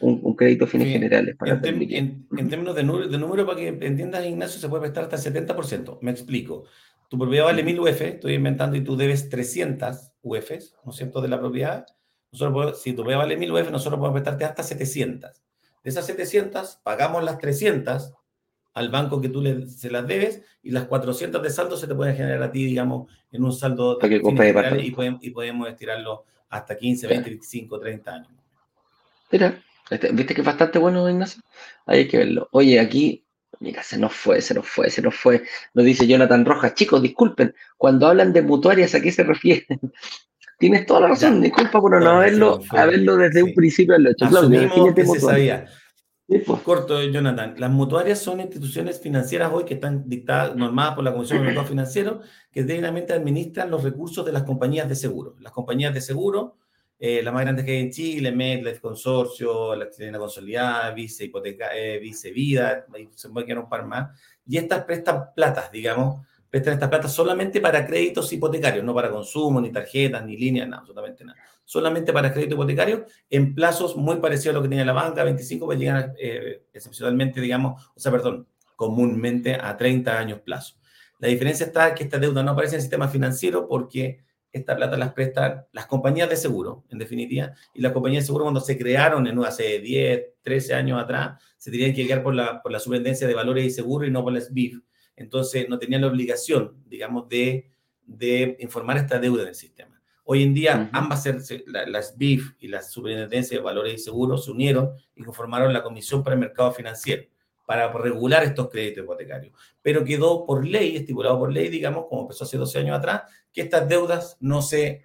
un, 0.00 0.34
crédito 0.34 0.66
fines 0.66 0.88
generales. 0.88 1.36
Para 1.36 1.60
en, 1.62 2.26
en, 2.34 2.48
términos 2.48 2.74
de, 2.74 2.82
número, 2.82 3.44
para 3.44 3.58
que 3.58 3.68
entiendas, 3.68 4.24
Ignacio, 4.24 4.58
se 4.58 4.70
puede 4.70 4.80
prestar 4.80 5.04
hasta 5.04 5.16
el 5.16 5.46
70%. 5.46 5.98
Me 6.00 6.10
explico. 6.10 6.64
Tu 7.10 7.18
propiedad 7.18 7.44
vale 7.44 7.62
1000 7.62 7.80
UF, 7.80 8.00
estoy 8.00 8.32
inventando, 8.32 8.78
y 8.78 8.80
tú 8.80 8.96
debes 8.96 9.28
300 9.28 10.12
UFs, 10.22 10.74
¿no 10.86 10.92
es 10.92 10.96
cierto?, 10.96 11.20
de 11.20 11.28
la 11.28 11.38
propiedad. 11.38 11.84
Nosotros, 12.32 12.80
si 12.80 12.92
tu 12.92 13.02
propiedad 13.02 13.18
vale 13.18 13.36
1000 13.36 13.52
UF, 13.52 13.70
nosotros 13.70 13.98
podemos 13.98 14.22
prestarte 14.22 14.46
hasta 14.46 14.62
700. 14.62 15.42
De 15.82 15.90
esas 15.90 16.06
700, 16.06 16.80
pagamos 16.82 17.22
las 17.24 17.36
300 17.36 18.14
al 18.72 18.88
banco 18.88 19.20
que 19.20 19.28
tú 19.28 19.42
le, 19.42 19.66
se 19.66 19.90
las 19.90 20.06
debes 20.06 20.40
y 20.62 20.70
las 20.70 20.84
400 20.86 21.42
de 21.42 21.50
saldo 21.50 21.76
se 21.76 21.86
te 21.86 21.94
pueden 21.94 22.16
generar 22.16 22.42
a 22.42 22.50
ti, 22.50 22.64
digamos, 22.64 23.12
en 23.32 23.44
un 23.44 23.52
saldo 23.52 23.98
de 23.98 24.16
y, 24.82 24.90
podemos, 24.92 25.22
y 25.22 25.30
podemos 25.30 25.68
estirarlo 25.68 26.24
hasta 26.54 26.76
15, 26.76 27.08
20, 27.08 27.30
25, 27.30 27.80
30 27.80 28.14
años. 28.14 28.28
Mira, 29.30 29.62
este, 29.90 30.12
¿viste 30.12 30.34
que 30.34 30.40
es 30.40 30.46
bastante 30.46 30.78
bueno, 30.78 31.08
Ignacio? 31.08 31.42
Hay 31.86 32.06
que 32.06 32.18
verlo. 32.18 32.48
Oye, 32.52 32.78
aquí, 32.78 33.24
mira, 33.60 33.82
se 33.82 33.98
nos 33.98 34.12
fue, 34.12 34.40
se 34.40 34.54
nos 34.54 34.68
fue, 34.68 34.88
se 34.90 35.02
nos 35.02 35.14
fue. 35.14 35.42
Nos 35.74 35.84
dice 35.84 36.06
Jonathan 36.06 36.44
Rojas, 36.44 36.74
chicos, 36.74 37.02
disculpen, 37.02 37.54
cuando 37.76 38.06
hablan 38.06 38.32
de 38.32 38.42
mutuarias, 38.42 38.94
¿a 38.94 39.00
qué 39.00 39.10
se 39.10 39.24
refieren? 39.24 39.80
Tienes 40.58 40.86
toda 40.86 41.00
la 41.00 41.08
razón, 41.08 41.42
disculpa 41.42 41.80
por 41.80 42.00
no 42.00 42.08
haberlo, 42.08 42.60
haberlo 42.70 43.16
desde 43.16 43.42
un 43.42 43.52
principio 43.54 43.98
lo 43.98 44.10
hecho. 44.10 44.28
Claudio, 44.28 44.94
que 44.94 45.04
se 45.04 45.20
sabía. 45.20 45.66
Pues. 46.26 46.62
Corto, 46.62 47.02
Jonathan. 47.02 47.54
Las 47.58 47.70
mutuarias 47.70 48.18
son 48.18 48.40
instituciones 48.40 49.00
financieras 49.00 49.52
hoy 49.52 49.64
que 49.64 49.74
están 49.74 50.08
dictadas, 50.08 50.56
normadas 50.56 50.94
por 50.94 51.04
la 51.04 51.12
Comisión 51.12 51.40
de 51.40 51.46
Mercado 51.46 51.66
Financiero, 51.66 52.20
que 52.50 52.64
dignamente 52.64 53.12
administran 53.12 53.70
los 53.70 53.84
recursos 53.84 54.24
de 54.24 54.32
las 54.32 54.44
compañías 54.44 54.88
de 54.88 54.96
seguro. 54.96 55.36
Las 55.40 55.52
compañías 55.52 55.92
de 55.92 56.00
seguro 56.00 56.56
eh, 56.98 57.22
las 57.22 57.34
más 57.34 57.42
grandes 57.42 57.64
que 57.64 57.72
hay 57.72 57.80
en 57.82 57.90
Chile, 57.90 58.32
MedLife 58.32 58.80
Consorcio, 58.80 59.74
la 59.74 59.90
Chilena 59.90 60.18
Consolidada, 60.18 60.90
Vice, 60.92 61.24
Hipoteca, 61.24 61.76
eh, 61.76 61.98
Vice 61.98 62.30
Vida, 62.30 62.86
se 63.14 63.28
puede 63.28 63.46
quedar 63.46 63.58
un 63.58 63.68
par 63.68 63.84
más. 63.84 64.18
Y 64.46 64.56
estas 64.56 64.84
prestan 64.84 65.34
platas, 65.34 65.70
digamos, 65.72 66.26
prestan 66.54 66.74
estas 66.74 66.88
platas 66.88 67.12
solamente 67.12 67.60
para 67.60 67.84
créditos 67.84 68.32
hipotecarios, 68.32 68.84
no 68.84 68.94
para 68.94 69.10
consumo, 69.10 69.60
ni 69.60 69.72
tarjetas, 69.72 70.24
ni 70.24 70.36
líneas, 70.36 70.68
nada, 70.68 70.82
absolutamente 70.82 71.24
nada. 71.24 71.36
Solamente 71.64 72.12
para 72.12 72.32
crédito 72.32 72.54
hipotecario 72.54 73.06
en 73.28 73.56
plazos 73.56 73.96
muy 73.96 74.18
parecidos 74.18 74.54
a 74.54 74.58
lo 74.58 74.62
que 74.62 74.68
tenía 74.68 74.84
la 74.84 74.92
banca, 74.92 75.24
25, 75.24 75.66
pues 75.66 75.80
llegan 75.80 76.14
eh, 76.16 76.62
excepcionalmente, 76.72 77.40
digamos, 77.40 77.90
o 77.96 77.98
sea, 77.98 78.12
perdón, 78.12 78.46
comúnmente 78.76 79.56
a 79.60 79.76
30 79.76 80.16
años 80.16 80.42
plazo. 80.42 80.76
La 81.18 81.26
diferencia 81.26 81.66
está 81.66 81.92
que 81.92 82.04
esta 82.04 82.20
deuda 82.20 82.44
no 82.44 82.52
aparece 82.52 82.76
en 82.76 82.78
el 82.78 82.82
sistema 82.82 83.08
financiero 83.08 83.66
porque 83.66 84.20
esta 84.52 84.76
plata 84.76 84.96
las 84.96 85.12
prestan 85.12 85.66
las 85.72 85.86
compañías 85.86 86.30
de 86.30 86.36
seguro, 86.36 86.84
en 86.88 86.98
definitiva, 86.98 87.52
y 87.74 87.80
las 87.80 87.90
compañías 87.90 88.22
de 88.22 88.26
seguro 88.26 88.44
cuando 88.44 88.60
se 88.60 88.78
crearon 88.78 89.26
en 89.26 89.44
hace 89.44 89.80
10, 89.80 90.22
13 90.40 90.74
años 90.74 91.02
atrás, 91.02 91.42
se 91.58 91.72
tenían 91.72 91.92
que 91.92 92.04
guiar 92.04 92.22
por 92.22 92.32
la, 92.32 92.62
por 92.62 92.70
la 92.70 92.78
superintendencia 92.78 93.26
de 93.26 93.34
valores 93.34 93.64
y 93.64 93.70
seguros 93.70 94.06
y 94.06 94.12
no 94.12 94.22
por 94.22 94.32
la 94.32 94.40
SBIF. 94.40 94.78
Entonces, 95.16 95.68
no 95.68 95.78
tenían 95.78 96.02
la 96.02 96.08
obligación, 96.08 96.76
digamos, 96.86 97.28
de, 97.28 97.70
de 98.04 98.56
informar 98.60 98.96
esta 98.96 99.18
deuda 99.18 99.42
en 99.42 99.48
el 99.48 99.54
sistema. 99.54 100.00
Hoy 100.24 100.42
en 100.42 100.54
día, 100.54 100.88
ambas, 100.92 101.28
las 101.66 102.16
BIF 102.16 102.54
y 102.58 102.68
la 102.68 102.82
Superintendencia 102.82 103.58
de 103.58 103.62
Valores 103.62 103.94
y 103.94 103.98
Seguros 103.98 104.46
se 104.46 104.50
unieron 104.50 104.92
y 105.14 105.22
conformaron 105.22 105.72
la 105.72 105.82
Comisión 105.82 106.24
para 106.24 106.34
el 106.34 106.40
Mercado 106.40 106.72
Financiero 106.72 107.24
para 107.66 107.90
regular 107.92 108.44
estos 108.44 108.68
créditos 108.68 109.04
hipotecarios. 109.04 109.54
Pero 109.82 110.04
quedó 110.04 110.44
por 110.44 110.66
ley, 110.66 110.96
estipulado 110.96 111.38
por 111.38 111.52
ley, 111.52 111.68
digamos, 111.68 112.06
como 112.08 112.22
empezó 112.22 112.44
hace 112.44 112.56
12 112.56 112.78
años 112.78 112.98
atrás, 112.98 113.22
que 113.52 113.62
estas 113.62 113.88
deudas 113.88 114.36
no 114.40 114.62
se, 114.62 115.04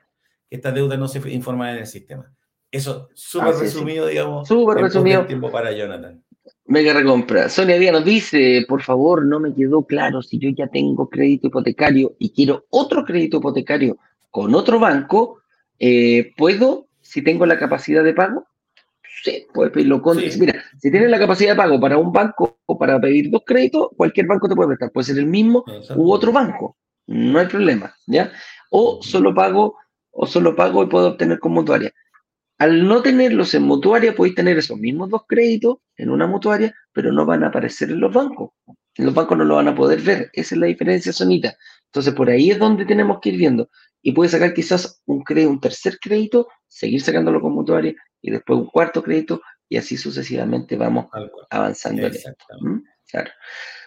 que 0.49 0.55
estas 0.55 0.73
deudas 0.73 0.99
no 0.99 1.07
se 1.07 1.19
informan 1.31 1.75
en 1.75 1.79
el 1.79 1.87
sistema. 1.87 2.31
Eso, 2.71 3.09
súper 3.13 3.55
resumido, 3.55 4.07
digamos. 4.07 4.47
Súper 4.47 4.77
resumido. 4.77 5.25
tiempo 5.25 5.51
para 5.51 5.71
Jonathan. 5.71 6.23
Mega 6.69 6.93
recompra. 6.93 7.49
Sonia 7.49 7.79
Díaz 7.79 7.93
nos 7.93 8.05
dice, 8.05 8.63
por 8.69 8.83
favor, 8.83 9.25
no 9.25 9.39
me 9.39 9.55
quedó 9.55 9.83
claro 9.87 10.21
si 10.21 10.37
yo 10.37 10.51
ya 10.55 10.67
tengo 10.67 11.09
crédito 11.09 11.47
hipotecario 11.47 12.15
y 12.19 12.29
quiero 12.29 12.67
otro 12.69 13.03
crédito 13.03 13.37
hipotecario 13.37 13.97
con 14.29 14.53
otro 14.53 14.79
banco, 14.79 15.41
eh, 15.79 16.31
¿puedo, 16.37 16.85
si 17.01 17.23
tengo 17.23 17.47
la 17.47 17.57
capacidad 17.57 18.03
de 18.03 18.13
pago? 18.13 18.45
Sí, 19.23 19.47
puedes 19.51 19.73
pedirlo 19.73 19.99
con... 19.99 20.17
Mira, 20.17 20.63
si 20.79 20.91
tienes 20.91 21.09
la 21.09 21.17
capacidad 21.17 21.53
de 21.53 21.57
pago 21.57 21.79
para 21.79 21.97
un 21.97 22.13
banco 22.13 22.59
o 22.67 22.77
para 22.77 23.01
pedir 23.01 23.31
dos 23.31 23.41
créditos, 23.43 23.87
cualquier 23.97 24.27
banco 24.27 24.47
te 24.47 24.55
puede 24.55 24.67
prestar. 24.67 24.91
Puede 24.91 25.05
ser 25.05 25.17
el 25.17 25.25
mismo 25.25 25.65
u 25.95 26.11
otro 26.11 26.31
banco. 26.31 26.77
No 27.07 27.39
hay 27.39 27.47
problema, 27.47 27.95
¿ya? 28.05 28.31
O 28.69 28.99
solo 29.01 29.33
pago, 29.33 29.75
o 30.11 30.27
solo 30.27 30.55
pago 30.55 30.83
y 30.83 30.85
puedo 30.85 31.07
obtener 31.07 31.39
con 31.39 31.51
mutuaria. 31.51 31.91
Al 32.59 32.85
no 32.87 33.01
tenerlos 33.01 33.53
en 33.53 33.63
mutuaria, 33.63 34.13
podéis 34.13 34.35
tener 34.35 34.57
esos 34.57 34.77
mismos 34.77 35.09
dos 35.09 35.21
créditos 35.27 35.77
en 35.95 36.09
una 36.09 36.27
mutuaria, 36.27 36.75
pero 36.91 37.11
no 37.11 37.25
van 37.25 37.43
a 37.43 37.47
aparecer 37.47 37.89
en 37.89 38.01
los 38.01 38.13
bancos. 38.13 38.51
En 38.95 39.05
los 39.05 39.13
bancos 39.13 39.37
no 39.37 39.45
lo 39.45 39.55
van 39.55 39.69
a 39.69 39.75
poder 39.75 40.01
ver. 40.01 40.29
Esa 40.33 40.55
es 40.55 40.59
la 40.59 40.67
diferencia, 40.67 41.13
Sonita. 41.13 41.55
Entonces, 41.85 42.13
por 42.13 42.29
ahí 42.29 42.51
es 42.51 42.59
donde 42.59 42.85
tenemos 42.85 43.19
que 43.21 43.29
ir 43.29 43.37
viendo. 43.37 43.69
Y 44.01 44.11
puedes 44.11 44.33
sacar 44.33 44.53
quizás 44.53 45.01
un, 45.05 45.23
un 45.25 45.59
tercer 45.61 45.99
crédito, 45.99 46.47
seguir 46.67 47.01
sacándolo 47.01 47.39
con 47.39 47.53
mutuaria 47.53 47.95
y 48.21 48.31
después 48.31 48.59
un 48.59 48.67
cuarto 48.67 49.01
crédito 49.01 49.41
y 49.69 49.77
así 49.77 49.95
sucesivamente 49.95 50.75
vamos 50.75 51.05
avanzando. 51.49 52.09
¿Mm? 52.09 52.79
Claro. 53.09 53.31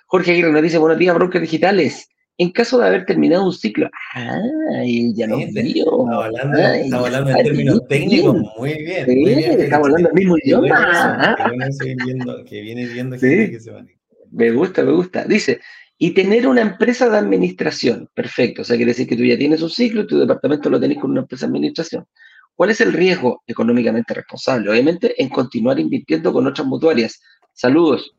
Jorge 0.06 0.32
Aguirre 0.32 0.52
nos 0.52 0.62
dice, 0.62 0.78
buenos 0.78 0.98
días, 0.98 1.14
brokers 1.14 1.42
digitales. 1.42 2.08
En 2.42 2.50
caso 2.50 2.76
de 2.76 2.88
haber 2.88 3.06
terminado 3.06 3.44
un 3.44 3.52
ciclo, 3.52 3.88
¡ay! 4.14 5.14
Ya 5.14 5.28
no. 5.28 5.38
Estaba 5.38 6.24
hablando, 6.24 6.58
estaba 6.58 7.06
hablando 7.06 7.30
en 7.30 7.44
términos 7.44 7.80
técnicos, 7.88 8.36
muy 8.58 8.74
bien. 8.82 9.06
Sí, 9.06 9.14
muy 9.14 9.34
bien 9.36 9.60
estamos 9.60 9.86
hablando 9.86 10.08
el 10.08 10.14
mismo 10.16 10.36
idioma. 10.42 11.36
Que 12.44 12.62
viene 12.62 12.86
viendo 12.86 13.16
que 13.16 13.60
se 13.60 13.70
maneja. 13.70 13.96
Me 14.32 14.50
gusta, 14.50 14.82
me 14.82 14.90
gusta. 14.90 15.24
Dice, 15.24 15.60
y 15.96 16.10
tener 16.10 16.48
una 16.48 16.62
empresa 16.62 17.08
de 17.08 17.16
administración. 17.16 18.08
Perfecto. 18.12 18.62
O 18.62 18.64
sea, 18.64 18.74
quiere 18.74 18.90
decir 18.90 19.06
que 19.06 19.16
tú 19.16 19.22
ya 19.22 19.38
tienes 19.38 19.62
un 19.62 19.70
ciclo 19.70 20.00
y 20.00 20.08
tu 20.08 20.18
departamento 20.18 20.68
lo 20.68 20.80
tenés 20.80 20.98
con 20.98 21.12
una 21.12 21.20
empresa 21.20 21.46
de 21.46 21.50
administración. 21.50 22.06
¿Cuál 22.56 22.70
es 22.70 22.80
el 22.80 22.92
riesgo 22.92 23.44
económicamente 23.46 24.14
responsable? 24.14 24.68
Obviamente, 24.68 25.14
en 25.22 25.28
continuar 25.28 25.78
invirtiendo 25.78 26.32
con 26.32 26.44
otras 26.44 26.66
mutuarias. 26.66 27.20
Saludos. 27.52 28.16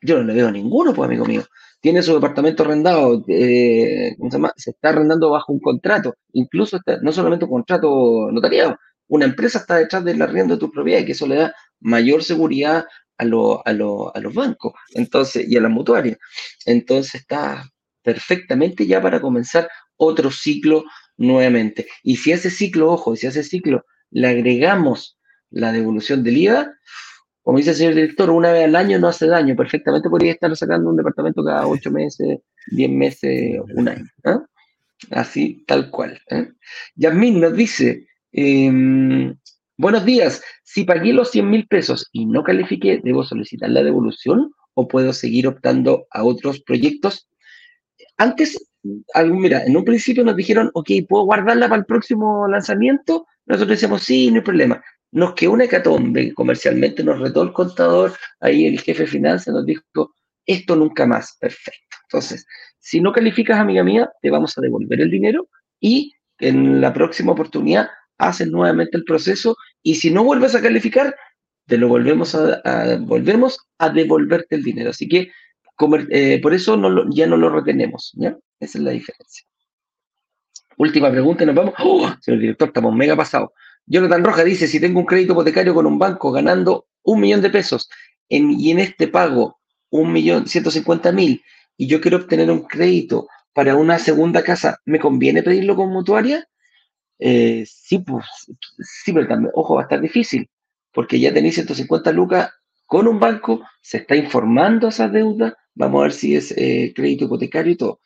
Yo 0.00 0.18
no 0.18 0.22
le 0.22 0.34
veo 0.34 0.48
ninguno, 0.52 0.94
pues, 0.94 1.08
amigo 1.08 1.24
mío. 1.24 1.42
Tiene 1.80 2.02
su 2.02 2.14
departamento 2.14 2.64
arrendado, 2.64 3.24
eh, 3.28 4.14
¿cómo 4.18 4.30
se, 4.30 4.36
llama? 4.36 4.52
se 4.56 4.70
está 4.70 4.88
arrendando 4.88 5.30
bajo 5.30 5.52
un 5.52 5.60
contrato, 5.60 6.14
incluso 6.32 6.80
no 7.02 7.12
solamente 7.12 7.44
un 7.44 7.52
contrato 7.52 8.30
notariado, 8.32 8.76
una 9.08 9.24
empresa 9.24 9.58
está 9.60 9.76
detrás 9.76 10.04
del 10.04 10.20
arriendo 10.20 10.54
de 10.54 10.60
tu 10.60 10.70
propiedad 10.70 11.04
que 11.04 11.12
eso 11.12 11.26
le 11.26 11.36
da 11.36 11.54
mayor 11.80 12.22
seguridad 12.24 12.84
a, 13.16 13.22
a, 13.24 13.70
a 13.70 14.20
los 14.20 14.34
bancos 14.34 14.72
entonces, 14.94 15.48
y 15.48 15.56
a 15.56 15.60
las 15.60 15.70
mutuarias. 15.70 16.18
Entonces 16.66 17.16
está 17.16 17.64
perfectamente 18.02 18.86
ya 18.86 19.00
para 19.00 19.20
comenzar 19.20 19.68
otro 19.96 20.30
ciclo 20.30 20.84
nuevamente. 21.16 21.86
Y 22.02 22.16
si 22.16 22.32
a 22.32 22.36
ese 22.36 22.50
ciclo, 22.50 22.90
ojo, 22.90 23.16
si 23.16 23.26
a 23.26 23.30
ese 23.30 23.42
ciclo 23.42 23.84
le 24.10 24.28
agregamos 24.28 25.18
la 25.50 25.72
devolución 25.72 26.22
del 26.22 26.38
IVA, 26.38 26.72
como 27.48 27.56
dice 27.56 27.70
el 27.70 27.76
señor 27.76 27.94
director, 27.94 28.28
una 28.28 28.52
vez 28.52 28.66
al 28.66 28.76
año 28.76 28.98
no 28.98 29.08
hace 29.08 29.26
daño. 29.26 29.56
Perfectamente 29.56 30.10
podría 30.10 30.32
estar 30.32 30.54
sacando 30.54 30.90
un 30.90 30.96
departamento 30.96 31.42
cada 31.42 31.66
ocho 31.66 31.90
meses, 31.90 32.40
diez 32.70 32.90
meses, 32.90 33.58
un 33.74 33.88
año. 33.88 34.04
¿eh? 34.24 34.36
Así, 35.12 35.64
tal 35.66 35.90
cual. 35.90 36.20
¿eh? 36.28 36.50
Yasmín 36.96 37.40
nos 37.40 37.56
dice, 37.56 38.06
em, 38.32 39.34
buenos 39.78 40.04
días, 40.04 40.42
si 40.62 40.84
pagué 40.84 41.14
los 41.14 41.30
100 41.30 41.48
mil 41.48 41.66
pesos 41.66 42.10
y 42.12 42.26
no 42.26 42.44
califiqué, 42.44 43.00
¿debo 43.02 43.24
solicitar 43.24 43.70
la 43.70 43.82
devolución 43.82 44.52
o 44.74 44.86
puedo 44.86 45.14
seguir 45.14 45.46
optando 45.46 46.06
a 46.10 46.24
otros 46.24 46.60
proyectos? 46.60 47.30
Antes 48.18 48.58
mira, 49.32 49.64
en 49.64 49.74
un 49.74 49.86
principio 49.86 50.22
nos 50.22 50.36
dijeron, 50.36 50.70
ok, 50.74 50.90
¿puedo 51.08 51.24
guardarla 51.24 51.66
para 51.66 51.80
el 51.80 51.86
próximo 51.86 52.46
lanzamiento? 52.46 53.26
Nosotros 53.46 53.70
decíamos, 53.70 54.02
sí, 54.02 54.30
no 54.30 54.36
hay 54.36 54.42
problema. 54.42 54.84
Nos 55.10 55.34
quedó 55.34 55.52
una 55.52 55.64
hecatombe 55.64 56.34
comercialmente, 56.34 57.02
nos 57.02 57.18
retó 57.18 57.42
el 57.42 57.52
contador, 57.52 58.12
ahí 58.40 58.66
el 58.66 58.80
jefe 58.80 59.04
de 59.04 59.08
finanzas 59.08 59.54
nos 59.54 59.64
dijo, 59.64 60.14
esto 60.44 60.76
nunca 60.76 61.06
más, 61.06 61.36
perfecto. 61.40 61.96
Entonces, 62.04 62.46
si 62.78 63.00
no 63.00 63.12
calificas, 63.12 63.58
amiga 63.58 63.84
mía, 63.84 64.10
te 64.22 64.30
vamos 64.30 64.56
a 64.56 64.60
devolver 64.60 65.00
el 65.00 65.10
dinero 65.10 65.48
y 65.80 66.12
en 66.38 66.80
la 66.80 66.92
próxima 66.92 67.32
oportunidad 67.32 67.88
haces 68.18 68.48
nuevamente 68.48 68.96
el 68.96 69.04
proceso 69.04 69.56
y 69.82 69.96
si 69.96 70.10
no 70.10 70.24
vuelves 70.24 70.54
a 70.54 70.62
calificar, 70.62 71.14
te 71.66 71.76
lo 71.76 71.88
volvemos 71.88 72.34
a, 72.34 72.60
volvemos 73.00 73.58
a 73.78 73.90
devolverte 73.90 74.56
el 74.56 74.62
dinero. 74.62 74.90
Así 74.90 75.08
que 75.08 75.30
eh, 76.10 76.40
por 76.40 76.54
eso 76.54 76.76
no 76.76 77.08
ya 77.10 77.26
no 77.26 77.36
lo 77.36 77.50
retenemos, 77.50 78.12
¿ya? 78.16 78.36
Esa 78.58 78.78
es 78.78 78.84
la 78.84 78.90
diferencia. 78.90 79.46
Última 80.76 81.10
pregunta, 81.10 81.44
nos 81.44 81.54
vamos. 81.54 81.74
¡Oh! 81.78 82.10
Señor 82.20 82.40
director, 82.40 82.68
estamos 82.68 82.94
mega 82.94 83.14
pasados. 83.14 83.50
Jonathan 83.88 84.22
Roja 84.22 84.44
dice, 84.44 84.66
si 84.66 84.80
tengo 84.80 85.00
un 85.00 85.06
crédito 85.06 85.32
hipotecario 85.32 85.74
con 85.74 85.86
un 85.86 85.98
banco 85.98 86.30
ganando 86.30 86.86
un 87.02 87.20
millón 87.20 87.40
de 87.40 87.50
pesos 87.50 87.88
y 88.28 88.70
en 88.70 88.78
este 88.78 89.08
pago 89.08 89.58
un 89.90 90.12
millón 90.12 90.46
ciento 90.46 90.70
cincuenta 90.70 91.10
mil 91.10 91.42
y 91.76 91.86
yo 91.86 92.00
quiero 92.00 92.18
obtener 92.18 92.50
un 92.50 92.62
crédito 92.66 93.28
para 93.54 93.76
una 93.76 93.98
segunda 93.98 94.42
casa, 94.42 94.78
¿me 94.84 95.00
conviene 95.00 95.42
pedirlo 95.42 95.74
con 95.74 95.90
mutuaria? 95.90 96.46
Eh, 97.18 97.64
sí, 97.66 98.00
pues, 98.00 98.26
sí, 98.78 99.12
pero 99.12 99.26
también, 99.26 99.50
ojo, 99.54 99.76
va 99.76 99.80
a 99.80 99.84
estar 99.84 100.00
difícil, 100.00 100.48
porque 100.92 101.18
ya 101.18 101.32
tenéis 101.32 101.54
150 101.54 102.12
lucas 102.12 102.50
con 102.84 103.08
un 103.08 103.18
banco, 103.18 103.62
se 103.80 103.98
está 103.98 104.16
informando 104.16 104.88
esa 104.88 105.08
deuda, 105.08 105.56
vamos 105.74 106.00
a 106.00 106.02
ver 106.04 106.12
si 106.12 106.36
es 106.36 106.52
eh, 106.56 106.92
crédito 106.94 107.24
hipotecario 107.24 107.72
y 107.72 107.76
todo 107.76 108.00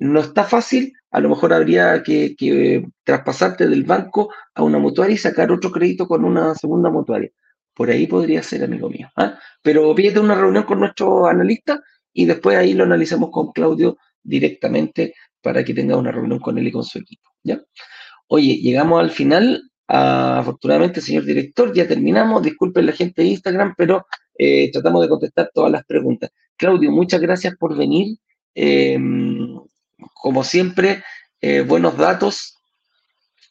no 0.00 0.20
está 0.20 0.44
fácil, 0.44 0.92
a 1.10 1.20
lo 1.20 1.28
mejor 1.28 1.52
habría 1.52 2.02
que, 2.02 2.84
traspasarte 3.04 3.68
del 3.68 3.84
banco 3.84 4.32
a 4.54 4.62
una 4.62 4.78
mutuaria 4.78 5.14
y 5.14 5.18
sacar 5.18 5.52
otro 5.52 5.70
crédito 5.70 6.06
con 6.06 6.24
una 6.24 6.54
segunda 6.54 6.90
mutuaria. 6.90 7.30
Por 7.74 7.90
ahí 7.90 8.06
podría 8.06 8.42
ser, 8.42 8.64
amigo 8.64 8.88
mío. 8.88 9.10
¿ah? 9.16 9.38
Pero 9.62 9.94
pídete 9.94 10.20
una 10.20 10.34
reunión 10.34 10.64
con 10.64 10.80
nuestro 10.80 11.26
analista 11.26 11.82
y 12.12 12.26
después 12.26 12.56
ahí 12.56 12.74
lo 12.74 12.84
analizamos 12.84 13.30
con 13.30 13.52
Claudio 13.52 13.96
directamente 14.22 15.14
para 15.40 15.64
que 15.64 15.74
tenga 15.74 15.96
una 15.96 16.12
reunión 16.12 16.38
con 16.38 16.58
él 16.58 16.66
y 16.68 16.72
con 16.72 16.84
su 16.84 16.98
equipo. 16.98 17.30
¿ya? 17.42 17.60
Oye, 18.28 18.56
llegamos 18.56 19.00
al 19.00 19.10
final. 19.10 19.62
afortunadamente, 19.88 21.00
señor 21.02 21.24
director, 21.24 21.72
ya 21.74 21.86
terminamos. 21.86 22.42
Disculpen 22.42 22.86
la 22.86 22.92
gente 22.92 23.22
de 23.22 23.28
Instagram, 23.28 23.74
pero 23.76 24.06
eh, 24.38 24.70
tratamos 24.72 25.02
de 25.02 25.08
contestar 25.08 25.50
todas 25.52 25.70
las 25.70 25.84
preguntas. 25.84 26.30
Claudio, 26.56 26.90
muchas 26.90 27.20
gracias 27.20 27.54
por 27.56 27.76
venir. 27.76 28.16
Em, 28.54 29.58
como 30.14 30.44
siempre, 30.44 31.02
eh, 31.40 31.60
buenos 31.62 31.96
datos, 31.96 32.58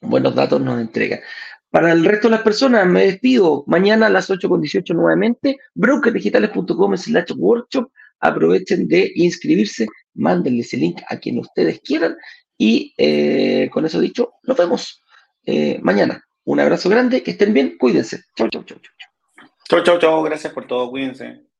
buenos 0.01 0.35
datos 0.35 0.61
nos 0.61 0.79
entrega. 0.79 1.21
Para 1.69 1.93
el 1.93 2.03
resto 2.03 2.27
de 2.27 2.35
las 2.35 2.43
personas, 2.43 2.85
me 2.85 3.05
despido. 3.05 3.63
Mañana 3.65 4.07
a 4.07 4.09
las 4.09 4.29
8.18 4.29 4.93
nuevamente, 4.93 5.57
brokerdigitales.com 5.73 6.97
slash 6.97 7.31
workshop. 7.37 7.89
Aprovechen 8.19 8.87
de 8.87 9.11
inscribirse, 9.15 9.87
mándenle 10.13 10.61
ese 10.61 10.77
link 10.77 11.01
a 11.09 11.17
quien 11.17 11.39
ustedes 11.39 11.79
quieran. 11.79 12.17
Y 12.57 12.93
eh, 12.97 13.69
con 13.71 13.85
eso 13.85 13.99
dicho, 13.99 14.33
nos 14.43 14.57
vemos 14.57 15.01
eh, 15.45 15.79
mañana. 15.81 16.23
Un 16.43 16.59
abrazo 16.59 16.89
grande, 16.89 17.23
que 17.23 17.31
estén 17.31 17.53
bien, 17.53 17.77
cuídense. 17.77 18.21
Chau, 18.35 18.49
chau, 18.49 18.63
chau, 18.63 18.77
chau. 18.77 19.47
Chau, 19.69 19.83
chau, 19.83 19.99
chau. 19.99 20.23
Gracias 20.23 20.51
por 20.51 20.67
todo. 20.67 20.89
Cuídense. 20.89 21.50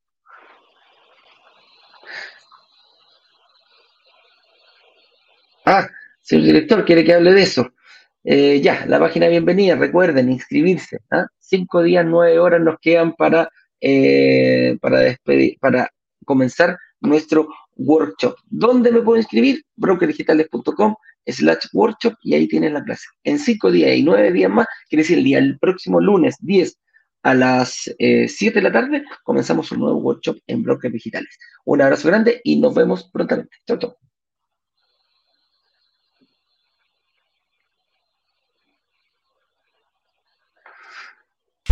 Ah, 5.64 5.88
señor 6.20 6.46
director, 6.46 6.84
quiere 6.84 7.04
que 7.04 7.14
hable 7.14 7.32
de 7.32 7.42
eso. 7.42 7.72
Eh, 8.24 8.60
ya, 8.60 8.84
la 8.86 8.98
página 8.98 9.28
bienvenida, 9.28 9.76
recuerden 9.76 10.30
inscribirse. 10.30 10.98
¿ah? 11.10 11.26
Cinco 11.38 11.82
días, 11.82 12.04
nueve 12.06 12.38
horas 12.38 12.60
nos 12.60 12.78
quedan 12.80 13.14
para, 13.14 13.48
eh, 13.80 14.76
para, 14.80 15.00
despedir, 15.00 15.58
para 15.60 15.90
comenzar 16.24 16.78
nuestro 17.00 17.48
workshop. 17.76 18.36
¿Dónde 18.46 18.92
me 18.92 19.02
puedo 19.02 19.18
inscribir? 19.18 19.62
brokerdigitales.com 19.76 20.94
slash 21.26 21.66
workshop 21.72 22.14
y 22.22 22.34
ahí 22.34 22.48
tienen 22.48 22.74
la 22.74 22.82
clase. 22.82 23.06
En 23.24 23.38
cinco 23.38 23.70
días 23.70 23.96
y 23.96 24.02
nueve 24.02 24.32
días 24.32 24.50
más, 24.50 24.66
quiere 24.88 25.02
decir 25.02 25.18
el 25.18 25.24
día, 25.24 25.38
el 25.38 25.58
próximo 25.58 26.00
lunes 26.00 26.36
10 26.40 26.76
a 27.22 27.34
las 27.34 27.92
eh, 27.98 28.26
7 28.28 28.58
de 28.58 28.62
la 28.62 28.72
tarde, 28.72 29.04
comenzamos 29.22 29.70
un 29.70 29.80
nuevo 29.80 29.98
workshop 29.98 30.38
en 30.48 30.62
Brokers 30.64 30.92
Digitales. 30.92 31.38
Un 31.64 31.80
abrazo 31.80 32.08
grande 32.08 32.40
y 32.42 32.58
nos 32.58 32.74
vemos 32.74 33.08
prontamente. 33.12 33.56
Chau, 33.66 33.78
chau. 33.78 33.96